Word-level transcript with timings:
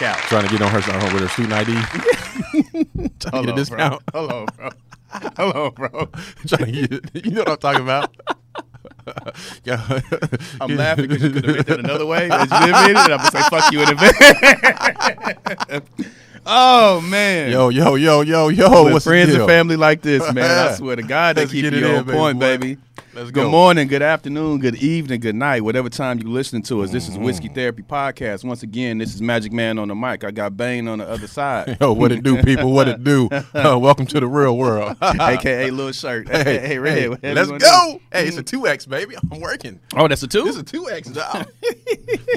work 0.00 0.08
out. 0.10 0.16
Trying 0.28 0.44
to 0.44 0.50
get 0.50 0.62
on 0.62 0.70
her 0.70 0.78
uh, 0.78 1.12
with 1.12 1.22
her 1.22 1.28
student 1.28 1.54
ID. 1.54 1.72
Trying 3.20 3.20
to 3.20 3.30
get 3.30 3.30
a 3.30 3.30
Hello, 3.30 3.54
discount. 3.56 4.06
bro. 4.06 4.26
Hello, 4.28 4.46
bro. 4.56 4.70
Hello, 5.36 5.70
bro. 5.70 5.88
Trying 6.46 6.72
to 6.72 6.88
get, 6.88 7.24
you 7.26 7.30
know 7.32 7.40
what 7.42 7.50
I'm 7.50 7.56
talking 7.58 7.82
about. 7.82 8.14
I'm 10.60 10.76
laughing 10.76 11.08
because 11.08 11.22
you 11.22 11.30
could 11.30 11.44
have 11.46 11.54
meant 11.56 11.66
that 11.68 11.80
another 11.80 12.04
way. 12.04 12.28
As 12.30 12.50
you 12.50 12.56
admitted 12.56 12.90
it, 12.90 13.10
I'm 13.10 13.16
gonna 13.18 13.30
say 13.30 13.40
fuck 13.48 13.72
you 13.72 13.80
in 13.80 13.88
advance. 13.88 15.86
oh 16.44 17.00
man. 17.00 17.50
Yo, 17.50 17.70
yo, 17.70 17.94
yo, 17.94 18.20
yo, 18.20 18.48
yo. 18.48 18.84
With 18.84 18.92
what's 18.92 19.06
friends 19.06 19.32
and 19.34 19.46
family 19.46 19.76
like 19.76 20.02
this, 20.02 20.30
man. 20.34 20.68
I 20.68 20.74
swear 20.74 20.96
to 20.96 21.02
God, 21.02 21.36
they 21.36 21.42
Let's 21.42 21.52
keep 21.52 21.64
you 21.64 21.70
it 21.78 21.84
on 21.84 21.94
in, 21.94 22.04
point, 22.04 22.38
boy. 22.38 22.58
baby. 22.58 22.76
Let's 23.14 23.30
Good 23.32 23.50
morning, 23.50 23.88
good 23.88 24.02
afternoon, 24.02 24.58
good 24.60 24.76
evening, 24.76 25.20
good 25.20 25.34
night, 25.34 25.62
whatever 25.62 25.88
time 25.88 26.18
you're 26.20 26.28
listening 26.30 26.62
to 26.64 26.82
us. 26.82 26.90
This 26.90 27.08
is 27.08 27.14
Mm-hmm. 27.14 27.24
Whiskey 27.24 27.48
Therapy 27.48 27.82
Podcast. 27.82 28.44
Once 28.44 28.62
again, 28.62 28.98
this 28.98 29.12
is 29.14 29.20
Magic 29.20 29.52
Man 29.52 29.78
on 29.78 29.88
the 29.88 29.94
mic. 29.94 30.22
I 30.24 30.30
got 30.30 30.56
Bane 30.56 30.86
on 30.86 30.98
the 30.98 31.08
other 31.08 31.26
side, 31.26 31.78
Yo, 31.80 31.92
what 31.92 32.12
it 32.12 32.22
do, 32.22 32.40
people? 32.42 32.72
What 32.72 32.86
it 32.88 33.02
do? 33.02 33.28
Uh, 33.54 33.76
welcome 33.78 34.06
to 34.06 34.20
the 34.20 34.26
real 34.26 34.56
world. 34.56 34.96
aka 35.02 35.70
Little 35.70 35.90
Shirt. 35.92 36.28
Hey, 36.28 36.44
hey, 36.44 36.58
hey, 36.66 36.78
Red, 36.78 37.08
whatever 37.10 37.52
let's 37.52 37.64
go. 37.64 38.00
Hey, 38.12 38.28
it's 38.28 38.36
a 38.36 38.42
two 38.42 38.66
X, 38.68 38.86
baby. 38.86 39.16
I'm 39.32 39.40
working. 39.40 39.80
Oh, 39.96 40.06
that's 40.06 40.22
a 40.22 40.28
two. 40.28 40.44
This 40.44 40.54
is 40.54 40.62
a 40.62 40.64
two 40.64 40.88
X 40.88 41.08
job. 41.10 41.48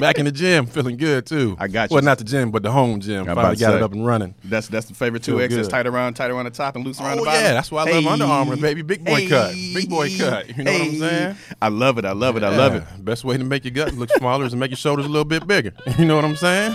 Back 0.00 0.18
in 0.18 0.24
the 0.24 0.32
gym, 0.32 0.66
feeling 0.66 0.96
good 0.96 1.26
too. 1.26 1.54
I 1.60 1.68
got 1.68 1.90
you. 1.90 1.94
Well, 1.94 2.02
not 2.02 2.18
the 2.18 2.24
gym, 2.24 2.50
but 2.50 2.62
the 2.62 2.72
home 2.72 3.00
gym. 3.00 3.22
about 3.22 3.36
Finally 3.36 3.56
got 3.56 3.74
it 3.74 3.82
up 3.82 3.92
and 3.92 4.04
running. 4.04 4.34
That's 4.44 4.66
that's 4.68 4.86
the 4.86 4.94
favorite 4.94 5.22
2X. 5.22 5.52
It's 5.52 5.68
tight 5.68 5.86
around, 5.86 6.14
tight 6.14 6.30
around 6.30 6.46
the 6.46 6.50
top 6.50 6.74
and 6.76 6.84
loose 6.84 7.00
around 7.00 7.18
Oh 7.18 7.20
the 7.20 7.24
bottom. 7.26 7.42
yeah, 7.42 7.52
that's 7.52 7.70
why 7.70 7.84
I 7.88 7.92
love 7.92 8.06
Under 8.06 8.24
Armour, 8.24 8.56
baby. 8.56 8.82
Big 8.82 9.04
boy 9.04 9.14
Hey. 9.20 9.28
cut, 9.28 9.52
big 9.54 9.88
boy 9.88 10.16
cut. 10.16 10.46
You 10.56 10.64
know 10.64 10.72
what 10.72 10.80
I'm 10.82 10.98
saying? 10.98 11.36
I 11.60 11.68
love 11.68 11.98
it. 11.98 12.04
I 12.04 12.12
love 12.12 12.36
it. 12.36 12.42
I 12.42 12.56
love 12.56 12.74
it. 12.74 12.84
Best 13.04 13.24
way 13.24 13.36
to 13.36 13.44
make 13.44 13.64
your 13.64 13.72
gut 13.72 13.94
look 13.94 14.10
smaller 14.10 14.44
is 14.44 14.52
to 14.52 14.58
make 14.58 14.70
your 14.70 14.76
shoulders 14.76 15.06
a 15.06 15.08
little 15.08 15.24
bit 15.24 15.46
bigger. 15.46 15.72
You 15.98 16.06
know 16.06 16.16
what 16.16 16.24
I'm 16.24 16.36
saying? 16.36 16.74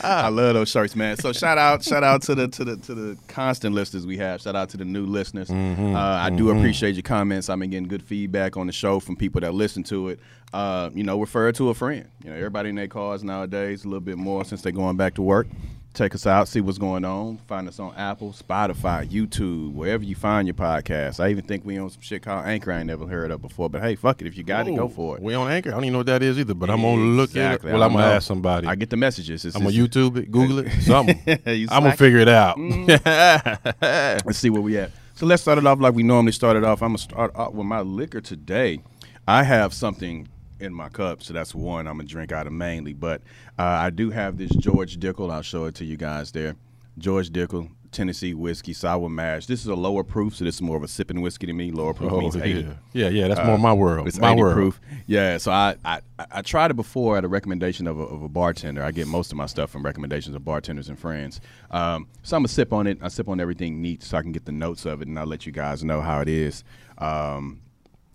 I 0.00 0.28
love 0.28 0.54
those 0.54 0.70
shirts, 0.70 0.96
man. 0.96 1.16
So 1.16 1.32
shout 1.32 1.58
out, 1.58 1.84
shout 1.84 2.02
out 2.02 2.22
to 2.22 2.34
the 2.34 2.48
to 2.48 2.64
the 2.64 2.76
to 2.78 2.94
the 2.94 3.18
constant 3.28 3.74
listeners 3.74 4.06
we 4.06 4.16
have. 4.16 4.40
Shout 4.40 4.56
out 4.56 4.70
to 4.70 4.76
the 4.76 4.84
new 4.84 5.06
listeners. 5.06 5.48
Mm-hmm. 5.48 5.94
Uh, 5.94 5.98
I 5.98 6.30
do 6.30 6.50
appreciate 6.50 6.94
your 6.94 7.02
comments. 7.02 7.48
I've 7.50 7.58
been 7.58 7.70
getting 7.70 7.86
good 7.86 8.02
feedback 8.02 8.56
on 8.56 8.66
the 8.66 8.72
show 8.72 9.00
from 9.00 9.16
people 9.16 9.42
that 9.42 9.54
listen 9.54 9.82
to 9.84 10.08
it. 10.08 10.20
Uh, 10.52 10.90
you 10.94 11.04
know, 11.04 11.20
refer 11.20 11.52
to 11.52 11.68
a 11.68 11.74
friend. 11.74 12.08
You 12.24 12.30
know, 12.30 12.36
everybody 12.36 12.70
in 12.70 12.74
their 12.74 12.88
cars 12.88 13.22
nowadays 13.22 13.84
a 13.84 13.88
little 13.88 14.00
bit 14.00 14.16
more 14.16 14.44
since 14.44 14.62
they're 14.62 14.72
going 14.72 14.96
back 14.96 15.14
to 15.14 15.22
work. 15.22 15.46
Check 15.94 16.12
us 16.16 16.26
out, 16.26 16.48
see 16.48 16.60
what's 16.60 16.76
going 16.76 17.04
on. 17.04 17.38
Find 17.46 17.68
us 17.68 17.78
on 17.78 17.94
Apple, 17.94 18.32
Spotify, 18.32 19.08
YouTube, 19.08 19.74
wherever 19.74 20.02
you 20.02 20.16
find 20.16 20.48
your 20.48 20.54
podcast. 20.54 21.20
I 21.20 21.28
even 21.28 21.44
think 21.44 21.64
we 21.64 21.78
on 21.78 21.88
some 21.88 22.00
shit 22.00 22.20
called 22.20 22.44
Anchor 22.46 22.72
I 22.72 22.78
ain't 22.78 22.88
never 22.88 23.06
heard 23.06 23.30
of 23.30 23.40
before. 23.40 23.70
But 23.70 23.82
hey, 23.82 23.94
fuck 23.94 24.20
it. 24.20 24.26
If 24.26 24.36
you 24.36 24.42
got 24.42 24.66
it, 24.66 24.74
go 24.74 24.88
for 24.88 25.16
it. 25.16 25.22
We 25.22 25.34
on 25.34 25.48
Anchor. 25.48 25.70
I 25.70 25.74
don't 25.74 25.84
even 25.84 25.92
know 25.92 25.98
what 26.00 26.06
that 26.06 26.24
is 26.24 26.36
either, 26.36 26.52
but 26.52 26.68
I'm 26.68 26.82
gonna 26.82 27.00
look 27.00 27.36
at 27.36 27.54
it. 27.54 27.62
Well, 27.62 27.80
I'm 27.80 27.92
gonna 27.92 28.06
ask 28.06 28.26
somebody. 28.26 28.66
I 28.66 28.74
get 28.74 28.90
the 28.90 28.96
messages. 28.96 29.44
It's, 29.44 29.54
I'm 29.54 29.62
gonna 29.62 29.74
YouTube 29.74 30.16
it, 30.16 30.32
Google 30.32 30.58
it, 30.58 30.72
something. 30.82 31.20
I'm 31.46 31.84
gonna 31.84 31.96
figure 31.96 32.18
it 32.18 32.28
out. 32.28 32.56
Mm. 32.56 34.24
Let's 34.26 34.38
see 34.38 34.50
where 34.50 34.62
we 34.62 34.76
at. 34.78 34.90
So 35.16 35.26
let's 35.26 35.42
start 35.42 35.58
it 35.58 35.66
off 35.66 35.78
like 35.78 35.94
we 35.94 36.02
normally 36.02 36.32
started 36.32 36.64
off. 36.64 36.82
I'm 36.82 36.88
gonna 36.88 36.98
start 36.98 37.36
off 37.36 37.52
with 37.52 37.66
my 37.68 37.82
liquor 37.82 38.20
today. 38.20 38.80
I 39.28 39.44
have 39.44 39.72
something 39.72 40.28
in 40.64 40.74
my 40.74 40.88
cup, 40.88 41.22
so 41.22 41.32
that's 41.32 41.54
one 41.54 41.86
I'm 41.86 41.96
gonna 41.96 42.08
drink 42.08 42.32
out 42.32 42.46
of 42.46 42.52
mainly. 42.52 42.92
But 42.92 43.22
uh, 43.58 43.62
I 43.62 43.90
do 43.90 44.10
have 44.10 44.36
this 44.36 44.50
George 44.50 44.98
Dickel. 44.98 45.30
I'll 45.30 45.42
show 45.42 45.66
it 45.66 45.74
to 45.76 45.84
you 45.84 45.96
guys 45.96 46.32
there. 46.32 46.56
George 46.98 47.30
Dickel, 47.30 47.70
Tennessee 47.94 48.34
whiskey, 48.34 48.72
sour 48.72 49.08
mash. 49.08 49.46
This 49.46 49.60
is 49.60 49.66
a 49.66 49.74
lower 49.74 50.04
proof, 50.04 50.36
so 50.36 50.44
this 50.44 50.56
is 50.56 50.62
more 50.62 50.76
of 50.76 50.82
a 50.82 50.88
sipping 50.88 51.20
whiskey 51.20 51.46
to 51.46 51.52
me. 51.52 51.70
Lower 51.70 51.94
proof 51.94 52.12
oh 52.12 52.20
means 52.20 52.36
80. 52.36 52.60
yeah, 52.60 52.74
yeah, 52.92 53.08
yeah. 53.08 53.28
That's 53.28 53.46
more 53.46 53.58
my 53.58 53.72
world. 53.72 54.06
It's 54.06 54.18
my 54.18 54.32
80 54.32 54.40
world. 54.40 54.54
proof. 54.54 54.80
Yeah, 55.06 55.38
so 55.38 55.50
I, 55.50 55.76
I 55.84 56.00
I 56.30 56.42
tried 56.42 56.70
it 56.70 56.74
before 56.74 57.16
at 57.16 57.24
a 57.24 57.28
recommendation 57.28 57.86
of 57.86 57.98
a, 57.98 58.02
of 58.02 58.22
a 58.22 58.28
bartender. 58.28 58.82
I 58.82 58.90
get 58.90 59.06
most 59.06 59.32
of 59.32 59.38
my 59.38 59.46
stuff 59.46 59.70
from 59.70 59.84
recommendations 59.84 60.34
of 60.36 60.44
bartenders 60.44 60.88
and 60.88 60.98
friends. 60.98 61.40
Um, 61.70 62.08
so 62.22 62.36
I'm 62.36 62.42
gonna 62.42 62.48
sip 62.48 62.72
on 62.72 62.86
it. 62.86 62.98
I 63.00 63.08
sip 63.08 63.28
on 63.28 63.40
everything 63.40 63.80
neat 63.80 64.02
so 64.02 64.18
I 64.18 64.22
can 64.22 64.32
get 64.32 64.44
the 64.44 64.52
notes 64.52 64.84
of 64.84 65.00
it, 65.00 65.08
and 65.08 65.18
I'll 65.18 65.26
let 65.26 65.46
you 65.46 65.52
guys 65.52 65.82
know 65.82 66.00
how 66.00 66.20
it 66.20 66.28
is. 66.28 66.64
Um, 66.98 67.60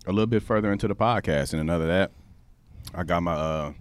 a 0.06 0.12
little 0.12 0.26
bit 0.26 0.42
further 0.42 0.72
into 0.72 0.88
the 0.88 0.96
podcast, 0.96 1.52
and 1.52 1.60
another 1.60 1.86
that 1.86 2.12
I 2.94 3.02
got 3.04 3.22
my 3.22 3.32
uh, 3.32 3.72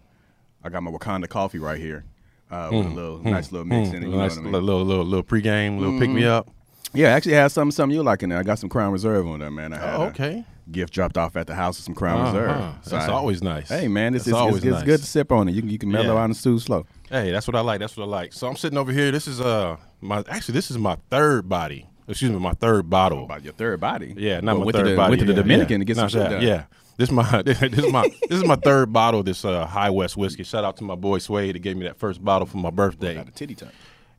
I 0.64 0.70
got 0.70 0.84
my 0.84 0.92
Wakanda 0.92 1.28
coffee 1.28 1.60
right 1.60 1.80
here. 1.80 2.06
Uh, 2.52 2.70
with 2.72 2.86
a 2.88 2.90
little 2.90 3.20
nice 3.20 3.52
little 3.52 3.68
mix 3.68 3.90
in 3.90 3.98
it. 3.98 4.02
You 4.08 4.08
know 4.12 4.18
Mm, 4.18 4.20
nice 4.22 4.32
what 4.32 4.40
I 4.40 4.44
mean? 4.46 4.52
little, 4.54 4.84
little, 4.84 5.06
little, 5.06 5.24
pregame, 5.24 5.78
little 5.80 6.00
pick 6.00 6.10
me 6.10 6.26
up. 6.26 6.50
Yeah, 6.96 7.10
actually 7.10 7.34
it 7.34 7.38
has 7.38 7.54
something 7.54 7.72
something 7.72 7.96
you 7.96 8.02
like 8.02 8.24
in 8.24 8.30
there. 8.30 8.40
I 8.40 8.44
got 8.44 8.58
some 8.58 8.70
Crown 8.70 8.92
Reserve 8.92 9.28
on 9.28 9.40
there, 9.40 9.52
man. 9.52 9.72
I 9.72 9.78
had 9.78 9.96
Oh, 9.96 10.02
a 10.02 10.08
okay. 10.08 10.44
gift 10.72 10.92
dropped 10.92 11.16
off 11.16 11.36
at 11.36 11.46
the 11.46 11.54
house 11.54 11.78
of 11.78 11.86
some 11.86 11.94
Crown 11.94 12.20
Uh-huh. 12.22 12.38
Reserve. 12.40 12.74
So 12.82 12.90
That's 12.96 13.08
I- 13.08 13.14
always 13.14 13.44
nice. 13.44 13.70
Hey 13.70 13.88
man, 13.88 14.16
it's, 14.16 14.26
That's 14.26 14.30
it's, 14.34 14.40
always 14.42 14.64
it's, 14.64 14.78
it's 14.78 14.84
good 14.84 15.00
to 15.00 15.06
sip 15.06 15.32
on 15.32 15.48
it. 15.48 15.52
You 15.54 15.62
can 15.62 15.70
you 15.70 15.78
can 15.78 15.92
mellow 15.92 16.16
Yeah. 16.16 16.22
out 16.22 16.26
and 16.26 16.36
stew 16.36 16.58
slow. 16.58 16.88
Hey, 17.12 17.30
that's 17.32 17.46
what 17.48 17.56
I 17.56 17.60
like. 17.62 17.80
That's 17.82 17.96
what 17.96 18.06
I 18.06 18.08
like. 18.08 18.34
So 18.34 18.48
I'm 18.48 18.56
sitting 18.56 18.80
over 18.80 18.92
here. 18.92 19.12
This 19.12 19.28
is 19.28 19.40
uh 19.40 19.78
my 20.02 20.24
actually 20.28 20.54
this 20.54 20.72
is 20.72 20.80
my 20.80 20.98
third 21.12 21.48
body. 21.48 21.86
Excuse 22.08 22.32
me, 22.32 22.40
my 22.40 22.54
third 22.54 22.90
bottle. 22.90 23.26
About 23.26 23.44
your 23.44 23.54
third 23.54 23.80
body. 23.80 24.16
Yeah, 24.18 24.40
not 24.40 24.58
Well, 24.58 24.66
my 24.66 24.72
third 24.72 24.88
the, 24.88 24.96
body. 24.96 25.10
Went 25.12 25.20
to 25.20 25.28
the 25.28 25.36
Dominican 25.36 25.74
yeah. 25.74 25.78
to 25.78 25.86
get 25.86 25.98
Not 25.98 26.10
some 26.10 26.22
shit 26.24 26.32
done. 26.32 26.42
Yeah, 26.42 26.64
this 27.00 27.12
my 27.12 27.42
this 27.46 27.62
is 27.62 27.92
my 27.92 28.10
this 28.30 28.40
is 28.42 28.46
my 28.46 28.58
third 28.58 28.92
bottle. 28.92 29.22
of 29.22 29.26
This 29.26 29.46
uh, 29.46 29.66
High 29.66 29.90
West 29.90 30.18
whiskey. 30.18 30.44
Shout 30.44 30.66
out 30.66 30.76
to 30.78 30.84
my 30.84 30.96
boy 30.96 31.20
Sway 31.20 31.52
that 31.52 31.60
gave 31.60 31.78
me 31.78 31.86
that 31.86 31.98
first 31.98 32.24
bottle 32.24 32.46
for 32.46 32.58
my 32.58 32.70
birthday. 32.70 33.16
Got 33.16 33.30
a 33.30 33.32
titty 33.32 33.56
tuck. 33.56 33.70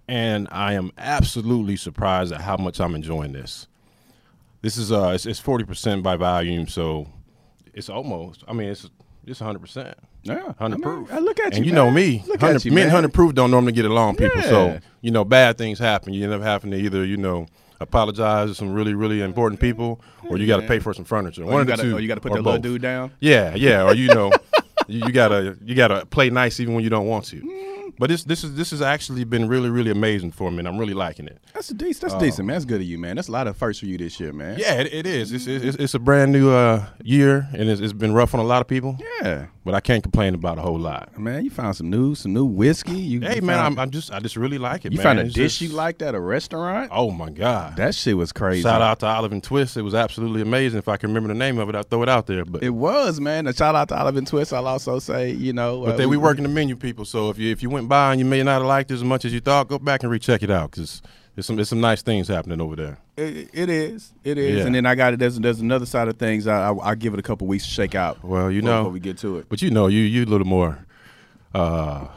and 0.09 0.49
I 0.51 0.73
am 0.73 0.91
absolutely 0.97 1.77
surprised 1.77 2.33
at 2.33 2.41
how 2.41 2.57
much 2.57 2.81
I'm 2.81 2.95
enjoying 2.95 3.33
this. 3.33 3.69
This 4.63 4.79
is 4.79 4.91
uh, 4.91 5.13
it's, 5.15 5.27
it's 5.27 5.41
40% 5.41 6.03
by 6.03 6.17
volume, 6.17 6.67
so 6.69 7.07
it's 7.75 7.91
almost. 7.91 8.45
I 8.49 8.55
mean, 8.55 8.69
it's 8.71 8.89
it's 9.27 9.41
100 9.41 9.59
percent. 9.59 9.99
Yeah, 10.23 10.35
I 10.59 10.65
100 10.65 10.77
mean, 10.77 10.83
proof. 10.83 11.13
I 11.13 11.19
look 11.19 11.39
at 11.39 11.53
you, 11.53 11.57
and 11.59 11.67
you, 11.67 11.71
you 11.71 11.75
know 11.75 11.91
me. 11.91 12.23
Look 12.27 12.41
100, 12.41 12.57
at 12.57 12.65
you, 12.65 12.73
me 12.73 12.81
and 12.83 12.89
man. 12.89 12.95
100 12.95 13.13
proof 13.13 13.35
don't 13.35 13.51
normally 13.51 13.73
get 13.73 13.85
along, 13.85 14.17
people. 14.17 14.41
Yeah. 14.41 14.49
So 14.49 14.81
you 15.03 15.11
know, 15.11 15.25
bad 15.27 15.59
things 15.59 15.79
happen. 15.79 16.15
You 16.15 16.25
end 16.25 16.33
up 16.33 16.41
having 16.41 16.71
to 16.71 16.79
either 16.79 17.05
you 17.05 17.19
know 17.19 17.47
apologize 17.81 18.49
to 18.51 18.55
some 18.55 18.73
really 18.73 18.95
really 18.95 19.21
important 19.23 19.61
people, 19.61 20.01
or 20.29 20.39
you 20.39 20.47
got 20.47 20.61
to 20.61 20.67
pay 20.67 20.79
for 20.79 20.93
some 20.95 21.05
furniture. 21.05 21.43
Or 21.43 21.47
One 21.47 21.55
you 21.55 21.61
of 21.61 21.67
the 21.67 21.73
gotta, 21.73 21.83
two. 21.83 21.97
or 21.97 22.01
you 22.01 22.09
got 22.09 22.17
to 22.17 22.21
put 22.21 22.33
or 22.33 22.37
that 22.37 22.43
little 22.43 22.59
both. 22.59 22.63
dude 22.63 22.83
down. 22.83 23.13
Yeah, 23.21 23.55
yeah, 23.55 23.85
or 23.85 23.95
you 23.95 24.09
know, 24.09 24.31
you, 24.87 25.07
you 25.07 25.13
gotta 25.13 25.57
you 25.65 25.75
gotta 25.75 26.07
play 26.07 26.31
nice 26.31 26.61
even 26.61 26.75
when 26.75 26.85
you 26.85 26.91
don't 26.91 27.07
want 27.07 27.25
to. 27.27 27.67
But 27.99 28.09
this 28.09 28.25
this 28.25 28.45
is 28.45 28.55
this 28.55 28.71
has 28.71 28.81
actually 28.81 29.25
been 29.25 29.47
really 29.47 29.69
really 29.69 29.91
amazing 29.91 30.33
for 30.33 30.51
me, 30.51 30.61
and 30.61 30.69
I'm 30.69 30.79
really 30.79 30.95
liking 30.95 31.27
it. 31.27 31.39
That's 31.53 31.69
a 31.71 31.75
decent. 31.75 32.11
That's 32.13 32.23
decent, 32.23 32.47
man. 32.47 32.55
That's 32.55 32.65
good 32.65 32.81
of 32.81 32.87
you, 32.87 32.99
man. 32.99 33.17
That's 33.17 33.29
a 33.29 33.33
lot 33.33 33.47
of 33.47 33.59
firsts 33.59 33.81
for 33.81 33.87
you 33.87 33.99
this 33.99 34.19
year, 34.19 34.33
man. 34.33 34.59
Yeah, 34.59 34.81
it, 34.81 34.93
it 34.95 35.07
is. 35.07 35.33
It's, 35.33 35.47
it's 35.47 35.77
it's 35.77 35.93
a 35.95 35.99
brand 35.99 36.33
new 36.33 36.51
uh, 36.51 36.87
year, 37.03 37.47
and 37.53 37.69
it's, 37.69 37.81
it's 37.81 37.93
been 37.93 38.15
rough 38.15 38.33
on 38.33 38.41
a 38.41 38.45
lot 38.45 38.63
of 38.63 38.69
people. 38.69 38.97
Yeah, 39.23 39.47
But 39.63 39.75
I 39.75 39.81
can't 39.81 40.03
complain 40.03 40.35
about 40.35 40.57
a 40.57 40.63
whole 40.63 40.79
lot. 40.79 41.19
man. 41.19 41.45
You 41.45 41.51
found 41.51 41.77
some 41.77 41.91
new, 41.91 42.15
some 42.15 42.33
new 42.33 42.47
whiskey. 42.47 42.93
You, 42.93 43.21
Hey 43.21 43.37
you 43.37 43.43
man, 43.43 43.59
found, 43.59 43.75
I'm, 43.75 43.79
I'm 43.79 43.91
just 43.91 44.11
I 44.11 44.19
just 44.19 44.35
really 44.37 44.57
like 44.57 44.87
it. 44.87 44.93
you 44.93 44.97
man. 44.97 45.05
found 45.05 45.19
a 45.19 45.23
It's 45.27 45.35
dish 45.35 45.59
just- 45.59 45.61
you 45.71 45.77
liked 45.77 46.01
at 46.01 46.15
a 46.15 46.21
restaurant. 46.21 46.89
Oh 46.93 47.11
my 47.11 47.29
god! 47.29 47.77
That 47.77 47.95
shit 47.95 48.17
was 48.17 48.33
crazy. 48.33 48.63
Shout 48.63 48.81
out 48.81 49.01
to 49.01 49.07
Olive 49.07 49.33
and 49.33 49.45
Twist. 49.45 49.77
It 49.77 49.83
was 49.83 49.95
absolutely 49.95 50.41
amazing. 50.41 50.79
If 50.79 50.89
I 50.89 50.97
can 50.97 51.11
remember 51.11 51.29
the 51.29 51.39
name 51.39 51.59
of 51.59 51.69
it, 51.69 51.75
I'll 51.75 51.83
throw 51.83 52.03
it 52.03 52.09
out 52.09 52.27
there. 52.27 52.47
But 52.47 52.63
It 52.63 52.71
was, 52.71 53.21
man. 53.21 53.47
A 53.47 53.53
shout 53.53 53.75
out 53.75 53.89
to 53.91 53.99
Olive 53.99 54.17
and 54.17 54.27
Twist. 54.27 54.55
I'll 54.55 54.67
also 54.67 54.99
say, 54.99 55.31
you 55.33 55.53
know, 55.53 55.85
but 55.85 55.95
uh, 55.95 55.97
they 55.99 56.07
we 56.07 56.17
working 56.17 56.43
the 56.45 56.49
menu, 56.49 56.75
people. 56.75 57.05
So 57.05 57.29
if 57.29 57.37
you 57.39 57.53
if 57.53 57.63
you 57.63 57.69
went 57.69 57.87
by 57.87 58.13
and 58.13 58.19
you 58.19 58.25
may 58.25 58.43
not 58.43 58.61
have 58.61 58.67
liked 58.67 58.91
it 58.91 58.95
as 58.95 59.05
much 59.05 59.27
as 59.27 59.33
you 59.35 59.41
thought, 59.41 59.69
go 59.69 59.79
back 59.79 60.03
and 60.03 60.11
recheck 60.11 60.43
it 60.43 60.51
out 60.51 60.71
because 60.71 61.03
there's 61.35 61.47
some 61.47 61.57
there's 61.57 61.69
some 61.69 61.81
nice 61.81 62.03
things 62.03 62.29
happening 62.29 62.61
over 62.61 62.77
there. 62.77 62.99
It, 63.17 63.51
it 63.53 63.69
is. 63.71 64.13
It 64.25 64.39
is. 64.39 64.59
Yeah. 64.59 64.67
And 64.67 64.75
then 64.75 64.87
I 64.87 64.95
got 64.95 65.13
it. 65.15 65.19
There's, 65.19 65.39
there's 65.39 65.61
another 65.61 65.87
side 65.87 66.09
of 66.09 66.19
things. 66.19 66.47
I, 66.47 66.69
I, 66.69 66.73
I'll 66.73 66.95
give 66.95 67.13
it 67.15 67.21
a 67.21 67.23
couple 67.23 67.47
weeks 67.47 67.65
to 67.65 67.71
shake 67.71 67.95
out. 67.95 68.23
Well, 68.25 68.51
you 68.51 68.63
know, 68.63 68.81
before 68.81 68.93
we 68.93 69.01
get 69.01 69.19
to 69.19 69.39
it. 69.39 69.47
But 69.49 69.63
you 69.63 69.71
know, 69.71 69.87
you 69.87 70.01
you 70.01 70.25
a 70.25 70.27
little 70.27 70.47
more, 70.47 70.87
uh, 71.55 72.09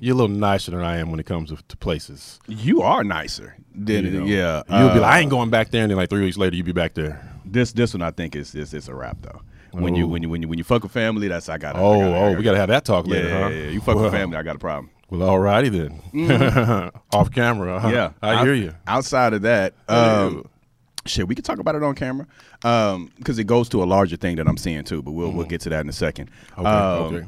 you're 0.00 0.14
a 0.14 0.18
little 0.18 0.34
nicer 0.34 0.70
than 0.70 0.80
I 0.80 0.98
am 0.98 1.10
when 1.10 1.20
it 1.20 1.26
comes 1.26 1.50
to, 1.50 1.58
to 1.68 1.76
places. 1.76 2.38
You 2.46 2.82
are 2.82 3.04
nicer. 3.04 3.56
Than, 3.74 4.04
You 4.06 4.10
know. 4.20 4.26
yeah. 4.26 4.62
you'll 4.68 4.88
be 4.90 4.98
uh, 4.98 5.02
like, 5.02 5.12
I 5.12 5.20
ain't 5.20 5.30
going 5.30 5.50
back 5.50 5.70
there, 5.70 5.82
and 5.82 5.90
then 5.90 5.96
like 5.98 6.08
three 6.10 6.24
weeks 6.24 6.38
later, 6.38 6.56
you'll 6.56 6.64
be 6.66 6.72
back 6.72 6.94
there. 6.94 7.20
This 7.44 7.72
this 7.72 7.94
one 7.94 8.02
I 8.02 8.10
think 8.10 8.34
is 8.34 8.54
is, 8.54 8.72
is 8.74 8.88
a 8.88 8.94
wrap 8.94 9.18
though. 9.22 9.42
When 9.72 9.94
you 9.94 10.04
Oh. 10.04 10.08
when 10.08 10.22
you 10.22 10.30
when 10.30 10.42
you 10.42 10.48
when 10.48 10.58
you 10.58 10.64
fuck 10.64 10.82
with 10.82 10.92
family, 10.92 11.28
that's 11.28 11.48
I 11.50 11.58
got. 11.58 11.76
Oh, 11.76 12.00
oh, 12.02 12.32
we 12.34 12.42
gotta 12.42 12.56
have 12.56 12.68
that 12.70 12.84
talk 12.86 13.06
yeah, 13.06 13.12
later, 13.12 13.28
yeah, 13.28 13.40
huh? 13.42 13.48
yeah, 13.48 13.68
You 13.68 13.80
fuck 13.80 13.96
well, 13.96 14.04
with 14.04 14.12
family, 14.14 14.36
I 14.38 14.42
got 14.42 14.56
a 14.56 14.58
problem. 14.58 14.90
Well, 15.10 15.20
alrighty 15.28 15.70
then. 15.70 16.90
Off 17.12 17.30
camera. 17.30 17.78
huh? 17.80 17.88
Yeah, 17.88 18.12
I 18.22 18.42
hear 18.44 18.54
you. 18.54 18.74
Outside 18.86 19.34
of 19.34 19.42
that, 19.42 19.74
um, 19.88 20.48
shit, 21.06 21.28
we 21.28 21.34
can 21.34 21.44
talk 21.44 21.58
about 21.60 21.74
it 21.76 21.82
on 21.82 21.94
camera 21.94 22.26
because 22.60 23.38
it 23.38 23.44
goes 23.46 23.68
to 23.70 23.82
a 23.82 23.86
larger 23.86 24.16
thing 24.16 24.36
that 24.36 24.48
I'm 24.48 24.56
seeing 24.56 24.82
too. 24.84 25.02
But 25.02 25.12
we'll 25.12 25.30
we'll 25.30 25.46
get 25.46 25.60
to 25.62 25.68
that 25.70 25.80
in 25.80 25.88
a 25.88 25.92
second. 25.92 26.30
Okay, 26.58 26.68
Um, 26.68 27.14
okay. 27.14 27.26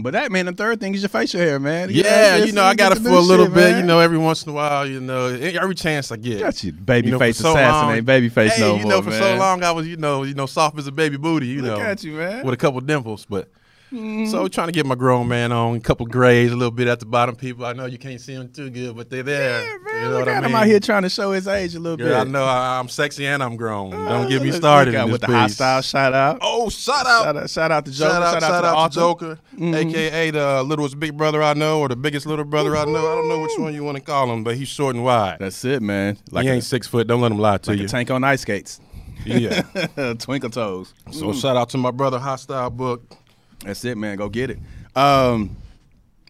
But 0.00 0.12
that 0.12 0.30
man, 0.30 0.46
the 0.46 0.52
third 0.52 0.78
thing 0.78 0.94
is 0.94 1.02
your 1.02 1.08
facial 1.08 1.40
hair, 1.40 1.58
man. 1.58 1.88
Yeah, 1.90 2.36
you 2.36 2.52
know, 2.52 2.62
I 2.62 2.74
got 2.76 2.92
it 2.92 3.00
for 3.00 3.08
a 3.08 3.18
little 3.20 3.46
shit, 3.46 3.54
bit. 3.54 3.70
man. 3.72 3.80
You 3.80 3.84
know, 3.86 3.98
every 3.98 4.18
once 4.18 4.44
in 4.44 4.50
a 4.50 4.52
while, 4.52 4.86
you 4.86 5.00
know, 5.00 5.26
every 5.26 5.74
chance 5.74 6.12
I 6.12 6.16
get. 6.16 6.38
Got 6.38 6.62
you, 6.62 6.70
baby 6.70 7.06
You 7.08 7.12
know, 7.14 7.18
face 7.18 7.38
so 7.38 7.50
assassin 7.50 7.96
ain't 7.96 8.06
baby 8.06 8.28
face 8.28 8.54
hey, 8.54 8.60
no 8.62 8.76
you 8.76 8.82
more, 8.82 8.90
know, 8.92 9.02
for 9.02 9.10
so 9.10 9.36
long 9.36 9.64
I 9.64 9.72
was, 9.72 9.88
you 9.88 9.96
know, 9.96 10.22
you 10.22 10.34
know, 10.34 10.46
soft 10.46 10.78
as 10.78 10.86
a 10.86 10.92
baby 10.92 11.16
booty, 11.16 11.48
you 11.48 11.62
Look 11.62 11.78
know, 11.80 11.84
at 11.84 12.04
you, 12.04 12.12
man. 12.12 12.44
with 12.44 12.54
a 12.54 12.56
couple 12.56 12.80
dimples. 12.80 13.26
But 13.28 13.48
So 13.90 14.48
trying 14.48 14.68
to 14.68 14.72
get 14.72 14.86
my 14.86 14.94
grown 14.94 15.28
man 15.28 15.52
on, 15.52 15.76
a 15.76 15.80
couple 15.80 16.06
grays, 16.06 16.52
a 16.52 16.56
little 16.56 16.70
bit 16.70 16.88
at 16.88 17.00
the 17.00 17.06
bottom. 17.06 17.36
People, 17.36 17.64
I 17.64 17.72
know 17.72 17.86
you 17.86 17.98
can't 17.98 18.20
see 18.20 18.34
them 18.34 18.50
too 18.50 18.70
good, 18.70 18.96
but 18.96 19.08
they're 19.08 19.22
there. 19.22 19.62
Yeah, 19.62 19.76
man, 19.84 19.94
you 20.02 20.08
know 20.10 20.18
look 20.18 20.28
I 20.28 20.32
at 20.32 20.42
mean? 20.42 20.50
him 20.50 20.56
out 20.56 20.66
here 20.66 20.80
trying 20.80 21.02
to 21.02 21.08
show 21.08 21.32
his 21.32 21.48
age 21.48 21.74
a 21.74 21.80
little 21.80 21.96
Girl, 21.96 22.20
I 22.20 22.24
know 22.24 22.44
I, 22.44 22.78
I'm 22.78 22.88
sexy 22.88 23.26
and 23.26 23.42
I'm 23.42 23.56
grown. 23.56 23.94
Uh, 23.94 24.08
don't 24.08 24.28
get 24.28 24.42
me 24.42 24.52
started 24.52 24.94
out 24.94 25.10
with 25.10 25.22
the 25.22 25.26
piece. 25.28 25.36
hostile 25.36 25.82
shout 25.82 26.14
out. 26.14 26.38
Oh, 26.42 26.68
shout 26.68 27.06
out. 27.06 27.24
Shout 27.24 27.36
out, 27.36 27.50
shout 27.50 27.70
out 27.72 27.84
to 27.86 27.92
Joker. 27.92 28.10
Shout 28.10 28.22
out, 28.22 28.40
shout 28.40 28.40
to 28.40 28.46
the 28.46 28.68
out 28.68 28.92
to 28.92 29.00
author. 29.00 29.34
Joker, 29.34 29.40
mm-hmm. 29.54 29.74
aka 29.74 30.30
the 30.30 30.62
littlest 30.62 31.00
big 31.00 31.16
brother 31.16 31.42
I 31.42 31.54
know, 31.54 31.80
or 31.80 31.88
the 31.88 31.96
biggest 31.96 32.26
little 32.26 32.44
brother 32.44 32.76
I 32.76 32.84
know. 32.84 33.10
I 33.10 33.14
don't 33.14 33.28
know 33.28 33.40
which 33.40 33.58
one 33.58 33.74
you 33.74 33.84
want 33.84 33.96
to 33.96 34.02
call 34.02 34.30
him, 34.30 34.44
but 34.44 34.56
he's 34.56 34.68
short 34.68 34.94
and 34.94 35.04
wide. 35.04 35.38
That's 35.40 35.64
it, 35.64 35.82
man. 35.82 36.18
Like 36.30 36.44
he 36.44 36.50
a, 36.50 36.54
ain't 36.54 36.64
six 36.64 36.86
foot. 36.86 37.06
Don't 37.06 37.20
let 37.20 37.32
him 37.32 37.38
lie 37.38 37.58
to 37.58 37.70
like 37.70 37.78
you. 37.78 37.86
a 37.86 37.88
tank 37.88 38.10
on 38.10 38.22
ice 38.24 38.42
skates. 38.42 38.80
yeah. 39.24 39.62
Twinkle 40.18 40.50
toes. 40.50 40.94
So 41.10 41.26
mm. 41.26 41.40
shout 41.40 41.56
out 41.56 41.70
to 41.70 41.78
my 41.78 41.90
brother, 41.90 42.18
Hostile 42.18 42.70
Book. 42.70 43.16
That's 43.64 43.84
it, 43.84 43.96
man. 43.98 44.16
Go 44.16 44.28
get 44.28 44.50
it. 44.50 44.58
Um, 44.96 45.56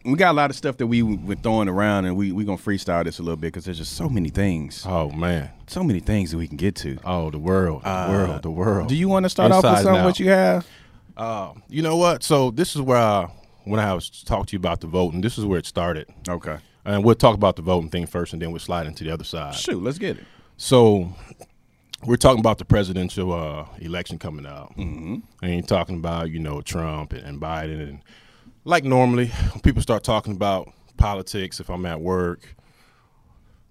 we 0.05 0.15
got 0.15 0.31
a 0.31 0.33
lot 0.33 0.49
of 0.49 0.55
stuff 0.55 0.77
that 0.77 0.87
we 0.87 1.03
were 1.03 1.35
throwing 1.35 1.67
around, 1.67 2.05
and 2.05 2.15
we 2.15 2.31
we 2.31 2.43
gonna 2.45 2.57
freestyle 2.57 3.03
this 3.03 3.19
a 3.19 3.21
little 3.23 3.35
bit 3.35 3.47
because 3.47 3.65
there's 3.65 3.77
just 3.77 3.93
so 3.93 4.07
many 4.09 4.29
things, 4.29 4.85
Oh 4.87 5.09
man. 5.11 5.49
so 5.67 5.83
many 5.83 5.99
things 5.99 6.31
that 6.31 6.37
we 6.37 6.47
can 6.47 6.57
get 6.57 6.75
to. 6.77 6.97
Oh, 7.03 7.29
the 7.29 7.37
world, 7.39 7.83
the 7.83 8.07
world, 8.09 8.41
the 8.43 8.51
world. 8.51 8.87
Do 8.89 8.95
you 8.95 9.09
want 9.09 9.25
to 9.25 9.29
start 9.29 9.51
off 9.51 9.63
with 9.63 9.79
something? 9.83 10.03
What 10.05 10.19
you 10.19 10.29
have? 10.29 10.65
Uh, 11.17 11.53
you 11.67 11.81
know 11.81 11.97
what? 11.97 12.23
So 12.23 12.49
this 12.49 12.75
is 12.75 12.81
where 12.81 12.97
I, 12.97 13.29
when 13.65 13.79
I 13.81 13.93
was 13.93 14.09
talking 14.09 14.45
to 14.45 14.53
you 14.53 14.59
about 14.59 14.79
the 14.79 14.87
voting, 14.87 15.19
this 15.19 15.37
is 15.37 15.45
where 15.45 15.59
it 15.59 15.65
started. 15.65 16.07
Okay. 16.27 16.57
And 16.85 17.03
we'll 17.03 17.15
talk 17.15 17.35
about 17.35 17.57
the 17.57 17.61
voting 17.61 17.89
thing 17.89 18.05
first, 18.07 18.31
and 18.31 18.41
then 18.41 18.51
we'll 18.51 18.59
slide 18.61 18.87
into 18.87 19.03
the 19.03 19.11
other 19.11 19.25
side. 19.25 19.53
Shoot, 19.53 19.83
let's 19.83 19.97
get 19.97 20.17
it. 20.17 20.23
So 20.55 21.13
we're 22.05 22.15
talking 22.15 22.39
about 22.39 22.57
the 22.57 22.65
presidential 22.65 23.33
uh, 23.33 23.65
election 23.79 24.17
coming 24.17 24.45
out, 24.45 24.75
mm-hmm. 24.77 25.17
and 25.41 25.53
you're 25.53 25.61
talking 25.61 25.95
about 25.95 26.29
you 26.29 26.39
know 26.39 26.61
Trump 26.61 27.13
and, 27.13 27.25
and 27.25 27.41
Biden, 27.41 27.81
and 27.81 28.03
like 28.63 28.83
normally 28.83 29.27
when 29.27 29.61
people 29.61 29.81
start 29.81 30.03
talking 30.03 30.33
about 30.33 30.71
politics, 30.97 31.59
if 31.59 31.69
I'm 31.69 31.85
at 31.85 32.01
work, 32.01 32.55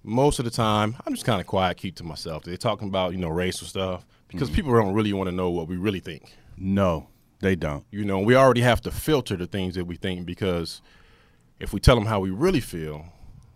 most 0.03 0.39
of 0.39 0.45
the 0.45 0.51
time 0.51 0.97
I'm 1.07 1.15
just 1.15 1.25
kind 1.25 1.41
of 1.41 1.47
quiet, 1.47 1.77
keep 1.77 1.97
to 1.97 2.05
myself. 2.05 2.45
They're 2.45 2.57
talking 2.57 2.89
about 2.89 3.13
you 3.13 3.19
know 3.19 3.29
racial 3.29 3.67
stuff 3.67 4.07
because 4.29 4.51
people 4.51 4.73
don't 4.73 4.95
really 4.95 5.13
want 5.13 5.29
to 5.29 5.35
know 5.35 5.51
what 5.51 5.69
we 5.69 5.77
really 5.77 6.01
think. 6.01 6.37
No, 6.57 7.09
they 7.41 7.57
don't. 7.57 7.85
You 7.91 8.05
know, 8.05 8.19
we 8.21 8.35
already 8.35 8.61
have 8.61 8.81
to 8.83 8.91
filter 8.91 9.37
the 9.37 9.47
things 9.47 9.75
that 9.77 9.87
we 9.87 9.97
think 9.97 10.27
because 10.27 10.83
if 11.61 11.73
we 11.73 11.81
tell 11.81 11.95
them 11.95 12.07
how 12.07 12.21
we 12.21 12.31
really 12.31 12.61
feel, 12.61 13.07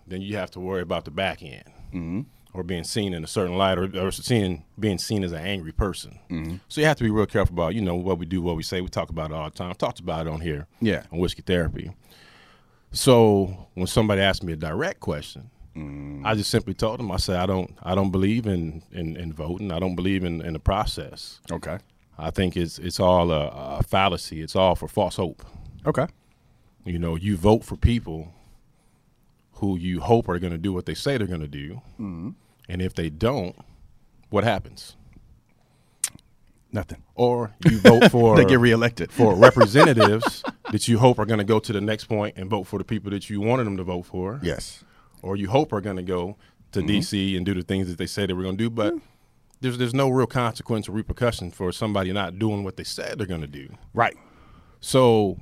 then 0.06 0.22
you 0.22 0.36
have 0.36 0.50
to 0.52 0.60
worry 0.60 0.82
about 0.82 1.04
the 1.04 1.10
back 1.10 1.42
end 1.42 1.64
Mm-hmm. 1.92 2.20
Or 2.54 2.62
being 2.62 2.84
seen 2.84 3.14
in 3.14 3.24
a 3.24 3.26
certain 3.26 3.56
light 3.56 3.78
or, 3.78 3.90
or 3.98 4.10
seeing 4.10 4.64
being 4.78 4.98
seen 4.98 5.24
as 5.24 5.32
an 5.32 5.38
angry 5.38 5.72
person. 5.72 6.18
Mm-hmm. 6.30 6.56
So 6.68 6.80
you 6.80 6.86
have 6.86 6.96
to 6.98 7.04
be 7.04 7.10
real 7.10 7.26
careful 7.26 7.54
about 7.54 7.74
you 7.74 7.80
know 7.80 7.94
what 7.94 8.18
we 8.18 8.26
do, 8.26 8.42
what 8.42 8.56
we 8.56 8.62
say. 8.62 8.80
We 8.80 8.88
talk 8.88 9.10
about 9.10 9.30
it 9.30 9.34
all 9.34 9.44
the 9.44 9.56
time. 9.56 9.74
Talked 9.74 10.00
about 10.00 10.26
it 10.26 10.30
on 10.32 10.40
here. 10.40 10.66
Yeah. 10.80 11.04
on 11.12 11.18
whiskey 11.18 11.42
therapy. 11.42 11.90
So 12.92 13.68
when 13.74 13.86
somebody 13.86 14.20
asked 14.20 14.42
me 14.42 14.52
a 14.52 14.56
direct 14.56 15.00
question, 15.00 15.50
Mm. 15.76 16.20
I 16.24 16.34
just 16.34 16.50
simply 16.50 16.74
told 16.74 16.98
them, 16.98 17.10
I 17.10 17.16
said, 17.16 17.36
I 17.36 17.46
don't, 17.46 17.74
I 17.82 17.94
don't 17.94 18.10
believe 18.10 18.46
in 18.46 18.82
in, 18.92 19.16
in 19.16 19.32
voting. 19.32 19.72
I 19.72 19.78
don't 19.78 19.94
believe 19.94 20.22
in, 20.24 20.42
in 20.42 20.52
the 20.52 20.58
process. 20.58 21.40
Okay. 21.50 21.78
I 22.18 22.30
think 22.30 22.56
it's 22.56 22.78
it's 22.78 23.00
all 23.00 23.30
a, 23.30 23.78
a 23.78 23.82
fallacy. 23.82 24.42
It's 24.42 24.54
all 24.54 24.74
for 24.74 24.86
false 24.86 25.16
hope. 25.16 25.42
Okay. 25.86 26.06
You 26.84 26.98
know, 26.98 27.16
you 27.16 27.36
vote 27.36 27.64
for 27.64 27.76
people 27.76 28.34
who 29.62 29.78
you 29.78 30.00
hope 30.00 30.28
are 30.28 30.40
going 30.40 30.52
to 30.52 30.58
do 30.58 30.72
what 30.72 30.86
they 30.86 30.94
say 30.94 31.16
they're 31.16 31.26
going 31.28 31.40
to 31.40 31.46
do, 31.46 31.80
and 31.98 32.82
if 32.82 32.94
they 32.94 33.08
don't, 33.08 33.54
what 34.28 34.42
happens? 34.42 34.96
Nothing. 36.72 37.02
Or 37.14 37.52
you 37.70 37.78
vote 37.78 38.10
for 38.10 38.36
they 38.36 38.44
get 38.44 38.58
reelected. 38.58 39.12
for 39.12 39.36
representatives 39.36 40.42
that 40.72 40.88
you 40.88 40.98
hope 40.98 41.20
are 41.20 41.26
going 41.26 41.38
to 41.38 41.44
go 41.44 41.60
to 41.60 41.72
the 41.72 41.80
next 41.80 42.06
point 42.06 42.36
and 42.36 42.50
vote 42.50 42.64
for 42.64 42.78
the 42.78 42.84
people 42.84 43.10
that 43.12 43.30
you 43.30 43.40
wanted 43.40 43.64
them 43.64 43.76
to 43.76 43.84
vote 43.84 44.02
for, 44.02 44.40
yes. 44.42 44.82
or 45.22 45.36
you 45.36 45.48
hope 45.48 45.72
are 45.72 45.80
going 45.80 45.96
to 45.96 46.02
go 46.02 46.36
to 46.72 46.80
Mm-hmm. 46.80 46.88
D.C. 46.88 47.36
and 47.36 47.46
do 47.46 47.54
the 47.54 47.62
things 47.62 47.86
that 47.86 47.98
they 47.98 48.06
say 48.06 48.26
they 48.26 48.32
were 48.32 48.42
going 48.42 48.56
to 48.58 48.64
do, 48.64 48.68
but. 48.70 48.94
There's, 49.60 49.78
there's 49.78 49.94
no 49.94 50.08
real 50.08 50.26
consequence 50.26 50.88
or 50.88 50.92
repercussion 50.92 51.52
for 51.52 51.70
somebody 51.70 52.12
not 52.12 52.36
doing 52.36 52.64
what 52.64 52.76
they 52.76 52.82
said 52.82 53.16
they're 53.16 53.28
going 53.28 53.42
to 53.42 53.46
do. 53.46 53.68
Right. 53.94 54.16
So 54.80 55.38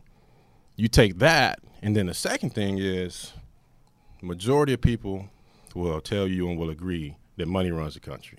you 0.76 0.88
take 0.88 1.20
that, 1.20 1.60
and 1.80 1.96
then 1.96 2.04
the 2.04 2.12
second 2.12 2.50
thing 2.50 2.76
is 2.76 3.32
majority 4.22 4.72
of 4.72 4.80
people 4.80 5.28
will 5.74 6.00
tell 6.00 6.26
you 6.26 6.48
and 6.48 6.58
will 6.58 6.70
agree 6.70 7.16
that 7.36 7.46
money 7.46 7.70
runs 7.70 7.94
the 7.94 8.00
country. 8.00 8.38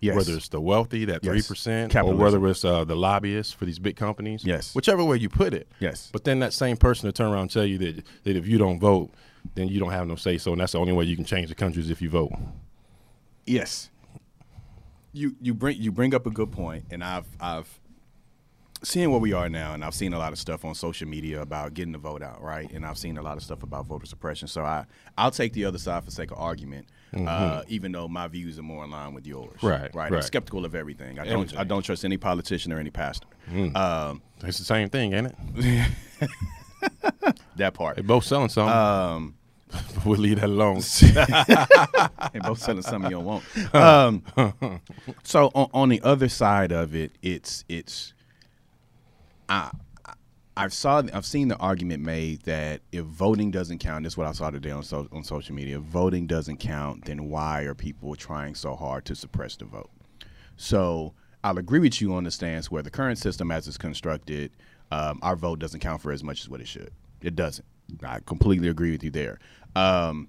Yes. 0.00 0.16
Whether 0.16 0.34
it's 0.34 0.48
the 0.48 0.60
wealthy, 0.60 1.06
that 1.06 1.20
Yes. 1.24 1.32
three 1.32 1.42
percent, 1.42 1.94
or 1.96 2.14
whether 2.14 2.46
it's 2.48 2.64
uh, 2.64 2.84
the 2.84 2.96
lobbyists 2.96 3.52
for 3.54 3.64
these 3.64 3.78
big 3.78 3.96
companies. 3.96 4.44
Yes. 4.44 4.74
Whichever 4.74 5.02
way 5.02 5.16
you 5.16 5.30
put 5.30 5.54
it. 5.54 5.66
Yes. 5.80 6.10
But 6.12 6.24
then 6.24 6.40
that 6.40 6.52
same 6.52 6.76
person 6.76 7.06
will 7.06 7.12
turn 7.12 7.32
around 7.32 7.42
and 7.42 7.50
tell 7.50 7.64
you 7.64 7.78
that, 7.78 8.04
that 8.24 8.36
if 8.36 8.46
you 8.46 8.58
don't 8.58 8.78
vote, 8.78 9.10
then 9.54 9.68
you 9.68 9.80
don't 9.80 9.92
have 9.92 10.06
no 10.06 10.16
say 10.16 10.36
so, 10.36 10.52
and 10.52 10.60
that's 10.60 10.72
the 10.72 10.78
only 10.78 10.92
way 10.92 11.04
you 11.04 11.16
can 11.16 11.24
change 11.24 11.48
the 11.48 11.54
country 11.54 11.80
is 11.80 11.88
if 11.90 12.02
you 12.02 12.10
vote. 12.10 12.32
Yes. 13.46 13.90
You 15.12 15.36
you 15.40 15.54
bring 15.54 15.80
you 15.80 15.92
bring 15.92 16.14
up 16.14 16.26
a 16.26 16.30
good 16.30 16.50
point, 16.52 16.84
and 16.90 17.02
I've 17.02 17.26
I've 17.40 17.78
seeing 18.82 19.10
where 19.10 19.20
we 19.20 19.32
are 19.32 19.48
now, 19.48 19.72
and 19.74 19.84
I've 19.84 19.94
seen 19.94 20.12
a 20.12 20.18
lot 20.18 20.32
of 20.32 20.38
stuff 20.38 20.64
on 20.64 20.74
social 20.74 21.08
media 21.08 21.40
about 21.40 21.74
getting 21.74 21.92
the 21.92 21.98
vote 21.98 22.22
out, 22.22 22.42
right? 22.42 22.70
And 22.72 22.84
I've 22.84 22.98
seen 22.98 23.16
a 23.18 23.22
lot 23.22 23.36
of 23.36 23.42
stuff 23.42 23.62
about 23.62 23.86
voter 23.86 24.06
suppression. 24.06 24.48
So 24.48 24.62
I 24.64 24.84
I'll 25.16 25.30
take 25.30 25.52
the 25.52 25.64
other 25.64 25.78
side 25.78 26.04
for 26.04 26.10
sake 26.10 26.30
of 26.30 26.38
argument, 26.38 26.88
uh, 27.14 27.62
even 27.68 27.92
though 27.92 28.08
my 28.08 28.26
views 28.28 28.58
are 28.58 28.62
more 28.62 28.84
in 28.84 28.90
line 28.90 29.14
with 29.14 29.26
yours. 29.26 29.54
Mm-hmm. 29.58 29.66
Right, 29.66 29.94
Right. 29.94 30.12
I'm 30.12 30.22
skeptical 30.22 30.64
of 30.64 30.74
everything. 30.74 31.18
I 31.18 31.24
don't 31.26 31.56
I 31.56 31.64
don't 31.64 31.82
trust 31.82 32.04
any 32.04 32.16
politician 32.16 32.72
or 32.72 32.78
any 32.78 32.90
pastor. 32.90 33.26
Um, 33.74 34.22
It's 34.42 34.58
the 34.58 34.64
same 34.64 34.88
thing, 34.90 35.12
ain't 35.14 35.28
it? 35.56 35.90
that 37.56 37.74
part. 37.74 37.96
They 37.96 38.02
both 38.02 38.24
selling 38.24 38.48
something. 38.48 38.74
Um, 38.76 39.34
we'll 40.04 40.18
leave 40.18 40.40
that 40.40 40.46
alone. 40.46 40.76
and 42.34 42.42
both 42.42 42.58
selling 42.60 42.82
something 42.82 43.10
you 43.10 43.16
don't 43.16 43.24
want. 43.24 43.74
Um, 43.74 44.80
so 45.24 45.50
on, 45.54 45.68
on 45.74 45.88
the 45.88 46.00
other 46.02 46.28
side 46.28 46.72
of 46.72 46.94
it, 46.94 47.12
it's 47.22 47.64
it's 47.68 48.13
I 49.48 49.70
I've 50.56 50.72
saw 50.72 51.02
I've 51.12 51.26
seen 51.26 51.48
the 51.48 51.56
argument 51.56 52.02
made 52.04 52.42
that 52.42 52.80
if 52.92 53.04
voting 53.04 53.50
doesn't 53.50 53.78
count, 53.78 54.04
this 54.04 54.12
is 54.12 54.16
what 54.16 54.28
I 54.28 54.32
saw 54.32 54.50
today 54.50 54.70
on 54.70 54.84
so, 54.84 55.08
on 55.10 55.24
social 55.24 55.54
media. 55.54 55.78
If 55.78 55.82
voting 55.82 56.26
doesn't 56.26 56.58
count, 56.58 57.06
then 57.06 57.28
why 57.28 57.62
are 57.62 57.74
people 57.74 58.14
trying 58.14 58.54
so 58.54 58.76
hard 58.76 59.04
to 59.06 59.16
suppress 59.16 59.56
the 59.56 59.64
vote? 59.64 59.90
So 60.56 61.14
I'll 61.42 61.58
agree 61.58 61.80
with 61.80 62.00
you 62.00 62.14
on 62.14 62.24
the 62.24 62.30
stance 62.30 62.70
where 62.70 62.82
the 62.82 62.90
current 62.90 63.18
system, 63.18 63.50
as 63.50 63.66
it's 63.66 63.76
constructed, 63.76 64.52
um, 64.92 65.18
our 65.22 65.34
vote 65.34 65.58
doesn't 65.58 65.80
count 65.80 66.00
for 66.00 66.12
as 66.12 66.22
much 66.22 66.42
as 66.42 66.48
what 66.48 66.60
it 66.60 66.68
should. 66.68 66.92
It 67.20 67.34
doesn't. 67.34 67.66
I 68.04 68.20
completely 68.24 68.68
agree 68.68 68.92
with 68.92 69.02
you 69.02 69.10
there. 69.10 69.40
Um, 69.74 70.28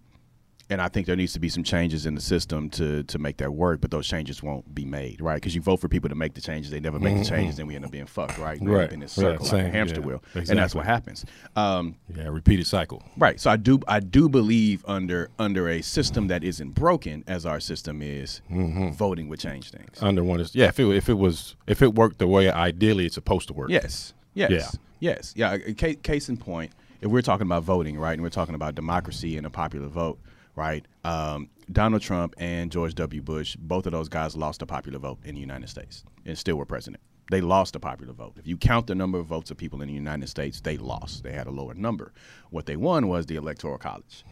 and 0.70 0.82
I 0.82 0.88
think 0.88 1.06
there 1.06 1.16
needs 1.16 1.34
to 1.34 1.40
be 1.40 1.50
some 1.50 1.64
changes 1.64 2.06
in 2.06 2.16
the 2.16 2.22
system 2.22 2.70
to 2.72 3.04
to 3.04 3.20
make 3.20 3.38
that 3.38 3.52
work, 3.52 3.82
but 3.82 3.92
those 3.92 4.08
changes 4.08 4.42
won't 4.42 4.74
be 4.74 4.86
made, 4.86 5.22
right? 5.22 5.36
Because 5.36 5.54
you 5.56 5.62
vote 5.62 5.78
for 5.78 5.88
people 5.88 6.10
to 6.10 6.16
make 6.16 6.34
the 6.34 6.42
changes, 6.42 6.72
they 6.72 6.80
never 6.80 7.00
make 7.00 7.16
the 7.16 7.22
mm-hmm. 7.22 7.36
changes, 7.36 7.58
then 7.58 7.68
we 7.68 7.76
end 7.76 7.86
up 7.86 7.92
being 7.92 8.08
fucked, 8.08 8.38
right? 8.38 8.60
We 8.60 8.72
Right, 8.76 8.92
in 8.92 9.00
this 9.00 9.18
right, 9.18 9.40
circle 9.40 9.58
like 9.58 9.68
a 9.68 9.70
hamster 9.70 10.02
yeah, 10.02 10.06
wheel, 10.06 10.24
and 10.34 10.48
that's 10.48 10.76
what 10.76 10.86
happens. 10.86 11.24
Um, 11.56 11.96
yeah, 12.14 12.28
repeated 12.28 12.68
cycle. 12.68 13.04
Right. 13.16 13.40
So 13.40 13.50
I 13.50 13.58
do 13.58 13.80
I 13.88 14.00
do 14.00 14.28
believe 14.28 14.84
under 14.88 15.30
under 15.40 15.70
a 15.70 15.82
system 15.82 16.28
that 16.28 16.44
isn't 16.44 16.72
broken 16.72 17.24
as 17.28 17.46
our 17.46 17.60
system 17.60 18.02
is, 18.02 18.42
mm-hmm. 18.52 18.92
voting 18.92 19.30
would 19.30 19.40
change 19.40 19.72
things. 19.72 20.02
under 20.02 20.24
one 20.24 20.40
is 20.40 20.56
yeah. 20.56 20.68
If 20.68 20.80
it 20.80 20.88
if 20.88 21.10
it 21.10 21.14
was 21.14 21.56
if 21.68 21.82
it 21.82 21.94
worked 21.94 22.20
the 22.20 22.28
way 22.28 22.50
ideally 22.50 23.06
it's 23.06 23.16
supposed 23.16 23.48
to 23.48 23.54
work. 23.54 23.70
Yes. 23.70 24.14
Yes. 24.34 24.52
Yeah. 24.52 24.70
Yes. 25.00 25.34
Yeah. 25.36 25.52
Uh, 25.52 25.74
case, 25.78 25.98
case 26.02 26.30
in 26.30 26.38
point, 26.38 26.72
if 27.02 27.10
we're 27.10 27.22
talking 27.22 27.46
about 27.46 27.64
voting, 27.64 27.98
right, 27.98 28.14
and 28.14 28.22
we're 28.22 28.30
talking 28.30 28.56
about 28.56 28.76
democracy 28.76 29.38
and 29.38 29.46
a 29.46 29.50
popular 29.50 29.88
vote, 29.88 30.20
right? 30.56 30.86
Um, 31.04 31.50
Donald 31.72 32.02
Trump 32.02 32.36
and 32.38 32.72
George 32.72 32.96
W. 32.96 33.22
Bush, 33.22 33.56
both 33.58 33.86
of 33.86 33.92
those 33.92 34.10
guys 34.10 34.36
lost 34.36 34.60
the 34.60 34.66
popular 34.66 35.00
vote 35.00 35.20
in 35.24 35.36
the 35.36 35.42
United 35.42 35.70
States 35.70 36.04
and 36.26 36.38
still 36.38 36.56
were 36.58 36.66
president. 36.66 37.02
They 37.32 37.42
lost 37.42 37.74
the 37.74 37.80
popular 37.80 38.14
vote. 38.14 38.34
If 38.38 38.46
you 38.46 38.56
count 38.56 38.86
the 38.86 38.94
number 38.94 39.18
of 39.18 39.26
votes 39.26 39.50
of 39.50 39.58
people 39.58 39.82
in 39.82 39.88
the 39.88 39.96
United 39.96 40.30
States, 40.30 40.62
they 40.62 40.78
lost. 40.78 41.24
They 41.24 41.32
had 41.32 41.48
a 41.48 41.50
lower 41.50 41.74
number. 41.74 42.14
What 42.52 42.68
they 42.68 42.76
won 42.76 43.08
was 43.08 43.26
the 43.26 43.36
electoral 43.36 43.80
college, 43.80 44.24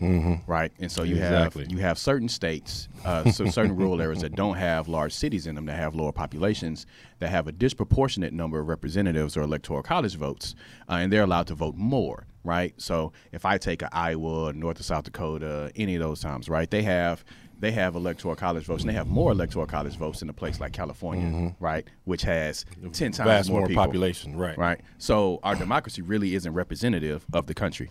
right? 0.46 0.72
And 0.80 0.92
so 0.92 1.02
you 1.02 1.16
Exactly. 1.16 1.64
have 1.64 1.72
you 1.72 1.80
have 1.80 1.98
certain 1.98 2.30
states, 2.30 2.88
uh, 3.04 3.32
so 3.32 3.48
certain 3.48 3.76
rural 3.76 4.00
areas 4.00 4.22
that 4.22 4.36
don't 4.36 4.58
have 4.58 4.88
large 4.88 5.12
cities 5.12 5.48
in 5.48 5.56
them 5.56 5.66
that 5.66 5.78
have 5.78 5.96
lower 5.96 6.12
populations 6.12 6.86
that 7.18 7.30
have 7.30 7.48
a 7.48 7.52
disproportionate 7.52 8.32
number 8.32 8.60
of 8.60 8.68
representatives 8.68 9.36
or 9.36 9.42
electoral 9.42 9.82
college 9.82 10.16
votes, 10.16 10.54
uh, 10.88 10.94
and 10.94 11.12
they're 11.12 11.24
allowed 11.24 11.48
to 11.48 11.56
vote 11.56 11.74
more, 11.76 12.28
right? 12.44 12.74
So 12.78 13.14
if 13.32 13.46
I 13.46 13.58
take 13.58 13.82
a 13.82 13.90
Iowa, 13.96 14.54
North 14.54 14.80
or 14.80 14.84
South 14.84 15.04
Dakota, 15.04 15.72
any 15.76 15.96
of 15.96 16.02
those 16.02 16.20
times, 16.20 16.50
right? 16.50 16.70
They 16.70 16.84
have 16.84 17.24
they 17.60 17.72
have 17.72 17.96
electoral 17.96 18.36
college 18.36 18.66
votes, 18.66 18.84
and 18.84 18.90
they 18.90 18.96
have 18.96 19.08
more 19.08 19.32
electoral 19.32 19.66
college 19.66 19.96
votes 19.96 20.22
in 20.22 20.30
a 20.30 20.34
place 20.34 20.60
like 20.60 20.74
California, 20.74 21.28
mm-hmm. 21.28 21.64
right, 21.64 21.88
which 22.04 22.24
has 22.24 22.66
ten 22.92 23.14
times 23.14 23.18
Vast 23.18 23.50
more, 23.50 23.62
more 23.62 23.68
people 23.68 23.84
population, 23.86 24.36
right. 24.36 24.58
right? 24.58 24.82
So 24.98 25.40
our 25.44 25.56
democracy 25.56 26.02
really 26.02 26.36
isn't 26.36 26.54
representative 26.54 27.26
of 27.32 27.48
the 27.48 27.54
country. 27.54 27.90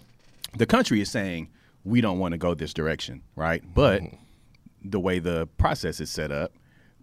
The 0.57 0.67
country 0.67 1.01
is 1.01 1.11
saying 1.11 1.49
we 1.85 2.03
don't 2.03 2.19
want 2.19 2.33
to 2.33 2.39
go 2.39 2.55
this 2.55 2.75
direction, 2.75 3.23
right? 3.35 3.63
But 3.75 4.03
mm-hmm. 4.03 4.91
the 4.91 5.01
way 5.01 5.19
the 5.21 5.47
process 5.57 6.01
is 6.01 6.11
set 6.11 6.31
up, 6.31 6.53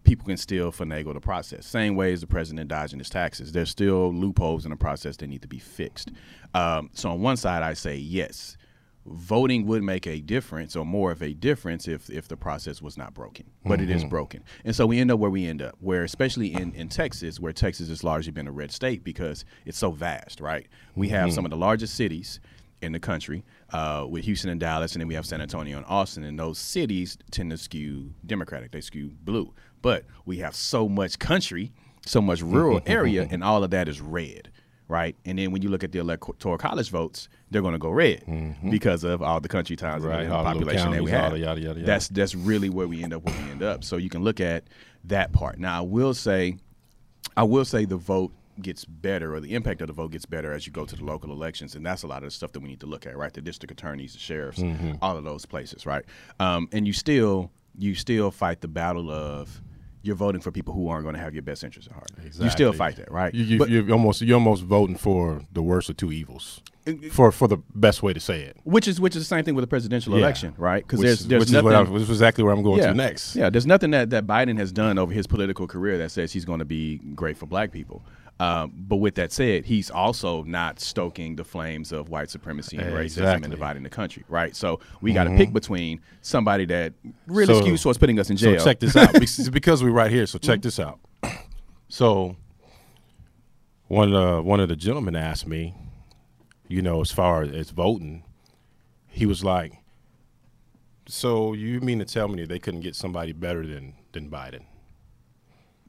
people 0.09 0.25
can 0.25 0.37
still 0.37 0.71
finagle 0.71 1.13
the 1.13 1.19
process. 1.19 1.67
Same 1.67 1.95
way 1.95 2.11
as 2.11 2.21
the 2.21 2.27
president 2.27 2.67
dodging 2.67 2.97
his 2.97 3.11
taxes. 3.11 3.51
There's 3.51 3.69
still 3.69 4.11
loopholes 4.11 4.65
in 4.65 4.71
the 4.71 4.75
process 4.75 5.15
that 5.17 5.27
need 5.27 5.43
to 5.43 5.47
be 5.47 5.59
fixed. 5.59 6.09
Um, 6.55 6.89
so 6.93 7.11
on 7.11 7.21
one 7.21 7.37
side, 7.37 7.61
I 7.61 7.75
say 7.75 7.95
yes, 7.95 8.57
voting 9.05 9.67
would 9.67 9.83
make 9.83 10.07
a 10.07 10.19
difference 10.19 10.75
or 10.75 10.83
more 10.83 11.11
of 11.11 11.21
a 11.21 11.33
difference 11.33 11.87
if 11.87 12.09
if 12.09 12.27
the 12.27 12.35
process 12.35 12.81
was 12.81 12.97
not 12.97 13.13
broken. 13.13 13.45
But 13.63 13.81
it 13.81 13.91
is 13.91 14.03
broken, 14.03 14.43
and 14.65 14.75
so 14.75 14.87
we 14.87 14.99
end 14.99 15.11
up 15.11 15.19
where 15.19 15.29
we 15.29 15.45
end 15.45 15.61
up. 15.61 15.75
Where 15.79 16.03
especially 16.03 16.53
in 16.53 16.73
in 16.73 16.89
Texas, 16.89 17.39
where 17.39 17.53
Texas 17.53 17.89
has 17.89 18.03
largely 18.03 18.31
been 18.31 18.47
a 18.47 18.51
red 18.51 18.71
state 18.71 19.03
because 19.03 19.45
it's 19.63 19.77
so 19.77 19.91
vast, 19.91 20.41
right? 20.41 20.67
We 20.95 21.09
have 21.09 21.31
some 21.31 21.45
of 21.45 21.51
the 21.51 21.57
largest 21.57 21.93
cities 21.93 22.39
in 22.81 22.93
the 22.93 22.99
country, 22.99 23.43
uh, 23.71 24.05
with 24.09 24.23
Houston 24.25 24.49
and 24.49 24.59
Dallas, 24.59 24.93
and 24.93 25.01
then 25.01 25.07
we 25.07 25.13
have 25.13 25.25
San 25.25 25.41
Antonio 25.41 25.77
and 25.77 25.85
Austin, 25.87 26.23
and 26.23 26.39
those 26.39 26.57
cities 26.57 27.17
tend 27.31 27.51
to 27.51 27.57
skew 27.57 28.13
Democratic. 28.25 28.71
They 28.71 28.81
skew 28.81 29.11
blue. 29.23 29.53
But 29.81 30.05
we 30.25 30.37
have 30.39 30.55
so 30.55 30.87
much 30.89 31.19
country, 31.19 31.71
so 32.05 32.21
much 32.21 32.41
rural 32.41 32.81
area, 32.85 33.27
and 33.29 33.43
all 33.43 33.63
of 33.63 33.71
that 33.71 33.87
is 33.87 34.01
red, 34.01 34.49
right? 34.87 35.15
And 35.25 35.37
then 35.39 35.51
when 35.51 35.61
you 35.61 35.69
look 35.69 35.83
at 35.83 35.91
the 35.91 35.99
electoral 35.99 36.57
college 36.57 36.89
votes, 36.89 37.29
they're 37.51 37.61
going 37.61 37.73
to 37.73 37.79
go 37.79 37.89
red 37.89 38.23
because 38.69 39.03
of 39.03 39.21
all 39.21 39.39
the 39.39 39.47
country 39.49 39.75
towns 39.75 40.03
Right, 40.03 40.21
and 40.23 40.31
the 40.31 40.35
population 40.43 40.91
that 40.91 41.03
we 41.03 41.11
have. 41.11 41.31
yada, 41.37 41.39
yada, 41.39 41.61
yada. 41.61 41.79
That's 41.83 42.07
that's 42.09 42.35
really 42.35 42.69
where 42.69 42.87
we 42.87 43.03
end 43.03 43.13
up 43.13 43.23
where 43.25 43.35
we 43.45 43.51
end 43.51 43.63
up. 43.63 43.83
So 43.83 43.97
you 43.97 44.09
can 44.09 44.23
look 44.23 44.39
at 44.39 44.65
that 45.05 45.31
part. 45.31 45.59
Now 45.59 45.77
I 45.77 45.81
will 45.81 46.13
say 46.13 46.57
I 47.37 47.43
will 47.43 47.65
say 47.65 47.85
the 47.85 47.95
vote 47.97 48.33
gets 48.61 48.83
better 48.83 49.33
or 49.33 49.39
the 49.39 49.55
impact 49.55 49.79
of 49.79 49.87
the 49.87 49.93
vote 49.93 50.11
gets 50.11 50.25
better 50.25 50.51
as 50.51 50.67
you 50.67 50.73
go 50.73 50.83
to 50.83 50.93
the 50.97 51.03
local 51.05 51.31
elections 51.31 51.75
and 51.75 51.85
that's 51.85 52.03
a 52.03 52.07
lot 52.07 52.17
of 52.17 52.23
the 52.27 52.31
stuff 52.31 52.51
that 52.51 52.59
we 52.59 52.67
need 52.67 52.81
to 52.81 52.85
look 52.87 53.05
at 53.07 53.15
right 53.17 53.31
the 53.33 53.39
district 53.41 53.71
attorneys 53.71 54.11
the 54.11 54.19
sheriffs 54.19 54.59
Mm-hmm. 54.59 54.95
all 55.01 55.15
of 55.15 55.23
those 55.23 55.45
places 55.45 55.85
right 55.85 56.03
um, 56.41 56.67
and 56.73 56.85
you 56.85 56.91
still 56.91 57.51
you 57.77 57.95
still 57.95 58.31
fight 58.31 58.59
the 58.59 58.67
battle 58.67 59.09
of 59.09 59.61
you're 60.01 60.15
voting 60.15 60.41
for 60.41 60.51
people 60.51 60.73
who 60.73 60.87
aren't 60.87 61.03
going 61.03 61.15
to 61.15 61.21
have 61.21 61.33
your 61.33 61.43
best 61.43 61.63
interests 61.63 61.87
at 61.89 61.93
heart 61.93 62.09
you 62.39 62.49
still 62.49 62.73
fight 62.73 62.95
that 62.95 63.11
right 63.11 63.33
You, 63.33 63.43
you, 63.43 63.57
But- 63.59 63.69
you're 63.69 63.91
almost 63.91 64.21
you're 64.21 64.35
almost 64.37 64.63
voting 64.63 64.95
for 64.97 65.41
the 65.51 65.61
worst 65.61 65.89
of 65.89 65.97
two 65.97 66.11
evils. 66.11 66.61
Uh, 66.87 66.93
for 67.11 67.31
for 67.31 67.47
the 67.49 67.57
best 67.75 68.01
way 68.01 68.13
to 68.13 68.19
say 68.21 68.41
it. 68.41 68.55
which 68.63 68.87
is 68.87 69.01
which 69.01 69.13
is 69.15 69.21
the 69.23 69.35
same 69.35 69.43
thing 69.43 69.53
with 69.53 69.63
a 69.65 69.67
presidential 69.67 70.13
Yeah. 70.13 70.19
election 70.19 70.53
right 70.57 70.81
because 70.81 71.01
there's 71.01 71.25
there's 71.27 71.41
which 71.41 71.49
is 71.49 71.53
nothing 71.53 71.65
what 71.65 71.75
I, 71.75 71.81
which 71.81 72.03
is 72.03 72.09
exactly 72.09 72.43
where 72.43 72.53
I'm 72.53 72.63
going 72.63 72.79
yeah. 72.79 72.87
to 72.87 72.93
next. 72.93 73.35
Yeah, 73.35 73.49
there's 73.49 73.67
nothing 73.67 73.91
that, 73.91 74.09
that 74.11 74.25
Biden 74.25 74.57
has 74.57 74.71
done 74.71 74.97
over 74.97 75.11
his 75.11 75.27
political 75.27 75.67
career 75.67 75.97
that 75.97 76.09
says 76.11 76.31
he's 76.31 76.45
going 76.45 76.59
to 76.59 76.65
be 76.65 76.99
great 77.15 77.37
for 77.37 77.45
black 77.47 77.71
people. 77.73 78.01
Um, 78.41 78.71
but 78.87 78.97
with 78.97 79.15
that 79.15 79.33
said, 79.33 79.65
he's 79.65 79.91
also 79.91 80.43
not 80.43 80.79
stoking 80.79 81.35
the 81.35 81.43
flames 81.43 81.91
of 81.91 82.07
white 82.07 82.29
supremacy 82.29 82.77
and 82.77 82.87
racism 82.93 83.01
Exactly. 83.03 83.33
Mm-hmm. 83.35 83.43
and 83.43 83.51
dividing 83.51 83.83
the 83.83 83.89
country, 83.89 84.23
right? 84.29 84.55
So 84.55 84.79
we 85.01 85.11
got 85.11 85.25
to 85.25 85.35
pick 85.35 85.51
between 85.51 85.99
somebody 86.21 86.63
that 86.67 86.93
really 87.27 87.53
So- 87.53 87.61
skews 87.61 87.83
towards 87.83 87.97
putting 87.97 88.17
us 88.17 88.29
in 88.29 88.37
jail. 88.37 88.57
So 88.59 88.65
check 88.65 88.79
this 88.79 88.95
out 88.95 89.11
because, 89.19 89.49
because 89.49 89.83
we're 89.83 89.91
right 89.91 90.09
here. 90.09 90.25
So 90.25 90.39
check 90.39 90.61
this 90.61 90.79
out. 90.79 90.99
So 91.89 92.37
one 93.87 94.13
uh, 94.15 94.41
one 94.41 94.59
of 94.59 94.69
the 94.69 94.75
gentlemen 94.75 95.15
asked 95.15 95.47
me, 95.47 95.75
you 96.67 96.81
know, 96.81 97.01
as 97.01 97.11
far 97.11 97.41
as 97.41 97.71
voting, 97.71 98.23
he 99.07 99.25
was 99.25 99.43
like, 99.43 99.73
"So 101.07 101.53
you 101.53 101.81
mean 101.81 101.99
to 101.99 102.05
tell 102.05 102.27
me 102.27 102.45
they 102.45 102.59
couldn't 102.59 102.81
get 102.81 102.95
somebody 102.95 103.31
better 103.33 103.65
than 103.65 103.95
than 104.13 104.29
Biden, 104.29 104.65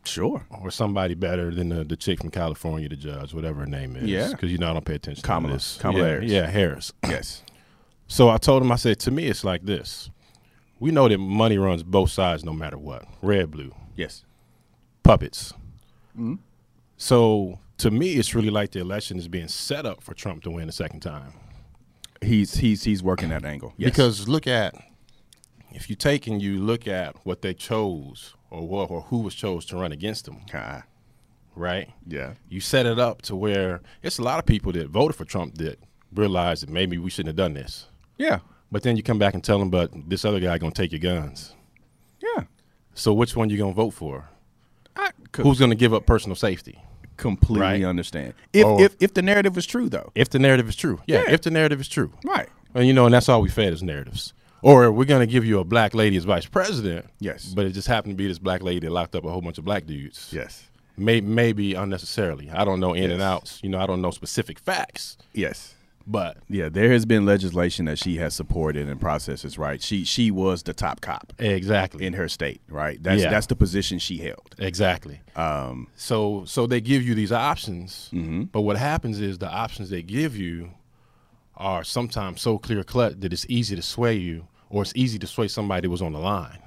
Sure. 0.05 0.45
or 0.63 0.71
somebody 0.71 1.15
better 1.15 1.55
than 1.55 1.69
the, 1.69 1.85
the 1.85 1.97
chick 1.97 2.21
from 2.21 2.31
California, 2.31 2.89
the 2.89 2.97
judge, 2.97 3.35
whatever 3.35 3.61
her 3.61 3.67
name 3.67 3.97
is? 3.97 4.05
Yeah. 4.05 4.31
because 4.31 4.51
you 4.51 4.59
know 4.59 4.71
I 4.71 4.73
don't 4.73 4.85
pay 4.85 4.95
attention. 4.95 5.23
Kamala. 5.23 5.49
to 5.49 5.53
this. 5.55 5.79
Kamala 5.79 6.05
yeah, 6.05 6.11
Harris. 6.11 6.31
Yeah, 6.31 6.47
Harris. 6.51 6.93
Yes. 7.09 7.43
So 8.07 8.29
I 8.29 8.39
told 8.39 8.63
him, 8.63 8.73
I 8.73 8.77
said, 8.77 8.99
to 9.01 9.11
me, 9.13 9.27
it's 9.27 9.45
like 9.45 9.65
this. 9.65 10.11
We 10.81 10.91
know 10.91 11.07
that 11.09 11.19
money 11.19 11.59
runs 11.59 11.83
both 11.85 12.11
sides 12.11 12.45
no 12.45 12.53
matter 12.53 12.77
what 12.79 13.05
red, 13.23 13.51
blue, 13.53 13.73
Yes. 13.95 14.25
puppets. 15.05 15.53
Hmm. 16.17 16.35
So 16.97 17.59
to 17.79 17.91
me, 17.91 18.15
it's 18.15 18.35
really 18.35 18.51
like 18.51 18.73
the 18.73 18.81
election 18.81 19.19
is 19.19 19.29
being 19.29 19.49
set 19.49 19.87
up 19.87 20.03
for 20.03 20.13
Trump 20.15 20.43
to 20.45 20.51
win 20.51 20.69
a 20.69 20.73
second 20.73 21.01
time. 21.01 21.33
He's 22.23 22.55
he's 22.57 22.83
he's 22.85 23.03
working 23.03 23.29
that 23.31 23.45
angle. 23.45 23.73
Yes. 23.79 23.91
Because 23.91 24.29
look 24.29 24.47
at, 24.47 24.75
if 25.73 25.89
you 25.89 25.97
take 25.97 26.27
and 26.27 26.43
you 26.43 26.61
look 26.61 26.87
at 26.89 27.15
what 27.25 27.41
they 27.43 27.55
chose 27.55 28.35
or, 28.51 28.67
what, 28.67 28.91
or 28.91 29.03
who 29.03 29.19
was 29.21 29.35
chose 29.35 29.65
to 29.67 29.77
run 29.77 29.93
against 29.93 30.25
them, 30.25 30.41
Ah, 30.55 30.83
right? 31.55 31.89
yeah. 32.07 32.35
You 32.49 32.61
set 32.61 32.87
it 32.87 32.99
up 32.99 33.23
to 33.23 33.37
where 33.37 33.81
it's 34.03 34.19
a 34.19 34.23
lot 34.23 34.39
of 34.39 34.47
people 34.47 34.73
that 34.73 34.89
voted 34.89 35.17
for 35.17 35.25
Trump 35.25 35.57
that 35.59 35.79
realize 36.13 36.61
that 36.63 36.71
maybe 36.71 36.99
we 36.99 37.11
shouldn't 37.11 37.29
have 37.29 37.37
done 37.37 37.55
this. 37.55 37.87
Yeah. 38.19 38.41
But 38.73 38.83
then 38.83 38.97
you 38.97 39.03
come 39.03 39.19
back 39.19 39.35
and 39.35 39.43
tell 39.43 39.59
them, 39.59 39.71
but 39.71 39.91
this 40.09 40.25
other 40.25 40.41
guy 40.41 40.59
gonna 40.59 40.73
take 40.73 40.93
your 40.93 41.01
guns. 41.01 41.55
Yeah. 42.23 42.45
So 42.95 43.13
which 43.13 43.35
one 43.37 43.51
you 43.51 43.57
gonna 43.59 43.73
vote 43.73 43.91
for? 43.93 44.29
I 44.97 45.11
Who's 45.37 45.59
gonna 45.59 45.75
give 45.75 45.95
up 45.95 46.07
personal 46.07 46.37
safety? 46.37 46.79
completely 47.17 47.61
Right. 47.61 47.85
understand. 47.85 48.33
If, 48.55 48.65
Or- 48.65 48.81
if 48.81 48.97
if 48.99 49.13
the 49.13 49.21
narrative 49.21 49.59
is 49.59 49.67
true 49.67 49.91
though. 49.91 50.11
If 50.15 50.31
the 50.31 50.39
narrative 50.39 50.69
is 50.71 50.77
true, 50.77 51.01
yeah. 51.07 51.25
Yeah. 51.27 51.33
If 51.35 51.43
the 51.43 51.51
narrative 51.51 51.79
is 51.81 51.87
true, 51.89 52.13
Right. 52.25 52.49
and 52.75 52.87
you 52.87 52.95
know, 52.95 53.05
and 53.05 53.13
that's 53.15 53.29
all 53.29 53.43
we 53.43 53.51
fed 53.51 53.75
is 53.75 53.83
narratives. 53.83 54.33
Or 54.63 54.91
we're 54.93 55.05
gonna 55.07 55.27
give 55.27 55.45
you 55.45 55.59
a 55.59 55.65
black 55.65 55.95
lady 55.95 56.17
as 56.17 56.25
vice 56.25 56.47
president. 56.47 57.07
Yes. 57.19 57.47
But 57.55 57.67
it 57.67 57.71
just 57.73 57.89
happened 57.89 58.13
to 58.13 58.17
be 58.17 58.27
this 58.29 58.39
black 58.39 58.63
lady 58.63 58.81
that 58.81 58.91
locked 58.93 59.15
up 59.15 59.25
a 59.25 59.31
whole 59.31 59.41
bunch 59.41 59.59
of 59.59 59.65
black 59.65 59.87
dudes. 59.87 60.31
Yes. 60.33 60.65
May, 60.97 61.21
maybe 61.21 61.75
unnecessarily. 61.75 62.51
I 62.51 62.65
don't 62.65 62.79
know 62.81 62.93
in 62.93 63.11
and 63.11 63.23
outs. 63.23 63.61
You 63.63 63.71
know, 63.71 63.79
I 63.81 63.87
don't 63.87 64.03
know 64.03 64.11
specific 64.11 64.59
facts. 64.59 65.17
Yes. 65.33 65.75
But 66.07 66.39
Yeah, 66.49 66.69
there 66.71 66.91
has 66.93 67.07
been 67.07 67.25
legislation 67.25 67.85
that 67.85 67.99
she 67.99 68.17
has 68.17 68.35
supported 68.35 68.89
and 68.89 69.01
processes. 69.01 69.57
Right, 69.59 69.81
she 69.81 70.05
she 70.05 70.31
was 70.31 70.63
the 70.65 70.73
top 70.75 71.01
cop 71.01 71.33
exactly. 71.39 72.05
in 72.05 72.15
her 72.15 72.29
state. 72.29 72.61
Right, 72.69 73.01
that's 73.03 73.23
Yeah. 73.23 73.31
that's 73.31 73.47
the 73.47 73.55
position 73.55 73.99
she 73.99 74.19
held. 74.19 74.55
Exactly. 74.59 75.21
Um, 75.37 75.87
So 75.97 76.45
so 76.47 76.67
they 76.67 76.81
give 76.81 77.03
you 77.03 77.15
these 77.15 77.33
options, 77.33 78.09
Mm-hmm. 78.13 78.45
but 78.45 78.63
what 78.63 78.77
happens 78.77 79.21
is 79.21 79.39
the 79.39 79.49
options 79.51 79.91
they 79.91 80.03
give 80.03 80.37
you 80.37 80.71
are 81.61 81.85
sometimes 81.85 82.41
so 82.41 82.59
clear 82.59 82.83
cut 82.83 83.21
that 83.21 83.33
it's 83.33 83.47
easy 83.49 83.77
to 83.77 83.83
sway 83.83 84.15
you, 84.17 84.47
or 84.69 84.83
it's 84.83 84.93
easy 84.97 85.19
to 85.19 85.27
sway 85.27 85.49
somebody 85.49 85.83
that 85.83 85.91
was 85.91 86.03
on 86.03 86.13
the 86.13 86.19
line. 86.19 86.59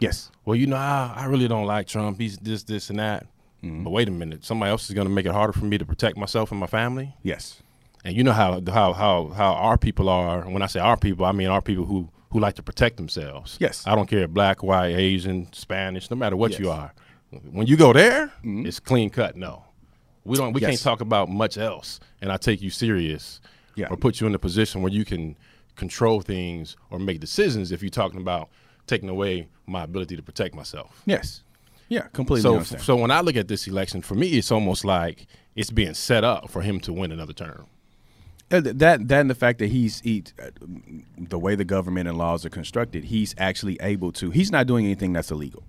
yes, 0.00 0.30
Well, 0.44 0.56
you 0.56 0.66
know, 0.66 0.76
I, 0.76 1.12
I 1.16 1.24
really 1.26 1.48
don't 1.48 1.66
like 1.66 1.86
Trump. 1.86 2.20
He's 2.20 2.36
this, 2.38 2.62
this, 2.64 2.90
and 2.90 2.98
that. 2.98 3.26
Mm-hmm. 3.62 3.84
But 3.84 3.90
wait 3.90 4.08
a 4.08 4.10
minute, 4.10 4.44
somebody 4.44 4.70
else 4.70 4.88
is 4.88 4.94
going 4.94 5.06
to 5.08 5.12
make 5.14 5.24
it 5.26 5.32
harder 5.32 5.52
for 5.54 5.64
me 5.64 5.78
to 5.78 5.84
protect 5.86 6.16
myself 6.18 6.50
and 6.50 6.60
my 6.60 6.66
family. 6.66 7.14
yes, 7.22 7.62
And 8.04 8.14
you 8.14 8.22
know 8.22 8.32
how 8.32 8.60
how 8.70 8.92
how 8.92 9.28
how 9.34 9.52
our 9.54 9.78
people 9.78 10.08
are. 10.10 10.42
When 10.42 10.62
I 10.62 10.66
say 10.66 10.80
our 10.80 10.96
people, 10.98 11.24
I 11.24 11.32
mean 11.32 11.48
our 11.48 11.62
people 11.62 11.86
who 11.86 12.10
who 12.30 12.40
like 12.40 12.56
to 12.56 12.62
protect 12.62 12.96
themselves. 12.98 13.56
Yes. 13.60 13.86
I 13.86 13.94
don't 13.94 14.06
care 14.08 14.28
black, 14.28 14.62
white, 14.62 14.94
Asian, 14.94 15.50
Spanish, 15.52 16.10
no 16.10 16.16
matter 16.16 16.36
what 16.36 16.58
you 16.58 16.66
Yes. 16.66 16.74
Mm-hmm. 16.74 17.46
are. 17.48 17.52
When 17.56 17.66
you 17.66 17.76
go 17.76 17.92
there, 17.94 18.30
it's 18.42 18.80
clean 18.80 19.08
cut. 19.10 19.36
No, 19.36 19.64
we 20.24 20.36
don't. 20.36 20.52
We 20.52 20.60
Yes. 20.60 20.70
can't 20.70 20.82
talk 20.82 21.00
about 21.00 21.28
much 21.30 21.56
else, 21.56 21.98
and 22.20 22.30
I 22.30 22.36
take 22.36 22.60
you 22.60 22.70
serious, 22.70 23.40
Yeah. 23.76 23.88
or 23.90 23.96
put 23.96 24.20
you 24.20 24.26
in 24.26 24.34
a 24.34 24.38
position 24.38 24.82
where 24.82 24.92
you 24.92 25.04
can 25.04 25.36
control 25.76 26.20
things 26.20 26.76
or 26.90 26.98
make 26.98 27.20
decisions. 27.20 27.72
If 27.72 27.82
you're 27.82 27.90
talking 27.90 28.20
about 28.20 28.48
taking 28.86 29.08
away 29.08 29.48
my 29.66 29.82
ability 29.84 30.14
to 30.16 30.22
protect 30.22 30.54
myself. 30.54 31.02
yes, 31.06 31.42
yeah, 31.88 32.02
completely 32.12 32.42
So, 32.42 32.54
understand. 32.54 32.82
so 32.82 32.96
when 32.96 33.10
I 33.10 33.20
look 33.20 33.36
at 33.36 33.48
this 33.48 33.66
election, 33.66 34.00
for 34.02 34.14
me, 34.14 34.28
it's 34.28 34.50
almost 34.52 34.84
like 34.84 35.26
it's 35.54 35.70
being 35.70 35.94
set 35.94 36.22
up 36.24 36.50
for 36.50 36.62
him 36.62 36.80
to 36.80 36.92
win 36.92 37.10
another 37.12 37.32
term. 37.32 37.66
Uh, 38.50 38.60
that 38.60 38.78
that 39.08 39.20
and 39.20 39.30
the 39.30 39.34
fact 39.34 39.58
that 39.58 39.68
he's 39.68 40.00
he, 40.00 40.22
uh, 40.40 40.50
the 41.18 41.38
way 41.38 41.54
the 41.54 41.64
government 41.64 42.06
and 42.08 42.18
laws 42.18 42.44
are 42.44 42.50
constructed, 42.50 43.04
he's 43.04 43.34
actually 43.38 43.78
able 43.80 44.12
to. 44.12 44.30
He's 44.30 44.50
not 44.52 44.66
doing 44.66 44.84
anything 44.84 45.12
that's 45.14 45.30
illegal. 45.30 45.62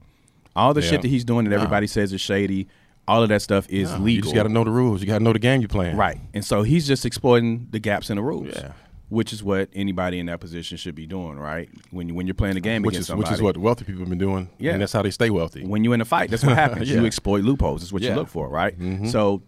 All 0.55 0.73
the 0.73 0.81
Yeah. 0.81 0.89
shit 0.91 1.01
that 1.01 1.07
he's 1.07 1.23
doing 1.25 1.45
that 1.45 1.53
everybody 1.53 1.87
says 1.87 2.11
is 2.13 2.21
shady, 2.21 2.67
all 3.07 3.21
of 3.23 3.29
that 3.29 3.41
stuff 3.41 3.67
is 3.69 3.91
You 3.91 3.97
legal. 3.97 4.09
You 4.09 4.21
just 4.23 4.35
got 4.35 4.43
to 4.43 4.49
know 4.49 4.63
the 4.63 4.71
rules. 4.71 5.01
You 5.01 5.07
got 5.07 5.19
to 5.19 5.23
know 5.23 5.33
the 5.33 5.39
game 5.39 5.61
you're 5.61 5.67
playing. 5.67 5.95
Right. 5.97 6.19
And 6.33 6.43
so 6.43 6.63
he's 6.63 6.87
just 6.87 7.05
exploiting 7.05 7.67
the 7.71 7.79
gaps 7.79 8.09
in 8.09 8.15
the 8.17 8.23
rules. 8.23 8.53
Yeah. 8.55 8.71
Which 9.09 9.31
is 9.31 9.43
what 9.43 9.69
anybody 9.73 10.17
in 10.19 10.25
that 10.25 10.39
position 10.39 10.77
should 10.77 10.95
be 10.95 11.05
doing, 11.05 11.37
right? 11.37 11.69
When 11.91 12.09
you 12.09 12.15
when 12.15 12.25
you're 12.25 12.33
playing 12.33 12.55
the 12.55 12.61
game 12.61 12.81
Which 12.81 12.95
against 12.95 13.09
is 13.11 13.15
which 13.15 13.31
is 13.31 13.39
what 13.41 13.55
wealthy 13.55 13.85
people 13.85 13.99
have 14.01 14.09
been 14.09 14.17
doing. 14.17 14.49
Yeah. 14.57 14.73
and 14.73 14.81
that's 14.81 14.93
how 14.93 15.03
they 15.03 15.11
stay 15.11 15.29
wealthy. 15.29 15.63
when 15.63 15.83
you're 15.83 15.93
in 15.93 16.01
a 16.01 16.05
fight, 16.05 16.31
that's 16.31 16.43
what 16.43 16.55
happens. 16.63 16.89
You 16.89 17.05
exploit 17.05 17.43
loopholes. 17.43 17.81
That's 17.81 17.93
what 17.93 18.01
you 18.01 18.07
Yeah. 18.07 18.13
Mm-hmm. 18.13 18.19
look 18.21 18.29
for, 18.29 18.49
right? 18.49 18.75
So 19.09 19.43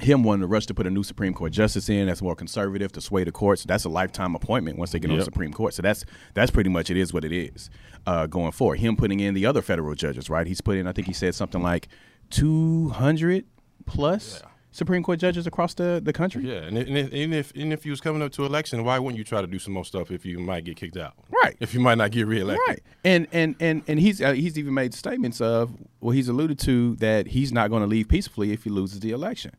him 0.00 0.24
wanting 0.24 0.40
to 0.40 0.46
rush 0.48 0.66
to 0.66 0.74
put 0.74 0.86
a 0.86 0.90
new 0.90 1.02
Supreme 1.04 1.34
Court 1.34 1.52
justice 1.52 1.88
in 1.88 2.06
that's 2.06 2.20
more 2.22 2.34
conservative 2.34 2.90
to 2.92 3.00
sway 3.00 3.22
the 3.24 3.30
courts. 3.30 3.62
That's 3.64 3.84
a 3.84 3.88
lifetime 3.88 4.34
appointment 4.34 4.78
once 4.78 4.90
they 4.92 4.98
get 4.98 5.10
on 5.10 5.18
the 5.18 5.24
Supreme 5.24 5.52
Court. 5.52 5.74
So 5.74 5.82
that's 5.82 6.04
that's 6.32 6.50
pretty 6.50 6.70
much 6.70 6.90
it 6.90 6.96
is 6.96 7.12
what 7.12 7.24
it 7.26 7.32
is 7.32 7.68
uh, 8.06 8.26
going 8.26 8.52
forward. 8.52 8.80
Him 8.80 8.96
putting 8.96 9.20
in 9.20 9.34
the 9.34 9.44
other 9.46 9.60
federal 9.62 9.94
judges, 9.94 10.30
right? 10.30 10.46
He's 10.46 10.62
putting. 10.62 10.86
I 10.86 10.92
think 10.92 11.06
he 11.06 11.12
said 11.12 11.34
something 11.34 11.62
like 11.62 11.88
two 12.30 12.88
hundred 12.90 13.44
plus 13.86 14.42
Supreme 14.72 15.04
Court 15.04 15.20
judges 15.20 15.46
across 15.46 15.74
the 15.74 16.00
the 16.04 16.12
country. 16.12 16.44
Yeah, 16.50 16.62
and, 16.62 16.76
if- 16.78 16.88
and, 16.88 16.96
if, 16.98 17.12
and 17.12 17.34
if 17.34 17.52
and 17.54 17.72
if 17.72 17.86
you 17.86 17.92
was 17.92 18.00
coming 18.00 18.22
up 18.22 18.32
to 18.32 18.44
election, 18.44 18.82
why 18.84 18.98
wouldn't 18.98 19.18
you 19.18 19.24
try 19.24 19.40
to 19.40 19.46
do 19.46 19.58
some 19.58 19.72
more 19.72 19.84
stuff 19.84 20.10
if 20.10 20.24
you 20.26 20.38
might 20.40 20.64
get 20.64 20.76
kicked 20.76 20.96
out? 20.96 21.14
Right. 21.30 21.56
If 21.60 21.74
you 21.74 21.80
might 21.80 21.96
not 21.98 22.10
get 22.10 22.26
reelected. 22.26 22.60
Right, 22.68 22.82
and 23.04 23.26
and 23.32 23.54
and 23.60 23.82
and 23.86 24.00
he's 24.00 24.20
uh, 24.20 24.32
he's 24.32 24.58
even 24.58 24.74
made 24.74 24.92
statements 24.94 25.40
of 25.40 25.70
well, 26.00 26.10
he's 26.12 26.28
alluded 26.28 26.58
to 26.60 26.96
that 26.96 27.28
he's 27.28 27.52
not 27.52 27.70
going 27.70 27.82
to 27.82 27.86
leave 27.86 28.08
peacefully 28.08 28.52
if 28.52 28.64
he 28.64 28.70
loses 28.70 29.00
the 29.00 29.10
election, 29.12 29.52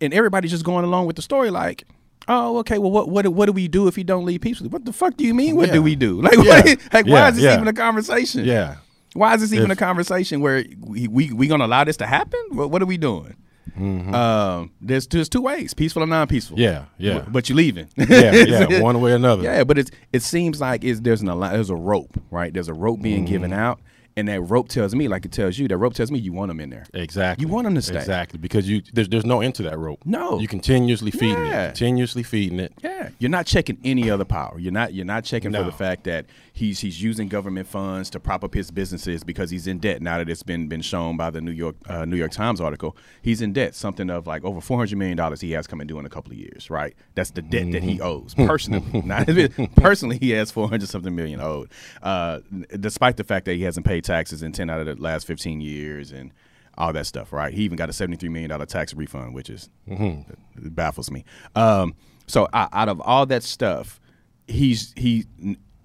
and 0.00 0.12
everybody's 0.12 0.50
just 0.50 0.64
going 0.64 0.84
along 0.84 1.06
with 1.06 1.16
the 1.16 1.22
story 1.22 1.50
like. 1.50 1.84
Oh, 2.28 2.56
okay. 2.58 2.78
Well, 2.78 2.90
what 2.90 3.08
what 3.08 3.22
do- 3.22 3.30
what 3.30 3.46
do 3.46 3.52
we 3.52 3.68
do 3.68 3.86
if 3.86 3.94
he 3.94 4.02
don't 4.02 4.24
leave 4.24 4.40
peacefully? 4.40 4.68
What 4.68 4.84
the 4.84 4.92
fuck 4.92 5.16
do 5.16 5.24
you 5.24 5.32
mean? 5.32 5.54
What 5.54 5.68
Yeah. 5.68 5.74
do 5.74 5.82
we 5.82 5.94
do? 5.94 6.20
Like, 6.22 6.34
Yeah. 6.34 6.42
what, 6.64 6.78
like 6.92 7.06
why 7.06 7.28
is 7.28 7.36
this 7.36 7.44
yeah. 7.44 7.54
even 7.54 7.68
a 7.68 7.72
conversation? 7.72 8.44
Yeah. 8.44 8.76
Why 9.16 9.34
is 9.34 9.40
this 9.40 9.52
even 9.52 9.70
If- 9.70 9.78
a 9.78 9.80
conversation 9.84 10.40
where 10.40 10.64
we 10.80 11.08
we, 11.08 11.32
we 11.32 11.46
gonna 11.48 11.66
allow 11.66 11.84
this 11.84 11.96
to 11.98 12.06
happen? 12.06 12.40
What, 12.50 12.70
what 12.70 12.82
are 12.82 12.86
we 12.86 12.96
doing? 12.98 13.36
Um, 13.78 14.72
there's 14.80 15.06
there's 15.06 15.28
two 15.28 15.42
ways: 15.42 15.74
peaceful 15.74 16.02
or 16.02 16.06
non-peaceful. 16.06 16.56
Mm-hmm. 16.56 16.62
Yeah, 16.62 16.84
yeah. 16.98 17.18
But, 17.20 17.32
but 17.32 17.48
you 17.48 17.54
leaving. 17.54 17.88
yeah, 17.96 18.32
yeah, 18.32 18.80
one 18.80 19.00
way 19.00 19.12
or 19.12 19.16
another. 19.16 19.42
Yeah, 19.42 19.64
but 19.64 19.78
it's 19.78 19.90
it 20.12 20.22
seems 20.22 20.60
like 20.60 20.84
is 20.84 21.00
there's 21.02 21.22
an 21.22 21.40
there's 21.40 21.70
a 21.70 21.76
rope, 21.76 22.18
right? 22.30 22.52
There's 22.52 22.68
a 22.68 22.74
rope 22.74 23.02
being 23.02 23.24
given 23.24 23.50
Mm-hmm. 23.50 23.60
out, 23.60 23.80
and 24.16 24.28
that 24.28 24.40
rope 24.40 24.68
tells 24.68 24.94
me, 24.94 25.08
like 25.08 25.24
it 25.26 25.32
tells 25.32 25.58
you, 25.58 25.68
that 25.68 25.76
rope 25.76 25.92
tells 25.94 26.10
me 26.10 26.18
you 26.18 26.32
want 26.32 26.48
them 26.48 26.60
in 26.60 26.70
there. 26.70 26.86
Exactly. 26.94 27.44
You 27.46 27.52
want 27.52 27.64
them 27.64 27.74
to 27.74 27.82
stay. 27.82 27.96
Exactly 27.98 28.38
because 28.38 28.68
you 28.68 28.82
there's 28.94 29.08
there's 29.08 29.26
no 29.26 29.40
end 29.42 29.54
to 29.56 29.62
that 29.64 29.78
rope. 29.78 30.00
No. 30.06 30.38
You 30.38 30.48
continuously 30.48 31.10
feeding 31.10 31.44
Yeah. 31.46 31.64
it, 31.64 31.66
continuously 31.68 32.22
feeding 32.22 32.60
it. 32.60 32.72
Yeah, 32.82 33.10
you're 33.18 33.30
not 33.30 33.46
checking 33.46 33.78
any 33.84 34.08
other 34.10 34.24
power. 34.24 34.58
You're 34.58 34.72
not 34.72 34.94
you're 34.94 35.04
not 35.04 35.24
checking 35.24 35.52
for 35.52 35.64
the 35.64 35.72
fact 35.72 36.04
that 36.04 36.26
he's 36.56 36.80
he's 36.80 37.02
using 37.02 37.28
government 37.28 37.68
funds 37.68 38.08
to 38.10 38.18
prop 38.18 38.42
up 38.42 38.54
his 38.54 38.70
businesses 38.70 39.22
because 39.22 39.50
he's 39.50 39.66
in 39.66 39.78
debt. 39.78 40.00
Now 40.00 40.16
that 40.18 40.28
it's 40.28 40.42
been 40.42 40.68
been 40.68 40.80
shown 40.80 41.16
by 41.16 41.30
the 41.30 41.40
New 41.40 41.50
York 41.52 41.76
uh, 41.88 42.04
New 42.06 42.16
York 42.16 42.32
Times 42.32 42.60
article, 42.60 42.96
he's 43.22 43.42
in 43.42 43.52
debt. 43.52 43.74
Something 43.74 44.08
of 44.10 44.26
like 44.26 44.42
over 44.44 44.60
four 44.60 44.78
hundred 44.78 44.96
million 44.98 45.16
dollars 45.16 45.40
he 45.40 45.52
has 45.52 45.66
coming 45.66 45.86
due 45.86 45.98
in 45.98 46.06
a 46.06 46.08
couple 46.08 46.32
of 46.32 46.38
years. 46.38 46.70
Right, 46.70 46.96
that's 47.14 47.30
the 47.30 47.42
debt 47.42 47.70
that 47.72 47.82
Mm-hmm. 47.82 47.88
he 47.88 48.00
owes 48.00 48.34
personally. 48.34 49.02
not 49.04 49.28
personally, 49.76 50.18
he 50.18 50.30
has 50.30 50.50
four 50.50 50.68
hundred 50.68 50.88
something 50.88 51.14
million 51.14 51.40
owed, 51.40 51.70
uh, 52.02 52.40
despite 52.80 53.16
the 53.18 53.24
fact 53.24 53.44
that 53.44 53.54
he 53.54 53.62
hasn't 53.62 53.84
paid 53.86 54.02
taxes 54.04 54.42
in 54.42 54.52
ten 54.52 54.70
out 54.70 54.80
of 54.80 54.86
the 54.86 54.96
last 55.00 55.26
fifteen 55.26 55.60
years 55.60 56.10
and 56.10 56.32
all 56.78 56.92
that 56.92 57.06
stuff, 57.06 57.32
right? 57.32 57.52
He 57.54 57.62
even 57.62 57.76
got 57.76 57.88
a 57.90 57.92
seventy-three 57.92 58.28
million 58.30 58.50
dollar 58.50 58.66
tax 58.66 58.94
refund, 58.94 59.34
which 59.34 59.50
is 59.50 59.68
it 59.86 60.74
baffles 60.74 61.10
me. 61.10 61.24
Um, 61.54 61.94
so 62.26 62.48
I, 62.52 62.68
out 62.72 62.88
of 62.88 63.00
all 63.00 63.24
that 63.26 63.42
stuff, 63.42 64.00
he's 64.48 64.92
he 64.96 65.26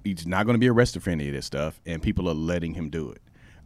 he's 0.04 0.26
not 0.28 0.46
going 0.46 0.56
to 0.56 0.60
be 0.60 0.70
arrested 0.70 1.04
for 1.04 1.10
any 1.10 1.28
of 1.28 1.34
this 1.34 1.46
stuff, 1.46 1.80
and 1.86 2.02
people 2.02 2.28
are 2.30 2.34
letting 2.36 2.74
him 2.74 2.90
do 2.90 3.12
it. 3.12 3.22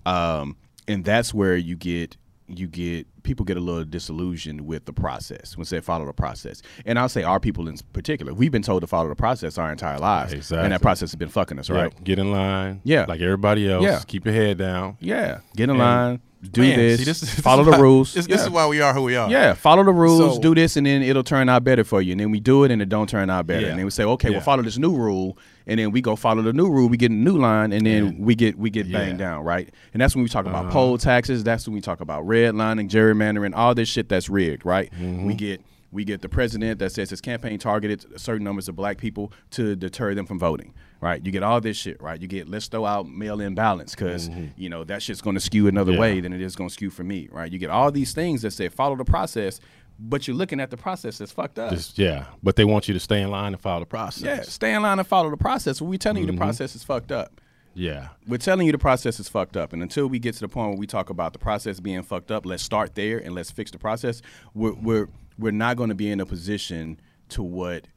Um, 0.06 0.58
and 0.88 1.04
that's 1.04 1.34
where 1.34 1.56
you 1.56 1.76
get 1.76 2.18
you 2.48 2.68
get 2.68 3.08
people 3.24 3.44
get 3.44 3.58
a 3.58 3.60
little 3.60 3.84
disillusioned 3.84 4.62
with 4.62 4.86
the 4.86 4.94
process 4.94 5.58
when 5.58 5.66
they 5.68 5.80
follow 5.82 6.06
the 6.06 6.14
process. 6.14 6.62
And 6.86 7.00
I'll 7.00 7.10
say 7.10 7.24
our 7.24 7.40
people 7.40 7.68
in 7.68 7.76
particular, 7.92 8.36
we've 8.36 8.52
been 8.52 8.62
told 8.62 8.82
to 8.82 8.88
follow 8.88 9.10
the 9.10 9.16
process 9.16 9.58
our 9.58 9.72
entire 9.72 9.98
lives, 9.98 10.52
and 10.52 10.72
that 10.72 10.82
process 10.82 11.10
has 11.10 11.16
been 11.16 11.30
fucking 11.30 11.58
us, 11.58 11.72
right? 11.72 11.92
Yep. 11.92 12.04
Get 12.04 12.20
in 12.20 12.32
line. 12.32 12.82
Yeah. 12.84 13.06
Like 13.08 13.20
everybody 13.22 13.68
else. 13.72 13.84
Yeah. 13.84 14.00
Keep 14.06 14.26
your 14.26 14.36
head 14.36 14.60
down. 14.60 14.98
Yeah, 15.00 15.40
get 15.56 15.64
in 15.66 15.70
And- 15.72 15.80
line, 15.80 16.20
do 16.42 16.62
Man, 16.62 16.78
this, 16.78 17.00
see, 17.00 17.06
this 17.06 17.24
is- 17.24 17.30
follow 17.42 17.64
the 17.64 17.72
why- 17.72 17.80
rules. 17.80 18.14
This, 18.14 18.28
this 18.28 18.38
Yeah. 18.40 18.44
is 18.46 18.50
why 18.50 18.68
we 18.68 18.80
are 18.82 18.94
who 18.94 19.02
we 19.04 19.16
are. 19.16 19.30
Yeah, 19.30 19.54
follow 19.54 19.84
the 19.84 19.92
rules, 19.92 20.36
So- 20.36 20.42
do 20.42 20.54
this, 20.54 20.78
and 20.78 20.86
then 20.86 21.02
it'll 21.02 21.24
turn 21.24 21.50
out 21.50 21.64
better 21.64 21.84
for 21.84 22.02
you. 22.02 22.12
And 22.12 22.20
then 22.20 22.30
we 22.32 22.40
do 22.40 22.64
it, 22.64 22.72
and 22.72 22.82
it 22.82 22.90
don't 22.90 23.10
turn 23.10 23.30
out 23.30 23.48
better. 23.48 23.62
Yeah. 23.62 23.68
And 23.70 23.80
then 23.80 23.86
we 23.86 23.92
say, 23.92 24.04
okay, 24.04 24.28
Yeah. 24.30 24.34
we'll 24.36 24.42
follow 24.42 24.62
this 24.62 24.78
new 24.78 24.96
rule, 24.96 25.38
and 25.66 25.80
then 25.80 25.92
we 25.92 26.02
go 26.02 26.16
follow 26.16 26.42
the 26.44 26.54
new 26.54 26.70
rule. 26.70 26.88
We 26.88 26.98
get 26.98 27.10
a 27.12 27.16
new 27.16 27.38
line, 27.38 27.74
and 27.74 27.86
then 27.86 28.18
we 28.20 28.36
get 28.36 28.58
we 28.60 28.70
get 28.70 28.92
banged 28.92 29.20
Yeah. 29.20 29.26
down, 29.28 29.44
right? 29.44 29.70
And 29.94 30.02
that's 30.02 30.16
when 30.16 30.24
we 30.24 30.30
talk 30.30 30.46
about 30.46 30.66
Uh-huh. 30.66 30.74
poll 30.74 30.98
taxes. 30.98 31.44
That's 31.44 31.66
when 31.68 31.74
we 31.74 31.82
talk 31.82 32.00
about 32.02 32.26
redlining, 32.26 32.90
gerrymandering, 32.90 33.54
all 33.56 33.74
this 33.74 33.90
shit 33.90 34.08
that's 34.10 34.30
rigged, 34.30 34.66
right? 34.66 34.92
Mm-hmm. 34.94 35.26
We 35.26 35.34
get 35.34 35.62
we 35.96 36.04
get 36.06 36.22
the 36.22 36.30
president 36.30 36.78
that 36.80 36.92
says 36.92 37.10
his 37.10 37.22
campaign 37.22 37.58
targeted 37.58 38.20
certain 38.20 38.44
numbers 38.44 38.68
of 38.70 38.76
black 38.76 38.98
people 39.00 39.32
to 39.52 39.76
deter 39.76 40.14
them 40.14 40.26
from 40.28 40.38
voting. 40.38 40.74
Right, 41.02 41.24
you 41.26 41.32
get 41.32 41.44
all 41.44 41.62
this 41.62 41.78
shit. 41.78 42.02
Right, 42.02 42.20
you 42.22 42.28
get 42.28 42.48
let's 42.50 42.68
throw 42.68 42.86
out 42.86 43.08
mail-in 43.08 43.54
ballots 43.56 43.94
because 43.96 44.30
you 44.58 44.70
know 44.70 44.84
that 44.86 45.02
shit's 45.02 45.22
going 45.22 45.36
to 45.36 45.40
skew 45.40 45.68
another 45.68 45.92
Mm-hmm. 45.92 46.02
Yeah. 46.02 46.08
way 46.16 46.20
than 46.22 46.34
it 46.34 46.42
is 46.42 46.56
going 46.56 46.70
to 46.70 46.74
skew 46.74 46.90
for 46.90 47.04
me. 47.04 47.30
Right, 47.32 47.52
you 47.52 47.58
get 47.60 47.70
all 47.70 47.92
these 47.92 48.14
things 48.14 48.42
that 48.44 48.52
say 48.52 48.70
follow 48.70 48.96
the 48.96 49.06
process, 49.06 49.60
but 50.00 50.28
you're 50.28 50.36
looking 50.36 50.60
at 50.60 50.70
the 50.72 50.78
process 50.78 51.18
that's 51.20 51.32
fucked 51.32 51.60
up. 51.60 51.72
Just, 51.72 51.98
yeah. 52.00 52.26
But 52.44 52.56
they 52.56 52.66
want 52.66 52.88
you 52.88 52.94
to 52.96 53.00
stay 53.00 53.22
in 53.22 53.30
line 53.32 53.54
and 53.54 53.62
follow 53.62 53.82
the 53.82 53.86
process. 53.86 54.24
yeah, 54.24 54.42
stay 54.42 54.74
in 54.74 54.82
line 54.82 54.98
and 55.00 55.08
follow 55.08 55.30
the 55.30 55.38
process. 55.38 55.82
We're 55.82 55.98
telling 55.98 56.24
Mm-hmm. 56.24 56.32
you 56.32 56.38
the 56.38 56.38
process 56.46 56.76
is 56.76 56.84
fucked 56.84 57.12
up. 57.12 57.40
Yeah. 57.78 58.08
We're 58.26 58.38
telling 58.38 58.66
you 58.66 58.72
the 58.72 58.78
process 58.80 59.20
is 59.20 59.28
fucked 59.30 59.58
up, 59.58 59.74
and 59.74 59.82
until 59.84 60.08
we 60.08 60.18
get 60.18 60.34
to 60.36 60.40
the 60.40 60.48
point 60.48 60.70
where 60.70 60.78
we 60.80 60.88
talk 60.88 61.10
about 61.10 61.34
the 61.34 61.40
process 61.40 61.80
being 61.82 62.02
fucked 62.04 62.32
up, 62.32 62.46
let's 62.46 62.64
start 62.64 62.96
there 62.96 63.18
and 63.20 63.36
let's 63.36 63.52
fix 63.52 63.70
the 63.70 63.78
process. 63.80 64.22
We're 64.54 64.74
we're 64.74 65.08
we're 65.38 65.52
not 65.52 65.78
going 65.78 65.90
to 65.90 65.96
be 65.96 66.10
in 66.10 66.20
a 66.20 66.26
position 66.26 67.00
to 67.30 67.44
what 67.44 67.88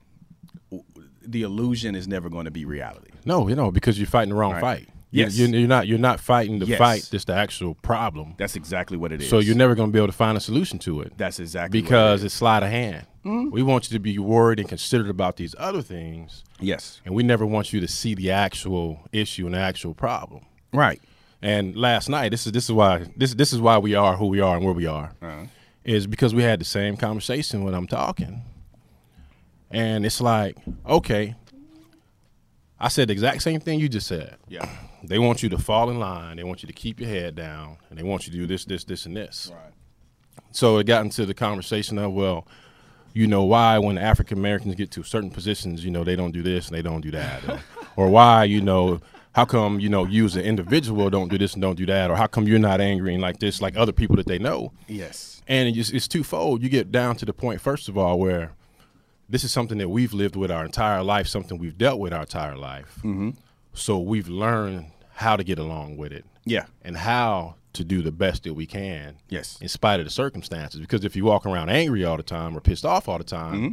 the 1.23 1.43
illusion 1.43 1.95
is 1.95 2.09
never 2.09 2.29
going 2.29 2.45
to 2.47 2.51
be 2.51 2.65
reality. 2.65 3.11
No, 3.25 3.49
you 3.49 3.55
know, 3.55 3.71
because 3.71 3.99
you're 3.99 4.07
fighting 4.07 4.31
the 4.31 4.35
wrong 4.37 4.53
Right. 4.53 4.61
fight. 4.61 4.89
Yes. 5.11 5.39
You're, 5.39 5.49
you're 5.49 5.69
not 5.69 5.87
you're 5.87 5.99
not 5.99 6.21
fighting 6.21 6.59
the 6.59 6.67
Yes. 6.67 6.79
fight, 6.79 7.09
that's 7.11 7.25
the 7.25 7.35
actual 7.35 7.75
problem. 7.77 8.35
That's 8.37 8.57
exactly 8.57 8.99
what 8.99 9.11
it 9.11 9.23
is. 9.23 9.29
So 9.31 9.39
you're 9.39 9.57
never 9.57 9.75
gonna 9.75 9.91
be 9.93 9.99
able 9.99 10.09
to 10.09 10.13
find 10.13 10.37
a 10.37 10.41
solution 10.41 10.79
to 10.81 11.01
it. 11.01 11.15
That's 11.17 11.41
exactly 11.41 11.81
what 11.81 11.87
it 11.87 11.89
because 11.89 12.25
it's 12.25 12.35
sleight 12.35 12.63
of 12.63 12.69
hand. 12.71 13.07
We 13.25 13.63
want 13.63 13.91
you 13.91 13.95
to 13.97 14.01
be 14.01 14.19
worried 14.19 14.59
and 14.59 14.67
considered 14.67 15.11
about 15.11 15.37
these 15.37 15.55
other 15.59 15.83
things, 15.83 16.45
yes, 16.61 17.03
and 17.05 17.15
we 17.15 17.23
never 17.23 17.45
want 17.45 17.75
you 17.75 17.81
to 17.81 17.87
see 17.89 18.15
the 18.15 18.31
actual 18.31 19.01
issue 19.13 19.45
and 19.45 19.55
the 19.55 19.59
actual 19.59 19.93
problem. 19.95 20.45
right. 20.73 21.01
And 21.43 21.77
last 21.77 22.09
night, 22.09 22.31
this 22.31 22.47
is 22.47 22.53
this 22.53 22.65
is 22.65 22.73
why 22.73 23.05
this 23.17 23.35
this 23.35 23.53
is 23.53 23.61
why 23.61 23.77
we 23.79 23.95
are 23.95 24.17
who 24.17 24.27
we 24.27 24.41
are 24.41 24.57
and 24.57 24.65
where 24.65 24.75
we 24.75 24.87
are, 24.87 25.13
Uh-huh. 25.23 25.45
Is 25.89 26.07
because 26.07 26.35
we 26.35 26.43
had 26.43 26.61
the 26.61 26.67
same 26.67 26.99
conversation 26.99 27.65
when 27.65 27.73
I'm 27.73 27.87
talking, 27.87 28.43
and 29.71 30.05
it's 30.05 30.21
like, 30.21 30.57
okay, 30.87 31.35
I 32.79 32.89
said 32.89 33.09
the 33.09 33.13
exact 33.13 33.41
same 33.41 33.59
thing 33.59 33.81
you 33.81 33.89
just 33.89 34.07
said. 34.07 34.37
Yeah. 34.49 34.69
They 35.01 35.21
want 35.21 35.45
you 35.45 35.49
to 35.51 35.59
fall 35.59 35.91
in 35.91 36.01
line. 36.01 36.39
They 36.39 36.43
want 36.43 36.65
you 36.65 36.67
to 36.67 36.73
keep 36.73 36.99
your 36.99 37.09
head 37.09 37.37
down, 37.37 37.77
and 37.89 37.97
they 37.97 38.03
want 38.03 38.27
you 38.27 38.33
to 38.33 38.39
do 38.39 38.49
this, 38.49 38.65
this, 38.65 38.83
this, 38.83 39.07
and 39.07 39.17
this. 39.17 39.53
Right. 39.55 39.73
So 40.51 40.79
it 40.79 40.89
got 40.89 41.05
into 41.05 41.25
the 41.25 41.35
conversation 41.35 41.99
of, 41.99 42.13
well, 42.13 42.49
you 43.13 43.29
know, 43.29 43.45
why 43.45 43.79
when 43.79 43.97
African 43.97 44.39
Americans 44.39 44.75
get 44.75 44.91
to 44.91 45.05
certain 45.05 45.31
positions, 45.31 45.85
you 45.85 45.93
know, 45.93 46.03
they 46.03 46.17
don't 46.17 46.33
do 46.33 46.43
this 46.43 46.67
and 46.67 46.77
they 46.77 46.83
don't 46.83 47.01
do 47.01 47.13
that, 47.13 47.49
or, 47.49 47.61
or 47.95 48.09
why, 48.09 48.43
you 48.43 48.61
know, 48.61 49.01
how 49.37 49.45
come 49.45 49.79
you 49.79 49.89
know 49.89 50.05
you 50.05 50.25
as 50.25 50.35
an 50.35 50.43
individual 50.43 51.11
don't 51.11 51.29
do 51.29 51.39
this 51.39 51.53
and 51.55 51.63
don't 51.63 51.77
do 51.77 51.87
that, 51.87 52.11
or 52.11 52.17
how 52.17 52.27
come 52.27 52.49
you're 52.49 52.59
not 52.59 52.81
angry 52.81 53.15
and 53.15 53.23
like 53.23 53.39
this 53.39 53.63
like 53.63 53.77
other 53.77 53.93
people 53.93 54.17
that 54.17 54.27
they 54.27 54.41
know? 54.41 54.73
Yes. 54.89 55.38
And 55.49 55.75
it's, 55.77 55.91
it's 55.91 56.07
twofold. 56.07 56.63
You 56.63 56.69
get 56.69 56.93
down 56.93 57.17
to 57.17 57.25
the 57.25 57.33
point, 57.33 57.61
first 57.61 57.89
of 57.89 57.97
all, 57.97 58.19
where 58.19 58.53
this 59.29 59.45
is 59.45 59.53
something 59.53 59.79
that 59.79 59.89
we've 59.89 60.13
lived 60.13 60.37
with 60.37 60.51
our 60.51 60.65
entire 60.65 61.03
life, 61.03 61.27
something 61.27 61.59
we've 61.59 61.79
dealt 61.79 61.99
with 62.01 62.13
our 62.13 62.21
entire 62.21 62.57
life. 62.57 62.97
Mm-hmm. 62.99 63.31
So 63.73 63.99
we've 63.99 64.29
learned 64.29 64.87
how 65.15 65.37
to 65.37 65.45
get 65.45 65.59
along 65.59 65.97
with 65.97 66.13
it 66.13 66.25
Yeah. 66.45 66.67
and 66.83 66.97
how 66.97 67.57
to 67.73 67.85
do 67.85 68.03
the 68.03 68.13
best 68.13 68.45
that 68.45 68.55
we 68.55 68.67
can. 68.67 69.17
Yes. 69.29 69.59
In 69.61 69.69
spite 69.69 70.01
of 70.01 70.07
the 70.07 70.11
circumstances. 70.11 70.81
Because 70.81 71.05
if 71.05 71.17
you 71.17 71.25
walk 71.25 71.47
around 71.47 71.71
angry 71.71 72.05
all 72.05 72.17
the 72.17 72.23
time 72.23 72.57
or 72.57 72.61
pissed 72.61 72.85
off 72.85 73.09
all 73.09 73.19
the 73.19 73.25
time, 73.25 73.55
Mm-hmm. 73.55 73.73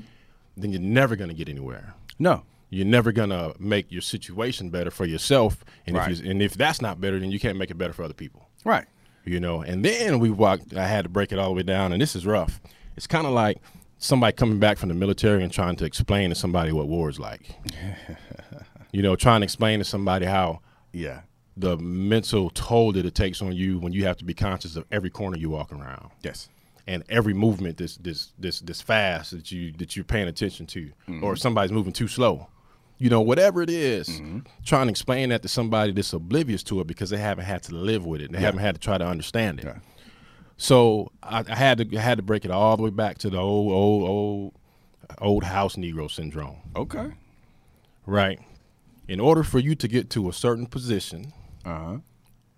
then 0.62 0.72
you're 0.72 0.82
never 0.82 1.16
going 1.16 1.30
to 1.30 1.36
get 1.36 1.50
anywhere. 1.50 1.94
No. 2.20 2.44
You're 2.72 2.86
never 2.86 3.12
gonna 3.12 3.54
make 3.60 3.90
your 3.92 4.02
situation 4.02 4.70
better 4.70 4.90
for 4.92 5.06
yourself, 5.06 5.64
and 5.86 5.96
Right. 5.96 6.12
if 6.12 6.20
you, 6.26 6.32
and 6.32 6.42
if 6.42 6.56
that's 6.56 6.82
not 6.82 7.00
better, 7.00 7.20
then 7.20 7.32
you 7.32 7.40
can't 7.40 7.58
make 7.58 7.70
it 7.72 7.78
better 7.78 7.94
for 7.94 8.04
other 8.04 8.14
people 8.16 8.50
Right. 8.66 8.86
You 9.26 9.40
know. 9.40 9.62
And 9.62 9.84
then 9.84 10.20
we 10.20 10.30
walked. 10.30 10.74
I 10.76 10.88
had 10.88 11.04
to 11.04 11.10
break 11.10 11.32
it 11.32 11.40
all 11.40 11.50
the 11.50 11.56
way 11.56 11.64
down, 11.64 11.92
and 11.92 12.02
this 12.02 12.16
is 12.16 12.26
rough. 12.26 12.62
It's 12.96 13.08
kind 13.08 13.26
of 13.28 13.34
like 13.34 13.58
somebody 13.98 14.34
coming 14.36 14.60
back 14.60 14.78
from 14.78 14.90
the 14.90 14.96
military 14.96 15.44
and 15.44 15.52
trying 15.52 15.76
to 15.78 15.86
explain 15.86 16.30
to 16.30 16.36
somebody 16.36 16.72
what 16.72 16.88
war 16.88 17.10
is 17.10 17.20
like. 17.20 17.56
you 18.92 19.02
know, 19.02 19.16
trying 19.16 19.42
to 19.42 19.44
explain 19.46 19.80
to 19.80 19.86
somebody 19.86 20.26
how 20.26 20.62
Yeah. 20.94 21.22
the 21.58 21.78
mental 21.78 22.50
toll 22.50 22.92
that 22.94 23.06
it 23.06 23.16
takes 23.16 23.42
on 23.42 23.54
you 23.54 23.80
when 23.80 23.94
you 23.94 24.06
have 24.06 24.18
to 24.18 24.26
be 24.26 24.34
conscious 24.34 24.76
of 24.76 24.86
every 24.92 25.10
corner 25.10 25.38
you 25.38 25.50
walk 25.50 25.72
around 25.72 26.10
Yes. 26.24 26.50
and 26.88 27.04
every 27.10 27.34
movement 27.34 27.78
this 27.78 27.96
this 27.98 28.34
this 28.38 28.60
this 28.60 28.82
fast 28.82 29.32
that 29.32 29.52
you 29.52 29.72
that 29.78 29.96
you're 29.96 30.06
paying 30.06 30.28
attention 30.28 30.66
to, 30.68 30.92
or 31.22 31.34
if 31.34 31.40
somebody's 31.40 31.72
moving 31.72 31.94
too 31.94 32.08
slow. 32.08 32.48
You 32.98 33.10
know, 33.10 33.20
whatever 33.22 33.62
it 33.62 33.70
is, 33.70 34.22
trying 34.66 34.88
to 34.88 34.90
explain 34.92 35.30
that 35.30 35.42
to 35.42 35.48
somebody 35.50 35.92
that's 35.92 36.14
oblivious 36.14 36.64
to 36.64 36.80
it 36.80 36.88
because 36.88 37.10
they 37.10 37.18
haven't 37.18 37.44
had 37.46 37.62
to 37.64 37.76
live 37.76 38.06
with 38.06 38.22
it. 38.22 38.32
They 38.32 38.40
haven't 38.40 38.62
had 38.62 38.76
to 38.76 38.80
try 38.82 38.98
to 38.98 39.06
understand 39.06 39.60
it. 39.60 39.66
Yeah. 39.66 39.80
So 40.58 41.12
I, 41.22 41.44
I 41.50 41.56
had 41.56 41.78
to 41.80 41.98
I 41.98 42.02
had 42.02 42.18
to 42.18 42.24
break 42.24 42.46
it 42.46 42.52
all 42.52 42.78
the 42.78 42.84
way 42.84 42.90
back 42.90 43.18
to 43.20 43.30
the 43.30 43.38
old 43.38 43.72
old 43.74 44.04
old 44.10 44.54
old 45.20 45.44
house 45.44 45.76
Negro 45.76 46.10
syndrome, 46.10 46.56
Okay. 46.76 47.12
right? 48.06 48.40
In 49.08 49.20
order 49.20 49.44
for 49.44 49.60
you 49.60 49.76
to 49.76 49.88
get 49.90 50.10
to 50.12 50.30
a 50.30 50.34
certain 50.34 50.66
position, 50.66 51.34
Uh 51.66 51.78
huh. 51.84 51.98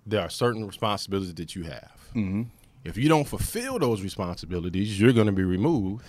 there 0.06 0.22
are 0.22 0.30
certain 0.30 0.66
responsibilities 0.68 1.34
that 1.36 1.56
you 1.56 1.64
have. 1.64 1.92
Mm-hmm. 2.16 2.44
If 2.86 2.96
you 2.98 3.10
don't 3.10 3.28
fulfill 3.28 3.80
those 3.80 4.02
responsibilities, 4.04 5.00
you're 5.00 5.12
going 5.14 5.26
to 5.26 5.34
be 5.34 5.44
removed, 5.44 6.06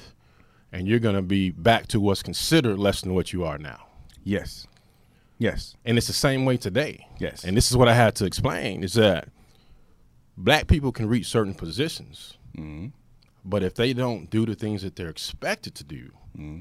and 0.71 0.87
you're 0.87 1.01
going 1.01 1.17
to 1.17 1.23
be 1.23 1.51
back 1.51 1.89
to 1.89 1.99
what's 1.99 2.23
considered 2.23 2.79
less 2.79 3.01
than 3.01 3.15
what 3.15 3.33
you 3.33 3.45
are 3.45 3.59
now. 3.59 3.87
Yes. 4.25 4.67
Yes. 5.39 5.77
And 5.85 5.97
it's 5.97 6.09
the 6.09 6.13
same 6.13 6.45
way 6.45 6.57
today. 6.57 7.07
Yes. 7.19 7.45
And 7.45 7.57
this 7.57 7.71
is 7.71 7.77
what 7.77 7.89
I 7.89 7.95
had 7.95 8.15
to 8.17 8.25
explain: 8.25 8.83
is 8.83 8.95
that 8.95 9.29
black 10.37 10.67
people 10.67 10.93
can 10.93 11.09
reach 11.09 11.27
certain 11.27 11.55
positions, 11.55 12.39
mm-hmm. 12.57 12.89
but 13.45 13.63
if 13.63 13.75
they 13.75 13.93
don't 13.93 14.31
do 14.31 14.47
the 14.47 14.55
things 14.55 14.83
that 14.83 14.97
they're 14.97 15.09
expected 15.09 15.75
to 15.77 15.85
do, 15.85 16.11
mm-hmm. 16.37 16.61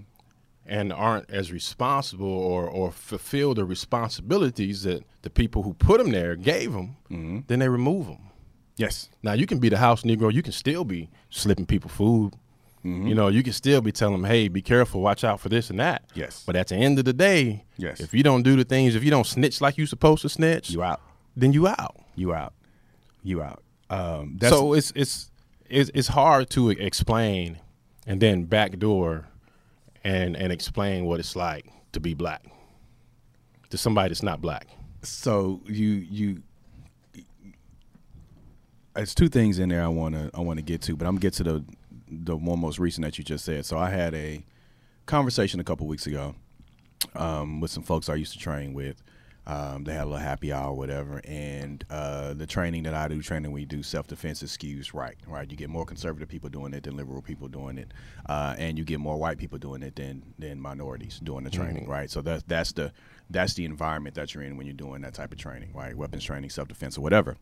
and 0.65 0.93
aren't 0.93 1.30
as 1.32 1.52
responsible 1.52 2.28
or 2.28 2.70
or 2.70 2.91
fulfill 2.91 3.54
the 3.54 3.65
responsibilities 3.65 4.84
that 4.84 5.04
the 5.24 5.30
people 5.30 5.63
who 5.63 5.74
put 5.74 5.98
them 5.98 6.12
there 6.12 6.36
gave 6.36 6.72
them, 6.74 6.98
mm-hmm. 7.10 7.39
then 7.48 7.60
they 7.60 7.70
remove 7.70 8.08
them. 8.08 8.30
Yes. 8.78 9.10
Now 9.24 9.34
you 9.34 9.48
can 9.48 9.58
be 9.58 9.70
the 9.70 9.78
house 9.78 10.04
Negro. 10.04 10.32
You 10.32 10.43
can 10.43 10.54
still 10.54 10.84
be 10.86 11.10
slipping 11.30 11.65
people 11.65 11.89
food. 11.89 12.34
Mm-hmm. 12.88 13.08
You 13.08 13.15
know, 13.15 13.28
you 13.28 13.43
can 13.43 13.54
still 13.54 13.82
be 13.82 13.91
telling 13.91 14.21
them, 14.21 14.30
"Hey, 14.30 14.47
be 14.47 14.62
careful, 14.62 15.02
watch 15.02 15.23
out 15.23 15.39
for 15.39 15.50
this 15.50 15.69
and 15.69 15.80
that." 15.80 16.04
Yes. 16.13 16.43
But 16.45 16.56
at 16.56 16.67
the 16.67 16.76
end 16.76 17.00
of 17.00 17.06
the 17.06 17.13
day, 17.13 17.63
Yes. 17.78 18.00
if 18.00 18.13
you 18.13 18.23
don't 18.23 18.43
do 18.43 18.56
the 18.56 18.63
things, 18.63 18.95
if 18.95 19.04
you 19.04 19.12
don't 19.12 19.28
snitch 19.28 19.62
like 19.62 19.78
you're 19.78 19.88
supposed 19.88 20.21
to 20.23 20.30
snitch, 20.30 20.69
You 20.71 20.84
out. 20.84 21.02
then 21.36 21.54
you 21.54 21.67
out. 21.67 21.95
You 22.15 22.34
out. 22.34 22.54
You 23.23 23.41
out. 23.41 23.62
Um, 23.89 24.38
that's, 24.39 24.54
so 24.54 24.73
it's 24.73 24.91
it's 24.95 25.32
it's 25.69 25.89
it's 25.93 26.08
hard 26.10 26.50
to 26.52 26.69
explain 26.71 27.60
and 28.06 28.19
then 28.21 28.43
backdoor 28.45 29.28
and 30.04 30.36
and 30.38 30.52
explain 30.54 31.06
what 31.06 31.19
it's 31.19 31.36
like 31.36 31.65
to 31.93 32.00
be 32.00 32.13
black 32.13 32.43
to 33.69 33.78
somebody 33.78 34.10
that's 34.10 34.23
not 34.23 34.41
black. 34.41 34.67
so 35.04 35.62
you 35.67 35.88
you. 35.89 36.41
It's 38.95 39.13
two 39.13 39.30
things 39.30 39.60
in 39.60 39.69
there 39.69 39.84
I 39.84 39.88
want 39.89 40.15
to 40.15 40.32
I 40.34 40.39
want 40.41 40.58
to 40.58 40.63
get 40.63 40.82
to, 40.84 40.95
but 40.95 41.06
I'm 41.06 41.13
gonna 41.15 41.21
get 41.21 41.34
to 41.34 41.43
the 41.43 41.65
the 42.10 42.36
one 42.36 42.60
most 42.60 42.80
recent 42.80 43.06
that 43.06 43.17
you 43.17 43.24
just 43.24 43.46
said. 43.46 43.65
So 43.65 43.78
I 43.78 43.89
had 43.89 44.13
a 44.13 44.43
conversation 45.06 45.60
a 45.60 45.63
couple 45.63 45.88
weeks 45.88 46.08
ago 46.08 46.36
um, 47.15 47.60
with 47.60 47.72
some 47.72 47.84
folks 47.84 48.10
I 48.10 48.15
used 48.15 48.34
to 48.34 48.39
train 48.39 48.74
with. 48.74 49.02
Um, 49.46 49.86
they 49.86 49.93
had 49.93 50.02
a 50.02 50.06
little 50.08 50.17
happy 50.17 50.52
hour, 50.52 50.72
or 50.72 50.78
whatever, 50.78 51.22
and 51.24 51.82
uh, 51.89 52.34
the 52.34 52.46
training 52.46 52.84
that 52.84 52.93
I 52.93 53.08
do, 53.08 53.22
training 53.22 53.54
we 53.54 53.63
do 53.63 53.82
self 53.82 54.06
defense 54.06 54.43
is 54.43 54.52
skews 54.52 54.93
right. 54.93 55.15
Right, 55.26 55.50
you 55.50 55.56
get 55.56 55.70
more 55.70 55.86
conservative 55.86 56.28
people 56.28 56.50
doing 56.50 56.74
it 56.74 56.84
than 56.84 56.98
liberal 56.98 57.22
people 57.22 57.48
doing 57.48 57.78
it, 57.78 57.93
uh, 58.28 58.56
and 58.58 58.78
you 58.78 58.84
get 58.84 59.00
more 59.00 59.17
white 59.17 59.38
people 59.38 59.58
doing 59.58 59.84
it 59.84 59.96
than 59.96 60.22
than 60.38 60.60
minorities 60.60 61.22
doing 61.24 61.46
the 61.46 61.50
training. 61.50 61.88
Right, 61.88 62.12
so 62.12 62.22
that's 62.22 62.43
that's 62.43 62.74
the 62.74 62.91
that's 63.30 63.54
the 63.54 63.63
environment 63.63 64.15
that 64.15 64.36
you're 64.36 64.43
in 64.43 64.58
when 64.58 64.67
you're 64.67 64.74
doing 64.74 65.02
that 65.04 65.13
type 65.13 65.32
of 65.32 65.38
training. 65.38 65.72
Right, 65.74 65.96
weapons 65.96 66.26
training, 66.26 66.50
self 66.50 66.67
defense, 66.67 66.98
or 66.98 67.02
whatever. 67.02 67.38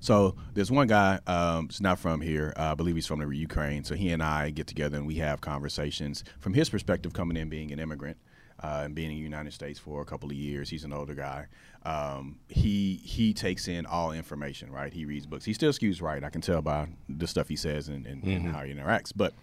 So 0.00 0.36
there's 0.54 0.70
one 0.70 0.86
guy, 0.86 1.18
um, 1.26 1.68
he's 1.68 1.80
not 1.80 1.98
from 1.98 2.20
here. 2.20 2.52
Uh, 2.56 2.72
I 2.72 2.74
believe 2.74 2.94
he's 2.94 3.06
from 3.06 3.20
the 3.20 3.28
Ukraine. 3.36 3.84
So 3.84 3.94
he 3.94 4.10
and 4.10 4.22
I 4.22 4.50
get 4.50 4.66
together 4.66 4.96
and 4.96 5.06
we 5.06 5.16
have 5.16 5.40
conversations 5.40 6.24
from 6.40 6.54
his 6.54 6.68
perspective, 6.70 7.12
coming 7.12 7.36
in 7.36 7.48
being 7.48 7.72
an 7.72 7.78
immigrant 7.78 8.16
uh, 8.62 8.82
and 8.84 8.94
being 8.94 9.10
in 9.10 9.16
the 9.16 9.22
United 9.22 9.52
States 9.52 9.78
for 9.78 10.00
a 10.00 10.04
couple 10.04 10.28
of 10.30 10.36
years. 10.36 10.68
He's 10.70 10.84
an 10.84 10.92
older 10.92 11.14
guy. 11.14 11.46
Um, 11.84 12.38
he 12.48 12.94
he 13.04 13.34
takes 13.34 13.68
in 13.68 13.84
all 13.84 14.12
information, 14.12 14.70
right? 14.70 14.92
He 14.92 15.04
reads 15.04 15.26
books. 15.26 15.44
He 15.44 15.52
still 15.52 15.72
skews 15.72 16.00
right. 16.00 16.22
I 16.24 16.30
can 16.30 16.40
tell 16.40 16.62
by 16.62 16.88
the 17.08 17.26
stuff 17.26 17.48
he 17.48 17.56
says 17.56 17.88
and, 17.88 18.06
and, 18.06 18.22
and 18.24 18.48
how 18.54 18.62
he 18.64 18.72
interacts. 18.72 19.12
But 19.14 19.34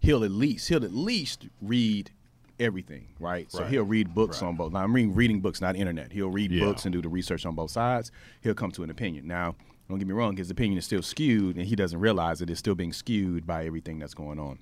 he'll 0.00 0.24
at 0.24 0.30
least 0.30 0.68
he'll 0.68 0.84
at 0.84 0.94
least 0.94 1.46
read 1.60 2.10
everything, 2.60 3.08
right? 3.18 3.50
So 3.50 3.60
Right. 3.62 3.70
he'll 3.70 3.82
read 3.84 4.14
books 4.14 4.40
Right. 4.40 4.48
on 4.48 4.56
both. 4.56 4.72
Now 4.72 4.80
I'm 4.84 4.94
reading 4.94 5.14
reading 5.14 5.40
books, 5.40 5.60
not 5.60 5.76
internet. 5.76 6.12
He'll 6.12 6.30
read 6.30 6.50
Yeah. 6.52 6.64
books 6.64 6.84
and 6.86 6.92
do 6.92 7.02
the 7.02 7.08
research 7.08 7.44
on 7.44 7.54
both 7.54 7.72
sides. 7.72 8.10
He'll 8.40 8.54
come 8.54 8.70
to 8.72 8.82
an 8.84 8.90
opinion. 8.90 9.26
Now, 9.26 9.56
don't 9.92 9.98
get 9.98 10.08
me 10.08 10.14
wrong, 10.14 10.36
his 10.36 10.50
opinion 10.50 10.78
is 10.78 10.86
still 10.86 11.02
skewed, 11.02 11.56
and 11.56 11.66
he 11.66 11.76
doesn't 11.76 12.00
realize 12.00 12.40
it 12.40 12.48
is 12.48 12.58
still 12.58 12.74
being 12.74 12.94
skewed 12.94 13.46
by 13.46 13.66
everything 13.66 13.98
that's 13.98 14.14
going 14.14 14.38
on. 14.38 14.58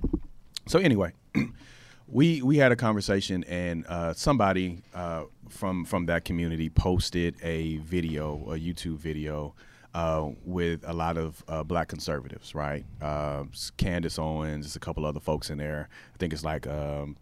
So 0.66 0.80
anyway, 0.80 1.12
we 2.08 2.42
we 2.42 2.56
had 2.56 2.72
a 2.72 2.76
conversation, 2.76 3.44
and 3.44 3.86
uh, 3.86 4.12
somebody 4.12 4.82
uh, 4.92 5.24
from 5.48 5.84
from 5.84 6.06
that 6.06 6.24
community 6.24 6.68
posted 6.68 7.36
a 7.42 7.76
video, 7.78 8.34
a 8.50 8.58
YouTube 8.58 8.98
video. 8.98 9.54
Uh, 9.92 10.30
with 10.44 10.84
a 10.86 10.92
lot 10.92 11.16
of 11.16 11.42
uh, 11.48 11.64
black 11.64 11.88
conservatives, 11.88 12.54
right? 12.54 12.86
Uh, 13.02 13.42
Candace 13.76 14.20
Owens, 14.20 14.64
there's 14.64 14.76
a 14.76 14.78
couple 14.78 15.04
other 15.04 15.18
folks 15.18 15.50
in 15.50 15.58
there. 15.58 15.88
I 16.14 16.16
think 16.16 16.32
it's 16.32 16.44
like 16.44 16.68
um, 16.68 17.16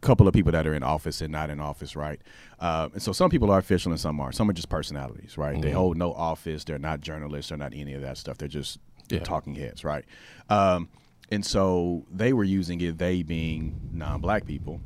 couple 0.00 0.28
of 0.28 0.34
people 0.34 0.52
that 0.52 0.66
are 0.66 0.74
in 0.74 0.82
office 0.82 1.20
and 1.20 1.32
not 1.32 1.50
in 1.50 1.60
office, 1.60 1.96
right? 1.96 2.20
Uh, 2.60 2.88
and 2.92 3.02
so 3.02 3.12
some 3.12 3.30
people 3.30 3.50
are 3.50 3.58
official 3.58 3.90
and 3.92 4.00
some 4.00 4.20
are. 4.20 4.32
Some 4.32 4.48
are 4.50 4.52
just 4.52 4.68
personalities, 4.68 5.36
right? 5.38 5.60
They 5.60 5.70
hold 5.70 5.96
no 5.96 6.12
office. 6.12 6.64
They're 6.64 6.78
not 6.78 7.00
journalists. 7.00 7.48
They're 7.48 7.58
not 7.58 7.72
any 7.74 7.94
of 7.94 8.02
that 8.02 8.18
stuff. 8.18 8.38
They're 8.38 8.48
just 8.48 8.78
Yeah. 9.10 9.20
talking 9.20 9.54
heads, 9.54 9.84
right? 9.84 10.04
Um, 10.50 10.88
and 11.30 11.44
so 11.44 12.06
they 12.10 12.32
were 12.32 12.44
using 12.44 12.80
it. 12.80 12.98
They 12.98 13.22
being 13.22 13.78
non-black 13.92 14.44
people 14.46 14.80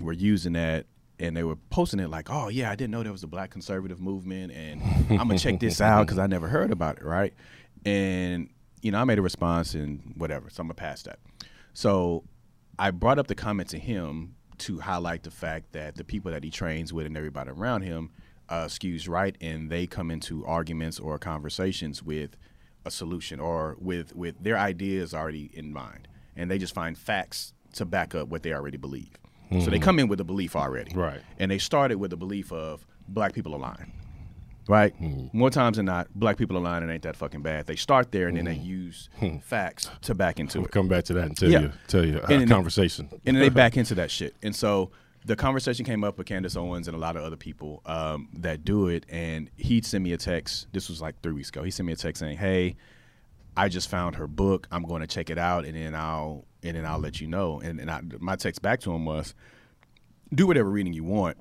were 0.00 0.12
using 0.12 0.52
that. 0.54 0.86
And 1.20 1.36
they 1.36 1.42
were 1.42 1.56
posting 1.70 1.98
it 1.98 2.08
like, 2.10 2.30
"Oh 2.30 2.48
yeah, 2.48 2.70
I 2.70 2.76
didn't 2.76 2.92
know 2.92 3.02
there 3.02 3.10
was 3.10 3.24
a 3.24 3.26
black 3.26 3.50
conservative 3.50 4.00
movement, 4.00 4.52
and 4.52 4.80
I'm 5.10 5.26
gonna 5.26 5.36
check 5.40 5.58
this 5.58 5.80
out 5.80 6.06
because 6.06 6.16
I 6.20 6.28
never 6.28 6.46
heard 6.46 6.70
about 6.70 6.98
it, 6.98 7.04
right?" 7.04 7.34
And 7.84 8.48
you 8.82 8.92
know, 8.92 9.00
I 9.00 9.04
made 9.04 9.18
a 9.18 9.22
response 9.22 9.74
and 9.74 10.14
whatever, 10.16 10.48
so 10.48 10.60
I'm 10.60 10.68
gonna 10.68 10.74
pass 10.74 11.02
that. 11.02 11.18
So 11.74 12.22
I 12.78 12.90
brought 12.90 13.18
up 13.18 13.26
the 13.26 13.34
comment 13.34 13.68
to 13.70 13.78
him 13.78 14.36
to 14.58 14.80
highlight 14.80 15.22
the 15.22 15.30
fact 15.30 15.72
that 15.72 15.96
the 15.96 16.04
people 16.04 16.30
that 16.32 16.44
he 16.44 16.50
trains 16.50 16.92
with 16.92 17.06
and 17.06 17.16
everybody 17.16 17.50
around 17.50 17.82
him 17.82 18.10
uh, 18.48 18.64
skews 18.64 19.08
right, 19.08 19.36
and 19.40 19.70
they 19.70 19.86
come 19.86 20.10
into 20.10 20.44
arguments 20.46 20.98
or 20.98 21.18
conversations 21.18 22.02
with 22.02 22.36
a 22.84 22.90
solution 22.90 23.40
or 23.40 23.76
with 23.78 24.14
with 24.14 24.42
their 24.42 24.56
ideas 24.56 25.12
already 25.12 25.50
in 25.52 25.72
mind, 25.72 26.08
and 26.36 26.50
they 26.50 26.56
just 26.58 26.74
find 26.74 26.96
facts 26.96 27.52
to 27.74 27.84
back 27.84 28.14
up 28.14 28.28
what 28.28 28.42
they 28.42 28.52
already 28.52 28.78
believe. 28.78 29.10
So 29.60 29.70
they 29.70 29.78
come 29.78 29.98
in 29.98 30.08
with 30.08 30.20
a 30.20 30.24
belief 30.24 30.54
already, 30.54 30.94
Right. 30.94 31.20
And 31.38 31.50
they 31.50 31.56
started 31.58 31.96
with 31.96 32.10
the 32.10 32.18
belief 32.18 32.52
of 32.52 32.86
black 33.08 33.32
people 33.32 33.54
are 33.54 33.58
lying, 33.58 33.92
right? 34.68 34.94
More 35.32 35.50
times 35.50 35.78
than 35.78 35.86
not, 35.86 36.08
black 36.14 36.36
people 36.36 36.56
are 36.56 36.60
lying. 36.60 36.88
It 36.88 36.92
ain't 36.92 37.02
that 37.02 37.16
fucking 37.16 37.42
bad. 37.42 37.66
They 37.66 37.74
start 37.76 38.12
there 38.12 38.28
and 38.28 38.36
then 38.36 38.44
they 38.44 38.54
use 38.54 39.08
facts 39.42 39.90
to 40.02 40.14
back 40.14 40.38
into 40.38 40.58
it. 40.58 40.60
We'll 40.60 40.66
it. 40.66 40.72
come 40.72 40.86
back 40.88 41.04
to 41.04 41.14
that 41.14 41.24
and 41.26 41.36
tell 41.36 41.50
Yeah. 41.50 41.60
you 41.62 41.72
tell 41.88 42.04
you 42.04 42.18
uh, 42.18 42.26
And 42.28 42.48
conversation. 42.48 43.08
and 43.26 43.36
then 43.36 43.42
they 43.42 43.48
back 43.48 43.76
into 43.80 43.94
that 43.96 44.10
shit. 44.10 44.36
And 44.42 44.54
so 44.54 44.90
the 45.24 45.34
conversation 45.36 45.84
came 45.84 46.04
up 46.04 46.16
with 46.16 46.26
Candace 46.26 46.56
Owens 46.56 46.86
and 46.88 46.96
a 46.96 47.00
lot 47.00 47.16
of 47.16 47.24
other 47.24 47.36
people 47.36 47.82
um, 47.86 48.28
that 48.34 48.64
do 48.64 48.88
it. 48.88 49.04
And 49.08 49.50
he'd 49.56 49.84
send 49.84 50.04
me 50.04 50.12
a 50.12 50.16
text. 50.16 50.68
This 50.72 50.88
was 50.88 51.00
like 51.02 51.20
three 51.22 51.32
weeks 51.32 51.48
ago. 51.48 51.62
He 51.64 51.70
sent 51.70 51.86
me 51.86 51.92
a 51.92 51.96
text 51.96 52.20
saying, 52.20 52.38
"Hey, 52.38 52.76
I 53.56 53.68
just 53.68 53.90
found 53.90 54.16
her 54.16 54.26
book. 54.28 54.68
I'm 54.70 54.84
going 54.84 55.00
to 55.00 55.06
check 55.08 55.28
it 55.30 55.36
out, 55.38 55.64
and 55.64 55.74
then 55.74 55.94
I'll 55.94 56.44
and 56.62 56.76
then 56.76 56.86
I'll 56.86 57.00
let 57.00 57.20
you 57.20 57.26
know." 57.26 57.60
And, 57.60 57.80
and 57.80 57.90
I, 57.90 58.00
my 58.20 58.36
text 58.36 58.62
back 58.62 58.80
to 58.82 58.92
him 58.92 59.04
was, 59.04 59.34
"Do 60.34 60.46
whatever 60.46 60.70
reading 60.70 60.92
you 60.92 61.04
want." 61.04 61.36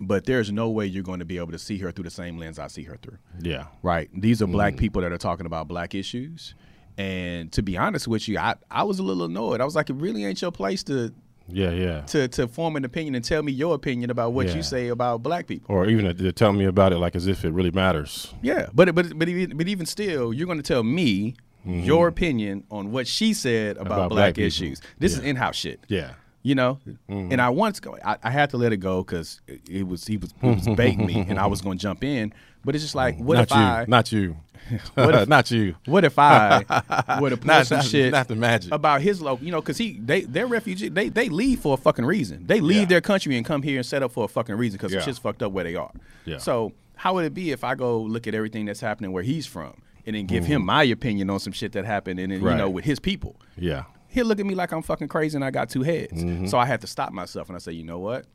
But 0.00 0.24
there's 0.24 0.50
no 0.50 0.70
way 0.70 0.86
you're 0.86 1.02
going 1.02 1.18
to 1.20 1.24
be 1.24 1.38
able 1.38 1.52
to 1.52 1.58
see 1.58 1.78
her 1.78 1.92
through 1.92 2.04
the 2.04 2.10
same 2.10 2.38
lens 2.38 2.58
I 2.58 2.66
see 2.68 2.82
her 2.84 2.96
through 2.96 3.18
yeah. 3.40 3.66
right? 3.82 4.08
These 4.14 4.40
are 4.42 4.46
Mm. 4.46 4.52
black 4.52 4.76
people 4.76 5.02
that 5.02 5.12
are 5.12 5.18
talking 5.18 5.46
about 5.46 5.68
black 5.68 5.94
issues. 5.94 6.54
And 6.98 7.52
to 7.52 7.62
be 7.62 7.76
honest 7.76 8.08
with 8.08 8.26
you, 8.28 8.38
I, 8.38 8.54
I 8.70 8.82
was 8.84 8.98
a 8.98 9.02
little 9.02 9.24
annoyed. 9.24 9.60
I 9.60 9.64
was 9.64 9.74
like, 9.76 9.90
it 9.90 9.94
really 9.96 10.24
ain't 10.24 10.40
your 10.42 10.50
place 10.52 10.82
to 10.84 11.12
Yeah, 11.48 11.70
yeah. 11.72 12.00
to, 12.02 12.26
to 12.28 12.48
form 12.48 12.76
an 12.76 12.84
opinion 12.84 13.14
and 13.14 13.24
tell 13.24 13.42
me 13.42 13.52
your 13.52 13.74
opinion 13.74 14.10
about 14.10 14.32
what 14.32 14.48
Yeah. 14.48 14.56
you 14.56 14.62
say 14.62 14.88
about 14.88 15.22
black 15.22 15.46
people. 15.46 15.74
Or 15.74 15.86
even 15.86 16.16
to 16.16 16.32
tell 16.32 16.52
me 16.52 16.64
about 16.64 16.92
it 16.92 16.98
like 16.98 17.14
as 17.14 17.26
if 17.26 17.44
it 17.44 17.50
really 17.52 17.70
matters. 17.70 18.32
Yeah, 18.42 18.68
but 18.74 18.94
but 18.94 19.16
but 19.18 19.28
even, 19.28 19.56
but 19.56 19.68
even 19.68 19.86
still, 19.86 20.32
you're 20.32 20.46
going 20.46 20.58
to 20.58 20.62
tell 20.74 20.82
me 20.82 21.34
your 21.64 22.08
opinion 22.08 22.64
on 22.70 22.90
what 22.90 23.06
she 23.06 23.32
said 23.34 23.76
about, 23.76 23.82
Mm-hmm. 23.84 23.92
About 23.92 24.08
black, 24.10 24.34
black 24.34 24.38
issues. 24.46 24.80
This 24.98 25.12
is 25.12 25.20
in-house 25.20 25.54
shit. 25.56 25.80
Yeah. 25.88 26.12
You 26.44 26.56
know, 26.56 26.80
Mm-hmm. 26.86 27.30
and 27.32 27.40
I 27.40 27.50
once 27.50 27.78
go, 27.78 27.96
I, 28.04 28.16
I 28.22 28.30
had 28.30 28.50
to 28.50 28.56
let 28.56 28.72
it 28.72 28.78
go 28.78 29.04
because 29.04 29.40
it, 29.46 29.60
it 29.70 29.86
was 29.86 30.04
he 30.06 30.16
was 30.16 30.34
was 30.42 30.66
baiting 30.76 31.06
me, 31.06 31.24
and 31.28 31.38
I 31.38 31.46
was 31.46 31.60
going 31.60 31.78
to 31.78 31.82
jump 31.82 32.02
in. 32.02 32.32
But 32.64 32.74
it's 32.74 32.82
just 32.82 32.94
like, 32.96 33.16
what 33.18 33.34
not 33.36 33.42
if 33.44 33.50
you. 33.50 33.56
I, 33.62 33.84
Not 33.88 34.12
you. 34.12 34.36
What 34.94 35.14
if- 35.14 35.28
not 35.36 35.50
you. 35.50 35.74
What 35.86 36.04
if 36.04 36.18
I 36.18 36.58
would 37.20 37.32
have 37.32 37.44
Not- 37.44 37.58
put 37.60 37.66
some 37.66 37.78
not- 37.78 37.84
shit 37.86 38.12
not 38.12 38.28
the 38.28 38.36
magic. 38.36 38.72
about 38.72 39.02
his 39.02 39.20
local, 39.22 39.44
you 39.44 39.50
know, 39.52 39.60
because 39.60 39.78
he 39.78 39.98
they 39.98 40.22
they're 40.22 40.46
refugee. 40.46 40.88
They 40.88 41.08
they 41.08 41.28
leave 41.28 41.60
for 41.60 41.74
a 41.74 41.76
fucking 41.76 42.04
reason. 42.04 42.46
They 42.46 42.60
leave 42.60 42.82
Yeah. 42.82 42.84
their 42.86 43.00
country 43.00 43.36
and 43.36 43.44
come 43.46 43.62
here 43.62 43.76
and 43.78 43.86
set 43.86 44.02
up 44.02 44.12
for 44.12 44.24
a 44.24 44.28
fucking 44.28 44.54
reason 44.56 44.78
because 44.78 44.92
Yeah. 44.92 45.00
shit's 45.00 45.18
fucked 45.18 45.42
up 45.42 45.52
where 45.52 45.64
they 45.64 45.74
are. 45.76 45.90
Yeah. 46.24 46.38
So 46.38 46.72
how 46.96 47.14
would 47.14 47.24
it 47.24 47.34
be 47.34 47.50
if 47.52 47.62
I 47.64 47.74
go 47.74 48.00
look 48.00 48.26
at 48.28 48.34
everything 48.34 48.64
that's 48.66 48.80
happening 48.80 49.10
where 49.12 49.24
he's 49.24 49.46
from 49.46 49.74
and 50.06 50.14
then 50.16 50.26
give 50.26 50.44
Mm-hmm. 50.44 50.52
him 50.52 50.64
my 50.66 50.84
opinion 50.84 51.30
on 51.30 51.40
some 51.40 51.52
shit 51.52 51.72
that 51.72 51.84
happened 51.84 52.18
and 52.20 52.30
then, 52.32 52.40
you 52.40 52.54
know 52.54 52.70
with 52.70 52.84
his 52.84 52.98
people? 53.00 53.36
Yeah. 53.56 53.84
He'll 54.12 54.26
look 54.26 54.38
at 54.38 54.46
me 54.46 54.54
like 54.54 54.72
I'm 54.72 54.82
fucking 54.82 55.08
crazy 55.08 55.36
and 55.36 55.44
I 55.44 55.50
got 55.50 55.70
two 55.70 55.82
heads. 55.82 56.22
Mm-hmm. 56.22 56.46
So 56.46 56.58
I 56.58 56.66
had 56.66 56.82
to 56.82 56.86
stop 56.86 57.12
myself 57.12 57.48
and 57.48 57.56
I 57.56 57.58
say, 57.58 57.72
you 57.72 57.82
know 57.82 57.98
what? 57.98 58.26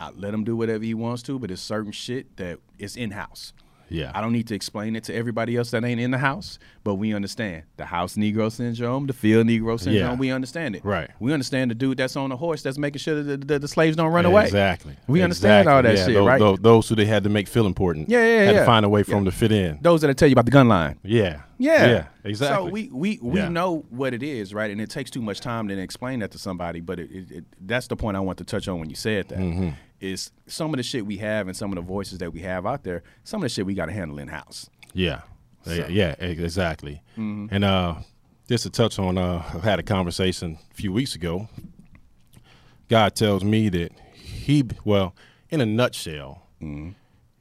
I 0.00 0.10
let 0.10 0.34
him 0.34 0.44
do 0.44 0.56
whatever 0.56 0.82
he 0.82 0.92
wants 0.94 1.22
to, 1.24 1.38
but 1.38 1.50
it's 1.50 1.62
certain 1.62 1.92
shit 1.92 2.36
that 2.36 2.58
is 2.78 2.96
in 2.96 3.12
house. 3.12 3.52
Yeah. 3.90 4.12
I 4.14 4.20
don't 4.20 4.32
need 4.32 4.46
to 4.48 4.54
explain 4.54 4.96
it 4.96 5.04
to 5.04 5.14
everybody 5.14 5.56
else 5.56 5.70
that 5.70 5.84
ain't 5.84 6.00
in 6.00 6.10
the 6.10 6.18
house, 6.18 6.58
but 6.84 6.94
we 6.94 7.14
understand 7.14 7.62
the 7.76 7.84
house 7.86 8.14
Negro 8.16 8.50
syndrome, 8.50 9.06
the 9.06 9.12
field 9.12 9.46
Negro 9.46 9.78
syndrome. 9.78 9.94
Yeah. 10.12 10.14
We 10.14 10.30
understand 10.30 10.76
it. 10.76 10.84
Right. 10.84 11.10
We 11.20 11.32
understand 11.32 11.70
the 11.70 11.74
dude 11.74 11.98
that's 11.98 12.16
on 12.16 12.30
the 12.30 12.36
horse 12.36 12.62
that's 12.62 12.78
making 12.78 13.00
sure 13.00 13.22
that 13.22 13.46
the, 13.48 13.58
the, 13.58 13.68
slaves 13.68 13.96
don't 13.96 14.12
run 14.12 14.26
away. 14.26 14.44
Exactly. 14.44 14.96
We 15.06 15.22
understand 15.22 15.68
all 15.68 15.82
that 15.82 15.96
Yeah, 15.96 16.04
shit, 16.04 16.14
those, 16.14 16.26
right? 16.26 16.38
Those, 16.38 16.58
those 16.58 16.88
who 16.88 16.94
they 16.94 17.06
had 17.06 17.24
to 17.24 17.30
make 17.30 17.48
feel 17.48 17.66
important. 17.66 18.08
Yeah, 18.08 18.24
yeah, 18.24 18.44
Had 18.44 18.54
yeah. 18.54 18.60
to 18.60 18.66
find 18.66 18.84
a 18.84 18.88
way 18.88 19.02
for 19.02 19.12
Yeah. 19.12 19.16
them 19.16 19.24
to 19.26 19.32
fit 19.32 19.52
in. 19.52 19.78
Those 19.80 20.00
that 20.02 20.16
tell 20.16 20.28
you 20.28 20.32
about 20.34 20.44
the 20.44 20.50
gun 20.50 20.68
line. 20.68 20.98
Yeah. 21.02 21.42
Yeah. 21.58 21.86
Yeah. 21.86 22.06
Exactly. 22.24 22.66
So 22.66 22.72
we 22.72 22.88
we, 22.92 23.18
we 23.22 23.40
Yeah. 23.40 23.48
know 23.48 23.84
what 23.90 24.14
it 24.14 24.22
is, 24.22 24.54
right? 24.54 24.70
And 24.70 24.80
it 24.80 24.90
takes 24.90 25.10
too 25.10 25.22
much 25.22 25.40
time 25.40 25.68
to 25.68 25.78
explain 25.78 26.20
that 26.20 26.30
to 26.32 26.38
somebody. 26.38 26.80
But 26.80 27.00
it, 27.00 27.10
it, 27.10 27.30
it, 27.30 27.44
that's 27.60 27.88
the 27.88 27.96
point 27.96 28.16
I 28.16 28.20
want 28.20 28.38
to 28.38 28.44
touch 28.44 28.68
on 28.68 28.78
when 28.80 28.90
you 28.90 28.96
said 28.96 29.28
that. 29.28 29.38
Mm-hmm. 29.38 29.70
Is 30.00 30.30
some 30.46 30.72
of 30.72 30.76
the 30.76 30.82
shit 30.84 31.04
we 31.04 31.16
have 31.18 31.48
and 31.48 31.56
some 31.56 31.70
of 31.72 31.76
the 31.76 31.82
voices 31.82 32.18
that 32.18 32.32
we 32.32 32.40
have 32.40 32.66
out 32.66 32.84
there. 32.84 33.02
Some 33.24 33.40
of 33.40 33.42
the 33.42 33.48
shit 33.48 33.66
we 33.66 33.74
got 33.74 33.86
to 33.86 33.92
handle 33.92 34.18
in 34.18 34.28
house. 34.28 34.70
Yeah. 34.92 35.22
Yeah, 35.66 35.88
yeah, 35.88 36.14
exactly. 36.20 37.02
Mm-hmm. 37.18 37.46
And 37.50 37.64
uh, 37.64 37.94
just 38.48 38.62
to 38.62 38.70
touch 38.70 38.98
on, 38.98 39.18
uh, 39.18 39.42
I 39.54 39.58
had 39.58 39.78
a 39.78 39.82
conversation 39.82 40.56
a 40.70 40.74
few 40.74 40.92
weeks 40.92 41.14
ago. 41.14 41.48
God 42.88 43.14
tells 43.14 43.44
me 43.44 43.68
that 43.68 43.92
he, 44.14 44.64
well, 44.84 45.14
in 45.50 45.60
a 45.60 45.66
nutshell, 45.66 46.42
Mm-hmm. 46.62 46.90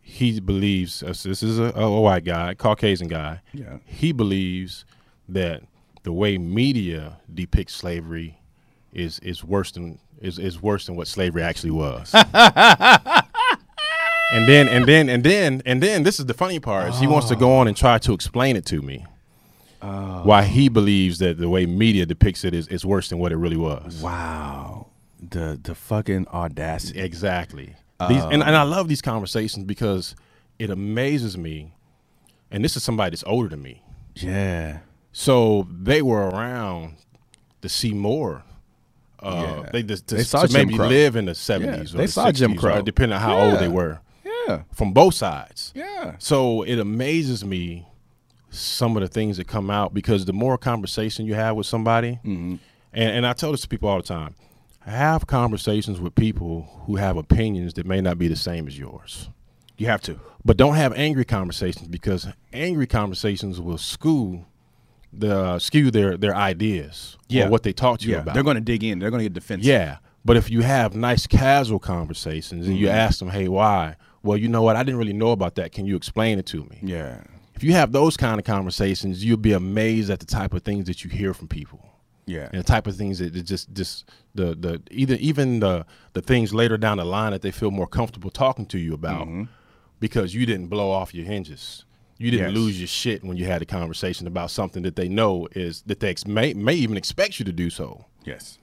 he 0.02 0.40
believes 0.40 1.02
uh, 1.02 1.08
this 1.08 1.42
is 1.42 1.58
a, 1.58 1.72
a 1.76 2.00
white 2.02 2.24
guy, 2.24 2.54
Caucasian 2.54 3.08
guy. 3.08 3.42
Yeah. 3.52 3.78
He 3.86 4.12
believes 4.12 4.86
that 5.28 5.64
the 6.04 6.12
way 6.14 6.38
media 6.38 7.18
depicts 7.34 7.74
slavery 7.74 8.40
is 8.94 9.18
is 9.20 9.44
worse 9.44 9.72
than 9.72 9.98
is, 10.22 10.40
is 10.40 10.62
worse 10.62 10.86
than 10.86 10.96
what 10.96 11.08
slavery 11.08 11.44
actually 11.44 11.72
was. 11.72 12.14
And 14.30 14.48
then 14.48 14.68
and 14.68 14.86
then 14.86 15.10
and 15.10 15.24
then 15.24 15.62
and 15.66 15.82
then 15.82 16.04
this 16.04 16.20
is 16.20 16.26
the 16.26 16.34
funny 16.34 16.60
part 16.60 16.90
is 16.90 17.00
he 17.00 17.08
wants 17.08 17.30
to 17.30 17.36
go 17.36 17.56
on 17.58 17.68
and 17.68 17.78
try 17.78 17.98
to 18.00 18.14
explain 18.14 18.56
it 18.58 18.66
to 18.66 18.82
me. 18.82 19.06
Oh. 19.82 20.22
Why 20.24 20.44
he 20.44 20.70
believes 20.70 21.20
that 21.20 21.38
the 21.38 21.48
way 21.50 21.66
media 21.66 22.06
depicts 22.06 22.44
it 22.44 22.54
is, 22.54 22.68
is 22.68 22.84
worse 22.86 23.10
than 23.10 23.20
what 23.20 23.32
it 23.32 23.38
really 23.38 23.58
was. 23.58 24.02
Wow. 24.02 24.88
The 25.22 25.60
the 25.62 25.76
fucking 25.76 26.28
audacity. 26.28 27.00
Exactly. 27.00 27.76
These, 28.08 28.24
and, 28.24 28.44
and 28.44 28.56
I 28.56 28.62
love 28.62 28.88
these 28.88 29.02
conversations 29.02 29.66
because 29.66 30.16
it 30.60 30.70
amazes 30.70 31.36
me. 31.36 31.74
And 32.52 32.64
this 32.64 32.76
is 32.78 32.84
somebody 32.84 33.12
that's 33.12 33.24
older 33.26 33.50
than 33.50 33.62
me. 33.62 33.82
Yeah. 34.14 34.80
So 35.12 35.68
they 35.72 36.04
were 36.04 36.30
around 36.30 36.98
to 37.62 37.70
see 37.70 37.94
more. 37.94 38.44
Uh, 39.22 39.62
Yeah. 39.64 39.70
They 39.72 39.84
just 39.84 40.08
They 40.08 40.24
saw 40.24 40.46
to 40.46 40.54
maybe 40.54 40.76
Crow. 40.76 40.88
live 40.88 41.16
in 41.16 41.26
the 41.26 41.36
seventies. 41.36 41.92
they 41.92 42.06
the 42.06 42.12
saw 42.12 42.32
Jim 42.32 42.56
Crow. 42.56 42.76
right? 42.76 42.86
depending 42.86 43.16
on 43.16 43.22
how 43.22 43.38
old 43.40 43.60
they 43.60 43.68
were, 43.68 44.00
Yeah. 44.48 44.62
from 44.74 44.94
both 44.94 45.16
sides. 45.16 45.72
Yeah. 45.76 46.16
So 46.20 46.62
it 46.64 46.78
amazes 46.80 47.44
me 47.44 47.88
some 48.50 48.96
of 48.96 49.02
the 49.02 49.08
things 49.08 49.38
that 49.38 49.48
come 49.48 49.70
out 49.70 49.94
because 49.94 50.26
the 50.26 50.34
more 50.34 50.58
conversation 50.58 51.26
you 51.26 51.34
have 51.36 51.56
with 51.56 51.66
somebody, 51.68 52.20
Mm-hmm. 52.24 52.56
and, 52.94 53.10
and 53.12 53.28
I 53.28 53.34
tell 53.34 53.52
this 53.52 53.62
to 53.62 53.68
people 53.68 53.90
all 53.90 53.98
the 53.98 54.04
time, 54.04 54.36
have 54.82 55.28
conversations 55.28 56.00
with 56.00 56.16
people 56.16 56.82
who 56.86 56.96
have 56.96 57.18
opinions 57.18 57.74
that 57.74 57.86
may 57.86 58.00
not 58.02 58.18
be 58.18 58.28
the 58.30 58.36
same 58.38 58.68
as 58.68 58.78
yours. 58.80 59.30
You 59.78 59.88
have 59.88 60.02
to. 60.04 60.20
But 60.46 60.56
don't 60.58 60.76
have 60.76 60.94
angry 60.94 61.26
conversations 61.26 61.88
because 61.90 62.28
angry 62.54 62.88
conversations 62.88 63.60
will 63.60 63.78
skew 63.78 64.46
the 65.14 65.60
skew 65.60 65.90
their 65.92 66.18
their 66.18 66.36
ideas 66.36 67.18
or 67.34 67.50
what 67.50 67.64
they 67.64 67.74
talk 67.74 68.00
to 68.00 68.08
you 68.08 68.18
about. 68.18 68.34
They're 68.34 68.44
going 68.44 68.56
to 68.56 68.62
dig 68.62 68.84
in. 68.84 69.00
They're 69.00 69.10
going 69.10 69.20
to 69.24 69.26
get 69.26 69.34
defensive. 69.34 69.66
Yeah. 69.66 69.98
But 70.26 70.36
if 70.38 70.50
you 70.52 70.62
have 70.62 70.96
nice 70.96 71.26
casual 71.28 71.80
conversations 71.80 72.68
and 72.68 72.76
Mm-hmm. 72.76 72.84
you 72.84 72.90
ask 72.90 73.20
them, 73.20 73.30
hey, 73.30 73.48
why? 73.48 73.96
Well, 74.24 74.38
you 74.38 74.50
know 74.50 74.62
what? 74.62 74.76
I 74.76 74.84
didn't 74.84 74.98
really 75.00 75.14
know 75.14 75.32
about 75.32 75.56
that. 75.56 75.72
Can 75.72 75.86
you 75.86 75.96
explain 75.96 76.38
it 76.38 76.46
to 76.48 76.64
me? 76.66 76.80
Yeah. 76.82 77.22
If 77.56 77.64
you 77.64 77.72
have 77.74 77.92
those 77.94 78.18
kind 78.18 78.38
of 78.40 78.46
conversations, 78.46 79.24
you'll 79.24 79.38
be 79.38 79.54
amazed 79.54 80.10
at 80.10 80.20
the 80.20 80.26
type 80.26 80.54
of 80.54 80.64
things 80.64 80.86
that 80.88 81.04
you 81.04 81.10
hear 81.10 81.34
from 81.34 81.48
people. 81.48 81.80
Yeah. 82.26 82.50
And 82.52 82.60
the 82.60 82.64
type 82.64 82.88
of 82.88 82.98
things 82.98 83.20
that 83.20 83.34
that 83.34 83.44
just 83.44 83.74
just 83.74 84.10
the 84.36 84.54
the 84.54 84.82
either 84.92 85.16
even 85.16 85.62
the 85.62 85.86
the 86.12 86.22
things 86.22 86.54
later 86.54 86.78
down 86.78 86.98
the 86.98 87.06
line 87.06 87.32
that 87.32 87.42
they 87.42 87.52
feel 87.52 87.72
more 87.72 87.88
comfortable 87.88 88.30
talking 88.30 88.66
to 88.68 88.78
you 88.78 88.94
about 88.94 89.28
because 90.02 90.36
you 90.36 90.46
didn't 90.46 90.68
blow 90.68 90.92
off 90.92 91.14
your 91.16 91.26
hinges. 91.26 91.86
You 92.20 92.32
didn't 92.32 92.48
Yes. 92.50 92.56
lose 92.58 92.80
your 92.80 92.88
shit 92.88 93.24
when 93.24 93.38
you 93.38 93.46
had 93.46 93.62
a 93.62 93.66
conversation 93.66 94.26
about 94.28 94.50
something 94.52 94.82
that 94.84 94.96
they 94.96 95.08
know 95.08 95.48
is 95.52 95.82
that 95.86 96.00
they 96.00 96.10
ex- 96.10 96.26
may 96.26 96.54
may 96.54 96.74
even 96.74 96.98
expect 96.98 97.38
you 97.40 97.46
to 97.46 97.52
do 97.52 97.70
so. 97.70 98.06
Yes. 98.26 98.58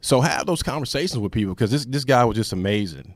So 0.00 0.20
have 0.20 0.46
those 0.46 0.62
conversations 0.62 1.18
with 1.18 1.32
people 1.32 1.54
because 1.54 1.70
this 1.70 1.84
this 1.84 2.04
guy 2.04 2.24
was 2.24 2.36
just 2.36 2.52
amazing. 2.52 3.14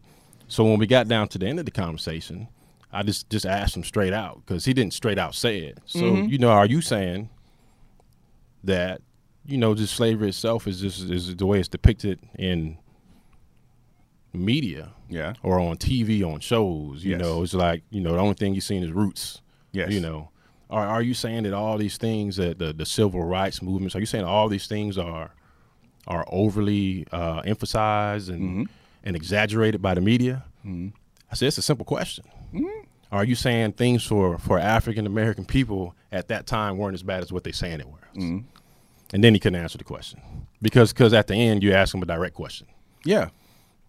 So 0.49 0.65
when 0.65 0.79
we 0.79 0.87
got 0.87 1.09
down 1.09 1.29
to 1.29 1.39
the 1.39 1.47
end 1.47 1.59
of 1.59 1.65
the 1.65 1.71
conversation, 1.71 2.49
I 2.93 3.03
just 3.05 3.31
just 3.31 3.47
asked 3.47 3.77
him 3.77 3.85
straight 3.85 4.13
out 4.13 4.43
because 4.45 4.65
he 4.65 4.75
didn't 4.75 4.93
straight 4.93 5.19
out 5.19 5.35
say 5.35 5.59
it. 5.61 5.79
So 5.87 6.01
mm-hmm. 6.01 6.29
you 6.29 6.39
know, 6.39 6.51
are 6.51 6.67
you 6.67 6.81
saying 6.81 7.31
that 8.65 9.01
you 9.47 9.57
know 9.57 9.75
just 9.75 9.95
slavery 9.95 10.29
itself 10.31 10.67
is 10.67 10.81
just 10.81 11.09
is 11.11 11.37
the 11.37 11.47
way 11.47 11.61
it's 11.61 11.69
depicted 11.69 12.19
in 12.39 12.77
media 14.33 14.91
Yeah. 15.09 15.35
or 15.43 15.59
on 15.61 15.77
TV 15.77 16.23
on 16.25 16.41
shows? 16.41 17.05
You 17.05 17.13
Yes. 17.13 17.21
know, 17.21 17.43
it's 17.43 17.55
like 17.55 17.83
you 17.91 18.01
know 18.01 18.13
the 18.13 18.19
only 18.19 18.35
thing 18.35 18.55
you've 18.55 18.65
seen 18.65 18.83
is 18.83 18.91
roots. 18.91 19.41
Yes. 19.75 19.91
You 19.93 20.01
know, 20.01 20.31
are 20.71 20.87
are 20.87 21.03
you 21.03 21.13
saying 21.15 21.43
that 21.45 21.53
all 21.53 21.77
these 21.79 21.99
things 21.99 22.37
that 22.37 22.59
the 22.59 22.73
the 22.73 22.87
civil 22.87 23.23
rights 23.25 23.61
movements? 23.61 23.95
Are 23.95 24.01
you 24.01 24.07
saying 24.07 24.25
all 24.25 24.49
these 24.49 24.67
things 24.67 24.97
are 24.97 25.31
are 26.07 26.25
overly 26.31 27.07
uh, 27.13 27.43
emphasized 27.45 28.29
and 28.31 28.41
Mm-hmm. 28.43 28.63
and 29.05 29.17
exaggerated 29.17 29.81
by 29.83 29.95
the 29.95 30.01
media? 30.01 30.45
I 30.67 31.35
said 31.35 31.49
it's 31.49 31.59
a 31.59 31.63
simple 31.63 31.85
question. 31.85 32.25
Mm-hmm. 32.55 32.87
Are 33.13 33.25
you 33.25 33.35
saying 33.35 33.73
things 33.73 34.05
for 34.05 34.39
for 34.39 34.59
African 34.59 35.07
American 35.07 35.45
people 35.45 35.95
at 36.13 36.29
that 36.29 36.47
time 36.47 36.79
weren't 36.79 36.95
as 36.95 37.03
bad 37.03 37.23
as 37.23 37.33
what 37.33 37.45
they 37.45 37.53
saying 37.53 37.81
it 37.81 37.89
were? 37.89 38.09
Mm-hmm. 38.17 38.39
And 39.13 39.23
then 39.23 39.35
he 39.35 39.41
couldn't 39.41 39.61
answer 39.61 39.79
the 39.79 39.85
question 39.85 40.21
because 40.63 40.93
because 40.93 41.13
at 41.13 41.27
the 41.27 41.35
end 41.35 41.63
you 41.63 41.73
ask 41.73 41.95
him 41.95 42.03
a 42.03 42.07
direct 42.07 42.35
question, 42.35 42.67
Yeah. 43.05 43.29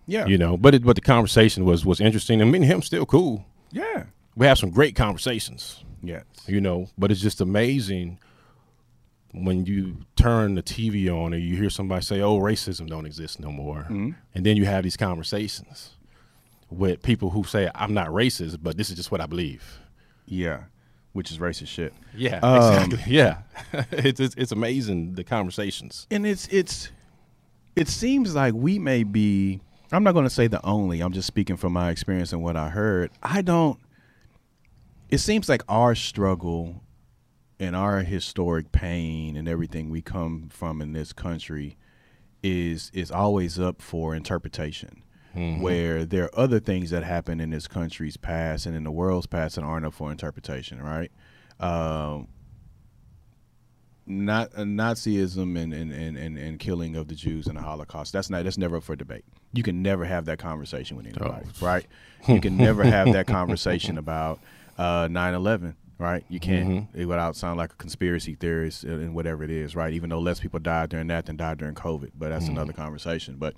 Yeah. 0.07 0.27
you 0.27 0.37
know. 0.37 0.55
But 0.57 0.75
it, 0.75 0.83
but 0.83 0.95
the 0.95 1.01
conversation 1.01 1.65
was 1.65 1.83
was 1.85 1.99
interesting, 1.99 2.41
and 2.41 2.51
me 2.51 2.57
and 2.59 2.65
him 2.65 2.81
still 2.81 3.05
cool. 3.05 3.45
Yeah. 3.71 4.03
We 4.35 4.45
have 4.47 4.57
some 4.57 4.69
great 4.69 4.95
conversations. 4.95 5.83
Yes. 6.03 6.23
you 6.45 6.61
know 6.61 6.87
but 6.99 7.09
it's 7.11 7.19
just 7.21 7.41
amazing 7.41 8.19
when 9.33 9.65
you 9.65 9.97
turn 10.15 10.53
the 10.53 10.61
tv 10.61 11.09
on 11.09 11.33
and 11.33 11.41
you 11.43 11.55
hear 11.57 11.69
somebody 11.71 12.05
say 12.05 12.21
oh 12.21 12.37
racism 12.39 12.87
don't 12.87 13.07
exist 13.07 13.39
no 13.39 13.51
more 13.51 13.87
and 13.89 14.15
then 14.45 14.55
you 14.55 14.65
have 14.65 14.83
these 14.83 14.95
conversations 14.97 15.95
with 16.69 17.01
people 17.01 17.31
who 17.31 17.43
say 17.43 17.71
i'm 17.73 17.93
not 17.95 18.09
racist 18.09 18.57
but 18.61 18.77
this 18.77 18.91
is 18.91 18.95
just 18.95 19.11
what 19.11 19.19
i 19.19 19.25
believe 19.25 19.79
Yeah. 20.27 20.65
Which 21.13 21.31
is 21.31 21.39
racist 21.39 21.67
shit. 21.69 21.93
yeah 22.15 22.39
Um, 22.43 22.83
exactly 22.91 22.99
yeah 23.15 23.37
it's, 23.91 24.19
it's 24.19 24.35
it's 24.35 24.51
amazing 24.51 25.15
the 25.15 25.23
conversations 25.23 26.05
and 26.11 26.23
it's 26.27 26.47
it's 26.49 26.91
it 27.75 27.87
seems 27.87 28.35
like 28.35 28.53
we 28.53 28.77
may 28.77 29.01
be 29.03 29.59
i'm 29.91 30.03
not 30.03 30.11
going 30.11 30.25
to 30.25 30.29
say 30.29 30.45
the 30.45 30.63
only 30.63 31.01
i'm 31.01 31.13
just 31.13 31.25
speaking 31.25 31.57
from 31.57 31.73
my 31.73 31.89
experience 31.89 32.31
and 32.31 32.43
what 32.43 32.55
i 32.55 32.69
heard 32.69 33.09
i 33.23 33.41
don't 33.41 33.79
it 35.09 35.19
seems 35.19 35.47
like 35.47 35.61
our 35.67 35.95
struggle 35.95 36.81
and 37.59 37.75
our 37.75 37.99
historic 37.99 38.71
pain 38.71 39.37
and 39.37 39.47
everything 39.47 39.89
we 39.89 40.01
come 40.01 40.49
from 40.49 40.81
in 40.81 40.93
this 40.93 41.13
country 41.13 41.77
is 42.43 42.91
is 42.93 43.11
always 43.11 43.59
up 43.59 43.81
for 43.81 44.13
interpretation 44.15 45.01
where 45.59 46.05
there 46.05 46.23
are 46.23 46.39
other 46.39 46.61
things 46.61 46.91
that 46.91 47.03
happen 47.03 47.41
in 47.41 47.49
this 47.49 47.67
country's 47.67 48.15
past 48.15 48.65
and 48.65 48.73
in 48.73 48.85
the 48.85 48.91
world's 48.91 49.27
past 49.27 49.55
that 49.55 49.63
aren't 49.63 49.85
up 49.85 49.93
for 49.93 50.09
interpretation 50.09 50.81
right 50.81 51.11
um, 51.59 52.29
not 54.07 54.51
uh, 54.55 54.61
Nazism 54.61 55.57
and, 55.61 55.73
and, 55.73 55.91
and, 55.91 56.17
and, 56.17 56.37
and 56.37 56.59
killing 56.59 56.95
of 56.95 57.07
the 57.07 57.15
Jews 57.15 57.47
and 57.47 57.57
the 57.57 57.61
Holocaust. 57.61 58.13
That's 58.13 58.29
not 58.29 58.43
that's 58.43 58.57
never 58.57 58.77
up 58.77 58.83
for 58.83 58.95
debate. 58.95 59.25
You 59.53 59.63
can 59.63 59.81
never 59.81 60.05
have 60.05 60.25
that 60.25 60.37
conversation 60.37 60.95
with 60.97 61.07
anybody, 61.07 61.45
right? 61.61 61.85
You 62.27 62.39
can 62.39 62.57
never 62.57 62.83
have 62.83 63.11
that 63.13 63.27
conversation 63.27 63.97
about 63.97 64.39
uh, 64.77 65.07
9/11, 65.07 65.75
right? 65.97 66.23
You 66.29 66.39
can't 66.39 66.69
mm-hmm. 66.69 66.99
it 66.99 67.05
without 67.05 67.35
sound 67.35 67.57
like 67.57 67.73
a 67.73 67.75
conspiracy 67.75 68.35
theorist 68.35 68.83
and 68.83 69.13
whatever 69.13 69.43
it 69.43 69.51
is, 69.51 69.75
right? 69.75 69.93
Even 69.93 70.09
though 70.09 70.19
less 70.19 70.39
people 70.39 70.59
died 70.59 70.89
during 70.89 71.07
that 71.07 71.25
than 71.25 71.37
died 71.37 71.57
during 71.57 71.75
COVID, 71.75 72.11
but 72.17 72.29
that's 72.29 72.45
mm-hmm. 72.45 72.53
another 72.53 72.73
conversation. 72.73 73.35
But 73.37 73.55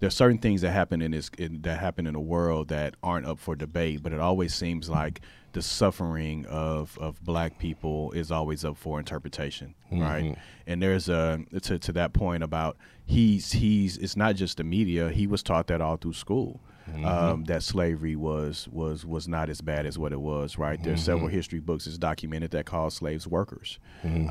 there's 0.00 0.14
certain 0.14 0.38
things 0.38 0.60
that 0.60 0.70
happen 0.70 1.02
in 1.02 1.10
this 1.10 1.30
in, 1.38 1.62
that 1.62 1.80
happen 1.80 2.06
in 2.06 2.12
the 2.14 2.20
world 2.20 2.68
that 2.68 2.94
aren't 3.02 3.26
up 3.26 3.38
for 3.38 3.56
debate, 3.56 4.02
but 4.02 4.12
it 4.12 4.20
always 4.20 4.54
seems 4.54 4.88
like 4.88 5.20
the 5.52 5.62
suffering 5.62 6.46
of, 6.46 6.96
of 7.00 7.22
black 7.24 7.58
people 7.58 8.12
is 8.12 8.30
always 8.30 8.64
up 8.64 8.76
for 8.76 8.98
interpretation, 8.98 9.74
right? 9.90 10.24
Mm-hmm. 10.24 10.40
And 10.66 10.82
there's 10.82 11.08
a 11.08 11.40
to, 11.62 11.78
to 11.78 11.92
that 11.92 12.12
point 12.12 12.42
about 12.42 12.76
he's 13.06 13.52
he's 13.52 13.96
it's 13.98 14.16
not 14.16 14.36
just 14.36 14.58
the 14.58 14.64
media. 14.64 15.10
He 15.10 15.26
was 15.26 15.42
taught 15.42 15.66
that 15.68 15.80
all 15.80 15.96
through 15.96 16.12
school. 16.12 16.60
Um, 17.04 17.44
that 17.44 17.62
slavery 17.62 18.16
was 18.16 18.68
was 18.72 19.04
was 19.04 19.28
not 19.28 19.48
as 19.50 19.60
bad 19.60 19.86
as 19.86 19.98
what 19.98 20.12
it 20.12 20.20
was, 20.20 20.58
right? 20.58 20.82
There's 20.82 21.02
several 21.02 21.28
history 21.28 21.60
books 21.60 21.84
that's 21.84 21.98
documented 21.98 22.50
that 22.52 22.66
called 22.66 22.92
slaves 22.92 23.26
workers, 23.26 23.78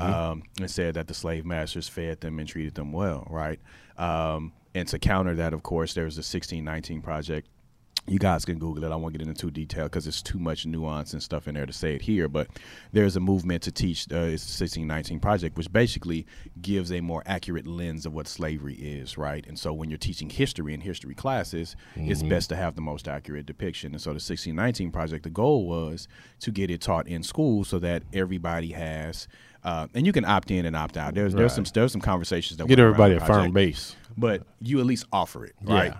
um, 0.00 0.42
and 0.60 0.70
said 0.70 0.94
that 0.94 1.06
the 1.06 1.14
slave 1.14 1.44
masters 1.46 1.88
fed 1.88 2.20
them 2.20 2.38
and 2.38 2.48
treated 2.48 2.74
them 2.74 2.92
well, 2.92 3.26
right? 3.30 3.58
Um, 3.96 4.52
and 4.74 4.86
to 4.88 4.98
counter 4.98 5.34
that, 5.36 5.52
of 5.54 5.62
course, 5.62 5.94
there 5.94 6.04
was 6.04 6.16
the 6.16 6.20
1619 6.20 7.00
project 7.02 7.48
you 8.08 8.18
guys 8.18 8.44
can 8.44 8.58
Google 8.58 8.84
it. 8.84 8.92
I 8.92 8.96
won't 8.96 9.12
get 9.12 9.22
into 9.22 9.34
too 9.34 9.50
detail 9.50 9.84
because 9.84 10.06
it's 10.06 10.22
too 10.22 10.38
much 10.38 10.66
nuance 10.66 11.12
and 11.12 11.22
stuff 11.22 11.48
in 11.48 11.54
there 11.54 11.66
to 11.66 11.72
say 11.72 11.94
it 11.94 12.02
here. 12.02 12.28
But 12.28 12.48
there's 12.92 13.16
a 13.16 13.20
movement 13.20 13.62
to 13.64 13.72
teach 13.72 14.06
uh, 14.12 14.32
it's 14.32 14.44
the 14.44 14.64
1619 14.64 15.20
project, 15.20 15.56
which 15.56 15.72
basically 15.72 16.26
gives 16.60 16.92
a 16.92 17.00
more 17.00 17.22
accurate 17.26 17.66
lens 17.66 18.06
of 18.06 18.12
what 18.12 18.26
slavery 18.26 18.74
is, 18.74 19.16
right? 19.18 19.46
And 19.46 19.58
so 19.58 19.72
when 19.72 19.90
you're 19.90 19.98
teaching 19.98 20.30
history 20.30 20.74
in 20.74 20.80
history 20.80 21.14
classes, 21.14 21.76
it's 21.94 22.22
best 22.22 22.48
to 22.50 22.56
have 22.56 22.74
the 22.74 22.80
most 22.80 23.08
accurate 23.08 23.46
depiction. 23.46 23.92
And 23.92 24.00
so 24.00 24.10
the 24.10 24.14
1619 24.14 24.90
project, 24.90 25.24
the 25.24 25.30
goal 25.30 25.66
was 25.66 26.08
to 26.40 26.50
get 26.50 26.70
it 26.70 26.80
taught 26.80 27.06
in 27.06 27.22
school 27.22 27.64
so 27.64 27.78
that 27.78 28.02
everybody 28.12 28.72
has. 28.72 29.28
Uh, 29.64 29.88
and 29.94 30.06
you 30.06 30.12
can 30.12 30.24
opt 30.24 30.50
in 30.50 30.66
and 30.66 30.76
opt 30.76 30.96
out. 30.96 31.14
There's 31.14 31.34
there's 31.34 31.52
some 31.52 31.64
there's 31.74 31.90
some 31.90 32.00
conversations 32.00 32.58
that 32.58 32.68
get 32.68 32.78
everybody 32.78 33.14
a 33.14 33.20
firm 33.20 33.52
base 33.52 33.96
but 34.18 34.42
you 34.60 34.80
at 34.80 34.86
least 34.86 35.06
offer 35.12 35.44
it, 35.44 35.54
right? 35.62 35.92
Yeah. 35.92 35.98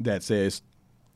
That 0.00 0.22
says 0.22 0.62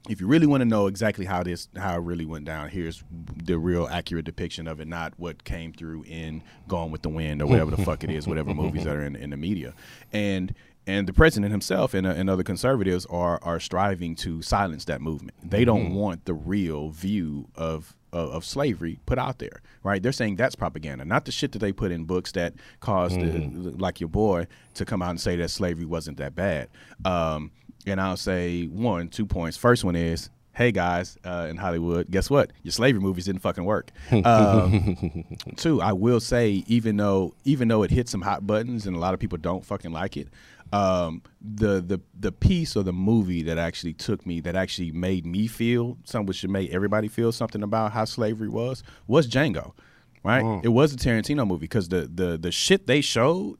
if 0.08 0.20
you 0.20 0.26
really 0.26 0.46
want 0.46 0.60
to 0.60 0.66
know 0.66 0.86
exactly 0.86 1.24
how 1.24 1.42
this 1.42 1.68
how 1.76 1.94
it 1.94 2.00
really 2.00 2.26
went 2.26 2.44
down, 2.44 2.68
here's 2.68 3.02
the 3.10 3.58
real 3.58 3.86
accurate 3.88 4.24
depiction 4.24 4.68
of 4.68 4.80
it, 4.80 4.88
not 4.88 5.14
what 5.16 5.44
came 5.44 5.72
through 5.72 6.04
in 6.04 6.42
Gone 6.68 6.90
with 6.90 7.02
the 7.02 7.08
Wind 7.08 7.40
or 7.40 7.46
whatever 7.46 7.70
the 7.70 7.82
fuck 7.82 8.04
it 8.04 8.10
is, 8.10 8.26
whatever 8.26 8.52
movies 8.52 8.84
that 8.84 8.96
are 8.96 9.02
in, 9.02 9.16
in 9.16 9.30
the 9.30 9.36
media. 9.36 9.74
And 10.12 10.54
and 10.86 11.08
the 11.08 11.14
president 11.14 11.50
himself 11.50 11.94
and, 11.94 12.06
uh, 12.06 12.10
and 12.10 12.28
other 12.28 12.42
conservatives 12.42 13.06
are 13.06 13.38
are 13.42 13.58
striving 13.58 14.14
to 14.16 14.42
silence 14.42 14.84
that 14.86 15.00
movement. 15.00 15.38
They 15.42 15.64
don't 15.64 15.94
want 15.94 16.26
the 16.26 16.34
real 16.34 16.90
view 16.90 17.48
of 17.54 17.94
of, 18.12 18.30
of 18.30 18.44
slavery 18.44 19.00
put 19.06 19.18
out 19.18 19.38
there, 19.38 19.62
right? 19.82 20.02
They're 20.02 20.12
saying 20.12 20.36
that's 20.36 20.54
propaganda, 20.54 21.04
not 21.04 21.24
the 21.24 21.32
shit 21.32 21.52
that 21.52 21.58
they 21.58 21.72
put 21.72 21.90
in 21.90 22.04
books 22.04 22.32
that 22.32 22.54
caused, 22.80 23.18
the, 23.18 23.74
like 23.76 24.00
your 24.00 24.08
boy, 24.08 24.46
to 24.74 24.84
come 24.84 25.02
out 25.02 25.10
and 25.10 25.20
say 25.20 25.36
that 25.36 25.48
slavery 25.48 25.84
wasn't 25.84 26.18
that 26.18 26.34
bad. 26.34 26.68
Um, 27.04 27.50
and 27.86 28.00
I'll 28.00 28.16
say 28.16 28.66
one, 28.66 29.08
two 29.08 29.26
points. 29.26 29.56
First 29.56 29.84
one 29.84 29.96
is 29.96 30.30
hey 30.54 30.70
guys 30.70 31.18
uh, 31.24 31.48
in 31.50 31.56
Hollywood, 31.56 32.08
guess 32.10 32.30
what? 32.30 32.52
Your 32.62 32.70
slavery 32.70 33.00
movies 33.00 33.24
didn't 33.24 33.42
fucking 33.42 33.64
work. 33.64 33.90
Um, 34.24 35.24
two, 35.56 35.82
I 35.82 35.92
will 35.92 36.20
say, 36.20 36.62
even 36.66 36.96
though 36.96 37.34
even 37.44 37.68
though 37.68 37.82
it 37.82 37.90
hit 37.90 38.08
some 38.08 38.22
hot 38.22 38.46
buttons 38.46 38.86
and 38.86 38.96
a 38.96 38.98
lot 38.98 39.14
of 39.14 39.20
people 39.20 39.38
don't 39.38 39.64
fucking 39.64 39.92
like 39.92 40.16
it, 40.16 40.28
um, 40.72 41.22
the 41.40 41.80
the 41.80 42.00
the 42.18 42.32
piece 42.32 42.76
or 42.76 42.82
the 42.82 42.92
movie 42.92 43.42
that 43.42 43.58
actually 43.58 43.92
took 43.94 44.24
me, 44.24 44.40
that 44.40 44.56
actually 44.56 44.92
made 44.92 45.26
me 45.26 45.46
feel 45.46 45.98
something, 46.04 46.26
which 46.26 46.38
should 46.38 46.50
make 46.50 46.70
everybody 46.72 47.08
feel 47.08 47.32
something 47.32 47.62
about 47.62 47.92
how 47.92 48.04
slavery 48.04 48.48
was, 48.48 48.82
was 49.06 49.26
Django. 49.28 49.72
Right, 50.22 50.42
it 50.64 50.68
was 50.68 50.94
a 50.94 50.96
Tarantino 50.96 51.46
movie 51.46 51.60
because 51.60 51.90
the 51.90 52.08
the 52.12 52.38
the 52.38 52.50
shit 52.50 52.86
they 52.86 53.02
showed, 53.02 53.58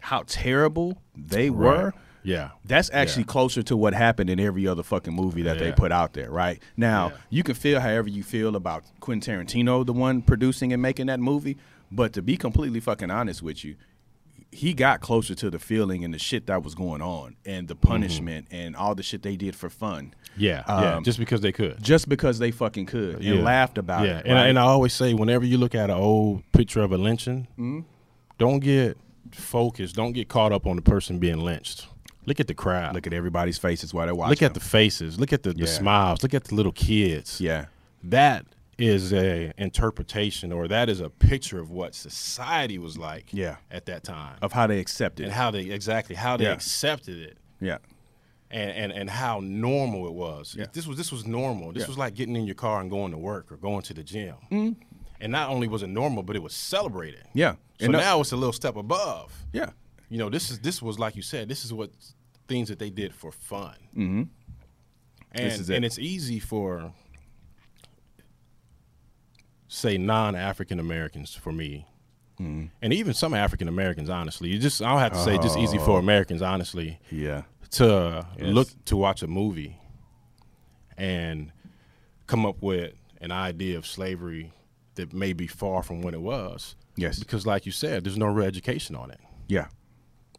how 0.00 0.24
terrible 0.26 1.00
they 1.16 1.48
were. 1.48 1.94
Yeah. 2.24 2.50
That's 2.64 2.90
actually 2.92 3.22
Yeah. 3.24 3.26
closer 3.32 3.62
to 3.64 3.76
what 3.76 3.94
happened 3.94 4.30
in 4.30 4.40
every 4.40 4.66
other 4.66 4.82
fucking 4.82 5.14
movie 5.14 5.42
that 5.42 5.58
they 5.58 5.70
put 5.72 5.92
out 5.92 6.14
there, 6.14 6.30
right? 6.30 6.60
Now, 6.76 7.08
Yeah. 7.10 7.16
you 7.30 7.42
can 7.42 7.54
feel 7.54 7.80
however 7.80 8.08
you 8.08 8.22
feel 8.22 8.56
about 8.56 8.82
Quentin 9.00 9.36
Tarantino, 9.46 9.84
the 9.86 9.92
one 9.92 10.22
producing 10.22 10.72
and 10.72 10.80
making 10.82 11.06
that 11.06 11.20
movie, 11.20 11.56
but 11.92 12.12
to 12.14 12.22
be 12.22 12.36
completely 12.36 12.80
fucking 12.80 13.10
honest 13.10 13.42
with 13.42 13.64
you, 13.64 13.76
he 14.50 14.72
got 14.72 15.00
closer 15.00 15.34
to 15.34 15.50
the 15.50 15.58
feeling 15.58 16.04
and 16.04 16.14
the 16.14 16.18
shit 16.18 16.46
that 16.46 16.62
was 16.62 16.74
going 16.76 17.02
on 17.02 17.34
and 17.44 17.66
the 17.66 17.74
punishment 17.74 18.46
and 18.52 18.76
all 18.76 18.94
the 18.94 19.02
shit 19.02 19.22
they 19.22 19.34
did 19.36 19.54
for 19.56 19.68
fun. 19.68 20.14
Yeah. 20.36 20.62
yeah. 20.68 20.94
Um, 20.96 21.04
Just 21.04 21.18
because 21.18 21.40
they 21.40 21.50
could. 21.52 21.82
Just 21.82 22.08
because 22.08 22.38
they 22.38 22.52
fucking 22.52 22.86
could 22.86 23.20
Yeah. 23.22 23.32
and 23.34 23.44
laughed 23.44 23.78
about 23.78 24.06
yeah. 24.06 24.18
it. 24.18 24.26
And, 24.26 24.38
I, 24.38 24.42
right? 24.42 24.48
and 24.50 24.58
I 24.58 24.62
always 24.62 24.92
say, 24.92 25.12
whenever 25.12 25.44
you 25.44 25.58
look 25.58 25.74
at 25.74 25.90
an 25.90 25.96
old 25.96 26.42
picture 26.52 26.80
of 26.82 26.92
a 26.92 26.96
lynching, 26.96 27.48
Mm-hmm. 27.58 27.80
don't 28.38 28.60
get 28.60 28.96
focused. 29.32 29.96
Don't 29.96 30.12
get 30.12 30.28
caught 30.28 30.52
up 30.52 30.66
on 30.66 30.76
the 30.76 30.82
person 30.82 31.18
being 31.18 31.40
lynched. 31.40 31.88
Look 32.26 32.40
at 32.40 32.46
the 32.46 32.54
crowd. 32.54 32.94
Look 32.94 33.06
at 33.06 33.12
everybody's 33.12 33.58
faces 33.58 33.92
while 33.94 34.06
they're 34.06 34.14
watching. 34.14 34.30
Look 34.30 34.42
at 34.42 34.54
the 34.54 34.60
faces. 34.60 35.18
Look 35.20 35.32
at 35.32 35.42
the, 35.42 35.52
the 35.52 35.66
smiles. 35.66 36.22
Look 36.22 36.34
at 36.34 36.44
the 36.44 36.54
little 36.54 36.72
kids. 36.72 37.40
yeah, 37.40 37.66
That 38.02 38.46
is 38.76 39.12
a 39.12 39.52
interpretation 39.56 40.50
or 40.52 40.66
that 40.66 40.88
is 40.88 41.00
a 41.00 41.08
picture 41.08 41.60
of 41.60 41.70
what 41.70 41.94
society 41.94 42.76
was 42.78 42.98
like 42.98 43.26
Yeah. 43.32 43.56
at 43.70 43.86
that 43.86 44.02
time. 44.02 44.36
of 44.42 44.52
how 44.52 44.66
they 44.66 44.80
accepted. 44.80 45.22
It. 45.22 45.26
And 45.26 45.32
it. 45.32 45.36
how 45.36 45.50
they 45.52 45.60
exactly 45.70 46.16
how 46.16 46.36
they 46.36 46.44
Yeah. 46.44 46.52
accepted 46.54 47.18
it. 47.18 47.38
yeah, 47.60 47.78
and, 48.50 48.70
and, 48.72 48.92
and 48.92 49.10
how 49.10 49.40
normal 49.42 50.06
it 50.08 50.12
was. 50.14 50.56
Yeah. 50.58 50.66
This 50.72 50.86
was 50.88 50.96
this 50.96 51.12
was 51.12 51.24
normal. 51.26 51.72
This 51.72 51.82
Yeah. 51.82 51.88
was 51.88 51.98
like 51.98 52.14
getting 52.14 52.34
in 52.36 52.46
your 52.46 52.56
car 52.56 52.80
and 52.80 52.90
going 52.90 53.12
to 53.12 53.18
work 53.18 53.52
or 53.52 53.56
going 53.58 53.82
to 53.82 53.94
the 53.94 54.02
gym. 54.02 54.34
Mm-hmm. 54.50 54.72
And 55.20 55.30
not 55.32 55.50
only 55.50 55.68
was 55.68 55.82
it 55.84 55.88
normal, 55.88 56.22
but 56.24 56.34
it 56.36 56.42
was 56.42 56.52
celebrated. 56.54 57.22
yeah, 57.32 57.52
So 57.78 57.84
And 57.86 57.92
no- 57.92 58.00
now 58.00 58.20
it's 58.20 58.32
a 58.32 58.36
little 58.36 58.52
step 58.52 58.74
above. 58.76 59.32
yeah, 59.52 59.70
You 60.08 60.18
know, 60.18 60.28
this 60.30 60.50
is 60.50 60.58
this 60.60 60.80
was 60.82 60.98
like 60.98 61.16
you 61.16 61.22
said. 61.22 61.48
This 61.48 61.64
is 61.64 61.72
what 61.72 61.90
things 62.48 62.68
that 62.68 62.78
they 62.78 62.90
did 62.90 63.14
for 63.14 63.32
fun. 63.32 63.74
Mm-hmm. 63.96 64.22
And 65.32 65.52
it. 65.52 65.68
and 65.70 65.84
it's 65.84 65.98
easy 65.98 66.38
for 66.38 66.92
say 69.68 69.98
non-African 69.98 70.78
Americans 70.78 71.34
for 71.34 71.52
me. 71.52 71.86
Mm-hmm. 72.40 72.66
And 72.82 72.92
even 72.92 73.14
some 73.14 73.32
African 73.34 73.68
Americans, 73.68 74.10
honestly, 74.10 74.48
you 74.50 74.58
just 74.58 74.82
I 74.82 74.90
don't 74.90 75.00
have 75.00 75.12
to 75.12 75.18
say 75.22 75.38
just 75.38 75.56
easy 75.58 75.78
Oh. 75.78 75.84
for 75.84 75.98
Americans, 75.98 76.42
honestly 76.42 76.98
yeah, 77.10 77.42
to 77.72 78.26
Yes. 78.38 78.46
look 78.54 78.68
to 78.86 78.96
watch 78.96 79.22
a 79.22 79.26
movie 79.26 79.78
and 80.96 81.50
come 82.26 82.44
up 82.46 82.62
with 82.62 82.92
an 83.20 83.32
idea 83.32 83.76
of 83.78 83.86
slavery 83.86 84.52
that 84.96 85.12
may 85.12 85.32
be 85.32 85.46
far 85.46 85.82
from 85.82 86.02
what 86.02 86.14
it 86.14 86.20
was. 86.20 86.76
Yes. 86.96 87.18
Because 87.18 87.46
like 87.46 87.66
you 87.66 87.72
said, 87.72 88.04
there's 88.04 88.16
no 88.18 88.26
real 88.26 88.46
education 88.46 88.94
on 88.94 89.10
it. 89.10 89.20
yeah, 89.48 89.66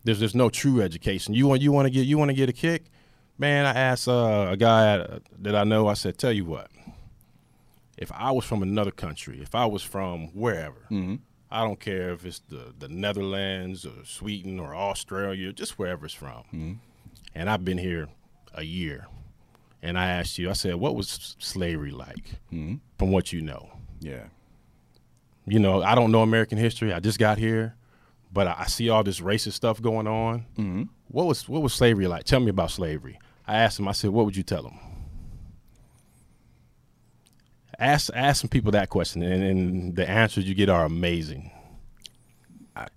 There's 0.05 0.19
there's 0.19 0.35
no 0.35 0.49
true 0.49 0.81
education. 0.81 1.33
You 1.33 1.47
want 1.47 1.61
you 1.61 1.71
want 1.71 1.87
to 1.87 1.89
get 1.89 2.05
you 2.05 2.17
want 2.17 2.29
to 2.29 2.35
get 2.35 2.47
a 2.47 2.53
kick? 2.53 2.85
Man, 3.37 3.65
I 3.65 3.73
asked 3.77 4.07
uh, 4.07 4.47
a 4.51 4.57
guy 4.57 5.19
that 5.39 5.55
I 5.55 5.65
know. 5.65 5.87
I 5.87 5.95
said, 5.95 6.17
"Tell 6.17 6.31
you 6.31 6.45
what, 6.45 6.69
if 7.97 8.11
I 8.13 8.31
was 8.31 8.45
from 8.45 8.61
another 8.61 8.91
country, 8.91 9.41
if 9.41 9.55
I 9.55 9.65
was 9.65 9.81
from 9.81 10.27
wherever, 10.27 10.79
mm-hmm. 10.89 11.15
I 11.51 11.63
don't 11.63 11.79
care 11.79 12.11
if 12.11 12.25
it's 12.25 12.39
the 12.47 12.73
the 12.77 12.87
Netherlands 12.87 13.85
or 13.85 14.05
Sweden 14.05 14.59
or 14.59 14.75
Australia, 14.75 15.51
just 15.51 15.77
wherever 15.77 16.05
it's 16.05 16.13
from, 16.13 16.43
mm-hmm. 16.53 16.73
and 17.33 17.49
I've 17.49 17.65
been 17.65 17.79
here 17.79 18.07
a 18.53 18.63
year, 18.63 19.07
and 19.81 19.97
I 19.97 20.07
asked 20.07 20.37
you, 20.37 20.49
I 20.49 20.53
said, 20.53 20.75
what 20.75 20.95
was 20.95 21.35
slavery 21.39 21.91
like 21.91 22.39
mm-hmm. 22.53 22.75
from 22.97 23.11
what 23.11 23.33
you 23.33 23.41
know? 23.41 23.71
yeah, 23.99 24.25
you 25.47 25.59
know, 25.59 25.81
I 25.81 25.95
don't 25.95 26.11
know 26.11 26.21
American 26.21 26.57
history. 26.57 26.93
I 26.93 26.99
just 26.99 27.19
got 27.19 27.37
here, 27.37 27.75
but 28.35 28.45
I, 28.47 28.55
I 28.59 28.65
see 28.67 28.89
all 28.89 29.03
this 29.03 29.19
racist 29.21 29.53
stuff 29.53 29.81
going 29.81 30.05
on. 30.05 30.45
Mm-hmm. 30.59 30.83
What 31.07 31.25
was 31.25 31.49
what 31.49 31.63
was 31.63 31.73
slavery 31.73 32.05
like? 32.07 32.25
Tell 32.25 32.39
me 32.39 32.49
about 32.49 32.69
slavery. 32.69 33.17
I 33.47 33.55
asked 33.57 33.79
him. 33.79 33.87
I 33.87 33.93
said, 33.93 34.11
"What 34.11 34.25
would 34.25 34.35
you 34.35 34.43
tell 34.43 34.61
them?" 34.61 34.77
Ask 37.79 38.09
ask 38.13 38.41
some 38.41 38.49
people 38.49 38.71
that 38.71 38.89
question, 38.89 39.21
and, 39.23 39.43
and 39.43 39.95
the 39.95 40.07
answers 40.09 40.47
you 40.47 40.55
get 40.55 40.69
are 40.69 40.85
amazing. 40.85 41.51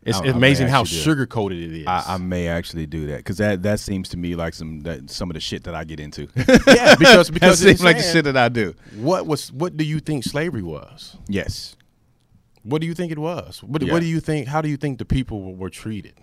It's 0.03 0.19
I- 0.19 0.25
I 0.25 0.29
amazing 0.29 0.69
how 0.69 0.83
sugar 0.85 1.25
coated 1.27 1.59
it 1.63 1.81
is. 1.83 1.87
I, 1.87 2.03
I 2.15 2.17
may 2.19 2.49
actually 2.49 2.87
do 2.87 3.07
that 3.07 3.19
because 3.19 3.39
that 3.39 3.63
that 3.63 3.79
seems 3.81 4.09
to 4.11 4.17
me 4.17 4.35
like 4.35 4.55
some 4.55 4.81
that, 4.81 5.09
some 5.11 5.31
of 5.31 5.35
the 5.35 5.41
shit 5.41 5.65
that 5.65 5.75
I 5.75 5.85
get 5.85 6.01
into. 6.01 6.29
yeah, 6.67 6.97
because 6.97 7.31
because 7.37 7.61
seems 7.61 7.83
like 7.83 7.97
the 7.97 8.03
shit 8.03 8.25
that 8.25 8.37
I 8.37 8.49
do. 8.49 8.75
what 8.97 9.27
was 9.27 9.53
what 9.53 9.77
do 9.77 9.85
you 9.85 10.01
think 10.01 10.25
slavery 10.25 10.63
was? 10.63 11.17
Yes. 11.29 11.77
What 12.69 12.81
do 12.81 12.87
you 12.87 12.95
think 12.95 13.11
it 13.13 13.19
was? 13.19 13.63
What, 13.63 13.83
Yeah. 13.83 13.93
what 13.93 14.01
do 14.01 14.07
you 14.07 14.21
think? 14.21 14.47
How 14.49 14.61
do 14.61 14.69
you 14.69 14.77
think 14.77 14.99
the 14.99 15.05
people 15.05 15.43
were, 15.43 15.55
were 15.55 15.71
treated? 15.71 16.15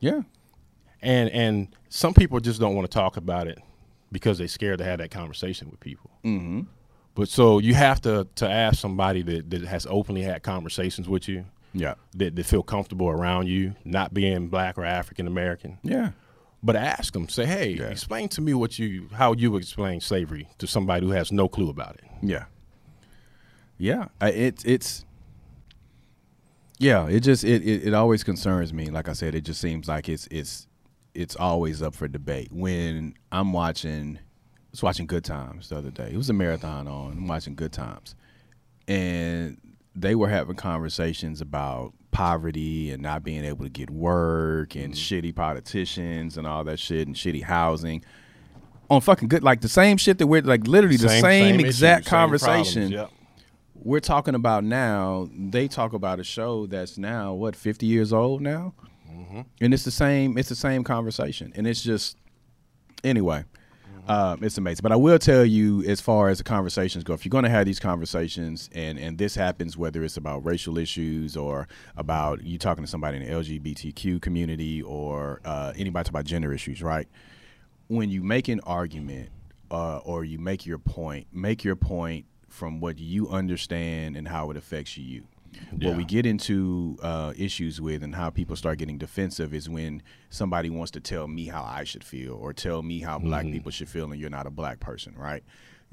Yeah. 0.00 0.22
and 1.02 1.28
and 1.30 1.68
some 1.88 2.14
people 2.14 2.40
just 2.40 2.58
don't 2.60 2.74
want 2.74 2.90
to 2.90 2.94
talk 2.94 3.16
about 3.16 3.46
it 3.48 3.58
because 4.12 4.38
they're 4.38 4.48
scared 4.48 4.78
to 4.78 4.84
have 4.84 4.98
that 4.98 5.10
conversation 5.10 5.68
with 5.70 5.80
people. 5.80 6.10
Mm-hmm. 6.24 6.60
But 7.14 7.28
so 7.28 7.58
you 7.58 7.74
have 7.74 8.00
to 8.02 8.26
to 8.36 8.48
ask 8.48 8.78
somebody 8.80 9.22
that, 9.22 9.50
that 9.50 9.62
has 9.64 9.86
openly 9.90 10.22
had 10.22 10.42
conversations 10.42 11.06
with 11.08 11.28
you, 11.28 11.44
Yeah. 11.74 11.94
that, 12.16 12.34
that 12.36 12.46
feel 12.46 12.62
comfortable 12.62 13.08
around 13.08 13.48
you, 13.48 13.74
not 13.84 14.14
being 14.14 14.48
black 14.48 14.78
or 14.78 14.84
African 14.84 15.26
American. 15.26 15.78
Yeah. 15.82 16.10
But 16.62 16.76
ask 16.76 17.12
them, 17.14 17.28
say, 17.28 17.46
hey, 17.46 17.70
Yeah. 17.78 17.88
explain 17.90 18.28
to 18.30 18.40
me 18.40 18.52
what 18.54 18.78
you 18.78 19.08
how 19.12 19.32
you 19.34 19.56
explain 19.56 20.00
slavery 20.00 20.48
to 20.58 20.66
somebody 20.66 21.06
who 21.06 21.12
has 21.12 21.30
no 21.32 21.48
clue 21.48 21.68
about 21.70 21.94
it. 21.96 22.04
Yeah. 22.22 22.44
Yeah. 23.78 24.06
I, 24.20 24.30
it 24.30 24.62
it's. 24.64 25.04
Yeah, 26.80 27.08
it 27.08 27.20
just 27.20 27.44
it, 27.44 27.62
it 27.62 27.88
it 27.88 27.94
always 27.94 28.24
concerns 28.24 28.72
me. 28.72 28.86
Like 28.86 29.06
I 29.06 29.12
said, 29.12 29.34
it 29.34 29.42
just 29.42 29.60
seems 29.60 29.86
like 29.86 30.08
it's 30.08 30.26
it's 30.30 30.66
it's 31.14 31.36
always 31.36 31.82
up 31.82 31.94
for 31.94 32.08
debate. 32.08 32.48
When 32.50 33.14
I'm 33.30 33.52
watching, 33.52 34.16
I 34.16 34.20
was 34.70 34.82
watching 34.82 35.06
Good 35.06 35.24
Times 35.24 35.68
the 35.68 35.76
other 35.76 35.90
day. 35.90 36.08
It 36.10 36.16
was 36.16 36.30
a 36.30 36.32
marathon 36.32 36.88
on. 36.88 37.12
I'm 37.12 37.28
watching 37.28 37.54
Good 37.54 37.72
Times, 37.72 38.14
and 38.88 39.58
they 39.94 40.14
were 40.14 40.30
having 40.30 40.56
conversations 40.56 41.42
about 41.42 41.92
poverty 42.12 42.90
and 42.90 43.02
not 43.02 43.22
being 43.22 43.44
able 43.44 43.64
to 43.64 43.70
get 43.70 43.90
work 43.90 44.74
and 44.74 44.94
mm-hmm. 44.94 45.16
shitty 45.28 45.34
politicians 45.34 46.38
and 46.38 46.46
all 46.46 46.64
that 46.64 46.78
shit 46.78 47.06
and 47.06 47.14
shitty 47.14 47.42
housing 47.42 48.02
on 48.88 49.00
fucking 49.00 49.28
good 49.28 49.44
like 49.44 49.60
the 49.60 49.68
same 49.68 49.96
shit 49.96 50.18
that 50.18 50.26
we're 50.26 50.42
like 50.42 50.66
literally 50.66 50.96
the 50.96 51.08
same, 51.08 51.56
issues, 51.56 51.66
exact 51.66 52.06
same 52.06 52.10
problems, 52.10 52.42
conversation 52.42 52.90
yep. 52.90 53.10
We're 53.82 54.00
talking 54.00 54.34
about 54.34 54.64
now 54.64 55.28
they 55.34 55.68
talk 55.68 55.92
about 55.92 56.20
a 56.20 56.24
show 56.24 56.66
that's 56.66 56.98
now 56.98 57.32
what 57.32 57.56
50 57.56 57.86
years 57.86 58.12
old 58.12 58.40
now? 58.40 58.74
And 59.60 59.74
it's 59.74 59.84
the 59.84 59.90
same 59.90 60.38
it's 60.38 60.48
the 60.48 60.54
same 60.54 60.84
conversation 60.84 61.52
and 61.56 61.66
it's 61.66 61.82
just 61.82 62.16
anyway 63.04 63.44
um, 64.08 64.42
it's 64.42 64.58
amazing. 64.58 64.82
But 64.82 64.92
i 64.92 64.96
will 64.96 65.18
tell 65.18 65.44
you 65.44 65.84
as 65.84 66.00
far 66.00 66.28
as 66.30 66.38
the 66.38 66.44
conversations 66.44 67.04
go 67.04 67.14
if 67.14 67.24
you're 67.24 67.30
going 67.30 67.44
to 67.44 67.50
have 67.50 67.66
these 67.66 67.78
conversations 67.80 68.68
and 68.72 68.98
and 68.98 69.18
this 69.18 69.34
happens 69.34 69.76
whether 69.76 70.02
it's 70.02 70.16
about 70.16 70.44
racial 70.44 70.78
issues 70.78 71.36
or 71.36 71.68
about 71.96 72.42
you 72.42 72.58
talking 72.58 72.82
to 72.84 72.90
somebody 72.90 73.18
in 73.18 73.24
the 73.24 73.30
lgbtq 73.30 74.20
community 74.20 74.82
or 74.82 75.40
uh, 75.44 75.72
anybody 75.76 76.04
talk 76.04 76.10
about 76.10 76.24
gender 76.24 76.52
issues 76.52 76.82
right? 76.82 77.08
When 77.88 78.10
you 78.10 78.22
make 78.22 78.48
an 78.48 78.60
argument 78.60 79.30
uh, 79.70 79.98
or 79.98 80.24
you 80.24 80.38
make 80.38 80.66
your 80.66 80.78
point, 80.78 81.26
make 81.32 81.64
your 81.64 81.76
point 81.76 82.26
from 82.50 82.80
what 82.80 82.98
you 82.98 83.28
understand 83.28 84.16
and 84.16 84.28
how 84.28 84.50
it 84.50 84.56
affects 84.56 84.98
you. 84.98 85.24
Yeah. 85.76 85.88
What 85.88 85.96
we 85.96 86.04
get 86.04 86.26
into 86.26 86.96
uh, 87.02 87.32
issues 87.36 87.80
with 87.80 88.02
and 88.02 88.14
how 88.14 88.30
people 88.30 88.56
start 88.56 88.78
getting 88.78 88.98
defensive 88.98 89.52
is 89.52 89.68
when 89.68 90.02
somebody 90.28 90.70
wants 90.70 90.90
to 90.92 91.00
tell 91.00 91.26
me 91.26 91.46
how 91.46 91.64
I 91.64 91.84
should 91.84 92.04
feel 92.04 92.34
or 92.34 92.52
tell 92.52 92.82
me 92.82 93.00
how 93.00 93.18
black 93.18 93.44
mm-hmm. 93.44 93.54
people 93.54 93.70
should 93.70 93.88
feel 93.88 94.10
and 94.10 94.20
you're 94.20 94.30
not 94.30 94.46
a 94.46 94.50
black 94.50 94.80
person, 94.80 95.14
right? 95.16 95.42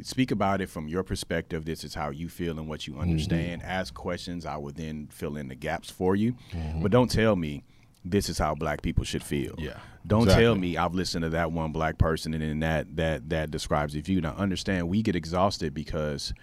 Speak 0.02 0.30
about 0.30 0.62
it 0.62 0.70
from 0.70 0.88
your 0.88 1.02
perspective. 1.02 1.66
This 1.66 1.84
is 1.84 1.96
how 1.96 2.12
you 2.12 2.30
feel 2.30 2.60
and 2.60 2.70
what 2.70 2.86
you 2.86 2.94
mm-hmm. 2.94 3.02
understand. 3.02 3.64
Ask 3.64 3.96
questions. 3.96 4.46
I 4.46 4.58
will 4.58 4.74
then 4.74 5.08
fill 5.12 5.38
in 5.38 5.48
the 5.48 5.56
gaps 5.56 5.90
for 5.90 6.16
you. 6.16 6.34
Mm-hmm. 6.52 6.84
But 6.84 6.92
don't 6.92 7.10
tell 7.10 7.36
me 7.36 7.64
this 8.06 8.30
is 8.30 8.38
how 8.38 8.54
black 8.54 8.82
people 8.84 9.04
should 9.04 9.24
feel. 9.24 9.56
Yeah, 9.58 9.80
Don't 10.08 10.26
tell 10.28 10.56
me 10.56 10.78
I've 10.78 10.94
listened 10.96 11.24
to 11.24 11.30
that 11.32 11.52
one 11.52 11.72
black 11.72 11.98
person 11.98 12.34
and 12.34 12.42
then 12.42 12.60
that 12.60 12.96
that 12.96 13.30
that 13.30 13.52
describes 13.52 13.94
your 13.94 14.04
view. 14.04 14.22
Now 14.22 14.34
understand 14.38 14.88
we 14.90 15.02
get 15.02 15.16
exhausted 15.16 15.74
because 15.74 16.34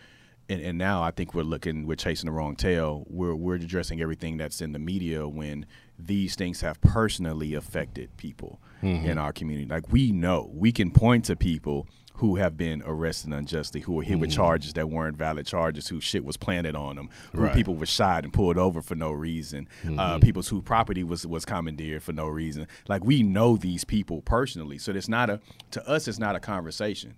and, 0.49 0.61
and 0.61 0.77
now 0.77 1.03
I 1.03 1.11
think 1.11 1.35
we're 1.35 1.43
looking 1.43 1.87
we're 1.87 1.97
chasing 1.97 2.27
the 2.27 2.33
wrong 2.33 2.55
tail. 2.57 3.05
We're 3.09 3.35
we're 3.35 3.55
addressing 3.55 4.01
everything 4.03 4.37
that's 4.37 4.61
in 4.61 4.73
the 4.73 4.79
media 4.79 5.27
when 5.27 5.65
these 5.99 6.35
things 6.35 6.61
have 6.61 6.81
personally 6.81 7.55
affected 7.55 8.17
people 8.17 8.61
Mm-hmm. 8.83 9.07
in 9.07 9.17
our 9.17 9.33
community. 9.33 9.67
Like 9.67 9.91
we 9.91 10.13
know, 10.13 10.51
we 10.53 10.71
can 10.71 10.91
point 10.91 11.25
to 11.27 11.37
people 11.37 11.87
who 12.19 12.37
have 12.37 12.57
been 12.57 12.81
arrested 12.87 13.33
unjustly, 13.33 13.81
who 13.81 13.93
were 13.93 14.03
hit 14.03 14.21
with 14.21 14.31
mm. 14.31 14.35
charges 14.35 14.73
that 14.75 14.89
weren't 14.89 15.17
valid 15.17 15.47
charges, 15.47 15.89
who 15.89 16.01
shit 16.01 16.25
was 16.25 16.37
planted 16.37 16.77
on 16.77 16.95
them, 16.95 17.11
who 17.33 17.43
Right. 17.43 17.55
people 17.55 17.75
were 17.75 17.87
shot 17.87 18.23
and 18.23 18.33
pulled 18.33 18.57
over 18.57 18.81
for 18.81 18.95
no 18.95 19.11
reason, 19.11 19.67
uh, 19.85 19.89
mm-hmm. 19.89 20.21
people's 20.21 20.49
whose 20.49 20.63
property 20.63 21.03
was 21.03 21.27
was 21.27 21.45
commandeered 21.45 22.03
for 22.03 22.13
no 22.13 22.29
reason. 22.29 22.69
Like 22.89 23.05
we 23.05 23.23
know 23.23 23.57
these 23.57 23.85
people 23.85 24.23
personally, 24.23 24.79
so 24.79 24.93
it's 24.93 25.09
not 25.09 25.29
a 25.29 25.41
to 25.73 25.89
us. 25.89 26.07
It's 26.07 26.19
not 26.19 26.37
a 26.37 26.41
conversation. 26.41 27.17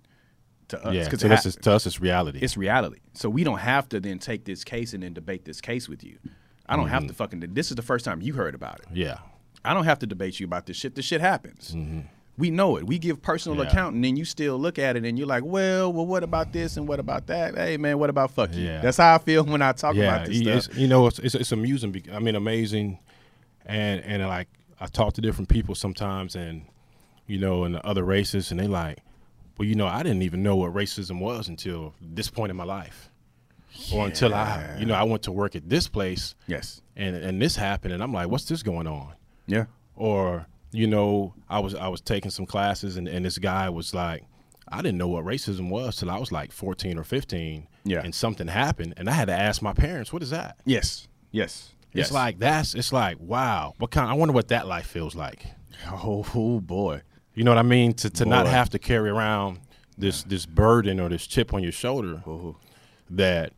To 0.69 0.83
us, 0.83 0.93
yeah, 0.93 1.03
so 1.03 1.27
this 1.29 1.43
ha- 1.43 1.47
is, 1.47 1.55
to 1.55 1.71
us, 1.71 1.85
it's 1.85 2.01
reality. 2.01 2.39
it's 2.41 2.57
reality. 2.57 2.99
So 3.13 3.29
we 3.29 3.45
don't 3.45 3.59
have 3.59 3.87
to 3.89 4.01
then 4.01 4.19
take 4.19 4.43
this 4.43 4.65
case 4.65 4.93
and 4.93 5.01
then 5.01 5.13
debate 5.13 5.45
this 5.45 5.61
case 5.61 5.87
with 5.87 6.03
you. 6.03 6.17
I 6.67 6.75
don't 6.75 6.89
have 6.89 7.03
mm-hmm. 7.03 7.09
to 7.09 7.13
fucking. 7.13 7.39
This 7.53 7.69
is 7.69 7.75
the 7.75 7.81
first 7.81 8.03
time 8.03 8.21
you 8.21 8.33
heard 8.33 8.53
about 8.55 8.79
it. 8.79 8.87
yeah, 8.93 9.19
I 9.63 9.73
don't 9.73 9.85
have 9.85 9.99
to 9.99 10.07
debate 10.07 10.39
you 10.39 10.45
about 10.45 10.65
this 10.65 10.75
shit. 10.75 10.95
This 10.95 11.05
shit 11.05 11.21
happens. 11.21 11.73
Mm-hmm. 11.73 11.99
We 12.37 12.51
know 12.51 12.77
it. 12.77 12.85
We 12.85 12.99
give 12.99 13.21
personal 13.21 13.57
Yeah. 13.57 13.69
account, 13.69 13.95
and 13.95 14.17
you 14.17 14.23
still 14.25 14.57
look 14.59 14.77
at 14.77 14.95
it, 14.95 15.05
and 15.05 15.17
you're 15.17 15.27
like, 15.27 15.43
"Well, 15.43 15.91
well, 15.91 16.05
what 16.05 16.23
about 16.23 16.53
this 16.53 16.77
and 16.77 16.87
what 16.87 16.99
about 16.99 17.25
that?" 17.27 17.55
Hey, 17.55 17.77
man, 17.77 17.97
what 17.97 18.09
about 18.11 18.29
fuck 18.31 18.53
you? 18.53 18.63
Yeah. 18.65 18.81
That's 18.81 18.97
how 18.97 19.15
I 19.15 19.17
feel 19.17 19.43
when 19.53 19.61
I 19.61 19.71
talk 19.71 19.95
yeah. 19.95 20.03
about 20.15 20.27
this 20.27 20.43
y- 20.45 20.59
stuff. 20.59 20.77
You 20.77 20.87
know, 20.87 21.07
it's, 21.07 21.17
it's 21.19 21.33
it's 21.35 21.51
amusing. 21.51 22.03
I 22.13 22.19
mean, 22.19 22.35
amazing, 22.35 22.99
and 23.65 24.01
and 24.03 24.21
like 24.27 24.47
I 24.79 24.85
talk 24.85 25.13
to 25.13 25.21
different 25.21 25.49
people 25.49 25.73
sometimes, 25.75 26.35
and 26.35 26.63
you 27.25 27.39
know, 27.39 27.67
the 27.67 27.83
other 27.85 28.03
races, 28.03 28.51
and 28.51 28.59
they 28.59 28.67
like, 28.67 28.99
well, 29.57 29.67
you 29.67 29.75
know, 29.75 29.87
I 29.87 30.03
didn't 30.03 30.21
even 30.21 30.43
know 30.43 30.55
what 30.57 30.73
racism 30.73 31.19
was 31.19 31.47
until 31.49 31.93
this 31.99 32.29
point 32.29 32.51
in 32.51 32.55
my 32.55 32.63
life, 32.65 33.09
or 33.91 34.05
until 34.05 34.33
I, 34.35 34.75
you 34.79 34.85
know, 34.85 34.93
I 34.93 35.03
went 35.03 35.23
to 35.23 35.31
work 35.31 35.55
at 35.55 35.67
this 35.69 35.87
place, 35.87 36.35
Yes. 36.45 36.81
and 36.95 37.15
and 37.15 37.41
this 37.41 37.55
happened, 37.55 37.93
and 37.95 38.03
I'm 38.03 38.13
like, 38.13 38.29
what's 38.29 38.45
this 38.45 38.61
going 38.61 38.85
on? 38.85 39.13
Yeah. 39.47 39.65
or 39.95 40.45
you 40.71 40.87
know 40.87 41.33
i 41.49 41.59
was 41.59 41.73
i 41.75 41.87
was 41.87 42.01
taking 42.01 42.31
some 42.31 42.45
classes 42.45 42.97
and, 42.97 43.07
and 43.07 43.25
this 43.25 43.37
guy 43.37 43.69
was 43.69 43.93
like 43.93 44.23
i 44.67 44.77
didn't 44.81 44.97
know 44.97 45.07
what 45.07 45.23
racism 45.25 45.69
was 45.69 45.95
till 45.95 46.09
i 46.09 46.17
was 46.19 46.31
like 46.31 46.51
14 46.51 46.97
or 46.97 47.03
15 47.03 47.67
Yeah. 47.85 48.01
and 48.03 48.13
something 48.13 48.47
happened 48.47 48.93
and 48.97 49.09
i 49.09 49.13
had 49.13 49.25
to 49.25 49.33
ask 49.33 49.61
my 49.61 49.73
parents 49.73 50.11
what 50.11 50.21
is 50.23 50.29
that 50.31 50.57
Yes. 50.65 51.07
Yes. 51.31 51.73
it's 51.91 51.97
Yes. 51.97 52.11
like 52.11 52.39
that's 52.39 52.75
it's 52.75 52.91
like 52.91 53.17
wow 53.19 53.73
what 53.77 53.91
kind 53.91 54.09
i 54.09 54.13
wonder 54.13 54.33
what 54.33 54.49
that 54.49 54.67
life 54.67 54.87
feels 54.87 55.15
like 55.15 55.45
oh, 55.87 56.25
oh, 56.35 56.59
boy. 56.59 57.01
you 57.33 57.43
know 57.43 57.51
what 57.51 57.57
i 57.57 57.63
mean 57.63 57.93
to, 57.93 58.09
to 58.09 58.25
not 58.25 58.45
have 58.47 58.69
to 58.71 58.79
carry 58.79 59.09
around 59.09 59.59
this 59.97 60.23
this 60.23 60.45
burden 60.45 60.99
or 60.99 61.07
this 61.09 61.25
chip 61.25 61.53
on 61.53 61.63
your 61.63 61.71
shoulder 61.71 62.21
Oh, 62.27 62.57
that 63.09 63.53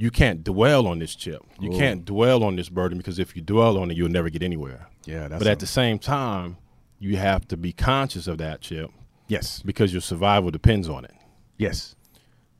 you 0.00 0.10
can't 0.10 0.44
dwell 0.44 0.86
on 0.86 0.98
this 1.00 1.14
chip 1.14 1.42
you 1.60 1.72
Ooh. 1.72 1.78
can't 1.78 2.04
dwell 2.04 2.44
on 2.44 2.56
this 2.56 2.68
burden 2.68 2.96
because 2.98 3.18
if 3.18 3.34
you 3.36 3.42
dwell 3.42 3.76
on 3.78 3.90
it 3.90 3.96
you'll 3.96 4.08
never 4.08 4.30
get 4.30 4.42
anywhere 4.42 4.86
yeah. 5.04 5.26
That's 5.28 5.38
but 5.42 5.46
at 5.50 5.58
the 5.58 5.66
same 5.66 5.98
time 5.98 6.58
you 6.98 7.16
have 7.16 7.48
to 7.48 7.56
be 7.56 7.72
conscious 7.72 8.26
of 8.26 8.38
that 8.38 8.60
chip 8.60 8.90
yes. 9.26 9.62
because 9.64 9.92
your 9.92 10.02
survival 10.02 10.50
depends 10.50 10.88
on 10.88 11.04
it. 11.04 11.14
Yes. 11.56 11.94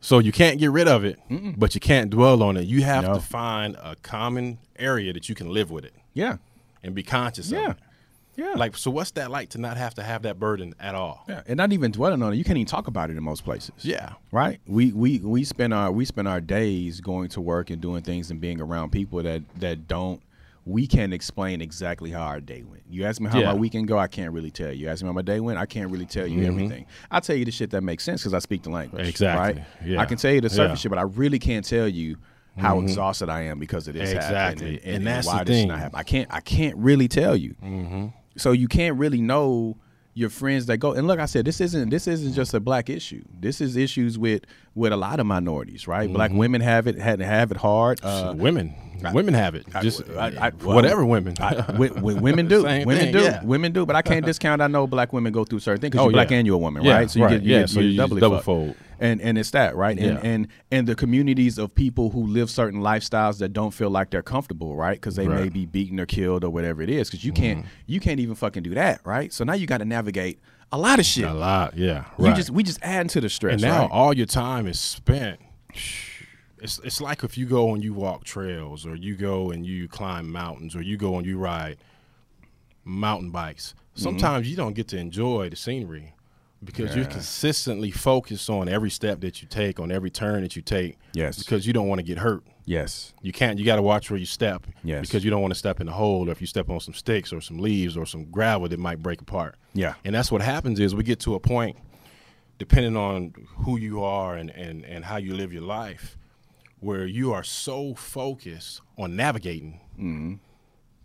So 0.01 0.19
you 0.21 0.33
can't 0.33 0.59
get 0.59 0.71
rid 0.71 0.87
of 0.89 1.05
it, 1.05 1.19
but 1.59 1.75
you 1.75 1.81
can't 1.81 2.09
dwell 2.09 2.43
on 2.43 2.57
it. 2.57 2.63
You 2.67 2.83
have 2.85 3.05
No. 3.05 3.15
to 3.15 3.21
find 3.21 3.75
a 3.77 3.97
common 3.97 4.59
area 4.79 5.13
that 5.13 5.29
you 5.29 5.35
can 5.35 5.51
live 5.51 5.71
with 5.71 5.85
it 5.85 5.93
Yeah. 6.15 6.37
and 6.83 6.95
be 6.95 7.03
conscious 7.03 7.51
Yeah. 7.51 7.71
of 7.71 7.71
it. 7.73 7.83
Yeah. 8.39 8.55
Like, 8.55 8.77
so 8.77 8.91
what's 8.91 9.11
that 9.13 9.31
like 9.31 9.51
to 9.51 9.59
not 9.59 9.77
have 9.77 9.95
to 9.97 10.03
have 10.03 10.23
that 10.23 10.39
burden 10.39 10.73
at 10.79 10.95
all? 10.95 11.25
yeah. 11.29 11.43
And 11.47 11.57
not 11.57 11.73
even 11.73 11.91
dwelling 11.91 12.23
on 12.23 12.33
it. 12.33 12.37
You 12.37 12.45
can't 12.45 12.57
even 12.57 12.67
talk 12.69 12.87
about 12.87 13.11
it 13.11 13.17
in 13.17 13.23
most 13.23 13.45
places. 13.45 13.73
Yeah. 13.83 14.13
right 14.33 14.61
we 14.67 14.93
we 14.93 15.19
we 15.19 15.43
spend 15.45 15.75
our 15.75 15.91
we 15.91 16.05
spend 16.05 16.29
our 16.29 16.41
days 16.41 17.01
going 17.01 17.29
to 17.31 17.41
work 17.41 17.71
and 17.71 17.83
doing 17.83 18.03
things 18.03 18.31
and 18.31 18.41
being 18.41 18.61
around 18.61 18.91
people 18.93 19.23
that 19.25 19.43
that 19.61 19.89
don't 19.89 20.23
we 20.65 20.87
can't 20.87 21.15
explain 21.15 21.63
exactly 21.63 22.11
how 22.11 22.21
our 22.23 22.41
day 22.41 22.63
went. 22.63 22.83
You 22.91 23.07
ask 23.07 23.21
me 23.23 23.29
how 23.31 23.39
Yeah. 23.41 23.47
my 23.47 23.55
weekend 23.55 23.89
go, 23.89 23.99
I 23.99 24.07
can't 24.07 24.33
really 24.35 24.51
tell 24.51 24.71
you. 24.71 24.81
You 24.85 24.89
ask 24.91 25.03
me 25.03 25.07
how 25.09 25.15
my 25.15 25.23
day 25.23 25.41
went, 25.41 25.59
I 25.59 25.65
can't 25.67 25.91
really 25.91 26.05
tell 26.07 26.27
you 26.27 26.45
everything. 26.47 26.85
I 27.11 27.21
tell 27.21 27.37
you 27.37 27.45
the 27.47 27.51
shit 27.51 27.71
that 27.71 27.83
makes 27.83 28.05
sense 28.05 28.21
because 28.21 28.35
I 28.35 28.39
speak 28.39 28.63
the 28.65 28.71
language. 28.71 29.01
Mm-hmm. 29.01 29.09
Exactly. 29.09 29.63
Right? 29.63 29.69
Yeah. 29.85 30.01
I 30.01 30.05
can 30.05 30.19
tell 30.19 30.31
you 30.33 30.43
the 30.43 30.51
surface 30.51 30.59
Yeah. 30.59 30.67
Mm-hmm. 30.67 30.75
shit, 30.77 30.91
but 30.91 30.99
I 30.99 31.03
really 31.03 31.39
can't 31.39 31.65
tell 31.65 31.89
you 31.89 32.19
how 32.59 32.81
exhausted 32.81 33.29
I 33.31 33.43
am 33.43 33.59
because 33.59 33.89
of 33.89 33.95
this 33.95 34.11
Exactly. 34.13 34.67
and, 34.77 34.77
and, 34.85 34.95
And 34.97 35.07
that's 35.07 35.27
why 35.27 35.39
the 35.39 35.45
this 35.47 35.57
thing. 35.57 35.69
not 35.69 35.79
happened. 35.79 36.01
I 36.01 36.03
can't 36.03 36.29
I 36.35 36.41
can't 36.41 36.77
really 36.77 37.09
tell 37.09 37.35
you. 37.37 37.55
So 38.39 38.53
you 38.53 38.69
can't 38.69 38.97
really 38.97 39.21
know 39.21 39.77
your 40.15 40.31
friends 40.31 40.67
that 40.67 40.79
go 40.79 40.93
and 40.93 41.07
look. 41.07 41.21
I 41.21 41.27
said 41.27 41.45
this 41.45 41.61
isn't 41.61 41.91
this 41.91 42.09
isn't 42.09 42.33
just 42.33 42.53
a 42.55 42.61
black 42.61 42.91
issue. 42.91 43.23
This 43.39 43.61
is 43.61 43.77
issues 43.77 44.19
with 44.19 44.43
with 44.75 44.93
a 44.93 44.97
lot 44.97 45.21
of 45.21 45.27
minorities, 45.27 45.87
right? 45.87 46.13
Black 46.13 46.33
women 46.33 46.61
have 46.61 46.87
it 46.87 46.99
had 46.99 47.21
have 47.21 47.51
it 47.53 47.57
hard. 47.57 48.01
Uh, 48.03 48.35
women, 48.37 48.75
women 49.13 49.35
have 49.35 49.55
it. 49.55 49.67
I- 49.75 49.83
Just 49.83 50.09
I- 50.11 50.33
I- 50.49 50.51
whatever 50.51 51.05
women. 51.05 51.35
I- 51.41 51.65
women 51.79 52.49
do. 52.49 52.63
Women 52.65 52.87
thing, 52.99 53.13
do. 53.13 53.21
yeah. 53.21 53.43
Women 53.45 53.73
do. 53.73 53.87
But 53.87 53.97
I 53.97 54.03
can't 54.03 54.25
discount. 54.25 54.61
I 54.63 54.67
know 54.67 54.87
black 54.87 55.13
women 55.13 55.33
go 55.33 55.45
through 55.45 55.61
certain 55.61 55.81
things 55.81 55.93
because 55.93 56.05
Oh, 56.05 56.09
you're 56.09 56.13
black 56.13 56.31
yeah. 56.31 56.39
and 56.39 56.47
you're 56.47 56.57
a 56.57 56.59
woman, 56.59 56.85
Yeah, 56.85 56.95
right? 56.97 57.11
So 57.11 57.19
you 57.21 57.25
right. 57.25 57.31
get 57.33 57.43
you 57.43 57.53
Yeah, 57.55 57.61
get, 57.61 57.71
so 57.71 57.81
you're 57.81 57.91
you 57.91 57.97
just 57.97 58.09
doubly 58.09 58.21
double 58.21 58.41
fold. 58.41 58.75
And 59.01 59.21
and 59.21 59.39
it's 59.39 59.53
that 59.53 59.77
right? 59.77 59.97
And 59.99 60.19
and 60.25 60.49
and 60.73 60.87
the 60.89 60.97
communities 60.97 61.57
of 61.59 61.73
people 61.75 62.11
who 62.11 62.27
live 62.27 62.51
certain 62.51 62.81
lifestyles 62.81 63.39
that 63.39 63.53
don't 63.53 63.71
feel 63.73 63.91
like 63.91 64.11
they're 64.11 64.23
comfortable, 64.25 64.75
right? 64.75 64.97
Because 64.97 65.15
they 65.17 65.29
may 65.29 65.35
Right. 65.35 65.45
Mm-hmm. 65.45 65.53
be 65.55 65.67
beaten 65.67 66.01
or 66.01 66.07
killed 66.07 66.43
or 66.43 66.51
whatever 66.51 66.83
it 66.83 66.91
is. 66.91 67.09
Because 67.09 67.25
you 67.25 67.33
can't 67.33 67.65
you 67.87 68.01
can't 68.01 68.19
even 68.19 68.35
fucking 68.35 68.65
do 68.65 68.75
that, 68.75 69.01
right? 69.05 69.33
So 69.33 69.45
now 69.45 69.53
you 69.55 69.67
got 69.69 69.79
to 69.79 69.85
navigate 69.85 70.41
a 70.73 70.77
lot 70.79 70.99
of 70.99 71.07
shit. 71.07 71.25
a 71.25 71.33
lot, 71.33 71.77
yeah. 71.79 72.05
You 72.19 72.27
right. 72.27 72.37
just 72.37 72.51
we 72.51 72.63
just 72.65 72.81
add 72.83 73.09
to 73.11 73.21
the 73.21 73.29
stress. 73.29 73.53
and 73.55 73.63
now 73.63 73.83
right? 73.83 73.91
all 73.91 74.13
your 74.13 74.27
time 74.27 74.67
is 74.67 74.81
spent. 74.81 75.39
It's 76.61 76.79
it's 76.81 77.01
like 77.01 77.25
if 77.25 77.39
you 77.39 77.47
go 77.47 77.75
and 77.75 77.83
you 77.83 77.95
walk 77.95 78.25
trails, 78.25 78.87
or 78.87 78.95
you 78.95 79.17
go 79.17 79.51
and 79.51 79.65
you 79.65 79.89
climb 79.89 80.31
mountains, 80.31 80.75
or 80.75 80.83
you 80.83 80.97
go 80.97 81.17
and 81.17 81.27
you 81.27 81.39
ride 81.39 81.79
mountain 82.85 83.31
bikes. 83.31 83.75
Mm-hmm. 83.75 84.03
Sometimes 84.03 84.51
you 84.51 84.57
don't 84.57 84.75
get 84.75 84.89
to 84.89 84.99
enjoy 84.99 85.49
the 85.51 85.57
scenery 85.57 86.15
because 86.65 86.97
you're 86.97 87.05
consistently 87.05 87.91
focused 87.91 88.51
on 88.51 88.69
every 88.69 88.91
step 88.91 89.21
that 89.21 89.41
you 89.41 89.49
take, 89.49 89.79
on 89.79 89.93
every 89.93 90.11
turn 90.11 90.43
that 90.43 90.57
you 90.57 90.63
take. 90.63 90.99
Yes. 91.13 91.39
Because 91.39 91.67
you 91.67 91.73
don't 91.73 91.87
want 91.87 92.01
to 92.01 92.03
get 92.03 92.19
hurt. 92.19 92.43
yes. 92.65 93.15
You 93.23 93.31
can't. 93.33 93.59
You 93.59 93.65
got 93.65 93.77
to 93.77 93.83
watch 93.83 94.11
where 94.11 94.19
you 94.19 94.27
step. 94.27 94.67
Yes. 94.83 95.03
Because 95.03 95.25
you 95.25 95.31
don't 95.31 95.41
want 95.41 95.53
to 95.53 95.59
step 95.59 95.81
in 95.81 95.87
a 95.89 95.93
hole, 95.93 96.29
or 96.29 96.33
if 96.33 96.41
you 96.41 96.47
step 96.49 96.69
on 96.69 96.81
some 96.81 96.95
sticks 96.95 97.33
or 97.33 97.41
some 97.41 97.59
leaves 97.59 97.97
or 97.97 98.07
some 98.07 98.25
gravel 98.25 98.69
that 98.69 98.79
might 98.79 99.01
break 99.03 99.21
apart. 99.21 99.55
Yeah. 99.75 99.95
And 100.05 100.15
that's 100.15 100.33
what 100.33 100.43
happens 100.43 100.81
is 100.81 100.95
we 100.95 101.05
get 101.05 101.21
to 101.21 101.35
a 101.37 101.41
point, 101.41 101.77
depending 102.59 102.97
on 102.97 103.35
who 103.65 103.79
you 103.79 104.03
are 104.03 104.35
and, 104.35 104.51
and, 104.51 104.85
and 104.85 105.05
how 105.05 105.19
you 105.19 105.35
live 105.35 105.53
your 105.53 105.63
life, 105.63 106.17
where 106.81 107.07
you 107.07 107.33
are 107.33 107.43
so 107.43 107.95
focused 107.95 108.81
on 108.97 109.17
navigating 109.17 109.81
Mm-hmm. 109.99 110.35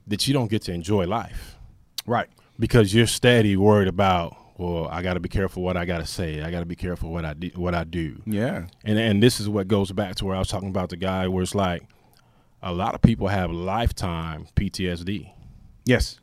that 0.08 0.28
you 0.28 0.34
don't 0.34 0.50
get 0.52 0.62
to 0.64 0.72
enjoy 0.74 1.08
life 1.08 1.58
Right. 2.06 2.28
because 2.60 2.94
you're 2.94 3.08
steady 3.08 3.56
worried 3.58 3.88
about. 3.88 4.36
Well, 4.60 4.88
I 4.88 5.02
got 5.02 5.16
to 5.16 5.20
be 5.20 5.30
careful 5.30 5.64
what 5.64 5.76
I 5.78 5.86
got 5.86 5.98
to 5.98 6.06
say. 6.06 6.44
I 6.44 6.52
got 6.52 6.60
to 6.60 6.68
be 6.68 6.76
careful 6.76 7.12
what 7.12 7.26
I 7.26 7.34
do, 7.34 7.50
what 7.56 7.74
I 7.74 7.84
do. 7.86 8.22
Yeah. 8.28 8.66
And 8.84 9.00
and 9.00 9.24
this 9.24 9.40
is 9.40 9.50
what 9.50 9.68
goes 9.68 9.92
back 9.92 10.14
to 10.18 10.26
where 10.26 10.36
I 10.36 10.40
was 10.40 10.48
talking 10.48 10.70
about 10.70 10.90
the 10.90 10.96
guy 10.98 11.28
where 11.28 11.42
it's 11.42 11.56
like 11.56 11.84
a 12.62 12.72
lot 12.72 12.94
of 12.94 13.02
people 13.02 13.30
have 13.30 13.50
lifetime 13.52 14.46
PTSD. 14.56 15.32
Yes. 15.86 16.20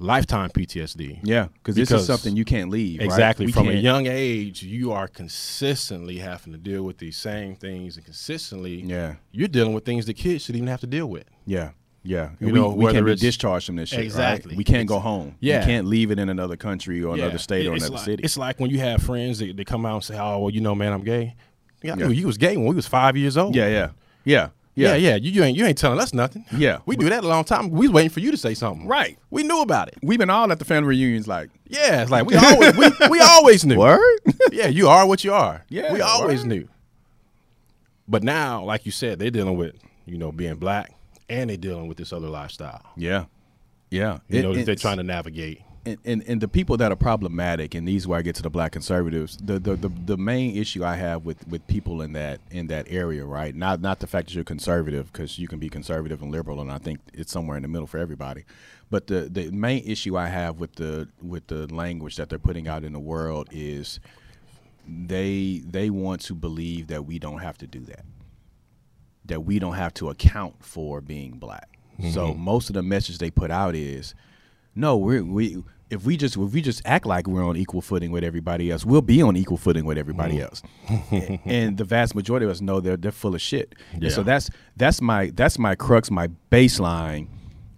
Lifetime 0.00 0.50
PTSD. 0.50 1.20
Yeah. 1.22 1.48
Because 1.54 1.76
this 1.76 1.90
is 1.90 2.06
something 2.06 2.34
you 2.36 2.44
can't 2.44 2.70
leave. 2.70 3.00
Exactly. 3.00 3.46
We 3.46 3.52
From 3.52 3.68
a 3.68 3.72
can't- 3.72 3.82
young 3.84 4.06
age, 4.06 4.62
you 4.62 4.92
are 4.92 5.06
consistently 5.06 6.18
having 6.18 6.52
to 6.52 6.58
deal 6.58 6.82
with 6.82 6.98
these 6.98 7.16
same 7.16 7.54
things, 7.54 7.96
and 7.96 8.04
consistently, 8.04 8.82
Yeah. 8.82 9.16
you're 9.32 9.48
dealing 9.48 9.74
with 9.74 9.84
things 9.84 10.06
that 10.06 10.14
kids 10.14 10.44
should 10.44 10.56
even 10.56 10.68
have 10.68 10.80
to 10.80 10.86
deal 10.86 11.06
with. 11.08 11.24
Yeah. 11.46 11.70
Yeah, 12.02 12.30
You 12.40 12.46
we, 12.46 12.52
know, 12.54 12.70
we 12.70 12.90
can't 12.90 13.04
be 13.04 13.14
discharged 13.14 13.66
from 13.66 13.76
this 13.76 13.90
shit. 13.90 13.98
right? 13.98 14.04
Exactly. 14.06 14.56
we 14.56 14.64
can't 14.64 14.88
go 14.88 14.98
home. 15.00 15.34
Yeah. 15.38 15.60
you 15.60 15.66
can't 15.66 15.86
leave 15.86 16.10
it 16.10 16.18
in 16.18 16.30
another 16.30 16.56
country 16.56 17.02
or 17.02 17.14
another 17.14 17.36
state 17.36 17.66
or 17.66 17.74
another 17.74 17.90
like, 17.92 18.04
city. 18.04 18.22
It's 18.24 18.38
like 18.38 18.58
when 18.58 18.70
you 18.70 18.78
have 18.78 19.02
friends 19.02 19.38
that 19.40 19.54
they 19.54 19.64
come 19.64 19.84
out 19.84 19.96
and 19.96 20.04
say, 20.04 20.18
"Oh, 20.18 20.38
well, 20.38 20.50
you 20.50 20.62
know, 20.62 20.74
man, 20.74 20.94
I'm 20.94 21.04
gay." 21.04 21.34
Yeah, 21.82 21.96
Yeah. 21.98 22.08
you 22.08 22.26
was 22.26 22.38
gay 22.38 22.56
when 22.56 22.66
we 22.68 22.74
was 22.74 22.86
five 22.86 23.18
years 23.18 23.36
old. 23.36 23.54
yeah, 23.54 23.68
yeah, 23.68 23.88
yeah, 24.24 24.48
yeah, 24.80 24.94
yeah, 24.94 25.10
yeah. 25.10 25.16
You, 25.16 25.30
you 25.30 25.42
ain't 25.44 25.56
you 25.56 25.64
ain't 25.66 25.78
telling 25.78 25.98
us 26.00 26.12
nothing. 26.14 26.44
Yeah. 26.56 26.78
we 26.86 26.96
do 26.96 27.08
that 27.08 27.24
a 27.24 27.26
long 27.28 27.44
time. 27.44 27.70
We 27.70 27.86
was 27.88 27.94
waiting 27.94 28.10
for 28.10 28.20
you 28.20 28.30
to 28.30 28.36
say 28.36 28.54
something. 28.54 28.86
Right. 28.86 29.18
We 29.30 29.42
knew 29.42 29.60
about 29.62 29.88
it. 29.88 29.98
We've 30.02 30.18
been 30.18 30.30
all 30.30 30.50
at 30.50 30.58
the 30.58 30.64
family 30.64 30.88
reunions, 30.88 31.26
like 31.28 31.50
Yeah, 31.68 32.02
it's 32.02 32.10
like 32.10 32.26
we 32.26 32.34
always 32.36 32.76
we, 32.76 32.90
we 33.10 33.20
always 33.20 33.64
knew. 33.64 33.76
word. 33.78 34.18
Yeah, 34.52 34.66
you 34.68 34.88
are 34.88 35.06
what 35.06 35.22
you 35.24 35.32
are. 35.32 35.64
Yeah, 35.68 35.92
we 35.92 36.00
always 36.00 36.40
word. 36.40 36.48
knew. 36.48 36.68
But 38.08 38.22
now, 38.24 38.64
like 38.64 38.84
you 38.86 38.92
said, 38.92 39.18
they're 39.18 39.30
dealing 39.30 39.56
with 39.56 39.74
you 40.06 40.18
know 40.18 40.32
being 40.32 40.56
black, 40.56 40.92
and 41.28 41.50
they're 41.50 41.56
dealing 41.56 41.86
with 41.88 41.96
this 41.98 42.12
other 42.12 42.28
lifestyle. 42.28 42.82
yeah, 42.96 43.26
yeah. 43.90 44.18
You 44.28 44.42
know 44.42 44.50
It- 44.52 44.56
that 44.56 44.66
they're 44.66 44.74
trying 44.76 44.96
to 44.96 45.02
navigate. 45.04 45.62
And, 45.86 45.98
and, 46.04 46.22
and 46.26 46.40
the 46.40 46.48
people 46.48 46.76
that 46.76 46.92
are 46.92 46.96
problematic, 46.96 47.74
and 47.74 47.86
these 47.86 48.06
where 48.06 48.18
I 48.18 48.22
get 48.22 48.34
to 48.36 48.42
the 48.42 48.50
black 48.50 48.72
conservatives. 48.72 49.36
The, 49.38 49.58
the 49.58 49.76
the 49.76 49.88
the 49.88 50.16
main 50.16 50.56
issue 50.56 50.84
I 50.84 50.96
have 50.96 51.24
with 51.24 51.46
with 51.48 51.66
people 51.66 52.02
in 52.02 52.12
that 52.14 52.40
in 52.50 52.66
that 52.68 52.86
area, 52.88 53.24
right? 53.24 53.54
Not 53.54 53.80
not 53.80 54.00
the 54.00 54.06
fact 54.06 54.28
that 54.28 54.34
you're 54.34 54.44
conservative, 54.44 55.12
because 55.12 55.38
you 55.38 55.48
can 55.48 55.58
be 55.58 55.68
conservative 55.68 56.22
and 56.22 56.30
liberal, 56.30 56.60
and 56.60 56.70
I 56.70 56.78
think 56.78 57.00
it's 57.14 57.32
somewhere 57.32 57.56
in 57.56 57.62
the 57.62 57.68
middle 57.68 57.86
for 57.86 57.98
everybody. 57.98 58.44
But 58.90 59.06
the 59.06 59.22
the 59.22 59.50
main 59.50 59.82
issue 59.84 60.16
I 60.16 60.26
have 60.26 60.60
with 60.60 60.74
the 60.74 61.08
with 61.22 61.46
the 61.46 61.72
language 61.72 62.16
that 62.16 62.28
they're 62.28 62.38
putting 62.38 62.68
out 62.68 62.84
in 62.84 62.92
the 62.92 63.00
world 63.00 63.48
is 63.50 64.00
they 64.86 65.62
they 65.64 65.90
want 65.90 66.20
to 66.22 66.34
believe 66.34 66.88
that 66.88 67.06
we 67.06 67.18
don't 67.18 67.38
have 67.38 67.56
to 67.58 67.66
do 67.66 67.80
that 67.80 68.04
that 69.26 69.44
we 69.44 69.58
don't 69.60 69.74
have 69.74 69.94
to 69.94 70.10
account 70.10 70.56
for 70.64 71.00
being 71.00 71.32
black. 71.32 71.78
So 72.12 72.28
mm-hmm. 72.28 72.40
most 72.40 72.70
of 72.70 72.74
the 72.74 72.82
message 72.82 73.18
they 73.18 73.30
put 73.30 73.50
out 73.50 73.74
is, 73.74 74.14
no, 74.74 74.96
we're, 74.96 75.24
we 75.24 75.62
if 75.90 76.04
we 76.04 76.16
just 76.16 76.36
if 76.36 76.52
we 76.52 76.62
just 76.62 76.82
act 76.84 77.04
like 77.04 77.26
we're 77.26 77.42
on 77.44 77.56
equal 77.56 77.80
footing 77.80 78.12
with 78.12 78.22
everybody 78.22 78.70
else, 78.70 78.84
we'll 78.84 79.02
be 79.02 79.20
on 79.22 79.36
equal 79.36 79.56
footing 79.56 79.84
with 79.84 79.98
everybody 79.98 80.36
Mm. 80.36 80.42
else. 80.42 80.62
and, 81.44 81.76
the 81.76 81.84
vast 81.84 82.14
majority 82.14 82.44
of 82.46 82.50
us 82.52 82.60
know 82.60 82.80
they're 82.80 82.96
they're 82.96 83.10
full 83.12 83.34
of 83.34 83.40
shit. 83.40 83.74
And 83.92 84.12
so 84.12 84.22
that's 84.22 84.50
that's 84.76 85.00
my 85.02 85.30
that's 85.34 85.58
my 85.58 85.74
crux, 85.74 86.10
my 86.10 86.28
baseline 86.50 87.26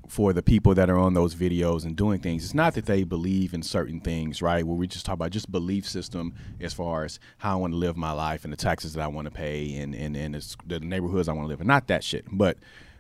for 0.08 0.34
the 0.34 0.42
people 0.42 0.74
that 0.74 0.90
are 0.90 0.98
on 0.98 1.14
those 1.14 1.34
videos 1.34 1.84
and 1.86 1.96
doing 1.96 2.20
things. 2.20 2.44
It's 2.44 2.52
not 2.52 2.74
that 2.74 2.84
they 2.84 3.02
believe 3.02 3.54
in 3.54 3.62
certain 3.62 3.98
things, 3.98 4.42
right? 4.42 4.62
Where 4.66 4.76
we 4.76 4.86
just 4.86 5.06
talk 5.06 5.14
about 5.14 5.30
just 5.30 5.50
belief 5.50 5.88
system 5.88 6.34
as 6.60 6.74
far 6.74 7.04
as 7.04 7.18
how 7.38 7.52
I 7.54 7.56
want 7.56 7.72
to 7.72 7.78
live 7.78 7.96
my 7.96 8.12
life 8.12 8.44
and 8.44 8.52
the 8.52 8.58
taxes 8.58 8.92
that 8.92 9.00
I 9.02 9.06
want 9.06 9.24
to 9.24 9.30
pay 9.30 9.74
and 9.76 9.94
and, 9.94 10.14
and 10.14 10.36
it's 10.36 10.54
the 10.66 10.80
neighborhoods 10.80 11.30
I 11.30 11.32
want 11.32 11.44
to 11.46 11.48
live 11.48 11.62
in. 11.62 11.66
Not 11.66 11.86
that 11.86 12.04
shit. 12.04 12.26
But 12.30 12.58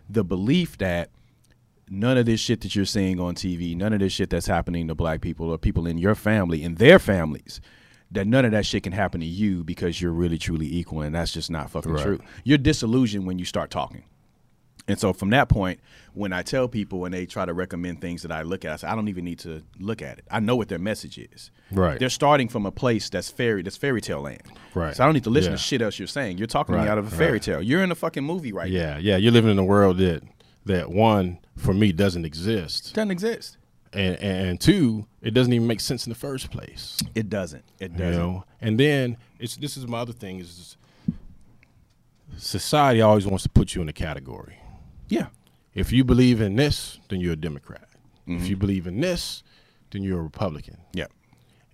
the 0.08 0.24
belief 0.24 0.78
that 0.78 1.10
none 1.88 2.16
of 2.16 2.26
this 2.26 2.40
shit 2.40 2.60
that 2.62 2.74
you're 2.74 2.84
seeing 2.84 3.20
on 3.20 3.34
TV, 3.34 3.76
none 3.76 3.92
of 3.92 4.00
this 4.00 4.12
shit 4.12 4.30
that's 4.30 4.46
happening 4.46 4.88
to 4.88 4.94
black 4.94 5.20
people 5.20 5.50
or 5.50 5.58
people 5.58 5.86
in 5.86 5.98
your 5.98 6.14
family, 6.14 6.62
in 6.62 6.76
their 6.76 6.98
families, 6.98 7.60
that 8.10 8.26
none 8.26 8.44
of 8.44 8.52
that 8.52 8.66
shit 8.66 8.82
can 8.82 8.92
happen 8.92 9.20
to 9.20 9.26
you 9.26 9.64
because 9.64 10.00
you're 10.00 10.12
really 10.12 10.38
truly 10.38 10.66
equal, 10.74 11.00
and 11.02 11.14
that's 11.14 11.32
just 11.32 11.50
not 11.50 11.70
fucking 11.70 11.92
Right. 11.92 12.02
true. 12.04 12.20
You're 12.44 12.58
disillusioned 12.58 13.26
when 13.26 13.38
you 13.38 13.44
start 13.44 13.70
talking. 13.70 14.04
And 14.88 14.98
so 14.98 15.12
from 15.12 15.30
that 15.30 15.48
point, 15.48 15.78
when 16.12 16.32
I 16.32 16.42
tell 16.42 16.66
people 16.66 16.98
when 16.98 17.12
they 17.12 17.24
try 17.24 17.46
to 17.46 17.54
recommend 17.54 18.00
things 18.00 18.22
that 18.22 18.32
I 18.32 18.42
look 18.42 18.64
at, 18.64 18.72
I 18.72 18.76
say 18.76 18.88
I 18.88 18.96
don't 18.96 19.08
even 19.08 19.24
need 19.24 19.38
to 19.40 19.62
look 19.78 20.02
at 20.02 20.18
it. 20.18 20.24
I 20.28 20.40
know 20.40 20.56
what 20.56 20.68
their 20.68 20.80
message 20.80 21.18
is. 21.18 21.52
Right. 21.70 22.00
They're 22.00 22.10
starting 22.10 22.48
from 22.48 22.66
a 22.66 22.72
place 22.72 23.08
that's 23.08 23.30
fairy 23.30 23.62
that's 23.62 23.76
fairy 23.76 24.00
tale 24.00 24.20
land. 24.22 24.42
Right. 24.74 24.94
So 24.96 25.04
I 25.04 25.06
don't 25.06 25.14
need 25.14 25.22
to 25.24 25.30
listen 25.30 25.52
Yeah. 25.52 25.56
to 25.56 25.62
shit 25.62 25.82
else 25.82 26.00
you're 26.00 26.08
saying. 26.08 26.38
You're 26.38 26.48
talking 26.48 26.74
to 26.74 26.82
me 26.82 26.88
out 26.88 26.98
of 26.98 27.06
a 27.06 27.16
fairy 27.16 27.32
right. 27.34 27.42
tale. 27.42 27.62
You're 27.62 27.84
in 27.84 27.92
a 27.92 27.94
fucking 27.94 28.24
movie 28.24 28.52
right 28.52 28.70
now. 28.70 28.76
Yeah, 28.76 28.98
yeah. 28.98 29.16
You're 29.18 29.30
living 29.32 29.52
in 29.52 29.58
a 29.58 29.64
world 29.64 29.98
that 29.98 30.24
that 30.66 30.90
one 30.90 31.38
for 31.56 31.74
me 31.74 31.92
doesn't 31.92 32.24
exist, 32.24 32.94
doesn't 32.94 33.10
exist. 33.10 33.56
and 33.92 34.16
and 34.16 34.60
two, 34.60 35.06
it 35.20 35.32
doesn't 35.32 35.52
even 35.52 35.66
make 35.66 35.80
sense 35.80 36.06
in 36.06 36.10
the 36.10 36.18
first 36.18 36.50
place. 36.50 36.98
It 37.14 37.28
doesn't. 37.28 37.64
It 37.78 37.96
doesn't. 37.96 38.12
know, 38.12 38.44
and 38.60 38.78
then 38.78 39.16
it's 39.38 39.56
this 39.56 39.76
is 39.76 39.86
my 39.86 39.98
other 39.98 40.12
thing 40.12 40.38
is 40.38 40.76
society 42.36 43.00
always 43.00 43.26
wants 43.26 43.42
to 43.42 43.48
put 43.48 43.74
you 43.74 43.82
in 43.82 43.88
a 43.88 43.92
category. 43.92 44.58
Yeah. 45.08 45.26
If 45.74 45.92
you 45.92 46.04
believe 46.04 46.40
in 46.40 46.56
this, 46.56 46.98
then 47.08 47.20
you're 47.20 47.32
a 47.32 47.36
Democrat. 47.36 47.88
Mm-hmm. 48.28 48.36
If 48.42 48.48
you 48.48 48.56
believe 48.56 48.86
in 48.86 49.00
this, 49.00 49.42
then 49.90 50.02
you're 50.02 50.20
a 50.20 50.22
Republican. 50.22 50.78
Yeah. 50.92 51.06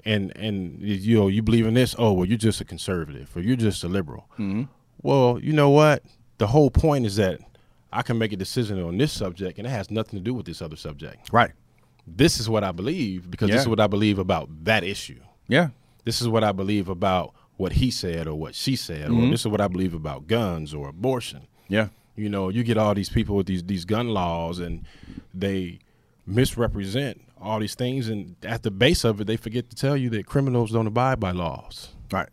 And 0.05 0.37
and 0.37 0.81
you 0.81 1.16
know 1.16 1.29
you 1.29 1.43
believe 1.43 1.66
in 1.66 1.74
this, 1.74 1.95
oh 1.99 2.12
well, 2.12 2.24
you're 2.26 2.39
just 2.39 2.61
a 2.61 2.64
conservative 2.64 3.37
or 3.37 3.41
you're 3.41 3.57
just 3.57 3.85
a 3.85 3.89
liberal. 3.89 4.29
Mm-hmm. 4.35 4.64
Well, 5.03 5.39
you 5.43 5.53
know 5.53 5.70
what? 5.70 6.03
The 6.39 6.49
whole 6.49 6.70
point 6.70 7.07
is 7.07 7.16
that 7.16 7.41
I 7.93 8.03
can 8.03 8.18
make 8.18 8.32
a 8.32 8.36
decision 8.36 8.82
on 8.82 8.99
this 8.99 9.12
subject, 9.12 9.59
and 9.59 9.66
it 9.66 9.70
has 9.70 9.91
nothing 9.91 10.18
to 10.18 10.24
do 10.24 10.34
with 10.34 10.47
this 10.47 10.61
other 10.61 10.76
subject. 10.76 11.32
Right. 11.32 11.53
This 12.07 12.39
is 12.41 12.49
what 12.49 12.64
I 12.64 12.72
believe 12.72 13.30
because 13.30 13.51
this 13.51 13.62
is 13.62 13.68
what 13.68 13.80
I 13.80 13.86
believe 13.86 14.18
about 14.18 14.49
that 14.64 14.84
issue. 14.84 15.20
Yeah. 15.47 15.68
This 16.05 16.20
is 16.22 16.28
what 16.28 16.43
I 16.45 16.53
believe 16.53 16.89
about 16.89 17.34
what 17.57 17.72
he 17.72 17.91
said 17.91 18.26
or 18.26 18.34
what 18.34 18.55
she 18.55 18.76
said, 18.76 19.09
Mm-hmm. 19.11 19.26
or 19.26 19.30
this 19.30 19.41
is 19.41 19.49
what 19.49 19.61
I 19.61 19.68
believe 19.68 19.95
about 19.95 20.26
guns 20.26 20.72
or 20.72 20.89
abortion. 20.89 21.47
Yeah. 21.68 21.89
You 22.16 22.28
know, 22.28 22.49
you 22.49 22.62
get 22.64 22.76
all 22.78 22.95
these 22.95 23.09
people 23.11 23.36
with 23.36 23.47
these 23.47 23.62
these 23.64 23.84
gun 23.84 24.09
laws, 24.09 24.59
and 24.59 24.84
they 25.34 25.78
misrepresent 26.26 27.20
all 27.41 27.61
these 27.61 27.74
things, 27.74 28.09
and 28.09 28.36
at 28.43 28.62
the 28.62 28.70
base 28.70 29.05
of 29.05 29.20
it, 29.20 29.26
they 29.26 29.36
forget 29.36 29.70
to 29.70 29.76
tell 29.76 29.97
you 29.97 30.11
that 30.11 30.26
criminals 30.26 30.72
don't 30.72 30.86
abide 30.86 31.20
by 31.20 31.30
laws. 31.30 31.91
Right. 32.11 32.28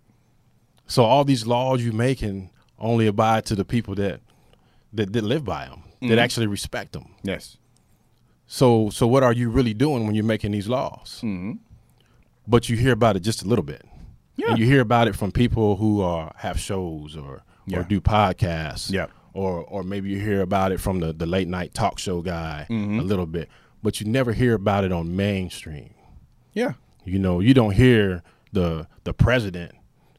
So 0.88 1.04
all 1.04 1.24
these 1.24 1.46
laws 1.48 1.84
you 1.84 1.92
making 1.92 2.50
only 2.80 3.08
abide 3.08 3.46
to 3.46 3.56
the 3.56 3.66
people 3.66 3.96
that 3.96 4.22
that, 4.94 5.14
that 5.14 5.24
live 5.24 5.44
by 5.46 5.66
them, 5.66 5.82
Mm-hmm. 5.96 6.10
that 6.10 6.20
actually 6.20 6.48
respect 6.48 6.92
them. 6.94 7.16
Yes. 7.24 7.58
So 8.48 8.90
so 8.90 9.08
what 9.08 9.24
are 9.24 9.34
you 9.34 9.50
really 9.50 9.74
doing 9.74 10.06
when 10.06 10.14
you're 10.16 10.26
making 10.26 10.52
these 10.52 10.68
laws? 10.68 11.20
Mm-hmm. 11.24 11.54
But 12.48 12.70
you 12.70 12.78
hear 12.78 12.92
about 12.94 13.16
it 13.16 13.22
just 13.22 13.42
a 13.44 13.48
little 13.48 13.64
bit. 13.66 13.84
Yeah. 14.36 14.50
And 14.50 14.60
you 14.60 14.66
hear 14.66 14.82
about 14.82 15.08
it 15.08 15.16
from 15.16 15.32
people 15.32 15.78
who 15.78 16.02
are 16.02 16.32
have 16.38 16.60
shows 16.60 17.16
or 17.16 17.44
Yeah. 17.66 17.80
or 17.80 17.84
do 17.84 18.02
podcasts. 18.02 18.92
Yeah. 18.92 19.08
Or 19.34 19.64
or 19.64 19.84
maybe 19.84 20.10
you 20.10 20.20
hear 20.20 20.42
about 20.42 20.72
it 20.72 20.80
from 20.80 21.00
the, 21.00 21.14
the 21.14 21.26
late 21.26 21.48
night 21.48 21.74
talk 21.74 21.98
show 21.98 22.22
guy 22.22 22.68
Mm-hmm. 22.70 23.00
a 23.00 23.04
little 23.04 23.26
bit. 23.26 23.50
But 23.82 24.00
you 24.02 24.08
never 24.08 24.34
hear 24.34 24.54
about 24.54 24.84
it 24.84 24.92
on 24.92 25.16
mainstream. 25.16 25.94
Yeah. 26.54 26.74
You 27.06 27.20
know, 27.20 27.40
you 27.40 27.54
don't 27.54 27.74
hear 27.74 28.22
the 28.52 28.88
the 29.06 29.14
president 29.14 29.72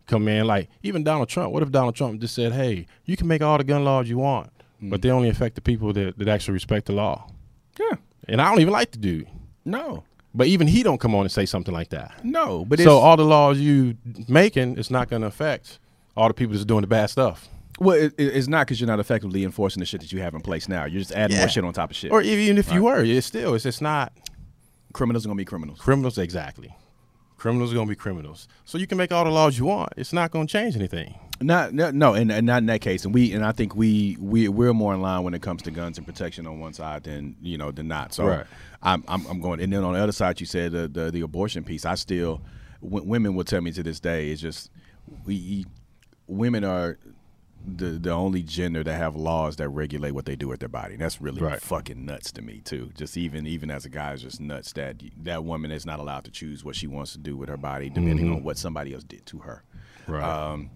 come 0.06 0.26
in 0.28 0.46
like 0.46 0.68
even 0.82 1.04
Donald 1.04 1.28
Trump. 1.28 1.52
What 1.52 1.62
if 1.62 1.70
Donald 1.70 1.94
Trump 1.94 2.20
just 2.20 2.34
said, 2.34 2.52
"Hey, 2.52 2.86
you 3.04 3.16
can 3.16 3.26
make 3.28 3.42
all 3.42 3.58
the 3.58 3.64
gun 3.64 3.84
laws 3.84 4.08
you 4.08 4.18
want, 4.18 4.50
Mm. 4.83 4.91
but 4.91 5.03
they 5.03 5.11
only 5.11 5.29
affect 5.29 5.55
the 5.55 5.61
people 5.61 5.93
that, 5.95 6.18
that 6.18 6.29
actually 6.29 6.55
respect 6.55 6.87
the 6.87 6.93
law." 6.93 7.31
Yeah. 7.79 7.97
And 8.29 8.41
I 8.41 8.49
don't 8.51 8.61
even 8.61 8.72
like 8.72 8.91
the 8.93 8.99
dude, 8.99 9.29
No. 9.64 10.05
but 10.35 10.47
even 10.49 10.66
he 10.66 10.83
don't 10.83 10.99
come 10.99 11.14
on 11.14 11.22
and 11.22 11.31
say 11.31 11.47
something 11.47 11.72
like 11.74 11.91
that. 11.91 12.12
No. 12.24 12.64
But 12.64 12.79
so 12.81 12.83
it's, 12.83 12.91
all 12.91 13.16
the 13.16 13.24
laws 13.24 13.59
you 13.61 13.97
making, 14.29 14.79
it's 14.79 14.91
not 14.91 15.09
going 15.09 15.22
to 15.22 15.29
affect 15.29 15.79
all 16.16 16.29
the 16.29 16.35
people 16.35 16.55
that's 16.55 16.64
doing 16.64 16.81
the 16.81 16.87
bad 16.89 17.11
stuff. 17.11 17.49
well, 17.79 17.95
it, 17.97 18.14
it- 18.18 18.35
it's 18.37 18.49
not 18.49 18.66
because 18.66 18.81
you're 18.81 18.87
not 18.89 18.99
effectively 19.01 19.45
enforcing 19.45 19.81
the 19.81 19.87
shit 19.87 20.01
that 20.01 20.11
you 20.12 20.20
have 20.22 20.35
in 20.35 20.41
place 20.41 20.66
now. 20.68 20.87
You're 20.87 21.01
just 21.01 21.12
adding 21.12 21.37
Yeah. 21.37 21.43
more 21.43 21.49
shit 21.51 21.64
on 21.64 21.72
top 21.74 21.91
of 21.91 21.97
shit. 21.97 22.11
Or 22.11 22.22
even 22.22 22.57
if 22.59 22.72
you 22.72 22.83
were, 22.85 23.05
it's 23.05 23.27
still 23.27 23.55
it's 23.55 23.66
it's 23.66 23.81
not 23.83 24.12
criminals 24.95 25.24
are 25.27 25.29
gonna 25.29 25.37
be 25.37 25.45
criminals. 25.45 25.79
criminals 25.79 26.16
exactly. 26.18 26.74
Criminals 27.47 27.70
are 27.70 27.74
going 27.76 27.86
to 27.86 27.90
be 27.92 27.94
criminals. 27.97 28.49
So 28.64 28.76
you 28.76 28.88
can 28.88 28.99
make 28.99 29.12
all 29.12 29.22
the 29.22 29.30
laws 29.30 29.57
you 29.57 29.66
want. 29.66 29.92
It's 29.97 30.12
not 30.12 30.32
going 30.32 30.49
to 30.49 30.53
change 30.53 30.74
anything. 30.74 31.14
Not 31.40 31.72
no, 31.72 31.92
no 31.92 32.14
and, 32.14 32.32
and 32.32 32.44
not 32.44 32.59
in 32.59 32.66
that 32.66 32.80
case. 32.80 33.05
And 33.05 33.14
we 33.14 33.32
and 33.32 33.44
I 33.44 33.53
think 33.53 33.76
we 33.76 34.16
we 34.18 34.49
we're 34.49 34.72
more 34.74 34.92
in 34.94 35.01
line 35.01 35.22
when 35.22 35.32
it 35.32 35.42
comes 35.42 35.62
to 35.62 35.70
guns 35.70 35.97
and 35.97 36.05
protection 36.05 36.44
on 36.49 36.59
one 36.59 36.72
side 36.72 37.05
than 37.05 37.36
you 37.40 37.57
know 37.57 37.70
than 37.70 37.86
not. 37.86 38.12
So 38.14 38.26
Right. 38.26 38.47
I'm, 38.82 39.05
I'm 39.07 39.24
I'm 39.26 39.40
going. 39.40 39.61
And 39.61 39.72
then 39.72 39.84
on 39.84 39.92
the 39.94 40.01
other 40.01 40.11
side, 40.11 40.40
you 40.40 40.47
said 40.47 40.72
the 40.72 40.88
the, 40.88 41.12
the 41.12 41.20
abortion 41.20 41.62
piece. 41.62 41.84
I 41.84 41.94
still 41.94 42.40
w- 42.82 43.07
women 43.09 43.36
will 43.36 43.44
tell 43.44 43.61
me 43.61 43.70
to 43.72 43.82
this 43.84 44.01
day 44.01 44.30
it's 44.30 44.40
just 44.42 44.72
we 45.24 45.66
women 46.26 46.64
are 46.64 46.99
the 47.66 47.86
the 47.98 48.10
only 48.12 48.42
gender 48.42 48.84
that 48.84 48.96
have 48.96 49.16
laws 49.16 49.56
that 49.56 49.68
regulate 49.68 50.12
what 50.12 50.24
they 50.24 50.36
do 50.36 50.48
with 50.48 50.60
their 50.60 50.68
body. 50.68 50.94
And 50.94 51.02
that's 51.02 51.20
really 51.20 51.40
Right. 51.42 51.60
fucking 51.60 52.04
nuts 52.06 52.30
to 52.32 52.42
me 52.42 52.60
too. 52.64 52.90
Just 52.96 53.16
even 53.16 53.46
even 53.46 53.70
as 53.70 53.84
a 53.84 53.88
guy, 53.88 54.12
it's 54.12 54.22
just 54.22 54.40
nuts 54.40 54.72
that 54.74 55.02
that 55.24 55.44
woman 55.44 55.70
is 55.72 55.84
not 55.84 55.98
allowed 55.98 56.24
to 56.24 56.30
choose 56.30 56.64
what 56.64 56.76
she 56.76 56.86
wants 56.86 57.12
to 57.12 57.18
do 57.18 57.36
with 57.36 57.48
her 57.48 57.56
body, 57.56 57.90
depending 57.90 58.30
on 58.32 58.42
what 58.44 58.56
somebody 58.56 58.94
else 58.94 59.04
did 59.04 59.26
to 59.26 59.38
her. 59.38 59.64
Right. 60.06 60.22
Um, 60.22 60.70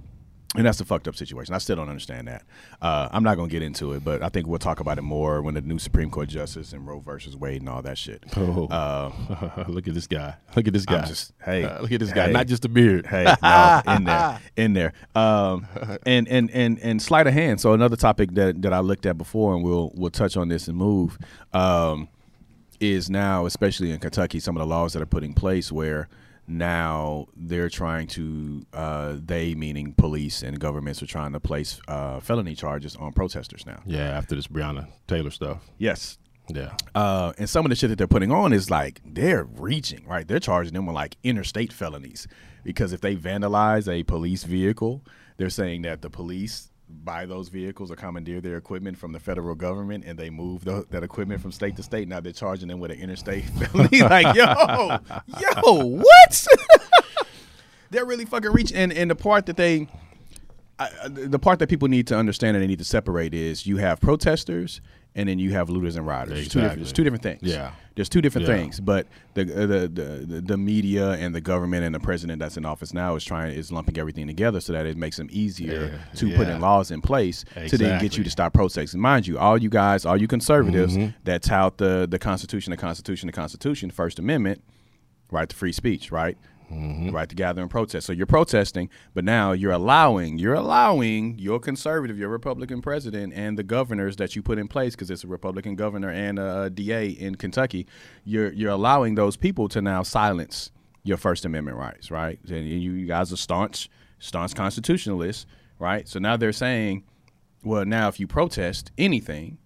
and 0.57 0.67
that's 0.67 0.81
a 0.81 0.85
fucked 0.85 1.07
up 1.07 1.15
situation. 1.15 1.55
I 1.55 1.59
still 1.59 1.77
don't 1.77 1.89
understand 1.89 2.27
that. 2.27 2.43
Uh, 2.83 3.09
I'm 3.13 3.23
not 3.23 3.37
gonna 3.37 3.49
get 3.49 3.63
into 3.63 3.93
it, 3.93 4.03
but 4.05 4.21
I 4.23 4.29
think 4.31 4.49
we'll 4.49 4.59
talk 4.59 4.81
about 4.81 4.99
it 4.99 5.03
more 5.03 5.43
when 5.43 5.55
the 5.55 5.61
new 5.61 5.79
Supreme 5.79 6.11
Court 6.11 6.29
justice 6.29 6.73
and 6.73 6.87
Roe 6.87 6.99
versus 6.99 7.37
Wade 7.37 7.61
and 7.63 7.69
all 7.69 7.83
that 7.83 7.97
shit. 7.99 8.25
Oh. 8.37 8.67
Uh, 8.81 9.65
look 9.69 9.87
at 9.87 9.95
this 9.95 10.07
guy. 10.07 10.35
Look 10.57 10.67
at 10.67 10.73
this 10.73 10.85
guy. 10.87 11.05
Just 11.07 11.33
hey, 11.45 11.65
Uh, 11.65 11.81
look 11.83 11.93
at 11.93 12.01
this 12.01 12.13
guy. 12.13 12.27
hey. 12.27 12.33
Not 12.33 12.47
just 12.49 12.65
a 12.65 12.69
beard. 12.69 13.07
Hey, 13.07 13.25
no, 13.43 13.83
in 13.89 14.05
there, 14.05 14.41
in 14.57 14.73
there. 14.73 14.93
Um, 15.15 15.67
and 16.07 16.27
and 16.29 16.51
and 16.51 16.79
and 16.81 17.01
sleight 17.01 17.27
of 17.27 17.33
hand. 17.33 17.61
So 17.61 17.73
another 17.73 17.97
topic 17.97 18.33
that 18.35 18.61
that 18.63 18.73
I 18.73 18.81
looked 18.81 19.07
at 19.07 19.17
before, 19.19 19.55
and 19.55 19.63
we'll 19.63 19.93
we'll 19.95 20.11
touch 20.11 20.37
on 20.37 20.49
this 20.49 20.67
and 20.69 20.77
move, 20.77 21.19
um, 21.53 22.09
is 22.81 23.09
now, 23.11 23.47
especially 23.47 23.91
in 23.93 23.99
Kentucky, 23.99 24.41
some 24.41 24.57
of 24.57 24.61
the 24.61 24.67
laws 24.67 24.93
that 24.95 25.03
are 25.03 25.07
put 25.07 25.23
in 25.23 25.35
place 25.35 25.71
where 25.71 26.09
now 26.51 27.27
they're 27.37 27.69
trying 27.71 28.07
to 28.09 28.67
uh, 28.75 29.15
they 29.25 29.55
meaning 29.55 29.95
police 29.95 30.43
and 30.43 30.59
governments 30.59 31.03
are 31.03 31.07
trying 31.07 31.33
to 31.33 31.41
place 31.41 31.81
uh, 31.89 32.21
felony 32.21 32.55
charges 32.55 32.97
on 32.97 33.13
protesters 33.13 33.65
now. 33.67 33.81
Yeah, 33.87 34.01
after 34.19 34.35
this 34.35 34.49
Breonna 34.49 34.89
Taylor 35.07 35.31
stuff. 35.31 35.71
Yes, 35.79 36.19
Yeah. 36.49 36.77
uh, 36.95 37.33
and 37.39 37.49
some 37.49 37.65
of 37.65 37.71
the 37.71 37.77
shit 37.77 37.91
that 37.91 37.97
they're 37.97 38.07
putting 38.09 38.33
on 38.33 38.53
is 38.53 38.69
like 38.71 39.01
they're 39.05 39.45
reaching, 39.45 40.05
right? 40.07 40.27
They're 40.27 40.41
charging 40.41 40.75
them 40.75 40.87
with 40.87 40.95
like 40.97 41.17
interstate 41.23 41.73
felonies 41.73 42.27
because 42.65 42.93
if 42.93 43.01
they 43.01 43.15
vandalize 43.17 43.87
a 43.91 44.03
police 44.03 44.43
vehicle, 44.45 45.05
they're 45.37 45.51
saying 45.51 45.83
that 45.83 46.03
the 46.03 46.11
police 46.11 46.70
buy 46.91 47.26
those 47.26 47.49
vehicles 47.49 47.91
or 47.91 47.97
commandeer 47.97 48.41
their 48.41 48.57
equipment 48.57 48.99
from 48.99 49.12
the 49.12 49.20
federal 49.20 49.55
government 49.55 50.05
and 50.07 50.18
they 50.18 50.30
move 50.30 50.64
tho- 50.64 50.84
that 50.91 51.03
equipment 51.03 51.41
from 51.41 51.53
state 51.53 51.76
to 51.76 51.82
state. 51.82 52.09
Now 52.09 52.20
they're 52.20 52.32
charging 52.32 52.68
them 52.68 52.80
with 52.80 52.91
an 52.91 52.99
interstate 52.99 53.45
felony. 53.72 54.01
like, 54.03 54.36
yo, 54.36 54.99
yo, 55.41 55.84
what? 55.84 56.47
they're 57.91 58.05
really 58.05 58.24
fucking 58.24 58.53
reaching. 58.53 58.76
And, 58.76 58.93
and 58.93 59.11
the 59.11 59.14
part 59.14 59.47
that 59.47 59.57
they, 59.57 59.88
I, 60.81 61.09
the 61.09 61.39
part 61.39 61.59
that 61.61 61.68
people 61.68 61.89
need 61.89 62.07
to 62.09 62.16
understand 62.16 62.57
and 62.57 62.62
they 62.62 62.66
need 62.66 62.78
to 62.78 62.85
separate 62.85 63.35
is 63.35 63.66
you 63.66 63.76
have 63.76 64.01
protesters 64.01 64.81
and 65.14 65.28
then 65.28 65.39
you 65.39 65.51
have 65.53 65.68
looters 65.68 65.97
and 65.97 66.07
rioters. 66.07 66.35
There's 66.35 66.49
two 66.49 66.61
there's 66.61 66.93
two 66.93 67.05
different 67.05 67.22
things. 67.22 67.41
Yeah. 67.43 67.72
There's 67.97 68.09
two 68.09 68.22
different 68.22 68.47
Yeah. 68.49 68.57
things, 68.57 68.81
but 68.81 69.07
the, 69.35 69.43
uh, 69.43 69.66
the 69.66 69.78
the 69.89 70.24
the 70.26 70.41
the 70.41 70.57
media 70.57 71.11
and 71.12 71.35
the 71.35 71.41
government 71.41 71.85
and 71.85 71.95
the 71.95 72.01
president 72.01 72.39
that's 72.39 72.57
in 72.57 72.64
office 72.64 72.95
now 72.95 73.16
is 73.16 73.24
trying 73.24 73.53
is 73.55 73.70
lumping 73.70 73.99
everything 73.99 74.26
together 74.26 74.61
so 74.61 74.72
that 74.72 74.87
it 74.87 74.97
makes 74.97 75.16
them 75.16 75.28
easier 75.31 75.91
Yeah. 75.93 76.14
to 76.20 76.35
put 76.37 76.49
in 76.49 76.61
laws 76.61 76.91
in 76.91 77.01
place 77.03 77.45
to 77.68 77.76
then 77.76 78.01
get 78.01 78.16
you 78.16 78.24
to 78.24 78.31
stop 78.31 78.53
protesting. 78.55 79.01
Mind 79.01 79.26
you, 79.26 79.39
all 79.39 79.59
you 79.59 79.68
guys, 79.68 80.07
all 80.07 80.16
you 80.16 80.28
conservatives 80.28 80.97
Mm-hmm. 80.97 81.11
that 81.24 81.43
tout 81.43 81.76
the 81.78 82.07
the 82.09 82.18
Constitution, 82.18 82.70
the 82.70 82.76
Constitution, 82.76 83.26
the 83.26 83.33
Constitution, 83.33 83.91
First 83.91 84.18
Amendment, 84.18 84.62
right 85.31 85.49
to 85.49 85.55
free 85.57 85.72
speech, 85.72 86.11
right? 86.12 86.39
The 86.71 87.11
right 87.12 87.29
to 87.29 87.35
gather 87.35 87.61
and 87.61 87.71
protest. 87.71 88.07
So 88.07 88.12
you're 88.12 88.27
protesting, 88.27 88.89
but 89.12 89.25
now 89.25 89.53
you're 89.53 89.73
allowing 89.73 90.39
you're 90.39 90.55
allowing 90.55 91.39
your 91.39 91.59
conservative, 91.59 92.16
your 92.18 92.29
Republican 92.29 92.81
president, 92.81 93.33
and 93.35 93.59
the 93.59 93.62
governors 93.64 94.16
that 94.16 94.37
you 94.37 94.43
put 94.43 94.59
in 94.59 94.68
place 94.68 94.95
because 94.95 95.11
it's 95.11 95.25
a 95.25 95.27
Republican 95.27 95.75
governor 95.75 96.11
and 96.11 96.39
a 96.39 96.71
DA 96.71 97.09
in 97.09 97.35
Kentucky. 97.35 97.87
You're 98.25 98.53
you're 98.53 98.71
allowing 98.71 99.16
those 99.16 99.37
people 99.37 99.68
to 99.71 99.83
now 99.83 100.03
silence 100.03 100.71
your 101.03 101.16
First 101.16 101.45
Amendment 101.45 101.77
rights, 101.77 102.11
right? 102.11 102.39
And 102.49 102.68
you, 102.68 102.93
you 102.93 103.07
guys 103.07 103.33
are 103.33 103.37
staunch 103.37 103.89
staunch 104.18 104.55
constitutionalists, 104.55 105.47
right? 105.79 106.07
So 106.07 106.18
now 106.18 106.37
they're 106.37 106.53
saying, 106.53 107.05
well, 107.64 107.85
now 107.85 108.09
if 108.09 108.21
you 108.21 108.27
protest 108.27 108.93
anything, 108.99 109.59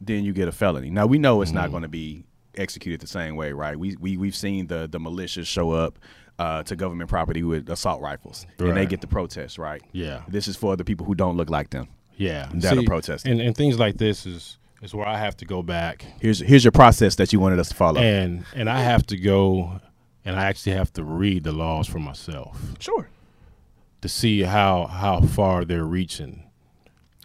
then 0.00 0.24
you 0.24 0.32
get 0.32 0.48
a 0.48 0.52
felony. 0.52 0.88
Now 0.88 1.06
we 1.06 1.18
know 1.18 1.42
it's 1.42 1.50
Mm-hmm. 1.50 1.58
not 1.60 1.70
going 1.70 1.82
to 1.82 1.88
be 1.88 2.24
executed 2.56 3.00
the 3.00 3.06
same 3.06 3.36
way, 3.36 3.52
right? 3.52 3.78
We 3.78 3.96
we 4.00 4.16
we've 4.16 4.36
seen 4.36 4.66
the 4.66 4.86
the 4.88 4.98
militias 4.98 5.46
show 5.46 5.70
up 5.72 5.98
uh, 6.38 6.62
to 6.64 6.76
government 6.76 7.10
property 7.10 7.42
with 7.42 7.68
assault 7.68 8.00
rifles, 8.00 8.46
and 8.58 8.76
they 8.76 8.86
get 8.86 9.00
the 9.00 9.06
protest, 9.06 9.58
right? 9.58 9.82
Yeah. 9.92 10.22
This 10.28 10.48
is 10.48 10.56
for 10.56 10.74
the 10.76 10.84
people 10.84 11.04
who 11.06 11.14
don't 11.14 11.36
look 11.36 11.50
like 11.50 11.70
them. 11.70 11.88
Yeah, 12.16 12.48
That'll 12.52 12.84
protest. 12.84 13.26
and, 13.26 13.40
and 13.40 13.56
things 13.56 13.78
like 13.78 13.96
this 13.96 14.26
is 14.26 14.58
is 14.82 14.94
where 14.94 15.06
I 15.06 15.18
have 15.18 15.36
to 15.38 15.44
go 15.44 15.62
back 15.62 16.04
Here's 16.20 16.38
here's 16.40 16.64
your 16.64 16.72
process 16.72 17.14
that 17.16 17.32
you 17.32 17.40
wanted 17.40 17.58
us 17.58 17.68
to 17.70 17.74
follow. 17.74 18.00
and 18.00 18.44
and 18.54 18.68
I 18.70 18.80
have 18.80 19.06
to 19.08 19.16
go 19.18 19.80
and 20.24 20.36
I 20.36 20.44
actually 20.44 20.72
have 20.72 20.92
to 20.94 21.04
read 21.04 21.44
the 21.44 21.52
laws 21.52 21.86
for 21.86 21.98
myself 21.98 22.58
sure, 22.78 23.08
to 24.02 24.08
see 24.08 24.42
how 24.42 24.86
how 24.86 25.20
far 25.20 25.64
they're 25.66 25.84
reaching. 25.84 26.44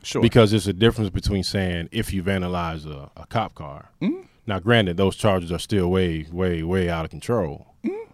sure. 0.03 0.21
Because 0.21 0.51
there's 0.51 0.67
a 0.67 0.73
difference 0.73 1.09
between 1.09 1.43
saying 1.43 1.89
if 1.91 2.13
you 2.13 2.23
vandalize 2.23 2.85
a, 2.85 3.09
a 3.17 3.25
cop 3.27 3.53
car. 3.55 3.91
Mm-hmm. 4.01 4.21
Now, 4.47 4.59
granted, 4.59 4.97
those 4.97 5.15
charges 5.15 5.51
are 5.51 5.59
still 5.59 5.89
way, 5.89 6.27
way, 6.31 6.61
way 6.63 6.89
out 6.89 7.05
of 7.05 7.11
control. 7.11 7.73
Mm-hmm. 7.83 8.11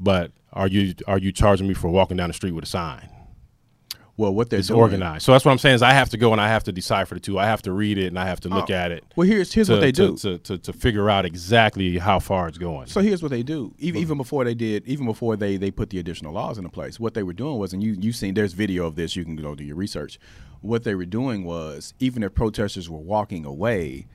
But 0.00 0.32
are 0.52 0.66
you 0.68 0.94
are 1.06 1.18
you 1.18 1.32
charging 1.32 1.68
me 1.68 1.74
for 1.74 1.88
walking 1.88 2.16
down 2.16 2.28
the 2.28 2.34
street 2.34 2.52
with 2.52 2.64
a 2.64 2.68
sign? 2.68 3.10
well, 4.18 4.32
what 4.32 4.48
they're 4.48 4.60
It's 4.60 4.68
doing, 4.68 4.80
organized. 4.80 5.26
So 5.26 5.32
that's 5.32 5.44
what 5.44 5.52
I'm 5.52 5.58
saying 5.58 5.74
is 5.74 5.82
I 5.82 5.92
have 5.92 6.08
to 6.08 6.16
go 6.16 6.32
and 6.32 6.40
I 6.40 6.48
have 6.48 6.64
to 6.64 6.72
decipher 6.72 7.16
the 7.16 7.20
two. 7.20 7.38
I 7.38 7.44
have 7.44 7.60
to 7.62 7.72
read 7.72 7.98
it 7.98 8.06
and 8.06 8.18
I 8.18 8.24
have 8.24 8.40
to 8.40 8.48
look 8.48 8.70
Oh, 8.70 8.72
at 8.74 8.90
it. 8.90 9.04
Well, 9.14 9.28
here's 9.28 9.52
here's 9.52 9.66
to, 9.66 9.74
what 9.74 9.80
they 9.80 9.92
to, 9.92 10.08
do. 10.12 10.16
to, 10.16 10.38
to, 10.38 10.56
to 10.56 10.72
figure 10.72 11.10
out 11.10 11.26
exactly 11.26 11.98
how 11.98 12.18
far 12.18 12.48
it's 12.48 12.56
going. 12.56 12.86
So 12.86 13.02
here's 13.02 13.22
what 13.22 13.30
they 13.30 13.42
do. 13.42 13.74
Even 13.78 14.00
even 14.00 14.16
before 14.16 14.44
they 14.44 14.54
did, 14.54 14.86
even 14.88 15.04
before 15.04 15.36
they 15.36 15.58
they 15.58 15.70
put 15.70 15.90
the 15.90 15.98
additional 15.98 16.32
laws 16.32 16.56
into 16.56 16.70
place, 16.70 16.98
what 16.98 17.12
they 17.12 17.22
were 17.22 17.34
doing 17.34 17.58
was, 17.58 17.74
and 17.74 17.82
you 17.82 17.92
you 18.00 18.10
seen 18.10 18.32
there's 18.32 18.54
video 18.54 18.86
of 18.86 18.96
this. 18.96 19.16
You 19.16 19.24
can 19.24 19.36
go 19.36 19.54
do 19.54 19.64
your 19.64 19.76
research. 19.76 20.18
What 20.62 20.84
they 20.84 20.94
were 20.94 21.04
doing 21.04 21.44
was, 21.44 21.92
even 21.98 22.22
if 22.22 22.34
protesters 22.34 22.88
were 22.88 22.98
walking 22.98 23.44
away, 23.44 24.06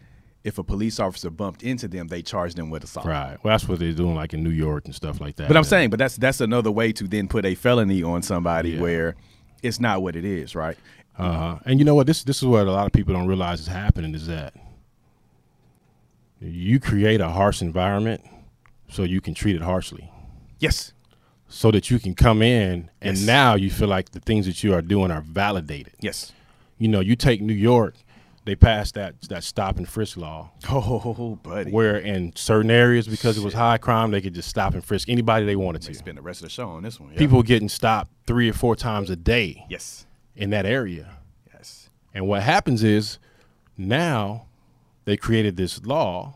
if 0.44 0.58
a 0.58 0.64
police 0.64 1.00
officer 1.00 1.30
bumped 1.30 1.62
into 1.64 1.88
them, 1.88 2.08
they 2.08 2.22
charged 2.22 2.58
them 2.58 2.70
with 2.70 2.84
assault. 2.84 3.06
right. 3.06 3.38
Well, 3.44 3.54
that's 3.54 3.68
what 3.68 3.80
they're 3.80 3.92
doing, 3.94 4.16
like 4.16 4.34
in 4.34 4.44
New 4.44 4.50
York 4.50 4.86
and 4.86 4.96
stuff 4.96 5.22
like 5.22 5.36
that. 5.36 5.48
But 5.48 5.56
I'm 5.58 5.64
saying, 5.64 5.90
but 5.92 6.00
that's 6.00 6.16
that's 6.18 6.42
another 6.42 6.72
way 6.72 6.92
to 6.94 7.08
then 7.08 7.28
put 7.28 7.46
a 7.46 7.54
felony 7.56 8.02
on 8.04 8.22
somebody 8.24 8.72
Yeah. 8.72 8.82
where 8.82 9.16
it's 9.62 9.80
not 9.80 10.02
what 10.02 10.16
it 10.16 10.26
is, 10.26 10.56
right? 10.56 10.78
Uh-huh. 11.18 11.60
And 11.66 11.78
you 11.80 11.86
know 11.86 11.94
what? 11.96 12.08
This 12.08 12.24
this 12.24 12.38
is 12.38 12.46
what 12.46 12.66
a 12.68 12.72
lot 12.72 12.86
of 12.88 12.92
people 12.92 13.14
don't 13.14 13.28
realize 13.28 13.60
is 13.60 13.68
happening 13.68 14.16
is 14.16 14.26
that 14.28 14.54
you 16.40 16.80
create 16.80 17.22
a 17.22 17.30
harsh 17.30 17.62
environment 17.62 18.24
so 18.90 19.04
you 19.04 19.22
can 19.22 19.34
treat 19.34 19.56
it 19.56 19.62
harshly. 19.62 20.10
Yes. 20.60 20.94
So 21.48 21.70
that 21.72 21.92
you 21.92 22.00
can 22.00 22.16
come 22.16 22.42
in 22.42 22.90
and 23.02 23.18
Yes. 23.18 23.26
now 23.28 23.56
you 23.56 23.70
feel 23.70 23.88
like 23.88 24.12
the 24.12 24.20
things 24.20 24.46
that 24.48 24.64
you 24.64 24.74
are 24.74 24.82
doing 24.82 25.12
are 25.12 25.22
validated. 25.22 25.94
Yes. 26.00 26.32
You 26.78 26.88
know, 26.88 27.00
you 27.00 27.16
take 27.16 27.42
New 27.42 27.54
York, 27.54 27.96
they 28.46 28.56
passed 28.56 28.96
that 28.96 29.22
that 29.30 29.44
stop 29.44 29.78
and 29.78 29.88
frisk 29.88 30.18
law 30.18 30.50
Oh, 30.70 31.38
buddy. 31.44 31.72
where 31.72 31.98
in 31.98 32.36
certain 32.36 32.72
areas 32.72 33.08
because 33.08 33.38
it 33.38 33.44
was 33.44 33.54
high 33.54 33.78
crime 33.78 34.12
they 34.12 34.22
could 34.22 34.34
just 34.34 34.50
stop 34.50 34.74
and 34.74 34.84
frisk 34.84 35.10
anybody 35.10 35.46
they 35.46 35.56
wanted 35.56 35.82
to. 35.84 35.94
spend 35.94 36.18
the 36.18 36.22
rest 36.22 36.40
of 36.42 36.46
the 36.46 36.50
show 36.50 36.68
on 36.70 36.84
this 36.84 37.00
one. 37.00 37.12
yeah. 37.14 37.20
People 37.20 37.44
getting 37.44 37.70
stopped 37.70 38.12
3 38.28 38.50
or 38.50 38.54
4 38.54 38.76
times 38.76 39.10
a 39.10 39.16
day 39.16 39.66
Yes. 39.70 40.06
in 40.36 40.50
that 40.52 40.66
area. 40.66 41.18
Yes. 41.54 41.90
And 42.14 42.28
what 42.28 42.42
happens 42.44 42.84
is 42.84 43.20
now 43.78 44.48
they 45.06 45.18
created 45.18 45.56
this 45.58 45.84
law 45.86 46.36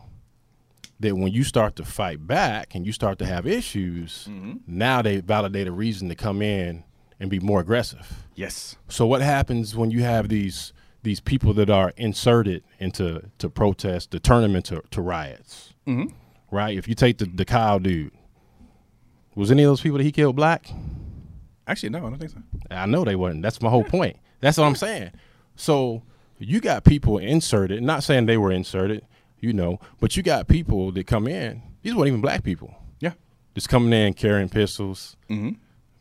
that 0.98 1.14
when 1.16 1.30
you 1.32 1.44
start 1.44 1.76
to 1.76 1.84
fight 1.84 2.26
back 2.26 2.74
and 2.74 2.86
you 2.86 2.92
start 2.92 3.18
to 3.18 3.26
have 3.26 3.46
issues, 3.46 4.26
mm-hmm. 4.30 4.54
now 4.66 5.02
they 5.02 5.20
validate 5.20 5.66
a 5.66 5.72
reason 5.72 6.08
to 6.08 6.14
come 6.14 6.40
in 6.40 6.84
and 7.20 7.28
be 7.30 7.38
more 7.40 7.60
aggressive. 7.60 8.24
Yes. 8.34 8.76
So 8.88 9.06
what 9.06 9.20
happens 9.22 9.76
when 9.76 9.90
you 9.90 10.02
have 10.02 10.28
these 10.28 10.72
these 11.06 11.20
people 11.20 11.54
that 11.54 11.70
are 11.70 11.92
inserted 11.96 12.64
into 12.80 13.22
to 13.38 13.48
protest 13.48 14.10
to 14.10 14.18
turn 14.20 14.42
them 14.42 14.56
into 14.56 14.82
to 14.90 15.00
riots? 15.00 15.72
Mhm. 15.86 16.12
Right? 16.50 16.76
If 16.76 16.88
you 16.88 16.94
take 16.94 17.18
the, 17.18 17.26
the 17.26 17.44
Kyle 17.44 17.78
dude, 17.78 18.12
was 19.34 19.50
any 19.50 19.62
of 19.62 19.68
those 19.70 19.80
people 19.80 19.98
that 19.98 20.04
he 20.04 20.12
killed 20.12 20.36
black? 20.36 20.68
Actually, 21.66 21.90
no, 21.90 21.98
I 21.98 22.10
don't 22.10 22.18
think 22.18 22.30
so. 22.30 22.38
I 22.70 22.86
know 22.86 23.04
they 23.04 23.16
wasn't. 23.16 23.42
That's 23.42 23.60
my 23.60 23.70
whole 23.70 23.84
point. 23.84 24.16
That's 24.40 24.58
what 24.58 24.64
I'm 24.64 24.74
saying. 24.76 25.10
So 25.56 26.02
you 26.38 26.60
got 26.60 26.84
people 26.84 27.18
inserted, 27.18 27.82
not 27.82 28.02
saying 28.02 28.26
they 28.26 28.36
were 28.36 28.52
inserted, 28.52 29.04
you 29.40 29.52
know, 29.52 29.78
but 30.00 30.16
you 30.16 30.22
got 30.22 30.48
people 30.48 30.92
that 30.92 31.06
come 31.06 31.26
in. 31.26 31.62
These 31.82 31.94
weren't 31.94 32.08
even 32.08 32.20
black 32.20 32.42
people. 32.44 32.74
Yeah. 33.00 33.12
Just 33.54 33.68
coming 33.68 33.92
in 33.92 34.14
carrying 34.14 34.48
pistols, 34.48 35.16
Mm-hmm. 35.30 35.50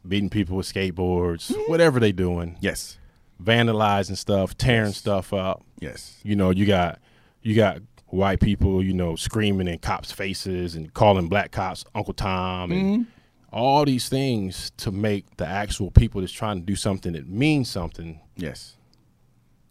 beating 0.08 0.30
people 0.30 0.58
with 0.58 0.72
skateboards, 0.72 1.54
whatever 1.68 2.00
they 2.00 2.12
doing, 2.12 2.58
Yes. 2.60 2.98
Vandalizing 3.42 4.18
stuff, 4.18 4.58
tearing 4.58 4.94
stuff 4.94 5.34
up. 5.34 5.64
Yes. 5.80 6.20
You 6.24 6.36
know, 6.36 6.50
you 6.52 6.66
got 6.66 7.00
you 7.42 7.56
got 7.56 7.82
white 8.08 8.40
people, 8.40 8.84
you 8.84 8.94
know, 8.94 9.16
screaming 9.16 9.68
in 9.68 9.80
cops' 9.80 10.12
faces 10.12 10.76
and 10.76 10.94
calling 10.94 11.28
black 11.28 11.52
cops 11.52 11.86
Uncle 11.94 12.14
Tom 12.14 12.72
and 12.72 12.82
mm-hmm. 12.82 13.04
all 13.52 13.86
these 13.86 14.10
things 14.10 14.72
to 14.78 14.92
make 14.92 15.38
the 15.38 15.46
actual 15.46 15.92
people 15.92 16.22
that's 16.22 16.34
trying 16.34 16.60
to 16.60 16.66
do 16.66 16.76
something 16.76 17.14
that 17.14 17.28
means 17.28 17.70
something 17.70 18.20
Yes. 18.38 18.76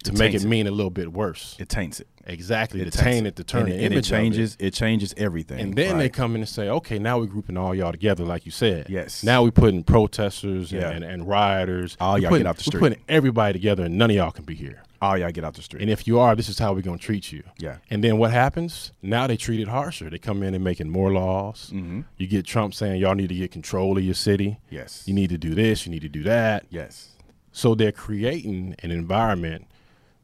To 0.04 0.12
It 0.12 0.18
make 0.18 0.34
it 0.34 0.44
it. 0.44 0.48
mean 0.48 0.66
a 0.66 0.70
little 0.70 0.90
bit 0.90 1.12
worse. 1.12 1.56
It 1.58 1.68
taints 1.68 2.00
it. 2.00 2.08
exactly, 2.26 2.78
to 2.80 2.84
taints 2.90 2.96
taint 3.02 3.26
it, 3.26 3.36
to 3.36 3.44
turn 3.44 3.62
and, 3.64 3.72
it- 3.72 3.84
and 3.84 3.94
it 3.94 4.02
changes. 4.04 4.56
It. 4.58 4.72
changes 4.72 5.12
everything. 5.16 5.60
And 5.60 5.74
then 5.76 5.98
they 5.98 6.08
come 6.08 6.34
in 6.34 6.40
and 6.42 6.48
say, 6.48 6.68
okay, 6.68 6.98
now 6.98 7.18
we're 7.18 7.26
grouping 7.26 7.56
all 7.56 7.74
y'all 7.74 7.92
together, 7.92 8.24
like 8.24 8.46
you 8.46 8.52
said. 8.52 8.88
Yes. 8.88 9.22
Now 9.22 9.42
we're 9.42 9.50
putting 9.50 9.82
protesters 9.84 10.72
Yeah. 10.72 10.90
and, 10.90 11.04
and 11.04 11.26
rioters. 11.28 11.96
All 12.00 12.18
y'all 12.18 12.30
putting- 12.30 12.44
get 12.44 12.48
out 12.50 12.56
the 12.56 12.62
street. 12.64 12.80
We're 12.80 12.88
putting 12.90 13.04
everybody 13.08 13.52
together, 13.54 13.84
and 13.84 13.98
none 13.98 14.10
of 14.10 14.16
y'all 14.16 14.30
can 14.30 14.44
be 14.44 14.54
here. 14.54 14.82
all 15.02 15.18
y'all 15.18 15.30
get 15.30 15.44
out 15.44 15.52
the 15.52 15.60
street. 15.60 15.82
And 15.82 15.90
if 15.90 16.06
you 16.06 16.18
are, 16.18 16.34
this 16.34 16.48
is 16.48 16.58
how 16.58 16.72
we're 16.72 16.80
going 16.80 16.98
to 16.98 17.04
treat 17.04 17.30
you. 17.30 17.42
Yeah. 17.58 17.76
And 17.90 18.02
then 18.02 18.16
what 18.16 18.30
happens? 18.30 18.92
Now 19.02 19.26
they 19.26 19.36
treat 19.36 19.60
it 19.60 19.68
harsher. 19.68 20.08
They 20.08 20.18
come 20.18 20.42
in 20.42 20.54
and 20.54 20.64
making 20.64 20.88
more 20.88 21.12
laws. 21.12 21.70
mm-hmm. 21.74 22.02
You 22.16 22.26
get 22.26 22.46
Trump 22.46 22.72
saying 22.72 23.00
y'all 23.02 23.14
need 23.14 23.28
to 23.28 23.34
get 23.34 23.50
control 23.50 23.98
of 23.98 24.02
your 24.04 24.14
city. 24.14 24.60
Yes. 24.70 25.02
You 25.06 25.12
need 25.12 25.28
to 25.28 25.36
do 25.36 25.54
this. 25.54 25.84
You 25.84 25.92
need 25.92 26.00
to 26.02 26.08
do 26.08 26.22
that. 26.22 26.64
Yes. 26.70 27.10
So 27.52 27.74
they're 27.74 27.92
creating 27.92 28.76
an 28.82 28.90
environment 28.90 29.66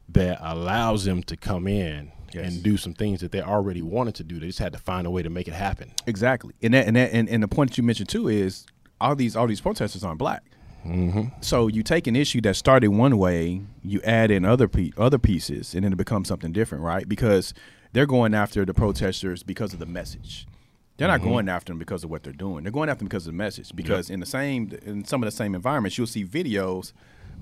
that 0.09 0.39
allows 0.41 1.05
them 1.05 1.23
to 1.23 1.37
come 1.37 1.67
in 1.67 2.11
Yes. 2.33 2.53
and 2.53 2.63
do 2.63 2.77
some 2.77 2.93
things 2.93 3.19
that 3.19 3.33
they 3.33 3.41
already 3.41 3.81
wanted 3.81 4.15
to 4.15 4.23
do. 4.23 4.39
They 4.39 4.47
just 4.47 4.59
had 4.59 4.71
to 4.71 4.79
find 4.79 5.05
a 5.05 5.09
way 5.11 5.21
to 5.21 5.29
make 5.29 5.49
it 5.49 5.53
happen. 5.53 5.91
Exactly. 6.07 6.53
And 6.61 6.73
that 6.73 6.87
and 6.87 6.95
that 6.95 7.11
and, 7.11 7.27
and 7.27 7.43
the 7.43 7.47
point 7.49 7.71
that 7.71 7.77
you 7.77 7.83
mentioned 7.83 8.07
too 8.07 8.29
is 8.29 8.65
all 9.01 9.15
these 9.17 9.35
all 9.35 9.47
these 9.47 9.59
protesters 9.59 10.03
aren't 10.03 10.17
black. 10.19 10.43
Mm-hmm. 10.85 11.41
So 11.41 11.67
you 11.67 11.83
take 11.83 12.07
an 12.07 12.15
issue 12.15 12.39
that 12.41 12.55
started 12.55 12.87
one 12.87 13.17
way, 13.17 13.61
you 13.83 14.01
add 14.03 14.31
in 14.31 14.45
other 14.45 14.67
pe- 14.69 14.91
other 14.97 15.17
pieces, 15.17 15.75
and 15.75 15.83
then 15.83 15.91
it 15.93 15.97
becomes 15.97 16.27
something 16.29 16.51
different, 16.53 16.83
right? 16.83 17.07
Because 17.07 17.53
they're 17.91 18.05
going 18.05 18.33
after 18.33 18.63
the 18.65 18.73
protesters 18.73 19.43
because 19.43 19.73
of 19.73 19.79
the 19.79 19.85
message. 19.85 20.47
They're 20.97 21.07
not 21.07 21.21
going 21.21 21.49
after 21.49 21.71
them 21.71 21.79
because 21.79 22.03
of 22.03 22.09
what 22.11 22.23
they're 22.23 22.31
doing. 22.31 22.63
They're 22.63 22.71
going 22.71 22.87
after 22.87 22.99
them 22.99 23.07
because 23.09 23.27
of 23.27 23.33
the 23.33 23.37
message. 23.37 23.75
Because 23.75 24.09
in 24.09 24.19
the 24.19 24.25
same 24.25 24.71
in 24.85 25.03
some 25.03 25.21
of 25.21 25.27
the 25.27 25.35
same 25.35 25.53
environments, 25.53 25.97
you'll 25.97 26.07
see 26.07 26.23
videos 26.23 26.93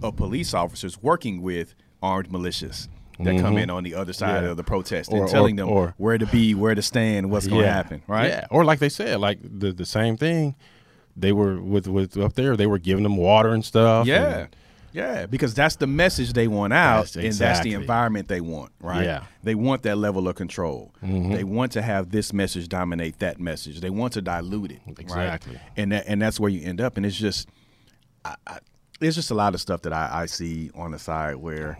of 0.02 0.16
police 0.16 0.54
officers 0.54 1.02
working 1.04 1.42
with 1.42 1.76
armed 2.02 2.30
militias 2.30 2.88
that 3.20 3.40
come 3.42 3.58
in 3.58 3.70
on 3.70 3.84
the 3.84 3.96
other 3.96 4.14
side 4.14 4.44
Yeah. 4.44 4.52
of 4.52 4.58
the 4.58 4.64
protest 4.64 5.12
Or- 5.12 5.22
and 5.24 5.28
telling 5.30 5.60
or- 5.60 5.66
them 5.66 5.70
or- 5.70 5.94
where 5.98 6.18
to 6.18 6.26
be, 6.26 6.56
where 6.56 6.74
to 6.76 6.82
stand, 6.82 7.30
what's 7.30 7.48
going 7.48 7.64
to 7.64 7.70
happen, 7.72 8.02
right? 8.08 8.30
Yeah. 8.30 8.46
Or 8.50 8.64
like 8.64 8.80
they 8.80 8.90
said, 8.90 9.20
like 9.20 9.40
the 9.44 9.72
the 9.74 9.86
same 9.86 10.16
thing. 10.18 10.56
They 11.18 11.34
were 11.34 11.60
with 11.62 11.88
with 11.88 12.18
up 12.18 12.34
there. 12.36 12.56
They 12.56 12.68
were 12.68 12.80
giving 12.80 13.04
them 13.04 13.18
water 13.18 13.50
and 13.50 13.64
stuff. 13.66 14.08
Yeah. 14.08 14.38
and- 14.40 14.56
Yeah, 14.92 15.28
because 15.28 15.54
that's 15.54 15.76
the 15.76 15.86
message 15.86 16.34
they 16.34 16.48
want 16.48 16.74
out, 16.74 17.12
That's 17.14 17.16
and 17.18 17.34
that's 17.36 17.60
the 17.60 17.74
environment 17.76 18.28
they 18.28 18.42
want, 18.42 18.72
right? 18.82 19.04
Yeah. 19.06 19.18
Mm-hmm. 19.20 19.26
They 19.44 19.54
want 19.56 19.84
that 19.84 19.98
level 20.00 20.28
of 20.28 20.34
control. 20.36 20.92
They 21.04 21.44
want 21.44 21.74
to 21.74 21.84
have 21.84 22.10
this 22.10 22.34
message 22.34 22.68
dominate 22.70 23.20
that 23.20 23.40
message. 23.40 23.82
They 23.82 23.92
want 23.92 24.14
to 24.14 24.22
dilute 24.22 24.72
it, 24.72 24.80
right? 24.88 25.00
Exactly. 25.00 25.60
And 25.78 25.92
that, 25.92 26.06
and 26.08 26.20
that's 26.20 26.40
where 26.40 26.50
you 26.50 26.66
end 26.68 26.82
up. 26.82 26.98
And 26.98 27.06
it's 27.06 27.16
just, 27.20 27.50
I, 28.26 28.34
I, 28.48 28.58
there's 29.00 29.14
just 29.14 29.30
a 29.30 29.36
lot 29.36 29.54
of 29.54 29.62
stuff 29.62 29.84
that 29.84 29.94
I, 29.94 30.10
I 30.24 30.26
see 30.26 30.72
on 30.74 30.90
the 30.90 30.98
side 31.00 31.36
where, 31.36 31.78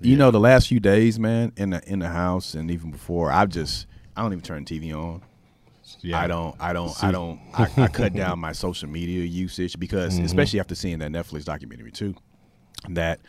you 0.00 0.16
know, 0.16 0.30
the 0.30 0.40
last 0.40 0.68
few 0.68 0.80
days, 0.80 1.18
man, 1.18 1.52
in 1.56 1.70
the 1.70 1.82
in 1.90 1.98
the 2.00 2.08
house 2.08 2.54
and 2.54 2.70
even 2.70 2.90
before, 2.90 3.30
I've 3.32 3.48
just 3.48 3.86
I 4.16 4.22
don't 4.22 4.32
even 4.32 4.42
turn 4.42 4.64
the 4.64 4.78
TV 4.80 4.94
on. 4.96 5.22
yeah. 6.00 6.18
I 6.20 6.26
don't, 6.26 6.56
I 6.58 6.72
don't, 6.72 7.04
I 7.04 7.10
don't, 7.12 7.40
I, 7.54 7.70
I 7.76 7.88
cut 7.92 8.12
down 8.14 8.38
my 8.38 8.52
social 8.52 8.88
media 8.88 9.24
usage 9.24 9.78
because, 9.78 10.14
Mm-hmm. 10.16 10.24
especially 10.24 10.60
after 10.60 10.74
seeing 10.74 10.98
that 11.00 11.10
Netflix 11.12 11.44
documentary 11.44 11.90
too, 11.92 12.14
that 12.88 13.20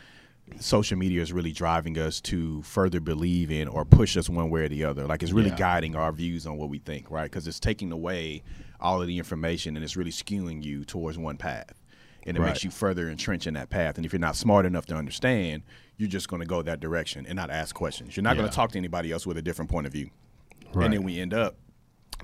social 0.60 0.96
media 0.96 1.20
is 1.20 1.30
really 1.32 1.52
driving 1.52 1.98
us 1.98 2.20
to 2.22 2.62
further 2.62 3.00
believe 3.00 3.50
in 3.50 3.68
or 3.68 3.84
push 3.84 4.16
us 4.16 4.28
one 4.30 4.48
way 4.48 4.62
or 4.62 4.68
the 4.68 4.82
other. 4.84 5.06
Like 5.06 5.22
it's 5.22 5.32
really 5.32 5.50
Yeah. 5.50 5.56
guiding 5.56 5.94
our 5.94 6.10
views 6.10 6.46
on 6.46 6.56
what 6.56 6.68
we 6.70 6.78
think, 6.78 7.10
right? 7.10 7.24
Because 7.30 7.46
it's 7.46 7.60
taking 7.60 7.92
away 7.92 8.42
all 8.80 9.00
of 9.02 9.06
the 9.08 9.18
information 9.18 9.76
and 9.76 9.84
it's 9.84 9.96
really 9.96 10.10
skewing 10.10 10.62
you 10.64 10.84
towards 10.84 11.18
one 11.18 11.36
path. 11.36 11.74
And 12.28 12.36
it 12.36 12.40
Right. 12.40 12.48
makes 12.48 12.62
you 12.62 12.70
further 12.70 13.08
entrenched 13.08 13.46
in 13.46 13.54
that 13.54 13.70
path. 13.70 13.96
And 13.96 14.04
if 14.06 14.12
you're 14.12 14.20
not 14.20 14.36
smart 14.36 14.66
enough 14.66 14.86
to 14.86 14.94
understand, 14.94 15.62
you're 15.96 16.08
just 16.08 16.28
going 16.28 16.40
to 16.40 16.46
go 16.46 16.62
that 16.62 16.78
direction 16.78 17.24
and 17.26 17.34
not 17.36 17.50
ask 17.50 17.74
questions. 17.74 18.16
You're 18.16 18.22
not 18.24 18.36
going 18.36 18.48
to 18.48 18.54
talk 18.54 18.70
to 18.72 18.78
anybody 18.78 19.10
else 19.12 19.26
with 19.26 19.36
a 19.38 19.42
different 19.42 19.70
point 19.70 19.86
of 19.86 19.92
view. 19.92 20.10
Right. 20.74 20.84
And 20.84 20.94
then 20.94 21.02
we 21.02 21.18
end 21.18 21.32
up. 21.34 21.56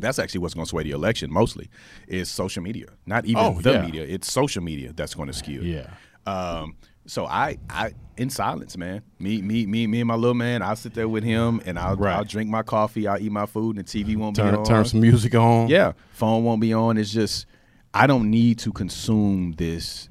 That's 0.00 0.18
actually 0.18 0.40
what's 0.40 0.55
going 0.55 0.66
to 0.66 0.68
sway 0.68 0.82
the 0.82 0.90
election 0.90 1.32
mostly, 1.32 1.70
is 2.09 2.28
social 2.30 2.62
media. 2.62 2.86
Not 3.07 3.24
even 3.26 3.42
Oh, 3.42 3.61
the 3.61 3.72
yeah. 3.74 3.82
media; 3.82 4.02
it's 4.02 4.30
social 4.30 4.62
media 4.62 4.92
that's 4.92 5.14
going 5.14 5.28
to 5.28 5.32
skew. 5.32 5.61
it. 5.62 5.66
Yeah. 5.66 5.90
Um, 6.32 6.74
so 7.07 7.26
I, 7.26 7.59
I, 7.70 7.92
in 8.16 8.28
silence, 8.28 8.76
man. 8.76 9.02
Me, 9.20 9.40
me, 9.40 9.66
me, 9.66 9.86
me, 9.86 10.00
and 10.00 10.09
my 10.09 10.14
little 10.16 10.34
man. 10.34 10.62
I'll 10.62 10.74
sit 10.74 10.94
there 10.94 11.09
with 11.09 11.22
him, 11.22 11.61
and 11.64 11.78
I'll, 11.78 11.94
Right. 11.96 12.16
I'll 12.16 12.24
drink 12.24 12.50
my 12.50 12.62
coffee. 12.62 13.07
I'll 13.07 13.20
eat 13.22 13.30
my 13.30 13.46
food, 13.46 13.76
and 13.76 13.86
the 13.86 14.05
TV 14.05 14.16
won't 14.16 14.34
be 14.36 14.42
on. 14.42 14.64
turn 14.64 14.84
some 14.84 15.00
music 15.00 15.34
on. 15.36 15.68
Yeah, 15.68 15.92
phone 16.12 16.42
won't 16.44 16.61
be 16.61 16.72
on. 16.74 16.98
It's 16.98 17.12
just 17.12 17.46
I 17.95 18.07
don't 18.07 18.30
need 18.30 18.59
to 18.61 18.72
consume 18.72 19.53
this 19.53 20.09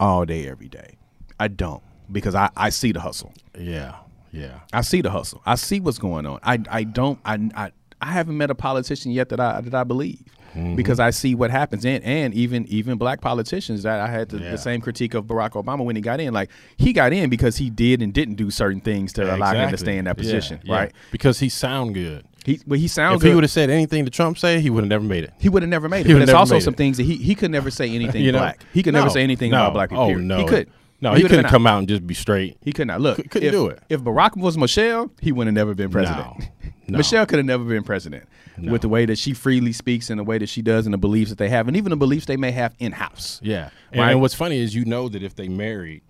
all 0.00 0.24
day, 0.24 0.48
every 0.48 0.68
day. 0.68 0.96
I 1.38 1.48
don't 1.48 1.82
because 2.10 2.34
I, 2.34 2.50
I 2.56 2.70
see 2.70 2.92
the 2.92 3.00
hustle. 3.00 3.32
Yeah. 3.58 3.96
Yeah. 4.32 4.60
I 4.72 4.80
see 4.80 5.02
the 5.02 5.10
hustle. 5.10 5.42
I 5.46 5.54
see 5.54 5.78
what's 5.80 5.98
going 5.98 6.26
on. 6.26 6.40
I 6.42 6.58
I 6.70 6.84
don't 6.84 7.18
I 7.24 7.34
I, 7.54 7.72
I 8.00 8.12
haven't 8.12 8.36
met 8.36 8.50
a 8.50 8.54
politician 8.54 9.12
yet 9.12 9.28
that 9.28 9.40
I 9.40 9.60
that 9.60 9.74
I 9.74 9.84
believe. 9.84 10.22
Mm-hmm. 10.54 10.76
Because 10.76 10.98
I 10.98 11.10
see 11.10 11.34
what 11.34 11.50
happens, 11.50 11.84
and 11.84 12.02
and 12.02 12.32
even 12.32 12.66
even 12.68 12.96
black 12.96 13.20
politicians 13.20 13.82
that 13.82 14.00
I 14.00 14.10
had 14.10 14.30
the, 14.30 14.38
Yeah. 14.38 14.52
the 14.52 14.58
same 14.58 14.80
critique 14.80 15.12
of 15.12 15.26
Barack 15.26 15.50
Obama 15.50 15.84
when 15.84 15.94
he 15.94 16.00
got 16.00 16.20
in. 16.20 16.32
Like 16.32 16.50
he 16.78 16.94
got 16.94 17.12
in 17.12 17.28
because 17.28 17.58
he 17.58 17.68
did 17.68 18.00
and 18.00 18.14
didn't 18.14 18.36
do 18.36 18.50
certain 18.50 18.80
things 18.80 19.12
to 19.14 19.34
allow 19.36 19.52
him 19.52 19.70
to 19.70 19.76
stay 19.76 19.98
in 19.98 20.06
that 20.06 20.16
position, 20.16 20.60
yeah. 20.64 20.74
right? 20.74 20.92
Because 21.12 21.38
he 21.38 21.50
sound 21.50 21.92
good. 21.94 22.24
He 22.44 22.60
well, 22.66 22.78
he 22.78 22.88
sounds 22.88 23.22
if 23.22 23.28
he 23.28 23.34
would 23.34 23.44
have 23.44 23.50
said 23.50 23.68
anything 23.70 24.04
to 24.04 24.10
Trump 24.10 24.38
say, 24.38 24.60
he 24.60 24.70
would 24.70 24.82
have 24.84 24.88
never 24.88 25.04
made 25.04 25.24
it. 25.24 25.32
He 25.38 25.48
would 25.48 25.62
have 25.62 25.68
never 25.70 25.88
made 25.88 26.00
it. 26.00 26.06
He 26.06 26.12
But 26.14 26.20
there's 26.20 26.30
also 26.30 26.58
some 26.60 26.74
it. 26.74 26.76
things 26.78 26.96
that 26.96 27.02
he 27.04 27.16
he 27.16 27.34
could 27.34 27.50
never 27.50 27.70
say 27.70 27.90
anything 27.90 28.24
You 28.24 28.32
know? 28.32 28.38
black. 28.38 28.64
He 28.72 28.82
could 28.82 28.94
never 28.94 29.10
say 29.10 29.22
anything 29.22 29.50
no. 29.50 29.58
about 29.58 29.72
black 29.74 29.88
people. 29.90 30.04
Oh 30.04 30.08
period. 30.08 30.24
no, 30.26 30.38
he 30.38 30.44
could. 30.46 30.70
No, 31.00 31.10
he, 31.14 31.22
would've 31.22 31.36
couldn't 31.36 31.50
come 31.50 31.64
out 31.64 31.78
and 31.78 31.88
just 31.88 32.04
be 32.06 32.14
straight. 32.14 32.56
He 32.60 32.72
could 32.72 32.88
not. 32.88 33.00
Look, 33.00 33.18
Cou- 33.18 33.22
couldn't 33.28 33.46
if, 33.48 33.52
do 33.52 33.68
it. 33.68 33.80
If 33.88 34.00
Barack 34.00 34.36
was 34.36 34.58
Michelle, 34.58 35.12
he 35.20 35.30
would 35.30 35.46
have 35.46 35.54
never 35.54 35.72
been 35.74 35.90
president. 35.90 36.26
No. 36.38 36.44
No. 36.90 36.96
Michelle 36.96 37.26
could 37.26 37.38
have 37.38 37.44
never 37.44 37.64
been 37.64 37.82
president 37.82 38.26
with 38.56 38.80
the 38.80 38.88
way 38.88 39.04
that 39.04 39.18
she 39.18 39.34
freely 39.34 39.74
speaks 39.74 40.08
and 40.08 40.18
the 40.18 40.24
way 40.24 40.38
that 40.38 40.48
she 40.48 40.62
does 40.62 40.86
and 40.86 40.94
the 40.94 40.98
beliefs 40.98 41.28
that 41.28 41.36
they 41.36 41.50
have, 41.50 41.68
and 41.68 41.76
even 41.76 41.90
the 41.90 41.98
beliefs 41.98 42.24
they 42.24 42.38
may 42.38 42.50
have 42.50 42.74
in 42.78 42.92
house. 42.92 43.38
Yeah. 43.42 43.68
And, 43.92 44.00
Right. 44.00 44.10
and 44.12 44.22
what's 44.22 44.32
funny 44.32 44.56
is 44.58 44.74
you 44.74 44.86
know 44.86 45.06
that 45.10 45.22
if 45.22 45.34
they 45.36 45.48
married, 45.48 46.00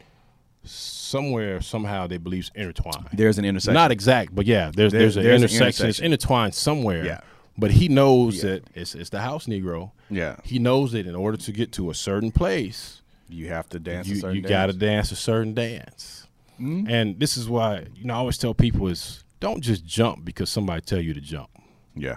somewhere 1.08 1.60
somehow 1.60 2.06
their 2.06 2.18
beliefs 2.18 2.50
intertwined. 2.54 3.08
There's 3.12 3.38
an 3.38 3.44
intersection. 3.44 3.74
Not 3.74 3.90
exact, 3.90 4.34
but 4.34 4.46
yeah, 4.46 4.70
there's 4.74 4.92
There- 4.92 5.00
there's, 5.00 5.16
an 5.16 5.22
there's 5.24 5.42
an 5.42 5.48
intersection. 5.48 5.86
It's 5.88 6.00
intertwined 6.00 6.54
somewhere. 6.54 7.04
Yeah. 7.04 7.20
But 7.56 7.72
he 7.72 7.88
knows 7.88 8.42
that 8.42 8.62
it's 8.74 8.94
it's 8.94 9.10
the 9.10 9.20
house 9.20 9.46
Negro. 9.46 9.90
Yeah. 10.10 10.36
He 10.44 10.58
knows 10.60 10.92
that 10.92 11.06
in 11.06 11.16
order 11.16 11.36
to 11.38 11.52
get 11.52 11.72
to 11.72 11.90
a 11.90 11.94
certain 11.94 12.30
place, 12.30 13.02
you 13.28 13.48
have 13.48 13.68
to 13.70 13.80
dance. 13.80 14.06
a 14.06 14.10
you 14.10 14.16
certain 14.20 14.36
you 14.36 14.42
dance. 14.42 14.50
got 14.50 14.66
to 14.66 14.72
dance 14.74 15.10
a 15.10 15.16
certain 15.16 15.54
dance. 15.54 16.26
Mm-hmm. 16.60 16.88
And 16.88 17.18
this 17.18 17.36
is 17.36 17.48
why 17.48 17.86
you 17.96 18.04
know 18.04 18.14
I 18.14 18.18
always 18.18 18.38
tell 18.38 18.54
people 18.54 18.86
is 18.88 19.24
don't 19.40 19.60
just 19.60 19.84
jump 19.84 20.24
because 20.24 20.50
somebody 20.50 20.82
tell 20.82 21.00
you 21.00 21.14
to 21.14 21.20
jump. 21.20 21.50
Yeah. 21.96 22.16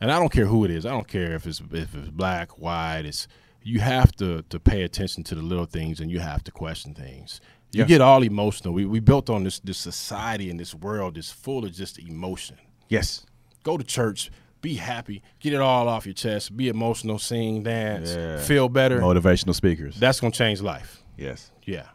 And 0.00 0.10
I 0.10 0.18
don't 0.18 0.32
care 0.32 0.46
who 0.46 0.64
it 0.64 0.70
is. 0.70 0.86
I 0.86 0.90
don't 0.90 1.06
care 1.08 1.32
if 1.34 1.46
it's 1.46 1.60
if 1.72 1.94
it's 1.94 2.08
black, 2.08 2.58
white. 2.58 3.02
It's 3.04 3.28
you 3.62 3.80
have 3.80 4.12
to 4.12 4.42
to 4.48 4.58
pay 4.58 4.82
attention 4.82 5.24
to 5.24 5.34
the 5.34 5.42
little 5.42 5.66
things 5.66 6.00
and 6.00 6.10
you 6.10 6.20
have 6.20 6.42
to 6.44 6.50
question 6.50 6.94
things. 6.94 7.40
You 7.72 7.80
Yeah. 7.82 7.86
get 7.86 8.00
all 8.00 8.22
emotional. 8.22 8.74
We 8.74 8.84
we 8.84 9.00
built 9.00 9.30
on 9.30 9.44
this 9.44 9.60
this 9.60 9.78
society 9.78 10.50
and 10.50 10.58
this 10.58 10.74
world 10.74 11.16
is 11.16 11.30
full 11.30 11.64
of 11.64 11.72
just 11.72 11.98
emotion. 11.98 12.56
Yes. 12.88 13.24
Go 13.62 13.76
to 13.76 13.84
church, 13.84 14.30
be 14.62 14.74
happy, 14.74 15.22
get 15.38 15.52
it 15.52 15.60
all 15.60 15.88
off 15.88 16.04
your 16.06 16.14
chest, 16.14 16.56
be 16.56 16.68
emotional, 16.68 17.18
sing, 17.18 17.62
dance, 17.62 18.10
Yeah. 18.14 18.38
feel 18.38 18.68
better. 18.68 19.00
Motivational 19.00 19.54
speakers. 19.54 19.96
That's 20.00 20.20
gonna 20.20 20.32
change 20.32 20.60
life. 20.60 21.02
yes. 21.16 21.50
Yeah, 21.64 21.86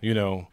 you 0.00 0.14
know, 0.14 0.48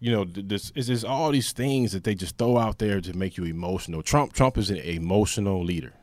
you 0.00 0.12
know, 0.12 0.24
this 0.24 0.70
is 0.74 0.86
there's 0.88 1.04
all 1.04 1.30
these 1.32 1.52
things 1.52 1.92
that 1.92 2.04
they 2.04 2.14
just 2.14 2.36
throw 2.36 2.58
out 2.58 2.78
there 2.78 3.00
to 3.00 3.12
make 3.16 3.36
you 3.38 3.44
emotional. 3.44 4.02
Trump 4.02 4.32
Trump 4.34 4.58
is 4.58 4.68
an 4.70 4.76
emotional 4.78 5.64
leader. 5.64 5.94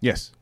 Yes. 0.00 0.32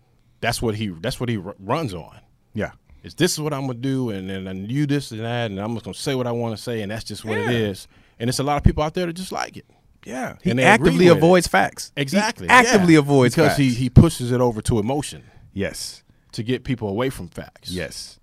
That's 0.41 0.63
what 0.63 0.77
he 0.77 0.89
that's 0.89 1.19
what 1.21 1.29
he 1.29 1.37
r- 1.37 1.55
runs 1.59 1.93
on. 1.93 2.21
Yeah. 2.55 2.73
Is 3.07 3.15
this 3.15 3.33
is 3.33 3.41
what 3.41 3.53
I'm 3.55 3.63
gonna 3.67 3.75
do, 3.79 4.11
and 4.11 4.29
then 4.29 4.47
and 4.47 4.71
you 4.71 4.85
this 4.87 5.11
and 5.13 5.21
that, 5.21 5.51
and 5.51 5.59
I'm 5.61 5.73
just 5.75 5.85
gonna 5.85 5.95
say 5.95 6.15
what 6.15 6.27
I 6.27 6.33
want 6.33 6.57
to 6.57 6.63
say, 6.63 6.83
and 6.83 6.91
that's 6.91 7.05
just 7.05 7.25
what 7.25 7.39
it 7.39 7.51
Yeah. 7.51 7.69
is. 7.71 7.89
And 8.19 8.29
it's 8.29 8.39
a 8.39 8.43
lot 8.43 8.57
of 8.57 8.65
people 8.65 8.83
out 8.83 8.95
there 8.95 9.07
that 9.07 9.13
just 9.13 9.33
like 9.33 9.57
it. 9.57 9.67
Yeah. 10.05 10.37
He 10.43 10.51
And 10.51 10.61
actively 10.61 11.07
with 11.09 11.17
it. 11.17 11.19
avoids 11.19 11.47
facts. 11.47 11.93
Exactly. 11.97 12.47
He 12.47 12.51
actively 12.51 12.95
yeah. 12.95 12.99
avoids 13.01 13.35
because 13.35 13.49
facts. 13.51 13.59
he 13.59 13.71
he 13.71 13.89
pushes 13.91 14.33
it 14.33 14.41
over 14.41 14.61
to 14.63 14.79
emotion 14.79 15.23
yes. 15.53 16.03
to 16.33 16.43
get 16.43 16.65
people 16.65 16.89
away 16.89 17.11
from 17.11 17.29
facts. 17.29 17.71
Yes. 17.71 18.19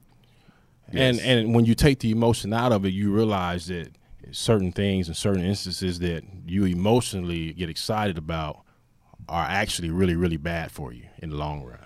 And 0.88 1.18
Yes. 1.18 1.26
and 1.26 1.56
when 1.56 1.66
you 1.66 1.76
take 1.76 2.00
the 2.00 2.12
emotion 2.12 2.54
out 2.54 2.72
of 2.72 2.86
it, 2.86 2.90
you 2.94 3.12
realize 3.12 3.68
that 3.68 3.90
certain 4.32 4.72
things 4.72 5.08
and 5.08 5.16
certain 5.18 5.44
instances 5.44 6.00
that 6.00 6.24
you 6.46 6.66
emotionally 6.66 7.54
get 7.54 7.70
excited 7.70 8.18
about 8.18 8.62
are 9.30 9.46
actually 9.46 9.90
really 9.90 10.16
really 10.16 10.38
bad 10.38 10.72
for 10.72 10.92
you 10.94 11.04
in 11.20 11.30
the 11.30 11.36
long 11.38 11.64
run. 11.64 11.80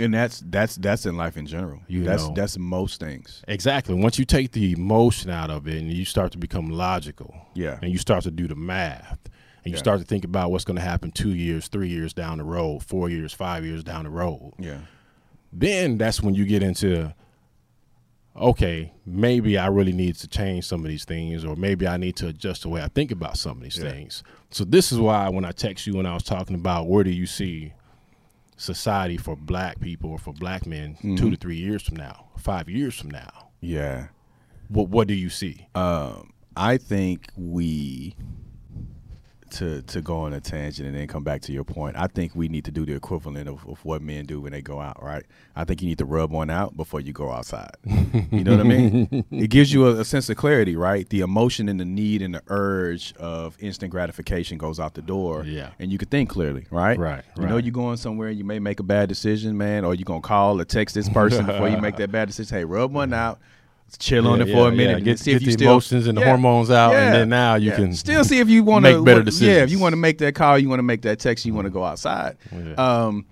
And 0.00 0.14
that's 0.14 0.42
that's 0.46 0.76
that's 0.76 1.04
in 1.06 1.16
life 1.16 1.36
in 1.36 1.46
general. 1.46 1.80
You 1.86 2.04
that's 2.04 2.26
know. 2.26 2.34
that's 2.34 2.56
most 2.58 2.98
things. 3.00 3.42
Exactly. 3.46 3.94
Once 3.94 4.18
you 4.18 4.24
take 4.24 4.52
the 4.52 4.72
emotion 4.72 5.30
out 5.30 5.50
of 5.50 5.68
it 5.68 5.76
and 5.76 5.92
you 5.92 6.04
start 6.04 6.32
to 6.32 6.38
become 6.38 6.70
logical, 6.70 7.34
Yeah. 7.54 7.78
and 7.82 7.92
you 7.92 7.98
start 7.98 8.24
to 8.24 8.30
do 8.30 8.48
the 8.48 8.54
math, 8.56 9.18
and 9.64 9.66
you 9.66 9.72
Yeah. 9.72 9.78
start 9.78 10.00
to 10.00 10.06
think 10.06 10.24
about 10.24 10.50
what's 10.50 10.64
going 10.64 10.76
to 10.78 10.82
happen 10.82 11.10
two 11.10 11.34
years, 11.34 11.68
three 11.68 11.88
years 11.88 12.14
down 12.14 12.38
the 12.38 12.44
road, 12.44 12.82
four 12.82 13.10
years, 13.10 13.32
five 13.34 13.64
years 13.64 13.84
down 13.84 14.04
the 14.04 14.10
road, 14.10 14.54
Yeah. 14.58 14.78
then 15.52 15.98
that's 15.98 16.22
when 16.22 16.34
you 16.34 16.46
get 16.46 16.62
into 16.62 17.12
okay, 18.36 18.92
maybe 19.04 19.58
I 19.58 19.66
really 19.66 19.92
need 19.92 20.14
to 20.16 20.28
change 20.28 20.64
some 20.64 20.80
of 20.80 20.88
these 20.88 21.04
things, 21.04 21.44
or 21.44 21.56
maybe 21.56 21.86
I 21.86 21.96
need 21.96 22.16
to 22.16 22.28
adjust 22.28 22.62
the 22.62 22.68
way 22.68 22.80
I 22.80 22.88
think 22.88 23.10
about 23.10 23.36
some 23.36 23.58
of 23.58 23.62
these 23.62 23.76
Yeah. 23.76 23.90
things. 23.90 24.22
So 24.50 24.64
this 24.64 24.92
is 24.92 24.98
why 24.98 25.28
when 25.28 25.44
I 25.44 25.50
text 25.52 25.86
you 25.86 25.98
and 25.98 26.06
I 26.08 26.14
was 26.14 26.22
talking 26.22 26.54
about 26.56 26.86
where 26.88 27.04
do 27.04 27.10
you 27.10 27.26
see 27.26 27.72
society 28.60 29.16
for 29.16 29.34
black 29.36 29.80
people 29.80 30.10
or 30.10 30.18
for 30.18 30.32
black 30.34 30.66
men 30.66 30.94
Mm-hmm. 30.96 31.16
two 31.16 31.30
to 31.30 31.36
three 31.36 31.56
years 31.56 31.82
from 31.82 31.96
now, 31.96 32.26
five 32.38 32.68
years 32.68 32.94
from 32.94 33.10
now, 33.10 33.48
Yeah. 33.60 34.08
what 34.68 34.88
what 34.88 35.08
do 35.08 35.14
you 35.14 35.30
see? 35.30 35.66
Um, 35.74 36.32
I 36.56 36.76
think 36.76 37.28
we 37.36 38.14
to 39.52 39.82
to 39.82 40.00
go 40.00 40.20
on 40.20 40.32
a 40.32 40.40
tangent 40.40 40.86
and 40.88 40.96
then 40.96 41.06
come 41.06 41.24
back 41.24 41.42
to 41.42 41.52
your 41.52 41.64
point. 41.64 41.96
I 41.96 42.06
think 42.06 42.34
we 42.34 42.48
need 42.48 42.64
to 42.66 42.70
do 42.70 42.84
the 42.86 42.94
equivalent 42.94 43.48
of, 43.48 43.66
of 43.68 43.84
what 43.84 44.02
men 44.02 44.26
do 44.26 44.40
when 44.40 44.52
they 44.52 44.62
go 44.62 44.80
out. 44.80 45.02
Right. 45.02 45.24
I 45.56 45.64
think 45.64 45.82
you 45.82 45.88
need 45.88 45.98
to 45.98 46.04
rub 46.04 46.30
one 46.30 46.50
out 46.50 46.76
before 46.76 47.00
you 47.00 47.12
go 47.12 47.30
outside. 47.30 47.70
you 47.84 48.44
know 48.44 48.52
what 48.56 48.60
I 48.60 48.68
mean? 48.68 49.24
It 49.30 49.48
gives 49.50 49.72
you 49.72 49.86
a, 49.88 50.00
a 50.00 50.04
sense 50.04 50.28
of 50.30 50.36
clarity. 50.36 50.76
Right. 50.76 51.08
The 51.08 51.20
emotion 51.20 51.68
and 51.68 51.78
the 51.80 51.84
need 51.84 52.22
and 52.22 52.34
the 52.34 52.42
urge 52.48 53.14
of 53.16 53.56
instant 53.60 53.90
gratification 53.90 54.58
goes 54.58 54.78
out 54.80 54.94
the 54.94 55.02
door. 55.02 55.44
Yeah. 55.44 55.70
And 55.78 55.90
you 55.92 55.98
can 55.98 56.08
think 56.08 56.30
clearly. 56.30 56.66
Right. 56.70 56.98
Right, 56.98 57.24
You 57.38 57.46
know 57.46 57.56
you're 57.56 57.72
going 57.72 57.96
somewhere. 57.96 58.28
and 58.28 58.38
You 58.38 58.44
may 58.44 58.58
make 58.58 58.80
a 58.80 58.84
bad 58.84 59.08
decision, 59.08 59.56
man, 59.56 59.84
or 59.84 59.94
you're 59.94 60.04
gonna 60.04 60.20
call 60.20 60.60
or 60.60 60.64
text 60.64 60.94
this 60.94 61.08
person 61.08 61.46
before 61.46 61.68
you 61.68 61.78
make 61.78 61.96
that 61.96 62.10
bad 62.12 62.28
decision. 62.28 62.56
Hey, 62.58 62.64
rub 62.64 62.92
one 62.92 63.12
out. 63.24 63.38
Chill 63.98 64.26
on 64.28 64.38
Yeah, 64.38 64.46
it 64.46 64.52
for 64.54 64.68
a 64.68 64.72
minute. 64.72 64.98
yeah. 64.98 65.04
Get- 65.04 65.18
see 65.18 65.32
get 65.32 65.36
if 65.36 65.42
you 65.42 65.46
the 65.48 65.52
still, 65.52 65.70
emotions 65.72 66.06
and 66.06 66.16
the 66.16 66.24
hormones 66.24 66.70
out, 66.70 66.94
and 66.94 67.14
then 67.14 67.28
now 67.28 67.56
you 67.56 67.72
can 67.72 67.92
still 67.94 68.24
see 68.24 68.38
if 68.38 68.48
you 68.48 68.62
want 68.64 68.84
to 68.86 68.96
make 68.96 69.04
better 69.04 69.22
decisions. 69.22 69.56
Yeah, 69.56 69.62
if 69.62 69.70
you 69.70 69.78
want 69.78 69.92
to 69.92 69.96
make 69.98 70.18
that 70.18 70.34
call, 70.34 70.58
you 70.58 70.68
want 70.68 70.78
to 70.78 70.84
make 70.84 71.02
that 71.02 71.18
text, 71.18 71.44
you 71.44 71.52
want 71.54 71.66
to 71.66 71.70
go 71.70 71.84
outside. 71.84 72.36
Yeah. 72.52 72.74
Um, 72.74 73.26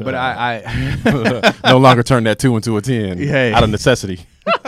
but 0.00 0.14
I, 0.14 0.62
I 0.66 1.54
no 1.70 1.78
longer 1.78 2.02
turn 2.02 2.24
that 2.24 2.38
two 2.40 2.56
into 2.56 2.76
a 2.76 2.82
ten 2.82 3.16
Hey. 3.28 3.52
out 3.52 3.62
of 3.62 3.70
necessity. 3.70 4.20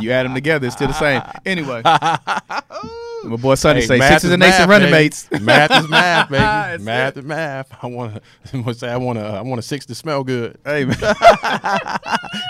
you 0.00 0.10
add 0.12 0.24
them 0.24 0.34
together, 0.34 0.66
it's 0.66 0.76
still 0.76 0.88
the 0.88 0.94
same. 0.94 1.22
Anyway, 1.44 1.82
my 1.84 3.36
boy 3.40 3.54
Sonny 3.54 3.80
Hey, 3.80 3.86
say 3.86 3.98
math 3.98 4.12
six 4.12 4.24
is 4.24 4.30
the 4.30 4.36
nation 4.36 4.60
math, 4.60 4.68
running 4.68 4.90
baby. 4.90 5.04
mates. 5.04 5.28
math 5.40 5.70
is 5.84 5.88
math, 5.88 6.28
baby. 6.30 6.82
Math 6.84 7.16
is 7.16 7.24
math. 7.24 7.72
I 7.82 7.86
want 7.86 8.22
to 8.52 8.74
say 8.74 8.88
I 8.90 8.96
want 8.96 9.18
to 9.18 9.24
I 9.24 9.40
want 9.42 9.58
a 9.58 9.62
six 9.62 9.86
to 9.86 9.94
smell 9.94 10.24
good 10.24 10.58
Hey, 10.64 10.84
man. 10.84 10.96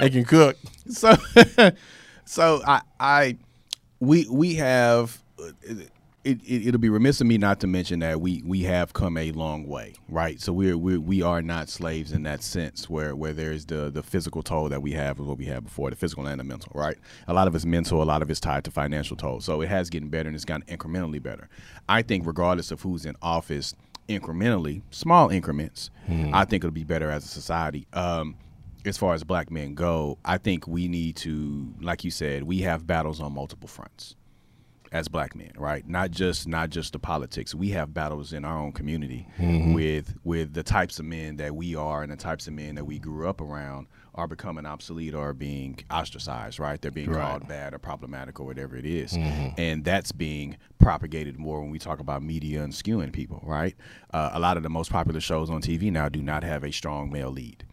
and 0.00 0.12
can 0.12 0.24
cook. 0.24 0.56
So 0.88 1.14
so 2.24 2.62
I 2.66 2.82
I 3.00 3.36
we 4.00 4.26
we 4.30 4.54
have 4.54 5.22
it, 6.24 6.40
it 6.44 6.68
it'll 6.68 6.80
be 6.80 6.88
remiss 6.88 7.20
of 7.20 7.26
me 7.26 7.36
not 7.36 7.60
to 7.60 7.66
mention 7.66 7.98
that 8.00 8.20
we 8.20 8.42
we 8.44 8.62
have 8.62 8.92
come 8.92 9.16
a 9.16 9.32
long 9.32 9.66
way 9.66 9.94
right? 10.08 10.40
So 10.40 10.52
we're, 10.52 10.76
we're 10.76 11.00
we 11.00 11.22
are 11.22 11.42
not 11.42 11.68
slaves 11.68 12.12
in 12.12 12.22
that 12.24 12.42
sense 12.42 12.88
where 12.88 13.16
where 13.16 13.32
there's 13.32 13.66
the 13.66 13.90
the 13.90 14.02
physical 14.02 14.42
toll 14.42 14.68
that 14.68 14.82
we 14.82 14.92
have 14.92 15.18
is 15.18 15.26
what 15.26 15.38
we 15.38 15.46
had 15.46 15.64
before 15.64 15.90
the 15.90 15.96
physical 15.96 16.26
and 16.26 16.38
the 16.38 16.44
mental 16.44 16.72
right? 16.74 16.96
A 17.28 17.34
lot 17.34 17.48
of 17.48 17.54
it's 17.54 17.64
mental 17.64 18.02
a 18.02 18.04
lot 18.04 18.22
of 18.22 18.30
it's 18.30 18.40
tied 18.40 18.64
to 18.64 18.70
financial 18.70 19.16
toll. 19.16 19.40
So 19.40 19.60
it 19.62 19.68
has 19.68 19.90
getting 19.90 20.10
better 20.10 20.28
and 20.28 20.36
it's 20.36 20.44
gotten 20.44 20.66
incrementally 20.66 21.22
better. 21.22 21.48
I 21.88 22.02
think 22.02 22.26
regardless 22.26 22.70
of 22.70 22.82
who's 22.82 23.04
in 23.04 23.16
office 23.22 23.74
incrementally 24.08 24.82
small 24.90 25.28
increments 25.30 25.90
I 26.34 26.44
think 26.44 26.62
it'll 26.64 26.72
be 26.72 26.84
better 26.84 27.10
as 27.10 27.24
a 27.24 27.28
society. 27.28 27.86
Um 27.92 28.36
as 28.84 28.98
far 28.98 29.14
as 29.14 29.24
black 29.24 29.50
men 29.50 29.74
go, 29.74 30.18
I 30.24 30.38
think 30.38 30.66
we 30.66 30.88
need 30.88 31.16
to, 31.16 31.72
like 31.80 32.04
you 32.04 32.10
said, 32.10 32.42
we 32.44 32.58
have 32.60 32.86
battles 32.86 33.20
on 33.20 33.32
multiple 33.32 33.68
fronts. 33.68 34.14
as 34.92 35.08
black 35.08 35.34
men, 35.34 35.52
right? 35.56 35.88
Not 35.88 36.10
just 36.10 36.46
not 36.46 36.68
just 36.68 36.92
the 36.92 36.98
politics. 36.98 37.54
We 37.54 37.70
have 37.70 37.94
battles 37.94 38.34
in 38.34 38.44
our 38.44 38.58
own 38.58 38.72
community 38.72 39.26
Mm-hmm. 39.38 39.72
with 39.72 40.14
with 40.22 40.52
the 40.52 40.62
types 40.62 40.98
of 40.98 41.06
men 41.06 41.36
that 41.38 41.54
we 41.56 41.74
are 41.74 42.02
and 42.02 42.12
the 42.12 42.16
types 42.16 42.46
of 42.46 42.52
men 42.52 42.74
that 42.74 42.84
we 42.84 42.98
grew 42.98 43.26
up 43.26 43.40
around 43.40 43.86
are 44.14 44.26
becoming 44.28 44.66
obsolete 44.66 45.14
or 45.14 45.32
being 45.32 45.78
ostracized, 45.90 46.58
right? 46.58 46.78
They're 46.82 46.90
being 46.90 47.08
Right. 47.08 47.20
Mm-hmm. 47.22 47.30
called 47.30 47.48
bad 47.48 47.72
or 47.72 47.78
problematic 47.78 48.38
or 48.38 48.44
whatever 48.44 48.76
it 48.76 48.84
is. 48.84 49.14
And 49.56 49.82
that's 49.82 50.12
being 50.12 50.58
propagated 50.78 51.38
more 51.38 51.62
when 51.62 51.70
we 51.70 51.78
talk 51.78 51.98
about 51.98 52.22
media 52.22 52.62
and 52.62 52.74
skewing 52.74 53.12
people, 53.14 53.40
right? 53.46 53.74
Uh, 54.12 54.28
a 54.34 54.40
lot 54.40 54.58
of 54.58 54.62
the 54.62 54.68
most 54.68 54.90
popular 54.92 55.20
shows 55.20 55.48
on 55.48 55.62
TV 55.62 55.90
now 55.90 56.10
do 56.10 56.20
not 56.20 56.44
have 56.44 56.64
a 56.64 56.70
strong 56.70 57.10
male 57.10 57.30
lead. 57.30 57.64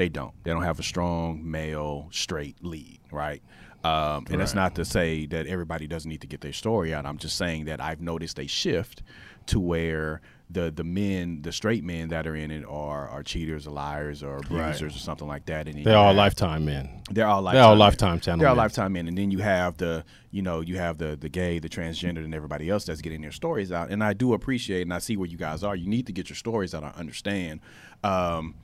They 0.00 0.08
don't. 0.08 0.32
They 0.44 0.50
don't 0.50 0.62
have 0.62 0.78
a 0.80 0.82
strong 0.82 1.42
male 1.50 2.08
straight 2.10 2.56
lead, 2.64 3.00
right? 3.12 3.42
Um, 3.84 4.24
and 4.30 4.40
that's 4.40 4.54
not 4.54 4.74
to 4.76 4.84
say 4.86 5.26
that 5.26 5.46
everybody 5.46 5.86
doesn't 5.86 6.08
need 6.08 6.22
to 6.22 6.26
get 6.26 6.40
their 6.40 6.54
story 6.54 6.94
out. 6.94 7.04
I'm 7.04 7.18
just 7.18 7.36
saying 7.36 7.66
that 7.66 7.82
I've 7.82 8.00
noticed 8.00 8.38
a 8.38 8.46
shift 8.46 9.02
to 9.46 9.60
where 9.60 10.22
the 10.48 10.70
the 10.70 10.84
men, 10.84 11.42
the 11.42 11.52
straight 11.52 11.84
men 11.84 12.08
that 12.08 12.26
are 12.26 12.34
in 12.34 12.50
it, 12.50 12.64
are 12.66 13.08
are 13.10 13.22
cheaters, 13.22 13.66
or 13.66 13.72
liars, 13.72 14.22
or 14.22 14.38
abusers, 14.38 14.96
or 14.96 14.98
something 14.98 15.28
like 15.28 15.44
that. 15.46 15.68
And 15.68 15.84
They're 15.84 15.98
all 15.98 16.08
have- 16.08 16.16
lifetime 16.16 16.64
men. 16.64 17.02
they're 17.10 17.26
all 17.26 17.42
lifetime. 17.42 17.54
They're 17.56 17.64
all 17.64 17.70
men. 17.74 17.78
lifetime 17.78 18.20
channel 18.20 18.38
They're 18.40 18.48
all 18.48 18.54
men. 18.56 18.64
lifetime 18.64 18.92
men, 18.94 19.06
and 19.06 19.18
then 19.18 19.30
you 19.30 19.40
have 19.40 19.76
the 19.76 20.02
you 20.30 20.40
know 20.40 20.60
you 20.62 20.76
have 20.78 20.96
the 20.96 21.14
the 21.16 21.28
gay, 21.28 21.58
the 21.58 21.68
transgender, 21.68 22.24
and 22.24 22.34
everybody 22.34 22.70
else 22.70 22.86
that's 22.86 23.02
getting 23.02 23.20
their 23.20 23.32
stories 23.32 23.70
out. 23.70 23.90
And 23.90 24.02
I 24.02 24.14
do 24.14 24.32
appreciate, 24.32 24.80
and 24.82 24.94
I 24.94 24.98
see 24.98 25.18
where 25.18 25.28
you 25.28 25.36
guys 25.36 25.62
are. 25.62 25.76
You 25.76 25.88
need 25.88 26.06
to 26.06 26.12
get 26.14 26.30
your 26.30 26.36
stories 26.36 26.74
out. 26.74 26.84
I 26.84 26.88
understand. 26.98 27.60
Um, 28.02 28.54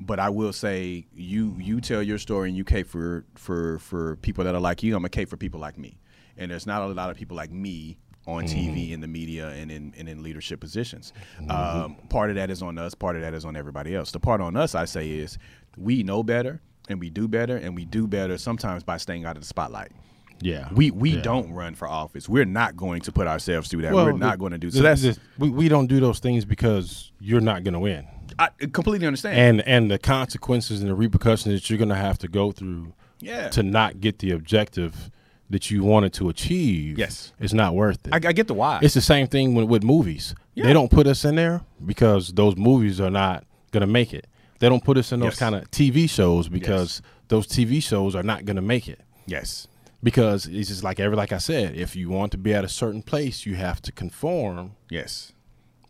but 0.00 0.18
I 0.18 0.28
will 0.30 0.52
say, 0.52 1.06
you 1.14 1.56
you 1.58 1.80
tell 1.80 2.02
your 2.02 2.18
story, 2.18 2.48
and 2.48 2.56
you 2.56 2.64
cape 2.64 2.86
for 2.86 3.24
for 3.34 3.78
for 3.78 4.16
people 4.16 4.44
that 4.44 4.54
are 4.54 4.60
like 4.60 4.82
you. 4.82 4.94
I'm 4.94 5.02
gonna 5.02 5.08
cape 5.08 5.28
for 5.28 5.36
people 5.36 5.60
like 5.60 5.78
me, 5.78 5.98
and 6.36 6.50
there's 6.50 6.66
not 6.66 6.82
a 6.82 6.86
lot 6.86 7.10
of 7.10 7.16
people 7.16 7.36
like 7.36 7.50
me 7.50 7.98
on 8.26 8.44
TV 8.44 8.92
in 8.92 9.00
the 9.00 9.06
media 9.06 9.48
and 9.50 9.70
in 9.70 9.94
and 9.96 10.08
in 10.08 10.22
leadership 10.22 10.60
positions. 10.60 11.12
Um, 11.48 11.96
part 12.08 12.30
of 12.30 12.36
that 12.36 12.50
is 12.50 12.62
on 12.62 12.78
us. 12.78 12.94
Part 12.94 13.16
of 13.16 13.22
that 13.22 13.34
is 13.34 13.44
on 13.44 13.56
everybody 13.56 13.94
else. 13.94 14.10
The 14.10 14.20
part 14.20 14.40
on 14.40 14.56
us, 14.56 14.74
I 14.74 14.84
say, 14.86 15.10
is 15.10 15.38
we 15.76 16.02
know 16.02 16.22
better 16.22 16.60
and 16.88 17.00
we 17.00 17.10
do 17.10 17.28
better, 17.28 17.56
and 17.56 17.74
we 17.74 17.84
do 17.84 18.06
better 18.06 18.36
sometimes 18.36 18.82
by 18.82 18.96
staying 18.98 19.24
out 19.24 19.36
of 19.36 19.42
the 19.42 19.46
spotlight. 19.46 19.92
Yeah. 20.40 20.68
We 20.72 20.90
we 20.90 21.10
Yeah. 21.16 21.22
don't 21.22 21.52
run 21.52 21.74
for 21.74 21.88
office. 21.88 22.28
We're 22.28 22.44
not 22.44 22.76
going 22.76 23.00
to 23.02 23.12
put 23.12 23.26
ourselves 23.26 23.68
through 23.68 23.82
that. 23.82 23.92
Well, 23.94 24.06
We're 24.06 24.12
not 24.12 24.38
going 24.38 24.52
to 24.52 24.58
do 24.58 24.70
so. 24.70 24.82
That's 24.82 25.02
the- 25.02 25.16
we, 25.38 25.48
we 25.50 25.68
don't 25.68 25.86
do 25.86 26.00
those 26.00 26.18
things 26.18 26.44
because 26.44 27.12
you're 27.20 27.40
not 27.40 27.64
going 27.64 27.74
to 27.74 27.80
win. 27.80 28.06
I 28.38 28.48
completely 28.72 29.06
understand. 29.06 29.38
And 29.38 29.60
and 29.68 29.90
the 29.90 29.98
consequences 29.98 30.80
and 30.80 30.90
the 30.90 30.94
repercussions 30.94 31.54
that 31.54 31.70
you're 31.70 31.78
going 31.78 31.88
to 31.90 31.94
have 31.94 32.18
to 32.18 32.28
go 32.28 32.52
through 32.52 32.92
yeah, 33.20 33.48
to 33.50 33.62
not 33.62 34.00
get 34.00 34.18
the 34.18 34.32
objective 34.32 35.10
that 35.50 35.70
you 35.70 35.84
wanted 35.84 36.12
to 36.14 36.28
achieve 36.30 36.98
Yes. 36.98 37.32
It's 37.38 37.52
not 37.52 37.74
worth 37.74 38.06
it. 38.06 38.12
I, 38.12 38.28
I 38.28 38.32
get 38.32 38.48
the 38.48 38.54
why. 38.54 38.80
It's 38.82 38.94
the 38.94 39.00
same 39.02 39.26
thing 39.28 39.54
with, 39.54 39.66
with 39.68 39.82
movies. 39.84 40.34
Yeah. 40.54 40.64
They 40.64 40.72
don't 40.72 40.90
put 40.90 41.06
us 41.06 41.24
in 41.24 41.34
there 41.36 41.60
because 41.84 42.32
those 42.32 42.56
movies 42.56 43.00
are 43.00 43.10
not 43.10 43.44
going 43.70 43.82
to 43.82 43.86
make 43.86 44.12
it. 44.14 44.26
They 44.58 44.68
don't 44.68 44.82
put 44.82 44.96
us 44.96 45.12
in 45.12 45.20
those 45.20 45.32
Yes. 45.32 45.38
kind 45.38 45.54
of 45.54 45.70
TV 45.70 46.08
shows 46.08 46.48
because 46.48 47.02
those 47.28 47.46
TV 47.46 47.82
shows 47.82 48.14
are 48.16 48.22
not 48.22 48.44
going 48.46 48.56
to 48.56 48.62
make 48.62 48.88
it. 48.88 49.00
yes, 49.26 49.68
Because 50.04 50.46
it's 50.46 50.68
just 50.68 50.84
like 50.84 51.00
every 51.00 51.16
like 51.16 51.32
I 51.32 51.38
said, 51.38 51.74
if 51.76 51.96
you 51.96 52.10
want 52.10 52.30
to 52.32 52.38
be 52.38 52.52
at 52.54 52.62
a 52.64 52.68
certain 52.68 53.02
place, 53.02 53.46
you 53.46 53.54
have 53.56 53.80
to 53.82 53.90
conform 53.90 54.72
yes, 54.90 55.32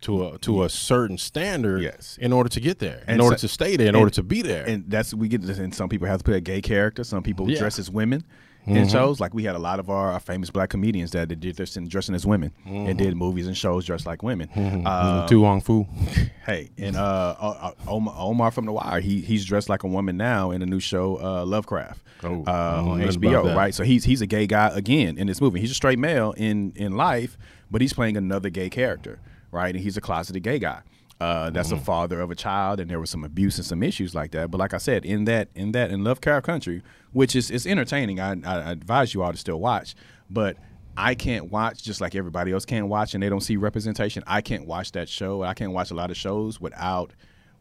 to 0.02 0.26
a 0.28 0.38
to 0.38 0.62
a 0.62 0.68
certain 0.70 1.18
standard 1.18 1.82
Yes. 1.82 2.16
in 2.20 2.32
order 2.32 2.48
to 2.48 2.60
get 2.60 2.78
there, 2.78 3.02
in 3.08 3.20
order 3.20 3.36
so- 3.36 3.48
to 3.48 3.52
stay 3.52 3.76
there, 3.76 3.88
in 3.88 3.94
and- 3.96 4.00
order 4.02 4.10
to 4.14 4.22
be 4.22 4.40
there. 4.40 4.64
and 4.64 4.84
that's 4.88 5.12
we 5.12 5.26
get 5.28 5.42
this. 5.42 5.58
And 5.58 5.74
some 5.74 5.88
people 5.88 6.06
have 6.06 6.18
to 6.18 6.24
put 6.24 6.34
a 6.36 6.40
gay 6.40 6.60
character. 6.62 7.02
Some 7.04 7.22
people 7.24 7.50
Yeah. 7.50 7.58
dress 7.58 7.78
as 7.80 7.90
women 7.90 8.22
in 8.66 8.88
shows. 8.88 9.20
Like 9.20 9.34
we 9.34 9.44
had 9.44 9.54
a 9.56 9.58
lot 9.58 9.78
of 9.80 9.90
our, 9.90 10.12
our 10.12 10.20
famous 10.20 10.50
black 10.50 10.70
comedians 10.70 11.10
that 11.12 11.28
did 11.28 11.56
this 11.56 11.76
in 11.76 11.88
dressing 11.88 12.14
as 12.14 12.24
women 12.26 12.52
and 12.64 12.96
did 12.98 13.16
movies 13.16 13.46
and 13.46 13.56
shows 13.56 13.84
dressed 13.84 14.06
like 14.06 14.22
women. 14.22 14.48
Uh, 14.86 15.26
To 15.28 15.40
Wong 15.40 15.60
Foo. 15.60 15.86
Hey, 16.44 16.68
and 16.76 16.94
uh, 16.94 17.72
Omar, 17.88 18.14
Omar 18.18 18.50
from 18.50 18.66
The 18.66 18.72
Wire, 18.72 19.00
he 19.00 19.22
he's 19.22 19.46
dressed 19.46 19.70
like 19.70 19.82
a 19.82 19.86
woman 19.88 20.18
now 20.18 20.50
in 20.50 20.60
a 20.60 20.66
new 20.66 20.78
show, 20.78 21.18
uh, 21.18 21.42
Lovecraft, 21.46 22.02
Oh, 22.22 22.44
uh, 22.46 22.82
on 22.86 22.98
know 22.98 23.06
nothing 23.06 23.24
about 23.30 23.44
HBO. 23.46 23.56
Right, 23.56 23.74
so 23.74 23.82
he's 23.82 24.04
he's 24.04 24.20
a 24.20 24.26
gay 24.26 24.46
guy 24.46 24.68
again 24.68 25.16
in 25.16 25.26
this 25.26 25.40
movie. 25.40 25.60
He's 25.60 25.70
a 25.70 25.74
straight 25.74 25.98
male 25.98 26.32
in 26.36 26.74
in 26.76 26.98
life, 26.98 27.38
but 27.70 27.80
he's 27.80 27.94
playing 27.94 28.18
another 28.18 28.50
gay 28.50 28.68
character, 28.68 29.20
right? 29.52 29.74
And 29.74 29.82
he's 29.82 29.96
a 29.96 30.02
closeted 30.02 30.42
gay 30.42 30.58
guy. 30.58 30.80
Uh, 31.20 31.48
that's 31.50 31.68
Mm-hmm. 31.68 31.78
a 31.78 31.84
father 31.84 32.20
of 32.20 32.30
a 32.30 32.34
child, 32.34 32.80
and 32.80 32.90
there 32.90 32.98
was 33.00 33.08
some 33.08 33.24
abuse 33.24 33.56
and 33.56 33.64
some 33.66 33.82
issues 33.82 34.14
like 34.14 34.32
that. 34.32 34.50
But 34.50 34.58
like 34.58 34.74
I 34.74 34.78
said, 34.78 35.04
in 35.04 35.24
that 35.26 35.48
in 35.54 35.72
that 35.72 35.90
in 35.90 36.02
Lovecraft 36.04 36.44
Country, 36.44 36.82
which 37.12 37.36
is 37.36 37.50
is 37.50 37.66
entertaining, 37.66 38.18
I, 38.20 38.32
I 38.44 38.72
advise 38.72 39.14
you 39.14 39.22
all 39.22 39.30
to 39.32 39.38
still 39.38 39.60
watch. 39.60 39.94
But 40.28 40.56
I 40.96 41.14
can't 41.14 41.50
watch 41.52 41.82
just 41.82 42.00
like 42.00 42.14
everybody 42.14 42.52
else 42.52 42.64
can't 42.64 42.88
watch, 42.88 43.14
and 43.14 43.22
they 43.22 43.28
don't 43.28 43.40
see 43.40 43.56
representation. 43.56 44.22
I 44.26 44.40
can't 44.40 44.66
watch 44.66 44.92
that 44.92 45.08
show. 45.08 45.42
I 45.42 45.54
can't 45.54 45.72
watch 45.72 45.90
a 45.90 45.94
lot 45.94 46.10
of 46.10 46.16
shows 46.16 46.60
without 46.60 47.12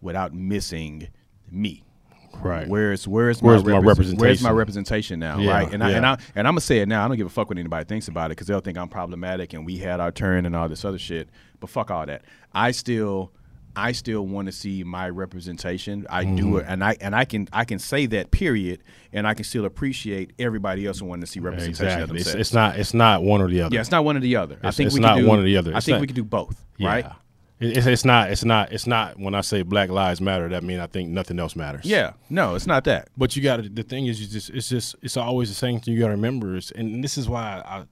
without 0.01 0.34
missing 0.34 1.08
me. 1.51 1.84
Right. 2.41 2.68
Where's 2.68 3.08
where's, 3.08 3.41
Where's 3.43 3.64
my, 3.64 3.74
my 3.74 3.78
represent- 3.78 4.20
Where's 4.20 4.41
my 4.41 4.49
representation? 4.49 5.20
representation 5.20 5.20
now? 5.20 5.38
Yeah, 5.39 5.51
right. 5.51 5.72
And 5.74 5.84
I 5.84 5.91
and 5.91 6.06
I 6.06 6.18
and 6.36 6.47
I'm 6.47 6.54
gonna 6.54 6.62
say 6.62 6.80
it 6.80 6.88
now. 6.88 7.06
I 7.06 7.08
don't 7.08 7.18
give 7.18 7.28
a 7.28 7.30
fuck 7.30 7.47
what 7.49 7.60
anybody 7.60 7.86
thinks 7.86 8.08
about 8.08 8.26
it 8.26 8.30
because 8.30 8.47
they'll 8.47 8.60
think 8.60 8.80
I'm 8.80 8.89
problematic 8.89 9.54
and 9.54 9.64
we 9.64 9.78
had 9.78 9.99
our 9.99 10.12
turn 10.12 10.47
and 10.47 10.56
all 10.56 10.68
this 10.68 10.84
other 10.84 10.97
shit. 10.97 11.30
But 11.60 11.70
fuck 11.70 11.91
all 11.91 12.08
that. 12.08 12.24
I 12.51 12.72
still 12.72 13.32
I 13.76 13.91
still 13.91 14.26
want 14.28 14.45
to 14.47 14.51
see 14.51 14.84
my 14.84 15.09
representation. 15.09 16.05
I 16.09 16.24
Mm-hmm. 16.26 16.36
do 16.36 16.57
it, 16.57 16.65
and 16.67 16.84
I 16.84 16.95
and 17.01 17.15
I 17.15 17.26
can 17.26 17.47
I 17.51 17.65
can 17.65 17.80
say 17.80 18.05
that 18.07 18.32
period, 18.32 18.82
and 19.11 19.28
I 19.28 19.34
can 19.34 19.43
still 19.45 19.65
appreciate 19.65 20.32
everybody 20.39 20.86
else 20.86 20.99
who 20.99 21.05
wanting 21.05 21.21
to 21.21 21.28
see 21.28 21.39
representation 21.39 21.86
of 22.03 22.11
Exactly. 22.11 22.15
It's, 22.19 22.26
themselves. 22.26 22.41
it's 22.47 22.53
not. 22.53 22.80
It's 22.80 22.93
not 22.93 23.24
one 23.24 23.41
or 23.41 23.47
the 23.49 23.61
other. 23.61 23.74
yeah, 23.76 23.82
it's 23.82 23.91
not 23.91 24.05
one 24.05 24.15
or 24.17 24.19
the 24.21 24.36
other. 24.36 24.57
I 24.63 24.71
think 24.71 24.88
it's 24.88 24.95
we 24.95 25.01
not 25.01 25.15
can 25.15 25.24
do, 25.24 25.30
one 25.30 25.39
or 25.39 25.43
the 25.43 25.57
other. 25.57 25.74
I 25.74 25.78
It's 25.78 25.86
think 25.86 25.95
not- 25.95 26.01
we 26.01 26.07
can 26.07 26.15
do 26.15 26.24
both. 26.24 26.63
Yeah. 26.78 26.88
Right. 26.89 27.05
It's, 27.59 27.86
it's 27.88 28.03
not. 28.03 28.30
It's 28.30 28.43
not. 28.43 28.74
It's 28.74 28.86
not. 28.88 29.17
When 29.17 29.34
I 29.36 29.41
say 29.41 29.61
Black 29.61 29.89
Lives 29.89 30.19
Matter, 30.19 30.49
that 30.49 30.63
mean 30.63 30.80
I 30.80 30.88
think 30.88 31.09
nothing 31.11 31.39
else 31.39 31.55
matters. 31.55 31.86
Yeah. 31.86 32.13
No, 32.30 32.55
it's 32.55 32.67
not 32.67 32.84
that. 32.86 33.07
But 33.15 33.36
you 33.36 33.41
got 33.43 33.57
to. 33.57 33.69
The 33.69 33.84
thing 33.84 34.07
is, 34.07 34.19
you 34.19 34.28
just. 34.28 34.49
It's 34.49 34.67
just. 34.67 34.95
It's 35.01 35.15
always 35.17 35.47
the 35.49 35.55
same 35.55 35.80
thing. 35.80 35.93
You 35.93 35.99
got 36.01 36.07
to 36.07 36.11
remember. 36.13 36.57
Is, 36.57 36.71
and 36.71 37.01
this 37.03 37.17
is 37.17 37.30
why 37.30 37.61
I, 37.65 37.86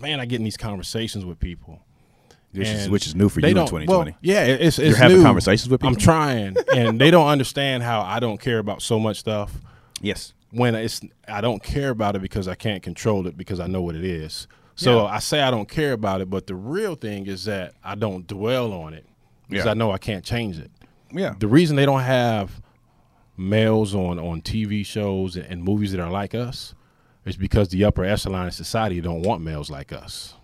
man, 0.00 0.20
I 0.20 0.26
get 0.26 0.36
in 0.40 0.44
these 0.44 0.58
conversations 0.58 1.24
with 1.24 1.38
people. 1.40 1.80
Which 2.54 2.68
is 2.68 2.88
which 2.90 3.06
is 3.06 3.14
new 3.14 3.28
for 3.28 3.40
you 3.40 3.48
in 3.48 3.54
2020. 3.54 3.86
Well, 3.86 4.08
yeah, 4.20 4.44
it- 4.44 4.60
it's, 4.60 4.78
it's 4.78 4.88
You're 4.90 4.96
having 4.96 5.18
new. 5.18 5.22
conversations 5.24 5.68
with 5.68 5.80
people. 5.80 5.94
I'm 5.94 6.00
trying, 6.00 6.56
and 6.74 7.00
they 7.00 7.10
don't 7.10 7.26
understand 7.28 7.82
how 7.82 8.00
I 8.02 8.20
don't 8.20 8.38
care 8.40 8.58
about 8.58 8.80
so 8.82 8.98
much 8.98 9.18
stuff. 9.18 9.52
yes. 10.00 10.32
When 10.50 10.76
it's 10.76 11.00
I 11.26 11.40
don't 11.40 11.60
care 11.62 11.90
about 11.90 12.14
it 12.14 12.22
because 12.22 12.46
I 12.46 12.54
can't 12.54 12.80
control 12.80 13.26
it 13.26 13.36
because 13.36 13.58
I 13.58 13.66
know 13.66 13.82
what 13.82 13.96
it 13.96 14.04
is. 14.04 14.46
So 14.76 14.98
Yeah. 15.02 15.10
I 15.16 15.18
say 15.18 15.40
I 15.42 15.50
don't 15.50 15.68
care 15.68 15.92
about 15.92 16.20
it, 16.20 16.30
but 16.30 16.46
the 16.46 16.54
real 16.54 16.94
thing 16.94 17.26
is 17.26 17.44
that 17.46 17.74
I 17.82 17.96
don't 17.96 18.24
dwell 18.24 18.72
on 18.72 18.94
it 18.94 19.04
because 19.48 19.64
Yeah. 19.64 19.72
I 19.72 19.74
know 19.74 19.90
I 19.90 19.98
can't 19.98 20.24
change 20.24 20.58
it. 20.60 20.70
Yeah. 21.12 21.34
The 21.36 21.48
reason 21.48 21.74
they 21.74 21.86
don't 21.86 22.02
have 22.02 22.60
males 23.36 23.94
on 23.96 24.18
on 24.20 24.40
TV 24.42 24.86
shows 24.86 25.34
and, 25.36 25.44
and 25.46 25.64
movies 25.64 25.90
that 25.92 26.00
are 26.00 26.10
like 26.10 26.34
us 26.36 26.74
is 27.24 27.36
because 27.36 27.68
the 27.70 27.84
upper 27.84 28.04
echelon 28.04 28.46
of 28.46 28.54
society 28.54 29.00
don't 29.00 29.22
want 29.22 29.42
males 29.42 29.70
like 29.70 29.92
us. 29.92 30.34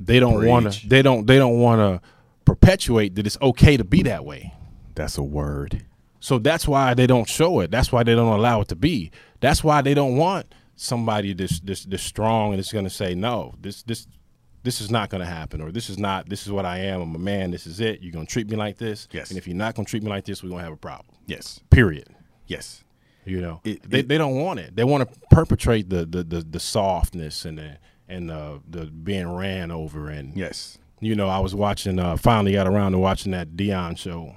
They 0.00 0.20
don't 0.20 0.44
want 0.46 0.72
to. 0.72 0.88
They 0.88 1.02
don't. 1.02 1.26
They 1.26 1.38
don't 1.38 1.58
want 1.58 1.80
to 1.80 2.08
perpetuate 2.44 3.14
that 3.16 3.26
it's 3.26 3.38
okay 3.42 3.76
to 3.76 3.84
be 3.84 4.02
that 4.04 4.24
way. 4.24 4.54
That's 4.94 5.18
a 5.18 5.22
word. 5.22 5.84
So 6.20 6.38
that's 6.38 6.66
why 6.66 6.94
they 6.94 7.06
don't 7.06 7.28
show 7.28 7.60
it. 7.60 7.70
That's 7.70 7.92
why 7.92 8.02
they 8.02 8.14
don't 8.14 8.32
allow 8.32 8.60
it 8.60 8.68
to 8.68 8.76
be. 8.76 9.10
That's 9.40 9.62
why 9.62 9.82
they 9.82 9.94
don't 9.94 10.16
want 10.16 10.52
somebody 10.76 11.32
this 11.32 11.60
this 11.60 11.84
this 11.84 12.02
strong 12.02 12.52
and 12.52 12.60
it's 12.60 12.72
going 12.72 12.84
to 12.84 12.90
say 12.90 13.14
no. 13.14 13.54
This 13.60 13.82
this 13.84 14.06
this 14.64 14.80
is 14.80 14.90
not 14.90 15.10
going 15.10 15.20
to 15.20 15.26
happen 15.26 15.60
or 15.60 15.70
this 15.70 15.88
is 15.88 15.98
not 15.98 16.28
this 16.28 16.44
is 16.46 16.52
what 16.52 16.64
I 16.66 16.78
am. 16.78 17.00
I'm 17.00 17.14
a 17.14 17.18
man. 17.18 17.50
This 17.52 17.66
is 17.66 17.80
it. 17.80 18.00
You're 18.02 18.12
going 18.12 18.26
to 18.26 18.32
treat 18.32 18.48
me 18.50 18.56
like 18.56 18.78
this. 18.78 19.06
Yes. 19.12 19.30
And 19.30 19.38
if 19.38 19.46
you're 19.46 19.56
not 19.56 19.74
going 19.76 19.86
to 19.86 19.90
treat 19.90 20.02
me 20.02 20.10
like 20.10 20.24
this, 20.24 20.42
we're 20.42 20.48
going 20.50 20.60
to 20.60 20.64
have 20.64 20.72
a 20.72 20.76
problem. 20.76 21.16
Yes. 21.26 21.60
Period. 21.70 22.08
Yes. 22.46 22.82
You 23.24 23.40
know. 23.40 23.60
It- 23.64 23.88
they 23.88 24.00
it- 24.00 24.08
they 24.08 24.18
don't 24.18 24.36
want 24.36 24.58
it. 24.60 24.74
They 24.74 24.84
want 24.84 25.08
to 25.08 25.20
perpetrate 25.30 25.88
the 25.90 26.04
the 26.04 26.24
the, 26.24 26.40
the 26.40 26.60
softness 26.60 27.44
and 27.44 27.58
the 27.58 27.78
and 28.08 28.28
the 28.30 28.60
the 28.68 28.86
being 28.86 29.30
ran 29.30 29.70
over 29.70 30.08
and 30.08 30.36
Yes. 30.36 30.78
you 31.00 31.14
know, 31.14 31.28
I 31.28 31.38
was 31.40 31.54
watching 31.54 31.98
uh 31.98 32.16
finally 32.16 32.52
got 32.52 32.66
around 32.66 32.92
to 32.92 32.98
watching 32.98 33.32
that 33.32 33.56
Dion 33.56 33.94
show. 33.96 34.34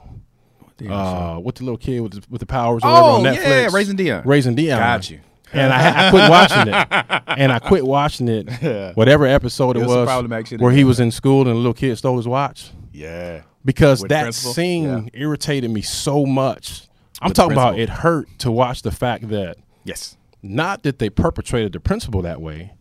Uh, 0.89 1.39
with 1.43 1.55
the 1.55 1.63
little 1.63 1.77
kid 1.77 1.99
with 1.99 2.11
the, 2.13 2.23
with 2.27 2.39
the 2.39 2.45
powers 2.47 2.81
Oh, 2.83 3.17
on 3.17 3.23
yeah, 3.23 3.35
Netflix. 3.35 3.71
Raising 3.73 3.95
Dion. 3.95 4.23
Raising 4.25 4.55
Dion. 4.55 4.79
Got 4.79 5.09
you. 5.11 5.19
And 5.53 5.71
I, 5.71 6.07
I 6.07 6.09
quit 6.09 6.27
watching 6.29 6.73
it. 6.73 7.37
And 7.39 7.51
I 7.51 7.59
quit 7.59 7.85
watching 7.85 8.27
it. 8.27 8.95
Whatever 8.95 9.27
episode 9.27 9.75
it 9.77 9.81
It 9.81 9.85
was 9.85 9.95
was, 9.95 10.07
problematic 10.07 10.47
shit 10.47 10.59
in 10.59 10.63
where 10.63 10.73
he 10.73 10.83
was 10.83 10.99
in 10.99 11.11
school 11.11 11.41
and 11.41 11.51
the 11.51 11.53
little 11.55 11.75
kid 11.75 11.95
stole 11.97 12.17
his 12.17 12.27
watch. 12.27 12.71
Yeah. 12.91 13.43
Because 13.63 14.01
With 14.01 14.09
that 14.09 14.33
scene 14.33 15.11
irritated 15.13 15.69
me 15.69 15.81
so 15.83 16.25
much. 16.25 16.87
I'm 17.21 17.29
With 17.29 17.35
talking 17.35 17.51
about 17.51 17.77
it 17.77 17.89
hurt 17.89 18.27
to 18.39 18.49
watch 18.51 18.81
the 18.81 18.89
fact 18.91 19.29
that 19.29 19.57
Yes. 19.83 20.17
not 20.41 20.81
that 20.81 20.97
they 20.97 21.11
perpetrated 21.11 21.73
the 21.73 21.79
principle 21.79 22.23
that 22.23 22.41
way, 22.41 22.71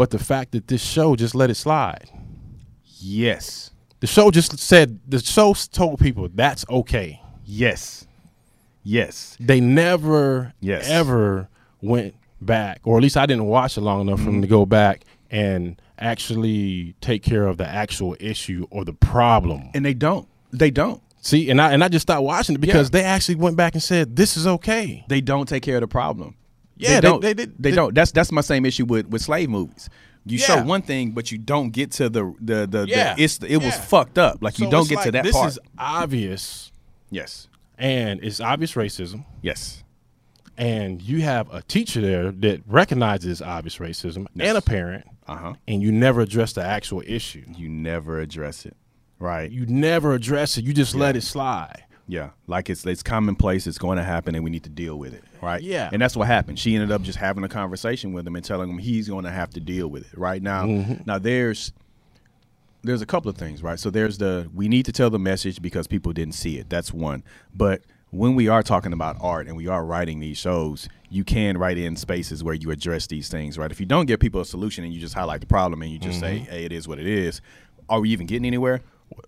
but 0.00 0.08
the 0.08 0.18
fact 0.18 0.52
that 0.52 0.66
this 0.66 0.82
show 0.82 1.14
just 1.14 1.34
let 1.34 1.50
it 1.50 1.56
slide. 1.56 2.08
Yes. 3.00 3.70
The 4.00 4.06
show 4.06 4.30
just 4.30 4.58
said 4.58 4.98
the 5.06 5.18
show 5.18 5.52
told 5.52 6.00
people 6.00 6.26
that's 6.32 6.64
okay. 6.70 7.20
Yes. 7.44 8.06
Yes. 8.82 9.36
They 9.38 9.60
never 9.60 10.54
Yes. 10.58 10.88
ever 10.88 11.50
went 11.82 12.14
back, 12.40 12.80
or 12.84 12.96
at 12.96 13.02
least 13.02 13.18
I 13.18 13.26
didn't 13.26 13.44
watch 13.44 13.76
it 13.76 13.82
long 13.82 14.00
enough 14.00 14.20
for 14.20 14.24
them 14.24 14.40
to 14.40 14.46
mm-hmm. 14.46 14.54
go 14.54 14.64
back 14.64 15.04
and 15.30 15.78
actually 15.98 16.94
take 17.02 17.22
care 17.22 17.46
of 17.46 17.58
the 17.58 17.68
actual 17.68 18.16
issue 18.20 18.66
or 18.70 18.86
the 18.86 18.94
problem. 18.94 19.68
And 19.74 19.84
they 19.84 19.92
don't. 19.92 20.26
They 20.50 20.70
don't. 20.70 21.02
See, 21.20 21.50
and 21.50 21.60
I 21.60 21.72
and 21.72 21.84
I 21.84 21.88
just 21.88 22.04
stopped 22.04 22.22
watching 22.22 22.54
it 22.54 22.62
because 22.62 22.88
Yeah. 22.88 23.00
they 23.00 23.04
actually 23.04 23.34
went 23.34 23.58
back 23.58 23.74
and 23.74 23.82
said 23.82 24.16
this 24.16 24.38
is 24.38 24.46
okay. 24.46 25.04
They 25.08 25.20
don't 25.20 25.46
take 25.46 25.62
care 25.62 25.76
of 25.76 25.82
the 25.82 25.88
problem. 25.88 26.36
Yeah, 26.80 27.00
they 27.00 27.08
don't. 27.08 27.20
they- 27.22 27.32
They, 27.34 27.46
they- 27.58 27.70
don't. 27.72 27.94
That's 27.94 28.12
that's 28.12 28.32
my 28.32 28.40
same 28.40 28.64
issue 28.66 28.84
with 28.84 29.06
with 29.08 29.22
slave 29.22 29.48
movies. 29.50 29.88
You 30.26 30.38
Yeah. 30.38 30.46
show 30.46 30.62
one 30.64 30.82
thing, 30.82 31.12
but 31.12 31.32
you 31.32 31.38
don't 31.38 31.70
get 31.70 31.92
to 31.92 32.08
the 32.08 32.34
the 32.40 32.66
the, 32.66 32.86
Yeah. 32.88 33.14
the 33.14 33.22
it's 33.22 33.38
it 33.38 33.56
was 33.58 33.74
fucked 33.76 34.18
up. 34.18 34.38
Like 34.42 34.58
you 34.58 34.68
don't 34.70 34.88
get 34.88 34.96
like, 34.96 35.04
to 35.06 35.12
that 35.12 35.24
this 35.24 35.34
part. 35.36 35.48
is 35.48 35.58
obvious, 35.78 36.72
yes. 37.10 37.48
and 37.78 38.20
it's 38.22 38.40
obvious 38.40 38.72
racism. 38.74 39.24
Yes. 39.42 39.82
and 40.58 41.00
you 41.00 41.22
have 41.22 41.48
a 41.54 41.62
teacher 41.62 42.02
there 42.02 42.30
that 42.32 42.60
recognizes 42.66 43.40
obvious 43.40 43.78
racism 43.78 44.26
Yes. 44.34 44.48
and 44.48 44.58
a 44.58 44.60
parent, 44.60 45.04
Uh 45.26 45.36
huh. 45.36 45.52
and 45.66 45.80
you 45.80 45.90
never 45.90 46.20
address 46.20 46.52
the 46.52 46.62
actual 46.62 47.02
issue. 47.06 47.44
You 47.56 47.68
never 47.70 48.20
address 48.20 48.66
it. 48.66 48.76
Right. 49.18 49.50
You 49.50 49.64
never 49.66 50.12
address 50.12 50.58
it. 50.58 50.64
You 50.64 50.74
just 50.74 50.94
let 50.94 51.16
it 51.16 51.22
slide. 51.22 51.84
Yeah, 52.10 52.30
like 52.48 52.68
it's 52.68 52.84
it's 52.84 53.02
commonplace. 53.02 53.66
It's 53.66 53.78
going 53.78 53.98
to 53.98 54.02
happen, 54.04 54.34
and 54.34 54.42
we 54.42 54.50
need 54.50 54.64
to 54.64 54.70
deal 54.70 54.98
with 54.98 55.14
it, 55.14 55.22
right? 55.40 55.62
Yeah. 55.62 55.88
and 55.92 56.02
that's 56.02 56.16
what 56.16 56.26
happened. 56.26 56.58
She 56.58 56.74
ended 56.74 56.90
up 56.90 57.02
just 57.02 57.18
having 57.18 57.44
a 57.44 57.48
conversation 57.48 58.12
with 58.12 58.26
him 58.26 58.34
and 58.34 58.44
telling 58.44 58.68
him 58.68 58.78
he's 58.78 59.08
going 59.08 59.24
to 59.24 59.30
have 59.30 59.50
to 59.50 59.60
deal 59.60 59.86
with 59.88 60.02
it. 60.12 60.18
Right 60.18 60.42
now, 60.42 60.64
Mm-hmm. 60.64 61.02
now 61.06 61.18
there's 61.18 61.72
there's 62.82 63.02
a 63.02 63.06
couple 63.06 63.28
of 63.30 63.36
things, 63.36 63.62
right? 63.62 63.78
So 63.78 63.90
there's 63.90 64.18
the 64.18 64.50
we 64.54 64.68
need 64.68 64.86
to 64.86 64.92
tell 64.92 65.10
the 65.10 65.18
message 65.18 65.60
because 65.62 65.86
people 65.86 66.12
didn't 66.12 66.34
see 66.34 66.58
it. 66.58 66.68
That's 66.70 66.92
one. 66.92 67.22
But 67.54 67.82
when 68.10 68.34
we 68.34 68.48
are 68.48 68.62
talking 68.62 68.92
about 68.92 69.16
art 69.20 69.46
and 69.46 69.56
we 69.56 69.68
are 69.68 69.84
writing 69.84 70.18
these 70.18 70.36
shows, 70.38 70.88
you 71.10 71.22
can 71.22 71.56
write 71.58 71.78
in 71.78 71.94
spaces 71.94 72.42
where 72.42 72.54
you 72.54 72.72
address 72.72 73.06
these 73.06 73.28
things, 73.28 73.56
right? 73.56 73.70
If 73.70 73.78
you 73.78 73.86
don't 73.86 74.06
give 74.06 74.18
people 74.18 74.40
a 74.40 74.44
solution 74.44 74.82
and 74.82 74.92
you 74.92 74.98
just 74.98 75.14
highlight 75.14 75.42
the 75.42 75.46
problem 75.46 75.82
and 75.82 75.90
you 75.92 75.98
just 76.00 76.18
say, 76.18 76.40
Mm-hmm. 76.40 76.50
"Hey, 76.50 76.64
it 76.64 76.72
is 76.72 76.88
what 76.88 76.98
it 76.98 77.06
is," 77.06 77.40
are 77.88 78.00
we 78.00 78.10
even 78.10 78.26
getting 78.26 78.46
anywhere? 78.46 78.80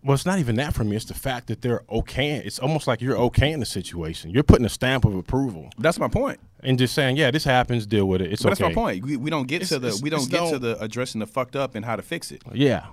Well, 0.05 0.15
it's 0.15 0.27
not 0.27 0.39
even 0.39 0.57
that 0.57 0.75
for 0.75 0.85
me. 0.85 0.95
It's 0.97 1.05
the 1.07 1.15
fact 1.15 1.49
that 1.49 1.61
they're 1.63 1.83
okay. 1.91 2.37
It's 2.37 2.59
almost 2.59 2.87
like 2.87 3.01
you're 3.01 3.17
okay 3.19 3.51
in 3.53 3.61
the 3.61 3.67
situation. 3.67 4.31
You're 4.31 4.43
putting 4.45 4.65
a 4.65 4.69
stamp 4.69 5.05
of 5.05 5.15
approval 5.15 5.71
That's 5.79 5.99
my 5.99 6.09
point. 6.09 6.39
and 6.63 6.79
just 6.79 6.95
saying, 6.95 7.17
"Yeah, 7.17 7.31
this 7.31 7.45
happens. 7.45 7.87
Deal 7.87 8.07
with 8.07 8.21
it. 8.23 8.33
It's 8.33 8.43
But 8.43 8.53
okay." 8.53 8.65
that's 8.65 8.77
my 8.77 8.81
point. 8.83 9.05
We, 9.05 9.17
we 9.17 9.31
don't 9.31 9.47
get 9.49 9.63
to 9.65 9.79
the 9.79 9.99
we 10.03 10.09
don't 10.11 10.21
it's 10.21 10.29
get 10.29 10.51
to 10.53 10.59
the 10.59 10.81
addressing 10.83 11.19
the 11.21 11.27
fucked 11.27 11.57
up 11.57 11.75
and 11.75 11.85
how 11.85 11.97
to 11.97 12.03
fix 12.03 12.31
it. 12.31 12.43
Yeah, 12.53 12.87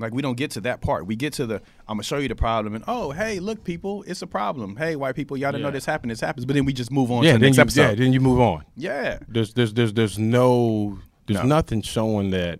Like 0.00 0.12
we 0.12 0.22
don't 0.22 0.36
get 0.36 0.50
to 0.52 0.60
that 0.62 0.80
part. 0.80 1.06
We 1.06 1.14
get 1.16 1.32
to 1.34 1.46
the 1.46 1.56
I'm 1.88 1.96
gonna 1.96 2.02
show 2.02 2.18
you 2.18 2.28
the 2.28 2.34
problem 2.36 2.74
and 2.74 2.82
oh 2.88 3.12
hey 3.12 3.38
look 3.38 3.62
people 3.64 4.02
it's 4.06 4.22
a 4.22 4.26
problem. 4.26 4.76
Hey 4.76 4.96
white 4.96 5.14
people 5.14 5.36
y'all 5.36 5.52
didn't 5.52 5.62
know 5.62 5.70
this 5.70 5.86
happened. 5.86 6.10
This 6.10 6.20
happens. 6.20 6.46
But 6.46 6.54
then 6.54 6.64
we 6.64 6.72
just 6.72 6.90
move 6.90 7.10
on 7.12 7.22
yeah. 7.24 7.32
to 7.32 7.38
the 7.38 7.42
Then 7.42 7.48
next 7.50 7.56
you, 7.58 7.62
episode. 7.62 7.82
yeah, 7.90 7.94
then 8.04 8.12
you 8.12 8.20
move 8.20 8.40
on. 8.40 8.64
Yeah. 8.76 9.18
There's 9.28 9.54
there's 9.54 9.72
there's 9.74 9.92
there's 9.92 10.18
no 10.18 10.98
there's 11.26 11.40
No. 11.40 11.46
nothing 11.46 11.80
showing 11.82 12.30
that, 12.30 12.58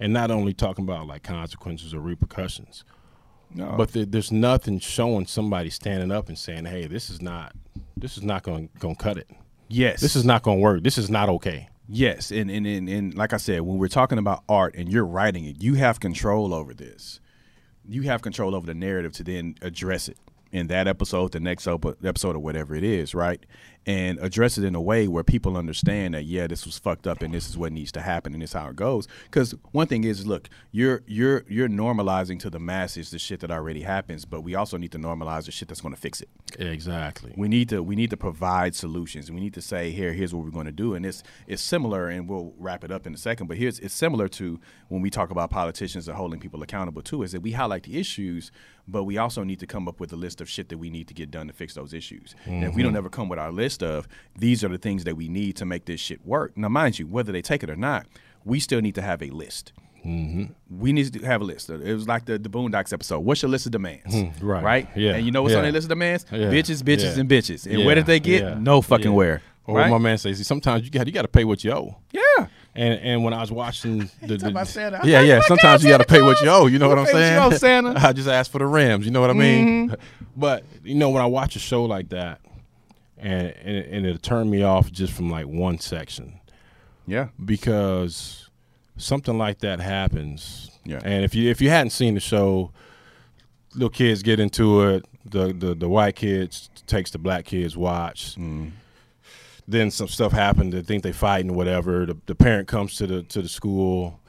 and 0.00 0.12
not 0.12 0.30
only 0.30 0.52
talking 0.54 0.84
about 0.84 1.06
like 1.08 1.22
consequences 1.24 1.92
or 1.92 2.00
repercussions. 2.00 2.84
No. 3.56 3.74
But 3.76 3.92
there, 3.92 4.04
there's 4.04 4.30
nothing 4.30 4.78
showing 4.78 5.26
somebody 5.26 5.70
standing 5.70 6.12
up 6.12 6.28
and 6.28 6.38
saying, 6.38 6.66
"Hey, 6.66 6.86
this 6.86 7.08
is 7.10 7.22
not, 7.22 7.54
this 7.96 8.16
is 8.16 8.22
not 8.22 8.42
going 8.42 8.68
to 8.80 8.94
cut 8.96 9.16
it. 9.16 9.28
yes. 9.68 10.00
This 10.00 10.14
is 10.14 10.24
not 10.24 10.42
going 10.42 10.58
to 10.58 10.62
work. 10.62 10.82
This 10.82 10.98
is 10.98 11.08
not 11.10 11.28
okay." 11.28 11.68
Yes, 11.88 12.30
and, 12.32 12.50
and 12.50 12.66
and 12.66 12.88
and 12.88 13.14
like 13.14 13.32
I 13.32 13.36
said, 13.36 13.62
when 13.62 13.78
we're 13.78 13.88
talking 13.88 14.18
about 14.18 14.42
art 14.48 14.74
and 14.76 14.92
you're 14.92 15.06
writing 15.06 15.44
it, 15.44 15.62
you 15.62 15.74
have 15.74 16.00
control 16.00 16.52
over 16.52 16.74
this. 16.74 17.20
You 17.88 18.02
have 18.02 18.22
control 18.22 18.54
over 18.54 18.66
the 18.66 18.74
narrative 18.74 19.12
to 19.12 19.24
then 19.24 19.54
address 19.62 20.08
it 20.08 20.18
in 20.56 20.68
that 20.68 20.88
episode, 20.88 21.32
the 21.32 21.40
next 21.40 21.68
episode, 21.68 22.34
or 22.34 22.38
whatever 22.38 22.74
it 22.74 22.82
is, 22.82 23.14
right? 23.14 23.44
And 23.84 24.18
address 24.20 24.56
it 24.56 24.64
in 24.64 24.74
a 24.74 24.80
way 24.80 25.06
where 25.06 25.22
people 25.22 25.56
understand 25.56 26.14
that 26.14 26.24
yeah, 26.24 26.46
this 26.46 26.64
was 26.64 26.78
fucked 26.78 27.06
up, 27.06 27.22
and 27.22 27.32
this 27.32 27.48
is 27.48 27.58
what 27.58 27.72
needs 27.72 27.92
to 27.92 28.00
happen, 28.00 28.32
and 28.32 28.42
this 28.42 28.50
is 28.50 28.54
how 28.54 28.68
it 28.68 28.74
goes. 28.74 29.06
Because 29.24 29.54
one 29.72 29.86
thing 29.86 30.02
is, 30.04 30.26
look, 30.26 30.48
you're 30.72 31.02
you're 31.06 31.44
you're 31.46 31.68
normalizing 31.68 32.40
to 32.40 32.50
the 32.50 32.58
masses 32.58 33.10
the 33.10 33.18
shit 33.18 33.40
that 33.40 33.50
already 33.50 33.82
happens, 33.82 34.24
but 34.24 34.40
we 34.40 34.54
also 34.54 34.76
need 34.78 34.92
to 34.92 34.98
normalize 34.98 35.44
the 35.44 35.52
shit 35.52 35.68
that's 35.68 35.82
going 35.82 35.94
to 35.94 36.00
fix 36.00 36.20
it. 36.20 36.28
Exactly. 36.58 37.34
We 37.36 37.48
need 37.48 37.68
to 37.68 37.82
we 37.82 37.94
need 37.94 38.10
to 38.10 38.16
provide 38.16 38.74
solutions. 38.74 39.30
We 39.30 39.40
need 39.40 39.54
to 39.54 39.62
say 39.62 39.90
here 39.90 40.14
here's 40.14 40.34
what 40.34 40.42
we're 40.42 40.50
going 40.50 40.66
to 40.66 40.72
do, 40.72 40.94
and 40.94 41.04
it's 41.04 41.22
it's 41.46 41.62
similar, 41.62 42.08
and 42.08 42.28
we'll 42.28 42.54
wrap 42.58 42.82
it 42.82 42.90
up 42.90 43.06
in 43.06 43.14
a 43.14 43.18
second. 43.18 43.46
But 43.46 43.58
here's 43.58 43.78
it's 43.78 43.94
similar 43.94 44.26
to 44.30 44.58
when 44.88 45.02
we 45.02 45.10
talk 45.10 45.30
about 45.30 45.50
politicians 45.50 46.08
and 46.08 46.16
holding 46.16 46.40
people 46.40 46.62
accountable 46.62 47.02
too. 47.02 47.22
Is 47.22 47.32
that 47.32 47.42
we 47.42 47.52
highlight 47.52 47.84
the 47.84 48.00
issues, 48.00 48.50
but 48.88 49.04
we 49.04 49.18
also 49.18 49.42
need 49.42 49.60
to 49.60 49.66
come 49.66 49.88
up 49.88 50.00
with 50.00 50.12
a 50.12 50.16
list 50.16 50.40
of 50.40 50.48
shit 50.48 50.68
that 50.68 50.78
we 50.78 50.90
need 50.90 51.08
to 51.08 51.14
get 51.14 51.30
done 51.30 51.46
to 51.48 51.52
fix 51.52 51.74
those 51.74 51.92
issues. 51.92 52.34
And 52.44 52.64
if 52.64 52.74
we 52.74 52.82
don't 52.82 52.92
mm-hmm. 52.92 52.98
ever 52.98 53.08
come 53.08 53.28
with 53.28 53.38
our 53.38 53.52
list 53.52 53.82
of 53.82 54.06
these 54.38 54.62
are 54.62 54.68
the 54.68 54.78
things 54.78 55.04
that 55.04 55.16
we 55.16 55.28
need 55.28 55.56
to 55.56 55.64
make 55.64 55.86
this 55.86 56.00
shit 56.00 56.24
work. 56.24 56.56
Now, 56.56 56.68
mind 56.68 56.98
you, 56.98 57.06
whether 57.06 57.32
they 57.32 57.42
take 57.42 57.62
it 57.62 57.70
or 57.70 57.76
not, 57.76 58.06
we 58.44 58.60
still 58.60 58.80
need 58.80 58.94
to 58.94 59.02
have 59.02 59.22
a 59.22 59.30
list. 59.30 59.72
Mm-hmm. 60.04 60.44
We 60.78 60.92
need 60.92 61.12
to 61.14 61.26
have 61.26 61.40
a 61.40 61.44
list. 61.44 61.68
It 61.68 61.94
was 61.94 62.06
like 62.06 62.26
the, 62.26 62.38
the 62.38 62.48
Boondocks 62.48 62.92
episode. 62.92 63.20
What's 63.20 63.42
your 63.42 63.50
list 63.50 63.66
of 63.66 63.72
demands? 63.72 64.14
Hmm, 64.14 64.46
right. 64.46 64.62
Right? 64.62 64.88
Yeah. 64.94 65.16
And 65.16 65.26
you 65.26 65.32
know 65.32 65.42
what's 65.42 65.54
on 65.54 65.58
Yeah. 65.58 65.62
their 65.62 65.72
list 65.72 65.86
of 65.86 65.90
demands? 65.90 66.26
Yeah. 66.30 66.38
Bitches, 66.38 66.82
bitches, 66.82 67.14
Yeah. 67.14 67.20
and 67.20 67.28
bitches. 67.28 67.66
And 67.66 67.84
where 67.84 67.96
did 67.96 68.06
they 68.06 68.20
get? 68.20 68.60
No 68.60 68.82
fucking 68.82 69.12
where. 69.12 69.42
Or 69.66 69.76
right? 69.78 69.90
what 69.90 69.98
my 69.98 70.10
man 70.10 70.18
says, 70.18 70.46
sometimes 70.46 70.84
you 70.84 70.90
got 70.90 71.08
you 71.08 71.12
got 71.12 71.22
to 71.22 71.28
pay 71.28 71.44
what 71.44 71.64
you 71.64 71.72
owe. 71.72 71.96
yeah. 72.12 72.46
And 72.76 73.00
and 73.00 73.24
when 73.24 73.32
I 73.34 73.40
was 73.40 73.50
watching 73.50 74.10
the, 74.22 74.36
the 74.36 74.64
Santa. 74.64 75.00
yeah 75.04 75.20
yeah 75.20 75.40
sometimes 75.46 75.82
you 75.82 75.90
got 75.90 75.98
to 75.98 76.04
pay 76.06 76.20
what 76.22 76.40
you 76.42 76.48
owe. 76.50 76.66
You 76.66 76.78
know 76.78 76.88
what 76.88 76.98
I'm 76.98 77.04
what 77.04 77.14
you 77.14 77.20
saying? 77.20 77.38
owe, 77.38 77.50
Santa. 77.50 77.88
Mm-hmm. 77.94 78.06
I 78.10 78.12
just 78.12 78.28
asked 78.28 78.52
for 78.52 78.58
the 78.58 78.66
rims. 78.66 79.04
You 79.06 79.10
know 79.12 79.20
what 79.20 79.30
I 79.30 79.34
mean? 79.34 79.94
But 80.38 80.64
you 80.84 80.94
know 80.94 81.08
when 81.08 81.22
I 81.22 81.26
watch 81.26 81.56
a 81.56 81.58
show 81.58 81.84
like 81.86 82.10
that, 82.10 82.40
and 83.16 83.48
and, 83.64 83.76
and 83.86 84.06
it 84.06 84.22
turned 84.22 84.50
me 84.50 84.62
off 84.62 84.92
just 84.92 85.14
from 85.14 85.30
like 85.30 85.46
one 85.46 85.78
section 85.78 86.38
Yeah. 87.06 87.28
because 87.42 88.50
something 88.98 89.38
like 89.38 89.60
that 89.60 89.80
happens. 89.80 90.70
Yeah. 90.84 91.00
And 91.04 91.24
if 91.24 91.34
you 91.34 91.50
if 91.50 91.62
you 91.62 91.70
hadn't 91.70 91.90
seen 91.90 92.12
the 92.14 92.20
show, 92.20 92.70
little 93.74 93.88
kids 93.88 94.22
get 94.22 94.38
into 94.38 94.82
it. 94.82 95.06
The 95.24 95.54
the 95.54 95.74
the 95.74 95.88
white 95.88 96.16
kids 96.16 96.68
takes 96.86 97.10
the 97.10 97.18
black 97.18 97.46
kids 97.46 97.74
watch. 97.76 98.36
Mm. 98.36 98.72
Then 99.68 99.90
some 99.90 100.08
stuff 100.08 100.32
happened. 100.32 100.72
They 100.72 100.82
think 100.82 101.02
they 101.02 101.12
fighting 101.12 101.54
whatever. 101.54 102.06
The, 102.06 102.16
the 102.26 102.34
parent 102.34 102.68
comes 102.68 102.96
to 102.96 103.06
the 103.06 103.22
to 103.24 103.42
the 103.42 103.48
school. 103.48 104.20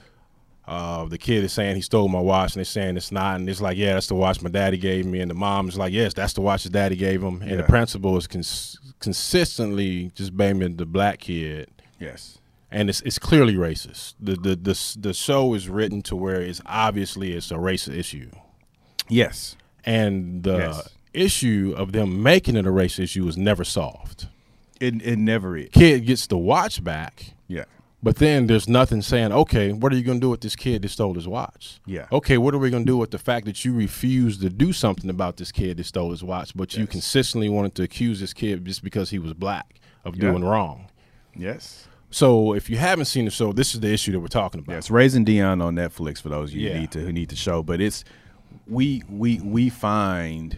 Uh, 0.67 1.05
the 1.05 1.17
kid 1.17 1.43
is 1.45 1.53
saying 1.53 1.75
he 1.77 1.81
stole 1.81 2.09
my 2.09 2.19
watch, 2.19 2.53
and 2.53 2.59
they're 2.59 2.65
saying 2.65 2.97
it's 2.97 3.11
not. 3.11 3.38
And 3.38 3.47
it's 3.47 3.61
like, 3.61 3.77
yeah, 3.77 3.93
that's 3.93 4.07
the 4.07 4.15
watch 4.15 4.41
my 4.41 4.49
daddy 4.49 4.77
gave 4.77 5.05
me. 5.05 5.21
And 5.21 5.31
the 5.31 5.35
mom 5.35 5.69
is 5.69 5.77
like, 5.77 5.93
yes, 5.93 6.13
that's 6.13 6.33
the 6.33 6.41
watch 6.41 6.63
his 6.63 6.71
daddy 6.71 6.97
gave 6.97 7.21
him. 7.23 7.41
And 7.41 7.59
the 7.59 7.63
principal 7.63 8.17
is 8.17 8.27
cons- 8.27 8.77
consistently 8.99 10.11
just 10.15 10.35
blaming 10.35 10.75
the 10.77 10.85
black 10.85 11.19
kid 11.19 11.69
Yes. 11.99 12.39
and 12.71 12.89
it's 12.89 13.01
it's 13.01 13.17
clearly 13.19 13.55
racist. 13.55 14.15
The 14.19 14.35
the 14.35 14.55
the 14.55 14.97
the 14.99 15.13
show 15.13 15.53
is 15.53 15.69
written 15.69 16.01
to 16.03 16.15
where 16.15 16.41
it's 16.41 16.61
obviously 16.65 17.31
it's 17.33 17.49
a 17.51 17.55
racist 17.55 17.95
issue, 17.97 18.29
Yes. 19.07 19.55
and 19.85 20.43
the 20.43 20.57
Yes. 20.57 20.89
issue 21.13 21.73
of 21.77 21.91
them 21.93 22.21
making 22.21 22.55
it 22.57 22.65
a 22.65 22.71
race 22.71 22.99
issue 22.99 23.23
was 23.23 23.38
never 23.38 23.63
solved. 23.63 24.27
It, 24.80 25.01
it 25.01 25.17
never 25.17 25.57
is. 25.57 25.69
Kid 25.71 26.05
gets 26.05 26.28
the 26.28 26.38
watch 26.38 26.84
back, 26.84 27.34
Yeah. 27.47 27.65
but 28.03 28.17
then 28.17 28.47
there's 28.47 28.67
nothing 28.69 29.01
saying, 29.01 29.32
okay, 29.32 29.71
what 29.73 29.91
are 29.91 29.95
you 29.95 30.03
going 30.03 30.19
to 30.19 30.25
do 30.25 30.30
with 30.30 30.41
this 30.41 30.55
kid 30.55 30.82
that 30.84 30.89
stole 30.89 31.13
his 31.15 31.28
watch? 31.28 31.80
Yeah. 31.86 32.05
Okay, 32.11 32.38
what 32.38 32.53
are 32.53 32.57
we 32.59 32.69
going 32.69 32.84
to 32.86 32.91
do 32.91 32.97
with 32.97 33.11
the 33.11 33.17
fact 33.17 33.45
that 33.47 33.65
you 33.65 33.73
refused 33.73 34.41
to 34.41 34.49
do 34.49 34.71
something 34.73 35.09
about 35.09 35.38
this 35.38 35.51
kid 35.51 35.78
that 35.78 35.86
stole 35.86 36.11
his 36.11 36.23
watch, 36.23 36.55
but 36.55 36.75
you 36.75 36.86
consistently 36.88 37.49
wanted 37.49 37.75
to 37.75 37.84
accuse 37.84 38.19
this 38.19 38.34
kid 38.34 38.63
just 38.65 38.84
because 38.84 39.09
he 39.09 39.19
was 39.19 39.34
black 39.34 39.80
of 40.05 40.15
Yeah. 40.15 40.30
doing 40.32 40.43
wrong? 40.43 40.88
Yes. 41.36 41.88
So 42.09 42.53
if 42.53 42.69
you 42.69 42.78
haven't 42.78 43.05
seen 43.05 43.25
the 43.25 43.32
show, 43.32 43.51
this 43.51 43.73
is 43.73 43.82
the 43.82 43.91
issue 43.91 44.11
that 44.13 44.19
we're 44.19 44.28
talking 44.28 44.59
about. 44.61 44.73
Yes. 44.73 44.89
Raising 44.89 45.25
Dion 45.25 45.61
on 45.61 45.75
Netflix 45.75 46.21
for 46.21 46.30
those 46.30 46.51
of 46.51 46.55
you 46.57 46.67
Yeah. 46.69 46.75
who 46.75 46.80
need 46.80 46.91
to 46.91 46.99
who 46.99 47.11
need 47.11 47.30
to 47.30 47.36
show. 47.36 47.61
But 47.63 47.82
it's 47.82 48.05
we 48.65 49.03
we 49.09 49.39
we 49.41 49.69
find 49.69 50.55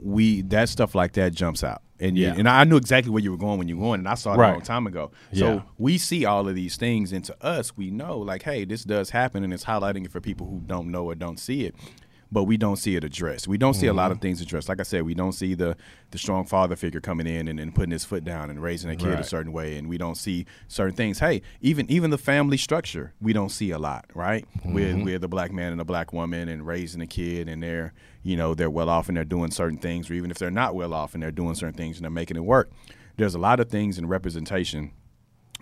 we 0.00 0.42
that 0.42 0.68
stuff 0.68 0.94
like 0.94 1.12
that 1.14 1.32
jumps 1.34 1.64
out. 1.64 1.82
And 2.00 2.16
you- 2.18 2.26
Yeah. 2.26 2.34
and 2.36 2.48
I 2.48 2.64
knew 2.64 2.76
exactly 2.76 3.12
where 3.12 3.22
you 3.22 3.30
were 3.30 3.36
going 3.36 3.58
when 3.58 3.68
you 3.68 3.76
were 3.76 3.82
going, 3.86 4.00
and 4.00 4.08
I 4.08 4.14
saw 4.14 4.32
it 4.32 4.38
a 4.50 4.52
long 4.54 4.62
time 4.62 4.86
ago. 4.88 5.12
Yeah. 5.32 5.38
So 5.38 5.62
we 5.78 5.98
see 5.98 6.24
all 6.24 6.48
of 6.48 6.54
these 6.54 6.76
things, 6.76 7.12
and 7.12 7.24
to 7.24 7.36
us, 7.44 7.76
we 7.76 7.90
know 7.90 8.18
like, 8.18 8.42
hey, 8.42 8.64
this 8.64 8.82
does 8.84 9.10
happen, 9.10 9.44
and 9.44 9.52
it's 9.52 9.64
highlighting 9.64 10.04
it 10.04 10.10
for 10.12 10.20
people 10.20 10.48
who 10.48 10.60
don't 10.66 10.90
know 10.90 11.04
or 11.04 11.14
don't 11.14 11.38
see 11.38 11.64
it. 11.64 11.74
But 12.32 12.44
we 12.44 12.56
don't 12.56 12.76
see 12.76 12.96
it 12.96 13.04
addressed. 13.04 13.46
We 13.46 13.58
don't 13.58 13.74
see 13.74 13.86
a 13.88 13.92
lot 13.92 14.04
Mm-hmm. 14.06 14.12
of 14.12 14.20
things 14.22 14.40
addressed. 14.40 14.68
Like 14.68 14.80
I 14.80 14.84
said, 14.84 15.02
we 15.02 15.12
don't 15.12 15.32
see 15.32 15.52
the 15.54 15.76
the 16.12 16.18
strong 16.18 16.46
father 16.46 16.76
figure 16.76 16.98
coming 17.00 17.26
in 17.26 17.46
and, 17.46 17.60
and 17.60 17.74
putting 17.74 17.90
his 17.92 18.04
foot 18.06 18.24
down 18.24 18.48
and 18.50 18.62
raising 18.62 18.90
a 18.90 18.96
kid 18.96 19.20
a 19.20 19.24
certain 19.24 19.52
way, 19.52 19.76
and 19.76 19.86
we 19.88 19.98
don't 19.98 20.14
see 20.16 20.46
certain 20.66 20.94
things. 20.96 21.18
Hey, 21.18 21.42
even 21.60 21.90
even 21.90 22.10
the 22.10 22.16
family 22.18 22.56
structure, 22.56 23.12
we 23.20 23.34
don't 23.34 23.50
see 23.50 23.70
a 23.70 23.78
lot, 23.78 24.06
right? 24.14 24.46
With 24.64 24.96
Mm-hmm. 24.96 25.04
with 25.04 25.20
the 25.20 25.28
black 25.28 25.52
man 25.52 25.72
and 25.72 25.80
the 25.80 25.84
black 25.84 26.12
woman 26.14 26.48
and 26.48 26.66
raising 26.66 27.02
a 27.02 27.06
kid, 27.06 27.48
and 27.50 27.62
they're 27.62 27.92
you 28.22 28.36
know 28.36 28.54
they're 28.54 28.70
well 28.70 28.88
off 28.88 29.08
and 29.08 29.16
they're 29.16 29.24
doing 29.26 29.50
certain 29.50 29.78
things, 29.78 30.10
or 30.10 30.14
even 30.14 30.30
if 30.30 30.38
they're 30.38 30.50
not 30.50 30.74
well 30.74 30.94
off 30.94 31.12
and 31.12 31.22
they're 31.22 31.30
doing 31.30 31.54
certain 31.54 31.76
things 31.76 31.96
and 31.98 32.04
they're 32.04 32.10
making 32.10 32.38
it 32.38 32.44
work. 32.44 32.70
There's 33.18 33.34
a 33.34 33.38
lot 33.38 33.60
of 33.60 33.68
things 33.68 33.98
in 33.98 34.06
representation 34.08 34.92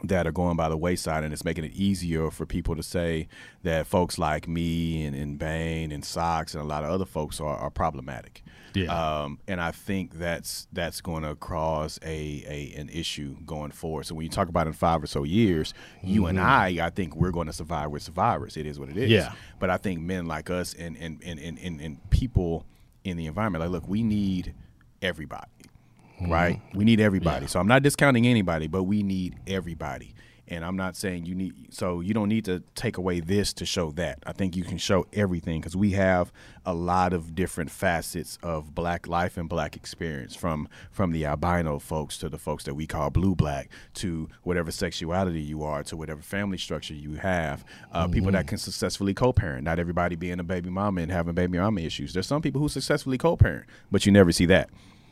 that 0.04 0.26
are 0.26 0.32
going 0.32 0.56
by 0.56 0.68
the 0.68 0.76
wayside, 0.76 1.24
and 1.24 1.32
it's 1.32 1.44
making 1.44 1.64
it 1.64 1.72
easier 1.72 2.30
for 2.30 2.46
people 2.46 2.76
to 2.76 2.82
say 2.82 3.28
that 3.62 3.86
folks 3.86 4.18
like 4.18 4.48
me 4.48 5.04
and, 5.04 5.14
and 5.14 5.38
Bain 5.38 5.92
and 5.92 6.04
Sox 6.04 6.54
and 6.54 6.62
a 6.62 6.66
lot 6.66 6.84
of 6.84 6.90
other 6.90 7.04
folks 7.04 7.40
are, 7.40 7.56
are 7.56 7.70
problematic. 7.70 8.42
Yeah. 8.74 8.84
Um, 9.22 9.40
and 9.48 9.60
I 9.60 9.72
think 9.72 10.18
that's 10.18 10.68
that's 10.72 11.00
going 11.00 11.24
to 11.24 11.34
cause 11.34 11.98
a, 12.02 12.44
a 12.46 12.80
an 12.80 12.88
issue 12.88 13.36
going 13.44 13.72
forward. 13.72 14.06
So 14.06 14.14
when 14.14 14.24
you 14.24 14.30
talk 14.30 14.48
about 14.48 14.66
in 14.66 14.72
five 14.72 15.02
or 15.02 15.06
so 15.06 15.24
years, 15.24 15.74
you 16.02 16.26
and 16.26 16.40
I, 16.40 16.86
I 16.86 16.90
think 16.90 17.16
we're 17.16 17.32
going 17.32 17.48
to 17.48 17.52
survive. 17.52 17.90
We're 17.90 17.98
survivors. 17.98 18.56
It 18.56 18.66
is 18.66 18.78
what 18.78 18.88
it 18.88 18.96
is. 18.96 19.10
Yeah. 19.10 19.32
But 19.58 19.70
I 19.70 19.76
think 19.76 20.00
men 20.00 20.26
like 20.26 20.50
us 20.50 20.74
and 20.74 20.96
and 20.96 21.20
and 21.24 21.38
and, 21.38 21.58
and, 21.58 21.80
and 21.80 22.10
people 22.10 22.64
in 23.02 23.16
the 23.16 23.26
environment, 23.26 23.62
like, 23.62 23.72
look, 23.72 23.88
we 23.88 24.02
need 24.02 24.54
everybody 25.02 25.46
right? 26.28 26.60
We 26.74 26.84
need 26.84 27.00
everybody. 27.00 27.46
So 27.46 27.60
I'm 27.60 27.68
not 27.68 27.82
discounting 27.82 28.26
anybody, 28.26 28.66
but 28.66 28.84
we 28.84 29.02
need 29.02 29.36
everybody. 29.46 30.14
And 30.52 30.64
I'm 30.64 30.76
not 30.76 30.96
saying 30.96 31.26
you 31.26 31.36
need, 31.36 31.72
so 31.72 32.00
you 32.00 32.12
don't 32.12 32.28
need 32.28 32.44
to 32.46 32.60
take 32.74 32.98
away 32.98 33.20
this 33.20 33.52
to 33.52 33.64
show 33.64 33.92
that. 33.92 34.18
I 34.26 34.32
think 34.32 34.56
you 34.56 34.64
can 34.64 34.78
show 34.78 35.06
everything 35.12 35.60
because 35.60 35.76
we 35.76 35.92
have 35.92 36.32
a 36.66 36.74
lot 36.74 37.12
of 37.12 37.36
different 37.36 37.70
facets 37.70 38.36
of 38.42 38.74
black 38.74 39.06
life 39.06 39.36
and 39.36 39.48
black 39.48 39.76
experience 39.76 40.34
from 40.34 40.68
from 40.90 41.12
the 41.12 41.24
albino 41.24 41.78
folks 41.78 42.18
to 42.18 42.28
the 42.28 42.36
folks 42.36 42.64
that 42.64 42.74
we 42.74 42.84
call 42.88 43.10
blue 43.10 43.36
black 43.36 43.70
to 43.94 44.28
whatever 44.42 44.72
sexuality 44.72 45.40
you 45.40 45.62
are 45.62 45.84
to 45.84 45.96
whatever 45.96 46.20
family 46.20 46.58
structure 46.58 46.94
you 46.94 47.14
have. 47.14 47.64
Uh, 47.92 48.08
People 48.08 48.32
that 48.32 48.48
can 48.48 48.58
successfully 48.58 49.14
co 49.14 49.32
parent, 49.32 49.62
not 49.62 49.78
everybody 49.78 50.16
being 50.16 50.40
a 50.40 50.44
baby 50.44 50.68
mama 50.68 51.00
and 51.00 51.12
having 51.12 51.32
baby 51.32 51.58
mama 51.58 51.80
issues. 51.80 52.12
There's 52.12 52.26
some 52.26 52.42
people 52.42 52.60
who 52.60 52.68
successfully 52.68 53.18
co 53.18 53.36
parent, 53.36 53.66
but 53.92 54.04
you 54.04 54.10
never 54.10 54.32
see 54.32 54.46
that. 54.46 54.68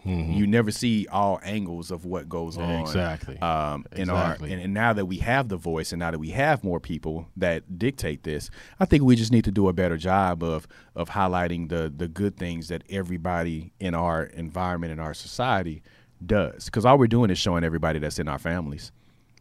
You 0.09 0.47
never 0.47 0.71
see 0.71 1.07
all 1.11 1.41
angles 1.43 1.91
of 1.91 2.05
what 2.05 2.29
goes 2.29 2.57
on. 2.57 2.81
Exactly. 2.81 3.39
Um, 3.39 3.85
in 3.95 4.09
our 4.11 4.37
and, 4.41 4.53
and 4.53 4.75
now 4.75 4.93
that 4.93 5.07
we 5.07 5.19
have 5.19 5.49
the 5.49 5.57
voice, 5.57 5.93
and 5.93 6.01
now 6.01 6.11
that 6.11 6.19
we 6.19 6.31
have 6.31 6.65
more 6.65 6.81
people 6.81 7.29
that 7.37 7.79
dictate 7.79 8.23
this, 8.23 8.51
I 8.81 8.85
think 8.85 9.03
we 9.03 9.17
just 9.17 9.33
need 9.33 9.45
to 9.45 9.51
do 9.51 9.69
a 9.69 9.73
better 9.73 9.97
job 9.97 10.43
of 10.43 10.67
of 10.95 11.11
highlighting 11.11 11.69
the 11.69 11.93
the 11.95 12.09
good 12.09 12.37
things 12.37 12.69
that 12.69 12.83
everybody 12.89 13.73
in 13.79 13.95
our 13.95 14.25
environment 14.25 14.93
in 14.93 15.01
our 15.01 15.15
society 15.15 15.83
does. 16.25 16.67
Because 16.67 16.85
all 16.85 16.99
we're 16.99 17.07
doing 17.07 17.31
is 17.31 17.39
showing 17.39 17.65
everybody 17.65 17.99
that's 17.99 18.19
in 18.19 18.29
our 18.29 18.39
families. 18.39 18.93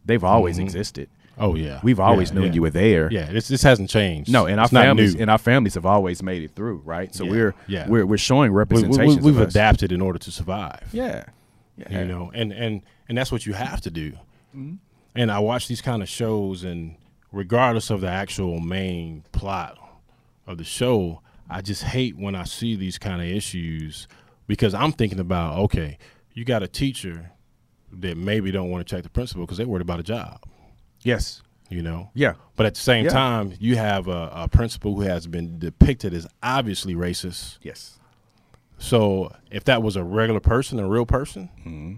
They've 0.04 0.24
always 0.24 0.58
existed. 0.58 1.10
Oh 1.40 1.54
yeah. 1.54 1.80
We've 1.82 2.00
always 2.00 2.30
Yeah, 2.30 2.34
known 2.36 2.46
yeah. 2.48 2.52
you 2.52 2.62
were 2.62 2.70
there. 2.70 3.08
Yeah, 3.12 3.30
this 3.32 3.48
this 3.48 3.62
hasn't 3.62 3.90
changed. 3.90 4.30
No, 4.30 4.46
and 4.46 4.58
our 4.60 4.64
It's 4.64 4.72
not 4.72 4.84
families 4.84 5.14
and 5.14 5.30
our 5.30 5.38
families 5.38 5.74
have 5.74 5.86
always 5.86 6.22
made 6.22 6.42
it 6.42 6.52
through, 6.54 6.82
right? 6.84 7.14
So 7.14 7.24
Yeah, 7.24 7.30
we're 7.30 7.54
yeah. 7.66 7.88
we're 7.88 8.06
we're 8.06 8.16
showing 8.18 8.52
We- 8.52 9.16
we, 9.18 9.32
have 9.32 9.48
adapted 9.48 9.92
in 9.92 10.00
order 10.00 10.18
to 10.18 10.30
survive. 10.30 10.88
Yeah. 10.92 11.24
Yeah. 11.76 12.00
you 12.00 12.06
know 12.06 12.32
and 12.34 12.52
and 12.52 12.82
and 13.08 13.16
that's 13.16 13.30
what 13.30 13.46
you 13.46 13.52
have 13.52 13.80
to 13.82 13.90
do 13.90 14.10
Mm-hmm. 14.56 14.74
and 15.14 15.30
i 15.30 15.38
watch 15.38 15.68
these 15.68 15.80
kind 15.80 16.02
of 16.02 16.08
shows 16.08 16.64
and 16.64 16.96
regardless 17.30 17.88
of 17.90 18.00
the 18.00 18.08
actual 18.08 18.58
main 18.60 19.22
plot 19.30 19.78
of 20.48 20.58
the 20.58 20.64
show 20.64 21.20
i 21.48 21.60
just 21.60 21.84
hate 21.84 22.16
when 22.16 22.34
i 22.34 22.42
see 22.42 22.74
these 22.74 22.98
kind 22.98 23.22
of 23.22 23.28
issues 23.28 24.08
because 24.48 24.74
i'm 24.74 24.90
thinking 24.90 25.20
about 25.20 25.56
okay 25.58 25.98
you 26.32 26.44
got 26.44 26.64
a 26.64 26.66
teacher 26.66 27.30
that 27.92 28.16
maybe 28.16 28.50
don't 28.50 28.70
want 28.70 28.84
to 28.84 28.92
check 28.96 29.04
the 29.04 29.08
principal 29.10 29.44
because 29.44 29.58
they're 29.58 29.68
worried 29.68 29.82
about 29.82 30.00
a 30.00 30.02
job 30.02 30.40
Yes. 31.02 31.42
you 31.70 31.82
know 31.82 32.10
Yeah. 32.14 32.34
but 32.56 32.64
at 32.66 32.74
the 32.74 32.80
same 32.80 33.04
Yeah. 33.04 33.10
time 33.10 33.52
you 33.60 33.76
have 33.76 34.08
a, 34.08 34.30
a 34.34 34.48
principal 34.48 34.94
who 34.94 35.02
has 35.02 35.26
been 35.26 35.58
depicted 35.58 36.14
as 36.14 36.26
obviously 36.42 36.94
racist 36.94 37.58
Yes. 37.62 37.98
so 38.78 39.32
if 39.50 39.64
that 39.64 39.82
was 39.82 39.96
a 39.96 40.04
regular 40.04 40.40
person, 40.40 40.78
a 40.78 40.88
real 40.88 41.06
person, 41.06 41.50
Mm-hmm. 41.60 41.94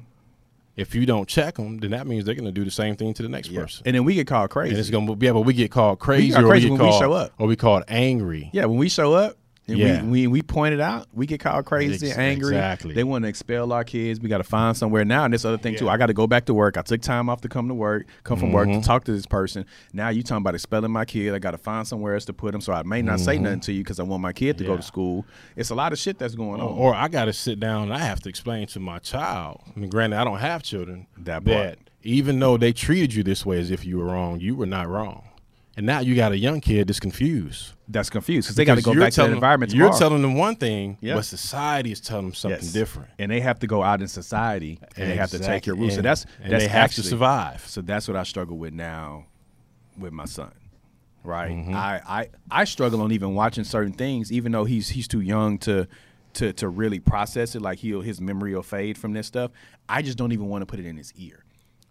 if 0.76 0.94
you 0.94 1.04
don't 1.06 1.28
check 1.28 1.56
them, 1.56 1.78
then 1.78 1.90
that 1.90 2.06
means 2.06 2.24
they're 2.24 2.34
going 2.34 2.46
to 2.46 2.52
do 2.52 2.64
the 2.64 2.70
same 2.70 2.96
thing 2.96 3.12
to 3.14 3.22
the 3.22 3.28
next 3.28 3.48
Yeah. 3.50 3.60
person. 3.62 3.82
And 3.86 3.94
then 3.94 4.04
we 4.04 4.14
get 4.14 4.26
called 4.26 4.50
crazy. 4.50 4.70
And 4.70 4.78
it's 4.78 4.88
going 4.90 5.06
to 5.06 5.14
be, 5.14 5.26
yeah, 5.26 5.32
but 5.32 5.42
we 5.42 5.52
get 5.52 5.70
called 5.70 5.98
crazy, 5.98 6.32
called 6.32 6.44
or 6.44 6.48
crazy 6.48 6.70
we 6.70 6.76
get 6.76 6.82
when 6.82 6.92
we 6.92 6.98
show 6.98 7.12
up. 7.12 7.32
or 7.38 7.46
we 7.46 7.56
called 7.56 7.84
angry. 7.88 8.50
Yeah, 8.52 8.64
when 8.64 8.78
we 8.78 8.88
show 8.88 9.12
up 9.14 9.36
and 9.70 9.78
Yeah. 9.78 10.02
we, 10.02 10.26
we 10.26 10.26
we 10.26 10.42
point 10.42 10.74
it 10.74 10.80
out, 10.80 11.06
we 11.12 11.26
get 11.26 11.40
called 11.40 11.64
crazy, 11.64 12.08
Ex- 12.08 12.18
angry. 12.18 12.54
exactly. 12.56 12.94
They 12.94 13.04
want 13.04 13.24
to 13.24 13.28
expel 13.28 13.72
our 13.72 13.84
kids. 13.84 14.20
We 14.20 14.28
got 14.28 14.38
to 14.38 14.44
find 14.44 14.76
somewhere 14.76 15.04
now. 15.04 15.24
And 15.24 15.32
this 15.34 15.44
other 15.44 15.58
thing 15.58 15.76
too, 15.76 15.88
I 15.88 15.96
got 15.96 16.06
to 16.06 16.12
go 16.14 16.26
back 16.26 16.44
to 16.46 16.54
work. 16.54 16.76
I 16.76 16.82
took 16.82 17.00
time 17.00 17.28
off 17.28 17.40
to 17.42 17.48
come 17.48 17.68
to 17.68 17.74
work, 17.74 18.06
come 18.24 18.38
from 18.38 18.52
work 18.52 18.68
Mm-hmm. 18.68 18.80
to 18.80 18.86
talk 18.86 19.04
to 19.04 19.12
this 19.12 19.26
person. 19.26 19.64
Now 19.92 20.08
you 20.10 20.22
talking 20.22 20.42
about 20.42 20.54
expelling 20.54 20.90
my 20.90 21.04
kid. 21.04 21.34
I 21.34 21.38
got 21.38 21.52
to 21.52 21.58
find 21.58 21.86
somewhere 21.86 22.14
else 22.14 22.24
to 22.26 22.32
put 22.32 22.54
him. 22.54 22.60
So 22.60 22.72
I 22.72 22.82
may 22.82 23.02
not 23.02 23.20
say 23.20 23.38
nothing 23.38 23.60
to 23.60 23.72
you 23.72 23.82
because 23.84 24.00
I 24.00 24.02
want 24.02 24.22
my 24.22 24.32
kid 24.32 24.58
to 24.58 24.64
go 24.64 24.70
Mm-hmm. 24.72 24.80
To 24.80 24.86
school. 24.86 25.26
It's 25.56 25.70
a 25.70 25.74
lot 25.74 25.92
of 25.92 25.98
shit 25.98 26.18
that's 26.18 26.34
going 26.34 26.60
on. 26.60 26.66
Or, 26.66 26.92
or 26.92 26.94
I 26.94 27.08
got 27.08 27.26
to 27.26 27.32
sit 27.32 27.60
down 27.60 27.84
and 27.84 27.94
I 27.94 27.98
have 27.98 28.20
to 28.20 28.28
explain 28.28 28.66
to 28.68 28.80
my 28.80 28.98
child. 28.98 29.60
I 29.74 29.78
mean, 29.78 29.90
granted, 29.90 30.16
I 30.16 30.24
don't 30.24 30.38
have 30.38 30.62
children. 30.62 31.06
That 31.18 31.44
part. 31.44 31.78
even 32.02 32.38
though 32.40 32.56
they 32.56 32.72
treated 32.72 33.12
you 33.14 33.22
this 33.22 33.44
way 33.44 33.58
as 33.60 33.70
if 33.70 33.84
you 33.84 33.98
were 33.98 34.06
wrong, 34.06 34.40
you 34.40 34.54
were 34.56 34.66
not 34.66 34.88
wrong. 34.88 35.24
And 35.76 35.86
now 35.86 36.00
you 36.00 36.14
got 36.16 36.32
a 36.32 36.36
young 36.38 36.60
kid 36.60 36.88
that's 36.88 37.00
confused. 37.00 37.72
that's 37.88 38.10
confused 38.10 38.46
because 38.48 38.56
they 38.56 38.64
got 38.64 38.74
to 38.76 38.82
go 38.82 38.94
back 38.94 39.12
to 39.14 39.22
that 39.22 39.30
environment. 39.30 39.72
You're 39.72 39.92
telling 39.92 40.20
them 40.22 40.34
one 40.34 40.56
thing, 40.56 40.98
Yeah. 41.00 41.14
but 41.14 41.24
society 41.24 41.90
is 41.92 42.00
telling 42.00 42.26
them 42.26 42.34
something 42.34 42.60
Yes. 42.62 42.72
different. 42.72 43.08
and 43.18 43.30
they 43.30 43.40
have 43.40 43.58
to 43.60 43.66
go 43.66 43.82
out 43.82 44.00
in 44.02 44.08
society 44.08 44.78
and 44.96 45.10
they 45.10 45.16
have 45.16 45.30
to 45.30 45.38
take 45.38 45.66
your 45.66 45.74
Exactly. 45.76 45.82
roots. 45.84 45.94
So 45.96 46.02
that's 46.02 46.26
and 46.42 46.52
that's 46.52 46.64
they 46.64 46.68
have 46.68 46.84
actually, 46.84 47.02
to 47.04 47.08
survive. 47.08 47.64
So 47.66 47.80
that's 47.82 48.08
what 48.08 48.16
I 48.16 48.24
struggle 48.24 48.58
with 48.58 48.74
now 48.74 49.26
with 49.98 50.12
my 50.12 50.24
son. 50.26 50.52
Right. 51.22 51.50
Mm-hmm. 51.52 51.74
I, 51.74 52.00
I 52.08 52.28
I 52.50 52.64
struggle 52.64 53.00
on 53.02 53.12
even 53.12 53.34
watching 53.34 53.64
certain 53.64 53.92
things, 53.92 54.32
even 54.32 54.52
though 54.52 54.64
he's 54.64 54.88
he's 54.90 55.06
too 55.08 55.20
young 55.20 55.58
to 55.58 55.86
to 56.34 56.52
to 56.54 56.68
really 56.68 56.98
process 57.00 57.54
it. 57.54 57.62
Like 57.62 57.78
he'll 57.78 58.00
his 58.00 58.20
memory 58.20 58.54
will 58.54 58.62
fade 58.62 58.96
from 58.98 59.12
this 59.12 59.26
stuff. 59.26 59.50
I 59.88 60.02
just 60.02 60.16
don't 60.18 60.32
even 60.32 60.46
want 60.48 60.62
to 60.62 60.66
put 60.66 60.78
it 60.80 60.86
in 60.86 60.96
his 60.96 61.12
ear. 61.16 61.44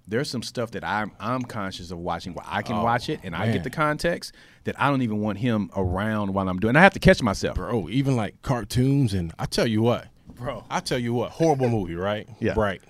There's 0.10 0.30
some 0.30 0.42
stuff 0.44 0.72
that 0.72 0.84
I'm 0.84 1.12
I'm 1.20 1.44
conscious 1.44 1.92
of 1.92 2.00
watching 2.00 2.34
where 2.34 2.46
I 2.48 2.62
can 2.62 2.76
Oh, 2.78 2.84
watch 2.84 3.10
it 3.10 3.20
and 3.24 3.36
I 3.36 3.52
get 3.52 3.64
the 3.64 3.70
context 3.70 4.34
that 4.64 4.80
I 4.80 4.90
don't 4.90 5.02
even 5.02 5.20
want 5.20 5.38
him 5.38 5.70
around 5.76 6.34
while 6.34 6.50
I'm 6.50 6.60
doing. 6.60 6.76
I 6.76 6.82
have 6.82 6.94
to 6.94 7.00
catch 7.00 7.22
myself. 7.22 7.56
bro. 7.56 7.88
Even 7.90 8.16
like 8.16 8.42
cartoons, 8.42 9.14
and 9.14 9.32
I 9.40 9.46
tell 9.46 9.68
you 9.68 9.82
what, 9.82 10.08
Bro. 10.36 10.64
I 10.70 10.80
tell 10.80 11.00
you 11.00 11.14
what, 11.14 11.32
horrible 11.32 11.70
movie, 11.70 11.96
right? 11.96 12.28
Yeah. 12.40 12.54
Bright. 12.54 12.82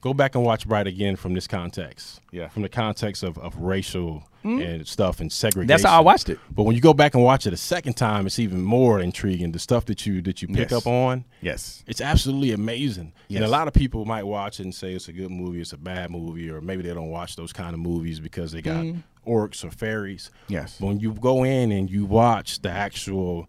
Go 0.00 0.14
back 0.14 0.34
and 0.36 0.44
watch 0.44 0.66
Bright 0.68 0.86
again 0.86 1.16
from 1.16 1.34
this 1.34 1.46
context. 1.48 2.20
Yeah. 2.30 2.48
From 2.48 2.62
the 2.62 2.68
context 2.68 3.22
of, 3.24 3.36
of 3.38 3.56
racial 3.58 4.24
and 4.44 4.86
stuff 4.86 5.20
and 5.20 5.30
segregation. 5.30 5.66
That's 5.66 5.82
how 5.84 5.98
I 5.98 6.00
watched 6.00 6.30
it. 6.30 6.38
But 6.50 6.62
when 6.62 6.74
you 6.74 6.80
go 6.80 6.94
back 6.94 7.14
and 7.14 7.22
watch 7.22 7.46
it 7.46 7.52
a 7.52 7.56
second 7.56 7.94
time, 7.94 8.24
it's 8.26 8.38
even 8.38 8.62
more 8.62 8.98
intriguing. 9.00 9.52
The 9.52 9.58
stuff 9.58 9.84
that 9.86 10.06
you 10.06 10.22
that 10.22 10.40
you 10.40 10.48
pick 10.48 10.70
Yes. 10.70 10.72
up 10.72 10.86
on. 10.86 11.24
Yes. 11.42 11.82
It's 11.86 12.00
absolutely 12.00 12.52
amazing. 12.52 13.12
And 13.28 13.44
a 13.44 13.48
lot 13.48 13.68
of 13.68 13.74
people 13.74 14.04
might 14.06 14.22
watch 14.22 14.58
it 14.60 14.62
and 14.62 14.74
say 14.74 14.94
it's 14.94 15.08
a 15.08 15.12
good 15.12 15.30
movie, 15.30 15.60
it's 15.60 15.72
a 15.74 15.76
bad 15.76 16.10
movie, 16.10 16.48
or 16.48 16.60
maybe 16.62 16.82
they 16.82 16.94
don't 16.94 17.10
watch 17.10 17.36
those 17.36 17.52
kind 17.52 17.74
of 17.74 17.80
movies 17.80 18.20
because 18.20 18.52
they 18.52 18.62
got 18.62 18.86
orcs 19.26 19.64
or 19.64 19.70
fairies. 19.70 20.30
Mm-hmm. 20.44 20.52
Yes. 20.54 20.76
But 20.80 20.86
when 20.86 21.00
you 21.00 21.12
go 21.12 21.44
in 21.44 21.70
and 21.72 21.90
you 21.90 22.06
watch 22.06 22.62
the 22.62 22.70
actual 22.70 23.48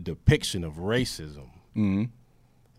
depiction 0.00 0.64
of 0.64 0.74
racism, 0.74 1.50
Mm-hmm. 1.76 2.04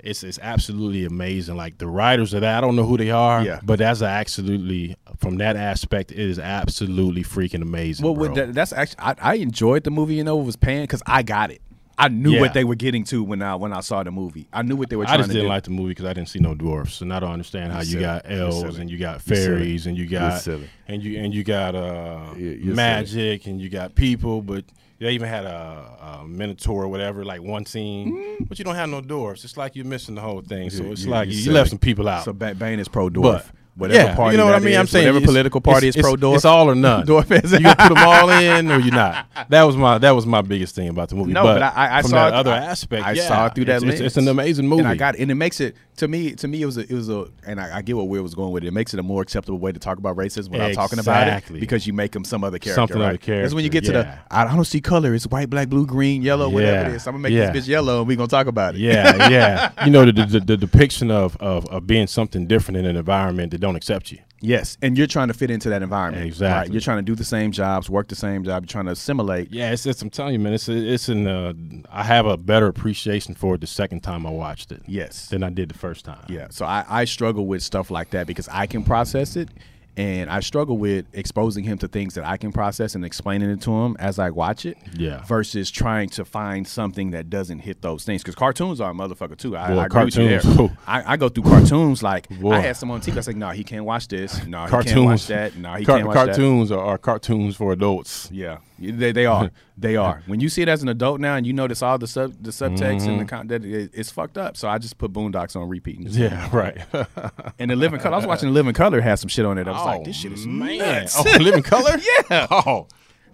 It's 0.06 0.24
it's 0.24 0.40
absolutely 0.42 1.04
amazing. 1.06 1.56
Like 1.58 1.78
the 1.80 1.88
writers 1.88 2.34
of 2.34 2.42
that, 2.42 2.58
I 2.58 2.62
don't 2.62 2.76
know 2.76 2.86
who 2.86 2.98
they 2.98 3.12
are, 3.12 3.44
Yeah. 3.44 3.60
but 3.64 3.80
that's 3.80 4.02
absolutely 4.02 4.96
from 5.18 5.38
that 5.38 5.56
aspect, 5.56 6.12
it 6.12 6.20
is 6.20 6.40
absolutely 6.40 7.24
freaking 7.24 7.62
amazing. 7.62 8.06
Well, 8.06 8.34
that, 8.34 8.54
that's 8.54 8.74
actually 8.74 9.00
I, 9.00 9.16
I 9.22 9.34
enjoyed 9.36 9.84
the 9.84 9.92
movie. 9.92 10.16
You 10.16 10.24
know, 10.24 10.40
it 10.40 10.44
was 10.44 10.56
paying 10.56 10.84
because 10.84 11.02
I 11.06 11.24
got 11.24 11.52
it. 11.52 11.62
I 11.98 12.10
knew 12.10 12.32
Yeah. 12.32 12.42
what 12.42 12.54
they 12.54 12.66
were 12.66 12.76
getting 12.76 13.06
to 13.06 13.24
when 13.24 13.42
I 13.42 13.56
when 13.56 13.72
I 13.72 13.80
saw 13.80 14.04
the 14.04 14.12
movie. 14.12 14.48
I 14.52 14.64
knew 14.64 14.76
what 14.76 14.90
they 14.90 14.98
were 14.98 15.06
I 15.08 15.16
just 15.16 15.30
didn't 15.30 15.44
do. 15.44 15.48
like 15.50 15.64
the 15.64 15.70
movie 15.70 15.90
because 15.92 16.04
I 16.06 16.12
didn't 16.14 16.28
see 16.28 16.40
no 16.40 16.54
dwarfs, 16.54 17.00
and 17.00 17.14
I 17.14 17.22
don't 17.22 17.32
understand 17.32 17.72
how 17.72 17.82
you 17.82 18.00
got 18.02 18.30
You're 18.30 18.42
elves 18.42 18.78
and 18.80 18.90
you 18.92 18.98
got 18.98 19.22
fairies 19.22 19.88
and 19.88 19.98
you 19.98 20.06
got 20.06 20.46
and 20.90 21.02
you 21.02 21.20
and 21.22 21.34
you 21.34 21.44
got 21.46 21.74
uh, 21.74 22.34
You're- 22.36 22.56
you're 22.56 22.62
silly. 22.64 22.76
magic 22.76 23.46
and 23.48 23.62
you 23.62 23.70
got 23.70 23.96
people, 23.96 24.42
but 24.42 24.66
they 25.00 25.12
even 25.12 25.28
had 25.28 25.46
a, 25.46 26.20
a 26.22 26.28
minotaur 26.28 26.84
or 26.84 26.88
whatever, 26.88 27.26
like 27.26 27.42
one 27.42 27.66
scene. 27.66 28.14
Mm-hmm. 28.16 28.44
But 28.46 28.60
you 28.60 28.66
don't 28.66 28.76
have 28.76 28.90
no 28.90 29.02
dwarfs. 29.02 29.44
It's 29.44 29.58
like 29.58 29.76
you're 29.76 29.86
missing 29.86 30.16
the 30.16 30.22
whole 30.22 30.42
thing. 30.42 30.70
So 30.70 30.86
it's 30.86 31.04
you- 31.06 31.12
like 31.12 31.30
you, 31.30 31.36
you 31.38 31.52
lait 31.52 31.68
some 31.68 31.80
people 31.80 32.08
out. 32.08 32.24
So 32.26 32.34
ba- 32.34 32.56
Bane 32.56 32.80
is 32.80 32.88
pro 32.88 33.10
dwarf. 33.10 33.52
whatever 33.76 34.08
yeah, 34.10 34.16
party 34.16 34.32
you 34.34 34.38
know 34.38 34.46
what 34.46 34.56
I 34.56 34.60
mean. 34.60 34.70
is, 34.74 34.78
I'm 34.80 34.88
saying 34.88 35.08
whatever 35.08 35.26
political 35.26 35.60
party 35.60 35.90
is 35.90 35.98
pro 35.98 36.14
dwarf. 36.16 36.36
It's 36.36 36.46
all 36.46 36.70
or 36.70 36.76
none. 36.88 37.06
Dwarf 37.06 37.30
is- 37.44 37.52
you 37.52 37.60
put 37.76 37.78
them 37.90 37.98
all 37.98 38.30
in 38.42 38.72
or 38.72 38.80
you're 38.80 38.94
not. 38.94 39.28
That 39.50 39.64
was 39.64 39.76
my 39.76 39.98
that 39.98 40.12
was 40.12 40.26
my 40.26 40.42
biggest 40.42 40.76
thing 40.76 40.88
about 40.88 41.10
the 41.10 41.16
movie. 41.16 41.34
No, 41.34 41.44
but, 41.44 41.56
but 41.56 41.64
I, 41.64 41.98
I 41.98 42.02
from 42.02 42.12
saw 42.12 42.30
that 42.30 42.34
it, 42.34 42.38
other 42.38 42.52
I, 42.52 42.58
aspect. 42.60 43.06
I 43.06 43.12
yeah, 43.12 43.28
saw 43.28 43.46
it 43.48 43.56
through 43.56 43.66
that 43.66 43.76
it's, 43.78 43.84
lens. 43.86 44.00
It's, 44.00 44.08
it's 44.16 44.18
an 44.18 44.30
amazing 44.30 44.68
movie. 44.68 44.80
and 44.80 44.88
I 44.88 44.96
got 44.96 45.18
and 45.18 45.30
it 45.30 45.36
makes 45.36 45.60
it 45.60 45.76
to 45.98 46.08
me. 46.08 46.32
To 46.36 46.48
me, 46.48 46.62
it 46.62 46.66
was 46.66 46.78
a, 46.78 46.82
it 46.82 46.92
was 46.92 47.10
a, 47.10 47.28
and 47.46 47.60
I, 47.60 47.78
I 47.78 47.82
get 47.82 47.96
what 47.96 48.08
Will 48.08 48.24
was 48.24 48.36
going 48.36 48.52
with 48.52 48.64
it. 48.64 48.68
It 48.68 48.74
makes 48.74 48.94
it 48.94 49.00
a 49.00 49.04
more 49.04 49.22
acceptable 49.22 49.60
way 49.60 49.72
to 49.72 49.80
talk 49.80 49.98
about 49.98 50.16
racism 50.16 50.50
without 50.50 50.74
talking 50.74 51.00
about 51.00 51.28
it 51.28 51.32
Exactly. 51.32 51.60
because 51.60 51.88
you 51.88 51.94
make 51.94 52.12
them 52.12 52.24
some 52.24 52.44
other 52.44 52.60
character. 52.60 52.82
Something 52.82 53.00
right? 53.00 53.22
other 53.30 53.42
That's 53.42 53.54
when 53.54 53.64
you 53.64 53.70
get 53.70 53.84
character, 53.86 54.12
to 54.12 54.20
the 54.30 54.36
I 54.36 54.54
don't 54.54 54.66
see 54.66 54.82
color. 54.82 55.14
It's 55.14 55.28
white, 55.28 55.50
black, 55.50 55.70
blue, 55.70 55.86
green, 55.86 56.22
yellow, 56.22 56.50
whatever 56.50 56.90
it 56.90 56.96
is. 56.96 57.08
I'm 57.08 57.14
gonna 57.14 57.24
make 57.24 57.34
yeah. 57.34 57.52
this 57.52 57.66
bitch 57.66 57.70
yellow, 57.70 58.00
and 58.00 58.08
we 58.08 58.16
gonna 58.16 58.28
talk 58.28 58.48
about 58.48 58.76
it. 58.76 58.82
yeah, 58.82 59.30
yeah. 59.30 59.86
You 59.86 59.92
know 59.92 60.06
the, 60.06 60.12
the, 60.26 60.40
the 60.40 60.58
depiction 60.58 61.12
of, 61.12 61.38
of 61.38 61.66
of 61.68 61.88
being 61.88 62.08
something 62.08 62.48
different 62.48 62.78
in 62.78 62.86
an 62.86 62.96
environment 62.98 63.52
that 63.52 63.60
don't 63.60 63.76
accept 63.76 64.12
you. 64.12 64.20
Yes, 64.46 64.78
and 64.82 64.98
you're 64.98 65.08
trying 65.08 65.28
to 65.30 65.34
fit 65.34 65.50
into 65.50 65.70
that 65.70 65.82
environment. 65.82 66.26
Exactly. 66.26 66.70
Right? 66.70 66.72
You're 66.72 66.82
trying 66.82 66.98
to 67.00 67.04
do 67.04 67.16
the 67.16 67.24
same 67.24 67.52
jobs, 67.52 67.90
work 67.90 68.08
the 68.08 68.16
same 68.16 68.44
job. 68.44 68.64
You're 68.64 68.68
trying 68.68 68.86
to 68.86 68.92
assimilate. 68.92 69.52
Yeah, 69.52 69.72
it's, 69.72 69.86
it's 69.86 70.02
I'm 70.02 70.10
telling 70.10 70.34
you, 70.34 70.40
man. 70.40 70.54
It's 70.54 70.70
it's 70.70 71.10
in. 71.10 71.28
uh, 71.28 71.54
I 71.90 72.04
have 72.04 72.26
a 72.26 72.38
better 72.38 72.68
appreciation 72.68 73.34
for 73.36 73.56
it 73.56 73.62
the 73.62 73.68
second 73.68 74.02
time 74.02 74.26
I 74.26 74.30
watched 74.32 74.72
it 74.72 74.82
Yes. 74.88 75.28
than 75.30 75.44
I 75.44 75.50
did 75.50 75.70
the 75.70 75.78
first 75.78 76.06
time. 76.06 76.26
Yeah. 76.30 76.48
So 76.52 76.66
I, 76.66 76.86
I 76.88 77.06
struggle 77.06 77.46
with 77.48 77.64
stuff 77.64 77.90
like 77.92 78.12
that 78.12 78.28
because 78.28 78.48
I 78.50 78.68
can 78.68 78.84
process 78.84 79.36
it 79.36 79.50
and 79.98 80.30
I 80.30 80.42
struggle 80.42 80.78
with 80.78 81.06
exposing 81.14 81.64
him 81.64 81.78
to 81.80 81.88
things 81.88 82.16
that 82.16 82.26
I 82.26 82.38
can 82.38 82.52
process 82.52 82.96
and 82.96 83.06
explaining 83.06 83.50
it 83.50 83.62
to 83.62 83.72
him 83.72 83.96
as 84.00 84.20
I 84.20 84.30
watch 84.30 84.66
it. 84.66 84.78
Yeah. 84.98 85.24
Versus 85.26 85.72
trying 85.72 86.10
to 86.10 86.26
find 86.26 86.68
something 86.68 87.12
that 87.12 87.30
doesn't 87.30 87.60
hit 87.60 87.82
those 87.82 88.04
things 88.04 88.22
because 88.22 88.36
cartoons 88.36 88.82
are 88.82 88.92
a 88.92 88.94
motherfucker 88.94 89.38
too. 89.38 89.56
I, 89.56 89.70
Boy, 89.70 89.78
I 89.80 89.86
agree 89.86 90.06
with 90.06 90.18
you 90.18 90.28
there. 90.30 90.42
cartoons. 90.42 90.72
I, 90.88 91.14
I 91.14 91.18
go 91.18 91.30
through 91.30 91.44
cartoons 91.44 92.04
like 92.04 92.28
Boy. 92.42 92.52
I 92.52 92.60
had 92.60 92.76
someone 92.78 92.96
on 92.96 93.02
TV. 93.02 93.14
I 93.14 93.16
was 93.16 93.28
like, 93.28 93.36
no, 93.38 93.50
he 93.52 93.64
can't 93.64 93.86
watch 93.86 94.08
this. 94.08 94.46
No, 94.46 94.64
he 94.66 94.70
cartoons. 94.70 94.94
can't 94.94 95.06
watch 95.06 95.28
that. 95.28 95.56
No, 95.56 95.74
he 95.76 95.86
Car- 95.86 95.98
can't 95.98 96.08
watch 96.08 96.16
that. 96.16 96.26
cartoons 96.28 96.72
are, 96.72 96.84
are 96.84 96.98
cartoons 96.98 97.56
for 97.56 97.72
adults. 97.72 98.30
Yeah, 98.32 98.58
they, 98.80 99.12
they 99.12 99.26
are. 99.26 99.52
They 99.78 99.98
are. 99.98 100.24
When 100.26 100.40
you 100.40 100.48
see 100.48 100.62
it 100.62 100.70
as 100.70 100.84
an 100.84 100.88
adult 100.88 101.20
now, 101.20 101.36
and 101.36 101.46
you 101.46 101.52
notice 101.52 101.82
all 101.82 101.98
the 101.98 102.08
sub 102.08 102.42
the 102.42 102.52
subtext 102.52 103.06
and 103.08 103.20
the 103.20 103.26
con- 103.26 103.48
that 103.48 103.66
it, 103.66 103.92
it's 103.94 104.10
fucked 104.10 104.38
up. 104.38 104.56
So 104.56 104.70
I 104.70 104.78
just 104.78 104.98
put 104.98 105.12
Boondocks 105.12 105.54
on 105.58 105.68
repeat. 105.68 105.98
And, 105.98 106.08
just- 106.08 106.18
Yeah, 106.18 106.50
right. 106.56 106.78
and 107.60 107.72
the 107.72 107.76
Living 107.76 108.00
Color. 108.00 108.14
I 108.14 108.18
was 108.20 108.26
watching 108.26 108.48
the 108.48 108.54
Living 108.54 108.74
Color 108.74 109.02
had 109.02 109.16
some 109.16 109.28
shit 109.28 109.44
on 109.46 109.58
it. 109.58 109.68
I 109.68 109.72
was 109.72 109.86
like, 109.86 110.06
this 110.06 110.16
shit 110.16 110.32
is 110.32 110.48
man. 110.48 110.78
nuts. 110.78 111.16
Oh, 111.18 111.24
living 111.42 111.62
color? 111.62 111.98
Yeah. 112.32 112.48
Oh, 112.50 112.88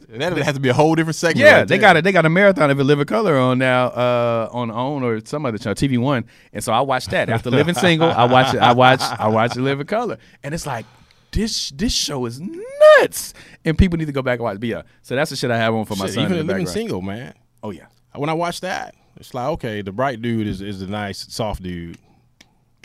that 0.10 0.36
has 0.38 0.56
to 0.56 0.60
be 0.60 0.70
a 0.70 0.74
whole 0.74 0.96
different 0.96 1.16
segment. 1.16 1.46
Yeah, 1.46 1.58
right 1.60 1.68
they 1.68 1.78
got 1.78 1.96
it. 1.96 2.04
They 2.04 2.12
got 2.12 2.26
a 2.26 2.30
marathon 2.30 2.72
of 2.72 2.80
a 2.80 2.84
Living 2.84 3.06
Color 3.06 3.38
on 3.38 3.60
now 3.60 3.86
uh, 3.90 4.50
on 4.52 4.72
OWN 4.72 5.04
or 5.04 5.24
some 5.24 5.46
other 5.46 5.60
channel, 5.60 5.76
TV 5.76 6.00
One, 6.00 6.26
and 6.52 6.64
so 6.64 6.74
I 6.74 6.82
watched 6.82 7.12
that 7.12 7.30
after 7.30 7.52
Living 7.52 7.76
Single. 7.76 8.10
I 8.10 8.26
watched 8.26 8.56
it. 8.56 8.60
I 8.62 8.74
watch. 8.74 9.02
I 9.02 9.28
watched 9.28 9.54
the 9.56 9.62
Living 9.62 9.86
Color, 9.86 10.18
and 10.44 10.54
it's 10.56 10.66
like 10.66 10.86
this. 11.32 11.70
This 11.72 11.94
show 11.94 12.26
is 12.26 12.40
nuts, 12.40 13.34
and 13.66 13.78
people 13.78 13.98
need 13.98 14.06
to 14.06 14.12
go 14.12 14.22
back 14.22 14.40
and 14.40 14.44
watch. 14.44 14.60
But 14.60 14.70
yeah, 14.70 14.82
so 15.02 15.16
that's 15.16 15.30
the 15.30 15.36
shit 15.36 15.52
I 15.52 15.58
have 15.58 15.74
on 15.74 15.86
for 15.86 15.96
my 15.96 16.06
Shit, 16.06 16.16
son. 16.16 16.24
even 16.26 16.38
in 16.38 16.46
the 16.48 16.54
living 16.54 16.68
single, 16.68 17.02
man. 17.02 17.34
Oh 17.64 17.72
yeah, 17.72 17.86
When 18.16 18.30
I 18.30 18.34
watch 18.34 18.62
that, 18.62 18.96
it's 19.18 19.34
like 19.34 19.48
okay, 19.54 19.82
the 19.82 19.92
bright 19.92 20.22
dude 20.22 20.48
is 20.48 20.62
is 20.62 20.80
the 20.80 20.88
nice 20.88 21.20
soft 21.34 21.62
dude. 21.64 21.98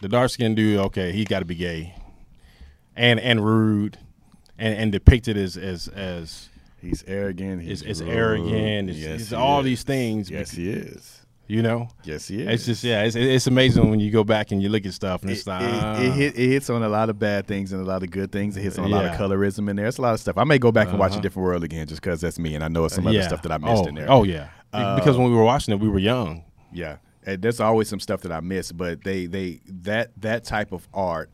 The 0.02 0.08
dark 0.08 0.30
skinned 0.30 0.56
dude, 0.56 0.78
okay, 0.78 1.12
he 1.12 1.24
got 1.24 1.38
to 1.40 1.44
be 1.46 1.54
gay, 1.54 1.94
and 2.94 3.18
and 3.20 3.44
rude, 3.44 3.98
and 4.58 4.74
and 4.76 4.92
depicted 4.92 5.36
as 5.36 5.56
as 5.56 5.88
as 5.88 6.48
he's 6.80 7.02
arrogant. 7.06 7.62
He's 7.62 7.82
is 7.82 8.02
rude. 8.02 8.12
arrogant. 8.12 8.90
Is, 8.90 9.00
Yes, 9.02 9.20
is 9.22 9.28
he 9.30 9.34
all 9.36 9.60
is. 9.60 9.64
these 9.64 9.82
things. 9.84 10.30
Yes, 10.30 10.50
he 10.50 10.68
is. 10.68 11.15
You 11.46 11.62
know. 11.62 11.88
Yes, 12.04 12.28
he 12.28 12.42
is. 12.42 12.48
It's 12.48 12.66
just 12.66 12.84
yeah, 12.84 13.02
it's 13.04 13.16
it's 13.16 13.46
amazing 13.46 13.88
when 13.90 14.00
you 14.00 14.10
go 14.10 14.24
back 14.24 14.50
and 14.52 14.62
you 14.62 14.68
look 14.68 14.84
at 14.86 14.92
stuff 14.92 15.22
and 15.22 15.30
It, 15.30 15.34
it's 15.34 15.46
like 15.46 15.62
it, 15.62 15.70
ah. 15.82 16.00
it, 16.00 16.12
hit, 16.12 16.38
it 16.38 16.48
hits 16.48 16.70
on 16.70 16.82
a 16.82 16.88
lot 16.88 17.08
of 17.10 17.18
bad 17.18 17.46
things 17.46 17.72
and 17.72 17.80
a 17.80 17.84
lot 17.84 18.02
of 18.02 18.10
good 18.10 18.32
things. 18.32 18.56
It 18.56 18.62
hits 18.62 18.78
on 18.78 18.84
a 18.84 18.88
lot 18.88 19.04
of 19.04 19.12
colorism 19.12 19.68
in 19.70 19.76
there. 19.76 19.86
It's 19.86 19.98
a 19.98 20.02
lot 20.02 20.14
of 20.14 20.20
stuff. 20.20 20.36
I 20.38 20.44
may 20.44 20.58
go 20.58 20.72
back 20.72 20.88
and 20.88 20.98
watch 20.98 21.12
a 21.12 21.14
Uh-huh. 21.14 21.22
different 21.22 21.44
world 21.46 21.64
again 21.64 21.86
just 21.86 22.00
because 22.00 22.20
that's 22.20 22.38
me, 22.38 22.54
and 22.54 22.62
I 22.64 22.68
know 22.68 22.84
it's 22.84 22.94
some 22.94 23.06
other 23.06 23.16
yeah. 23.16 23.26
stuff 23.26 23.42
that 23.42 23.52
I 23.52 23.58
missed 23.58 23.84
oh, 23.84 23.86
in 23.86 23.94
there. 23.94 24.10
Oh 24.10 24.24
yeah, 24.24 24.48
Uh, 24.72 24.96
because 24.96 25.16
when 25.16 25.30
we 25.30 25.36
were 25.36 25.44
watching 25.44 25.72
it, 25.74 25.80
we 25.80 25.88
were 25.88 25.98
young. 25.98 26.44
Yeah, 26.72 26.96
and 27.24 27.40
there's 27.40 27.60
always 27.60 27.88
some 27.88 28.00
stuff 28.00 28.22
that 28.22 28.32
I 28.32 28.40
miss, 28.40 28.72
but 28.72 29.04
they 29.04 29.26
they 29.26 29.60
that 29.66 30.10
that 30.20 30.44
type 30.44 30.72
of 30.72 30.88
art, 30.92 31.30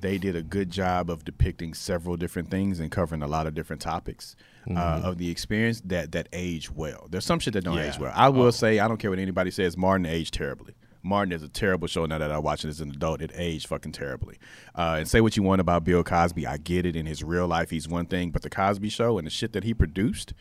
they 0.00 0.18
did 0.18 0.34
a 0.34 0.42
good 0.42 0.70
job 0.70 1.10
of 1.10 1.24
depicting 1.24 1.74
several 1.74 2.16
different 2.16 2.50
things 2.50 2.80
and 2.80 2.90
covering 2.90 3.22
a 3.22 3.28
lot 3.28 3.46
of 3.46 3.54
different 3.54 3.82
topics 3.82 4.34
uh, 4.70 5.00
of 5.04 5.18
the 5.18 5.30
experience 5.30 5.80
that 5.86 6.12
that 6.12 6.28
age 6.32 6.70
well. 6.70 7.08
There's 7.10 7.24
some 7.24 7.38
shit 7.38 7.54
that 7.54 7.64
don't 7.64 7.76
Yeah. 7.76 7.88
age 7.92 7.98
well. 7.98 8.12
I 8.14 8.28
will 8.28 8.52
say 8.52 8.78
I 8.78 8.88
don't 8.88 8.98
care 8.98 9.10
what 9.10 9.18
anybody 9.18 9.50
says. 9.50 9.76
Martin 9.76 10.06
aged 10.06 10.34
terribly. 10.34 10.74
Martin 11.04 11.32
is 11.32 11.42
a 11.42 11.48
terrible 11.48 11.88
show 11.88 12.06
now 12.06 12.18
that 12.18 12.30
I 12.30 12.38
watch 12.38 12.64
it 12.64 12.68
as 12.68 12.80
an 12.80 12.90
adult. 12.90 13.22
It 13.22 13.32
aged 13.34 13.66
fucking 13.66 13.90
terribly. 13.90 14.38
Uh, 14.76 14.96
and 15.00 15.08
say 15.08 15.20
what 15.20 15.36
you 15.36 15.42
want 15.42 15.60
about 15.60 15.82
Bill 15.82 16.04
Cosby, 16.04 16.46
I 16.46 16.58
get 16.58 16.86
it. 16.86 16.94
In 16.94 17.06
his 17.06 17.24
real 17.24 17.48
life, 17.48 17.70
he's 17.70 17.88
one 17.88 18.06
thing, 18.06 18.30
but 18.30 18.42
the 18.42 18.50
Cosby 18.50 18.88
Show 18.88 19.18
and 19.18 19.26
the 19.26 19.30
shit 19.30 19.52
that 19.54 19.64
he 19.64 19.74
produced 19.74 20.32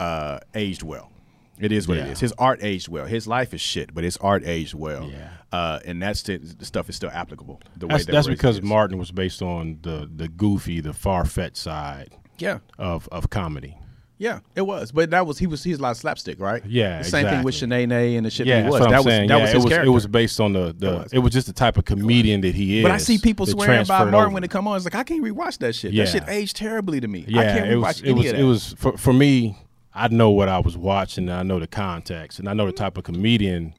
uh, 0.00 0.38
aged 0.54 0.82
well. 0.82 1.10
It 1.58 1.72
is 1.72 1.86
what 1.88 1.98
it 1.98 2.06
Yeah. 2.06 2.12
is. 2.12 2.20
His 2.20 2.32
art 2.38 2.60
aged 2.62 2.88
well. 2.88 3.04
His 3.06 3.26
life 3.26 3.52
is 3.54 3.60
shit, 3.60 3.94
but 3.94 4.04
his 4.04 4.16
art 4.18 4.42
aged 4.46 4.74
well. 4.74 5.10
Yeah. 5.10 5.28
Uh, 5.52 5.80
and 5.86 6.02
that's 6.02 6.22
the, 6.22 6.36
the 6.38 6.64
stuff 6.66 6.88
is 6.88 6.96
still 6.96 7.10
applicable. 7.10 7.60
The 7.76 7.86
way 7.86 7.92
That's, 7.94 8.06
that 8.06 8.12
that's 8.12 8.26
because. 8.26 8.60
Martin 8.62 8.98
was 8.98 9.10
based 9.10 9.40
on 9.42 9.78
the 9.82 10.10
the 10.14 10.28
goofy, 10.28 10.80
the 10.80 10.92
far 10.92 11.24
fetched 11.24 11.56
side 11.58 12.10
Yeah, 12.38 12.58
of 12.78 13.08
of 13.12 13.30
comedy. 13.30 13.76
yeah, 14.18 14.40
it 14.54 14.62
was. 14.62 14.92
But 14.92 15.10
that 15.10 15.26
was 15.26 15.38
he 15.38 15.46
was 15.46 15.62
he's 15.64 15.78
a 15.78 15.82
lot 15.82 15.90
of 15.92 15.96
slapstick, 15.96 16.38
right? 16.40 16.64
Yeah, 16.66 16.98
The 16.98 17.04
same 17.04 17.26
thing 17.26 17.42
with 17.42 17.54
exactly. 17.54 17.86
Sheneneh 17.86 18.16
and 18.16 18.26
the 18.26 18.30
shit 18.30 18.46
Yeah, 18.46 18.62
that 18.62 18.70
was. 18.70 18.80
that 18.80 18.90
was 18.90 19.04
saying. 19.04 19.28
that 19.28 19.36
yeah, 19.36 19.42
was 19.42 19.50
it 19.50 19.54
his 19.56 19.64
was 19.64 19.70
character. 19.72 19.90
it 19.90 19.92
was 19.92 20.06
based 20.06 20.40
on 20.40 20.52
the 20.54 20.74
the 20.78 20.90
was. 20.96 21.12
it 21.12 21.18
was 21.18 21.32
just 21.32 21.46
the 21.46 21.52
type 21.52 21.76
of 21.78 21.84
comedian 21.84 22.40
that 22.42 22.54
he 22.54 22.78
is. 22.78 22.82
but 22.82 22.92
I 22.92 22.98
see 22.98 23.18
people 23.18 23.46
swearing 23.46 23.84
by 23.86 23.98
Martin 23.98 24.14
over. 24.14 24.28
when 24.30 24.44
it 24.44 24.50
come 24.50 24.66
on. 24.68 24.76
It's 24.76 24.84
like 24.86 24.94
I 24.94 25.02
can't 25.04 25.22
rewatch 25.22 25.58
that 25.58 25.74
shit. 25.74 25.92
Yeah. 25.92 26.04
That 26.04 26.10
shit 26.12 26.24
aged 26.28 26.56
terribly 26.56 27.00
to 27.00 27.08
me. 27.08 27.24
I 27.28 27.30
Yeah, 27.30 27.56
can't 27.58 27.70
it 27.70 27.74
rewatch 27.76 27.80
was 27.82 28.02
any 28.02 28.10
it 28.10 28.14
was 28.14 28.32
it 28.32 28.42
was 28.44 28.74
for 28.78 28.96
for 28.96 29.12
me. 29.12 29.58
I 29.94 30.08
know 30.08 30.30
what 30.30 30.48
I 30.50 30.58
was 30.58 30.76
watching. 30.76 31.28
and 31.30 31.38
I 31.38 31.42
know 31.42 31.58
the 31.58 31.66
context, 31.66 32.38
and 32.38 32.48
I 32.50 32.52
know 32.52 32.66
the 32.66 32.72
type 32.72 32.98
of 32.98 33.04
comedian 33.04 33.72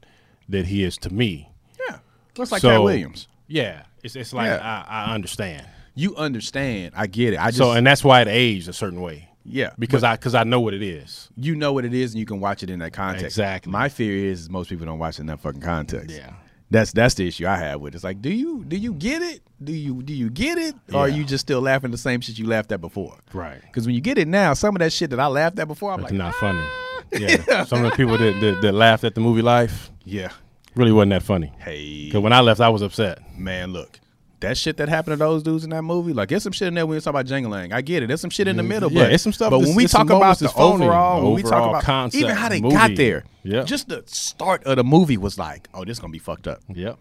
that 0.50 0.66
he 0.66 0.84
is 0.84 0.98
to 1.00 1.12
me. 1.14 1.52
yeah. 1.88 1.98
Looks 2.38 2.52
like 2.52 2.62
So- 2.62 2.70
Katt 2.70 2.84
Williams. 2.84 3.28
Yeah, 3.48 3.84
it's 4.04 4.16
it's 4.16 4.34
like 4.34 4.48
Yeah. 4.48 4.84
I, 4.90 5.06
I 5.12 5.14
understand. 5.14 5.66
You 5.98 6.16
understand? 6.16 6.94
I 6.96 7.08
get 7.08 7.34
it. 7.34 7.40
I 7.40 7.48
just 7.48 7.58
So 7.58 7.72
and 7.72 7.86
that's 7.86 8.04
why 8.04 8.22
it 8.22 8.28
aged 8.28 8.68
a 8.70 8.74
certain 8.74 9.02
way 9.02 9.30
yeah 9.50 9.70
because 9.80 10.04
I 10.04 10.16
because 10.18 10.36
I 10.36 10.44
know 10.44 10.60
what 10.60 10.74
it 10.74 10.84
is. 10.84 11.30
you 11.38 11.56
know 11.56 11.72
what 11.72 11.86
it 11.86 11.94
is 11.94 12.12
and 12.12 12.20
you 12.20 12.26
can 12.26 12.40
watch 12.42 12.64
it 12.64 12.70
in 12.70 12.80
that 12.80 12.92
context. 12.94 13.26
Exactly. 13.26 13.72
My 13.72 13.88
fear 13.90 14.30
is 14.32 14.50
most 14.50 14.70
people 14.70 14.86
don't 14.86 15.00
watch 15.00 15.18
it 15.18 15.22
in 15.22 15.28
that 15.28 15.40
fucking 15.40 15.62
context. 15.62 16.16
Yeah. 16.16 16.34
That's 16.70 16.92
that's 16.92 17.14
the 17.16 17.26
issue 17.30 17.48
I 17.48 17.56
have 17.56 17.80
with 17.80 17.94
it. 17.94 17.96
It's 17.96 18.04
like, 18.04 18.22
do 18.22 18.30
you 18.30 18.66
do 18.66 18.76
you 18.76 18.94
get 18.94 19.22
it? 19.22 19.42
Do 19.64 19.72
you 19.72 20.04
do 20.04 20.14
you 20.14 20.30
get 20.30 20.58
it? 20.58 20.76
Or 20.94 21.02
are 21.02 21.08
Yeah. 21.10 21.16
you 21.16 21.24
just 21.24 21.44
still 21.46 21.62
laughing 21.62 21.92
the 21.92 21.98
same 21.98 22.20
shit 22.20 22.38
you 22.38 22.46
laughed 22.46 22.74
at 22.74 22.82
before? 22.82 23.18
Right. 23.34 23.62
Because 23.62 23.86
when 23.86 23.96
you 23.96 24.02
get 24.02 24.18
it 24.18 24.28
now, 24.28 24.54
some 24.54 24.76
of 24.76 24.80
that 24.80 24.92
shit 24.92 25.10
that 25.12 25.20
I 25.22 25.28
laughed 25.28 25.58
at 25.60 25.68
before, 25.70 25.94
I'm 25.94 26.02
It's 26.02 26.12
like, 26.12 26.18
not 26.18 26.36
funny. 26.36 26.60
Ah. 26.62 26.84
Yeah. 27.14 27.64
Some 27.64 27.86
of 27.86 27.92
the 27.92 27.96
people 27.96 28.18
that, 28.18 28.38
that 28.42 28.62
that 28.62 28.74
laughed 28.74 29.06
at 29.06 29.16
the 29.16 29.22
movie 29.22 29.42
Life 29.42 29.90
yeah. 30.04 30.28
really 30.76 30.92
wasn't 30.92 31.12
that 31.12 31.24
funny. 31.24 31.54
Hey, 31.60 32.04
Because 32.08 32.20
when 32.22 32.34
I 32.34 32.42
left, 32.42 32.60
I 32.60 32.68
was 32.68 32.82
upset. 32.82 33.20
man, 33.40 33.72
look. 33.72 33.98
That 34.40 34.56
shit 34.56 34.78
that 34.78 34.88
happened 34.88 35.14
to 35.14 35.18
those 35.18 35.42
dudes 35.42 35.64
in 35.64 35.72
that 35.72 35.82
movie, 35.82 36.14
like 36.14 36.30
there's 36.30 36.44
some 36.44 36.52
shit 36.52 36.68
in 36.68 36.76
there 36.76 36.86
when 36.86 36.96
we 36.96 37.02
talk 37.02 37.10
about 37.12 37.26
Jangle 37.26 37.52
Leg. 37.52 37.72
I 37.72 37.82
get 37.82 38.04
it. 38.04 38.08
There's 38.08 38.22
some 38.22 38.30
shit 38.30 38.48
in 38.48 38.56
the 38.56 38.62
middle, 38.62 38.92
Yeah, 38.92 39.04
but 39.06 39.14
it's 39.14 39.24
some 39.24 39.34
stuff 39.34 39.50
But 39.50 39.60
when 39.62 39.74
we 39.76 39.88
talk 39.88 40.10
about 40.12 40.38
the 40.38 40.48
phony. 40.50 40.86
overall, 40.86 41.24
when 41.24 41.34
we 41.34 41.42
talk 41.42 41.54
Overall 41.54 41.70
about 41.72 41.84
concept, 41.84 42.22
even 42.24 42.36
how 42.36 42.48
they 42.48 42.62
movie. 42.62 42.76
got 42.76 42.96
there, 42.96 43.24
Yeah. 43.44 43.64
just 43.64 43.90
the 43.90 44.04
start 44.06 44.64
of 44.66 44.76
the 44.76 44.84
movie 44.84 45.18
was 45.18 45.40
like, 45.40 45.68
oh, 45.74 45.84
this 45.86 45.98
is 45.98 46.00
gonna 46.00 46.12
be 46.12 46.20
fucked 46.20 46.48
up, 46.48 46.60
Yep. 46.72 47.00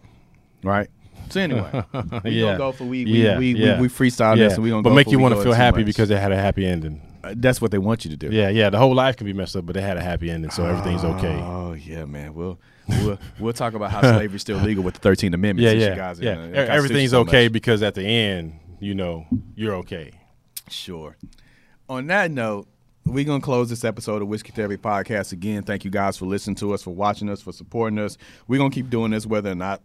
right? 0.63 0.89
So 1.29 1.39
anyway, 1.41 1.69
we 2.23 2.31
yeah. 2.31 2.41
gonna 2.45 2.57
go 2.57 2.71
for 2.71 2.85
we 2.85 3.05
we 3.05 3.23
yeah, 3.23 3.37
we, 3.37 3.53
yeah. 3.53 3.75
we, 3.75 3.83
we 3.83 3.87
freestyle 3.87 4.35
yeah. 4.35 4.45
this 4.45 4.55
and 4.55 4.63
we 4.63 4.69
gonna 4.71 4.81
but 4.81 4.89
go 4.89 4.95
make 4.95 5.11
you 5.11 5.19
want 5.19 5.35
to 5.35 5.43
feel 5.43 5.53
happy 5.53 5.79
much. 5.79 5.85
because 5.87 6.09
it 6.09 6.17
had 6.17 6.31
a 6.31 6.37
happy 6.37 6.65
ending. 6.65 7.01
Uh, 7.23 7.33
that's 7.37 7.61
what 7.61 7.69
they 7.69 7.77
want 7.77 8.03
you 8.05 8.09
to 8.11 8.17
do. 8.17 8.29
Yeah, 8.31 8.49
yeah. 8.49 8.69
The 8.71 8.77
whole 8.79 8.95
life 8.95 9.15
can 9.17 9.25
be 9.25 9.33
messed 9.33 9.55
up, 9.55 9.65
but 9.65 9.73
they 9.73 9.81
had 9.81 9.97
a 9.97 10.01
happy 10.01 10.31
ending, 10.31 10.49
so 10.49 10.65
everything's 10.65 11.03
okay. 11.03 11.35
Oh 11.39 11.73
yeah, 11.73 12.05
man. 12.05 12.33
We'll 12.33 12.59
we'll 12.87 13.19
we'll 13.39 13.53
talk 13.53 13.73
about 13.73 13.91
how 13.91 14.01
slavery's 14.01 14.41
still 14.41 14.57
legal 14.57 14.83
with 14.83 14.95
the 14.95 14.99
Thirteenth 14.99 15.33
Amendment. 15.35 15.65
Yeah, 15.65 15.89
yeah, 15.89 15.95
guys 15.95 16.19
yeah. 16.19 16.33
in 16.33 16.39
in 16.49 16.55
Everything's 16.55 17.13
okay 17.13 17.45
much. 17.45 17.53
because 17.53 17.83
at 17.83 17.95
the 17.95 18.03
end, 18.03 18.59
you 18.79 18.95
know, 18.95 19.25
you're 19.55 19.75
okay. 19.75 20.11
Sure. 20.69 21.17
On 21.89 22.05
that 22.07 22.31
note, 22.31 22.67
we're 23.05 23.23
gonna 23.23 23.41
close 23.41 23.69
this 23.69 23.83
episode 23.83 24.21
of 24.21 24.27
Whiskey 24.27 24.51
Therapy 24.51 24.77
Podcast 24.77 25.31
again. 25.31 25.63
Thank 25.63 25.85
you 25.85 25.91
guys 25.91 26.17
for 26.17 26.25
listening 26.25 26.55
to 26.57 26.73
us, 26.73 26.83
for 26.83 26.93
watching 26.93 27.29
us, 27.29 27.41
for 27.41 27.53
supporting 27.53 27.99
us. 27.99 28.17
We're 28.47 28.57
gonna 28.57 28.69
keep 28.69 28.89
doing 28.89 29.11
this 29.11 29.25
whether 29.25 29.51
or 29.51 29.55
not 29.55 29.81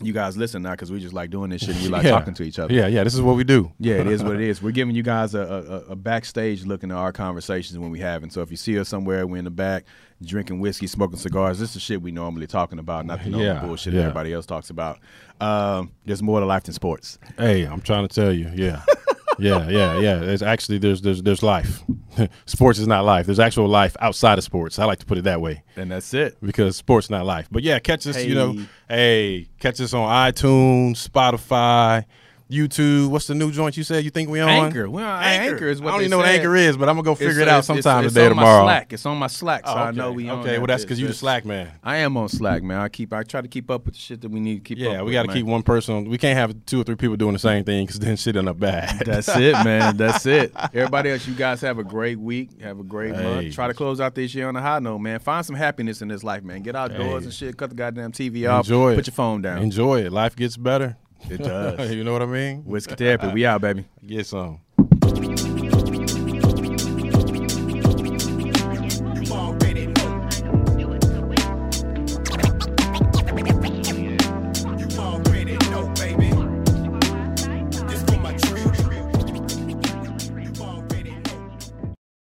you 0.00 0.12
guys 0.12 0.36
listen 0.36 0.62
now 0.62 0.72
because 0.72 0.92
we 0.92 1.00
just 1.00 1.14
like 1.14 1.30
doing 1.30 1.50
this 1.50 1.62
shit 1.62 1.74
and 1.74 1.82
we 1.82 1.88
like 1.88 2.04
yeah. 2.04 2.10
talking 2.10 2.34
to 2.34 2.42
each 2.42 2.58
other. 2.58 2.72
Yeah, 2.72 2.86
yeah. 2.86 3.04
This 3.04 3.14
is 3.14 3.20
what 3.20 3.36
we 3.36 3.44
do. 3.44 3.72
Yeah, 3.78 3.96
it 3.96 4.06
is 4.06 4.22
what 4.22 4.34
it 4.36 4.40
is. 4.48 4.62
We're 4.62 4.70
giving 4.70 4.94
you 4.94 5.02
guys 5.02 5.34
a, 5.34 5.40
a, 5.88 5.92
a 5.92 5.96
backstage 5.96 6.64
look 6.64 6.82
into 6.82 6.94
our 6.94 7.12
conversations 7.12 7.78
when 7.78 7.90
we 7.90 7.98
have. 8.00 8.22
And 8.22 8.32
so 8.32 8.40
if 8.42 8.50
you 8.50 8.56
see 8.56 8.78
us 8.78 8.88
somewhere, 8.88 9.26
we're 9.26 9.38
in 9.38 9.44
the 9.44 9.50
back 9.50 9.84
drinking 10.22 10.60
whiskey, 10.60 10.86
smoking 10.86 11.18
cigars. 11.18 11.58
This 11.58 11.76
is 11.76 11.82
shit 11.82 12.02
we 12.02 12.10
normally 12.12 12.46
talking 12.46 12.78
about, 12.78 13.06
not 13.06 13.22
the 13.22 13.30
normal 13.30 13.46
Yeah, 13.46 13.60
bullshit 13.60 13.94
yeah. 13.94 14.02
everybody 14.02 14.32
else 14.32 14.46
talks 14.46 14.70
about. 14.70 14.98
Um, 15.40 15.92
there's 16.04 16.22
more 16.22 16.40
to 16.40 16.46
life 16.46 16.64
than 16.64 16.74
sports. 16.74 17.18
Hey, 17.36 17.64
I'm 17.64 17.80
trying 17.80 18.06
to 18.06 18.14
tell 18.14 18.32
you. 18.32 18.50
Yeah. 18.54 18.82
yeah, 19.38 19.68
yeah, 19.68 19.98
yeah. 19.98 20.14
There's 20.16 20.42
actually 20.42 20.78
there's 20.78 21.00
there's 21.02 21.22
there's 21.22 21.42
life. 21.42 21.82
sports 22.46 22.78
is 22.78 22.86
not 22.86 23.04
life. 23.04 23.26
There's 23.26 23.38
actual 23.38 23.68
life 23.68 23.96
outside 24.00 24.38
of 24.38 24.44
sports. 24.44 24.78
I 24.78 24.84
like 24.84 24.98
to 24.98 25.06
put 25.06 25.18
it 25.18 25.24
that 25.24 25.40
way 25.40 25.62
And 25.76 25.90
that's 25.90 26.12
it. 26.14 26.36
because 26.42 26.76
sports 26.76 27.10
not 27.10 27.24
life. 27.26 27.48
But 27.50 27.62
yeah, 27.62 27.78
catch 27.78 28.06
us. 28.06 28.24
You 28.24 28.34
know, 28.34 28.52
Hey. 28.52 28.66
hey, 28.88 29.48
catch 29.60 29.80
us 29.80 29.94
on 29.94 30.08
iTunes, 30.32 31.08
Spotify, 31.08 32.04
YouTube. 32.50 33.08
What's 33.10 33.26
the 33.26 33.34
new 33.34 33.50
joint 33.52 33.76
you 33.76 33.82
said 33.84 34.04
you 34.04 34.10
think 34.10 34.30
we 34.30 34.40
on? 34.40 34.48
Anchor. 34.48 34.88
We're 34.88 35.04
on 35.04 35.22
Anchor 35.22 35.68
is 35.68 35.80
what 35.80 35.88
I 35.88 35.92
don't 35.92 36.00
even 36.02 36.10
know 36.12 36.16
what. 36.18 36.26
Anchor 36.28 36.56
is, 36.56 36.76
but 36.76 36.88
I'm 36.88 36.94
gonna 36.96 37.04
go 37.04 37.14
figure 37.14 37.32
It's- 37.32 37.42
it 37.42 37.48
out 37.48 37.64
sometime 37.64 38.04
it's, 38.04 38.14
today 38.14 38.26
it's 38.26 38.30
or 38.30 38.32
on 38.32 38.36
tomorrow. 38.38 38.64
My 38.64 38.72
Slack. 38.72 38.92
It's 38.92 39.06
on 39.06 39.16
my 39.18 39.26
Slack, 39.26 39.66
so 39.66 39.72
Oh, 39.72 39.76
I 39.76 39.90
know 39.90 40.06
okay. 40.08 40.16
we 40.16 40.28
on 40.28 40.38
Okay, 40.40 40.58
well 40.58 40.66
that's 40.66 40.82
because 40.84 40.98
It's- 40.98 41.02
you 41.02 41.08
the 41.08 41.14
Slack 41.14 41.44
man. 41.44 41.72
I 41.84 41.98
am 41.98 42.16
on 42.16 42.28
Slack, 42.28 42.62
man. 42.62 42.80
I 42.80 42.88
keep 42.88 43.12
I 43.12 43.22
try 43.22 43.40
to 43.42 43.48
keep 43.48 43.70
up 43.70 43.84
with 43.84 43.94
the 43.94 44.00
shit 44.00 44.20
that 44.22 44.30
we 44.30 44.40
need 44.40 44.64
to 44.64 44.74
keep 44.74 44.78
up 44.86 44.92
Yeah, 44.92 45.02
we 45.02 45.12
got 45.12 45.26
to 45.26 45.32
keep 45.32 45.44
one 45.46 45.62
person. 45.62 45.94
on. 45.96 46.04
We 46.08 46.16
can't 46.18 46.38
have 46.38 46.54
two 46.66 46.80
or 46.80 46.84
three 46.84 46.96
people 46.96 47.16
doing 47.16 47.34
the 47.34 47.38
same 47.38 47.64
thing 47.64 47.84
because 47.86 48.00
then 48.00 48.16
shit 48.16 48.36
end 48.36 48.48
up 48.48 48.58
bad. 48.58 49.00
That's 49.04 49.28
it, 49.28 49.52
man. 49.64 49.96
That's 49.96 50.24
it. 50.26 50.52
Everybody 50.72 51.10
else, 51.10 51.26
you 51.28 51.34
guys 51.34 51.60
have 51.60 51.78
a 51.78 51.84
great 51.84 52.18
week. 52.18 52.60
Have 52.62 52.80
a 52.80 52.84
great 52.84 53.14
Hey. 53.14 53.22
month. 53.22 53.54
Try 53.54 53.66
to 53.68 53.74
close 53.74 54.00
out 54.00 54.14
this 54.14 54.34
year 54.34 54.48
on 54.48 54.56
a 54.56 54.62
high 54.62 54.78
note, 54.78 54.98
man. 55.00 55.18
Find 55.18 55.44
some 55.44 55.56
happiness 55.56 56.00
in 56.02 56.08
this 56.08 56.24
life, 56.24 56.42
man. 56.42 56.62
Get 56.62 56.74
outdoors 56.76 57.22
Hey. 57.22 57.26
and 57.26 57.32
shit. 57.34 57.56
Cut 57.56 57.68
the 57.70 57.76
goddamn 57.76 58.12
TV 58.12 58.46
off. 58.46 58.64
Enjoy 58.64 58.92
it. 58.92 58.94
Put 58.94 59.00
it. 59.00 59.06
your 59.08 59.14
phone 59.14 59.42
down. 59.42 59.58
Enjoy 59.58 60.00
it. 60.00 60.12
Life 60.12 60.34
gets 60.36 60.56
better. 60.56 60.96
It 61.28 61.38
does. 61.38 61.90
you 61.94 62.04
know 62.04 62.12
what 62.12 62.22
I 62.22 62.26
mean? 62.26 62.64
Whiskey 62.64 62.94
therapy. 62.94 63.28
We 63.28 63.46
out, 63.46 63.60
baby. 63.60 63.84
Get 64.06 64.26
some. 64.26 64.60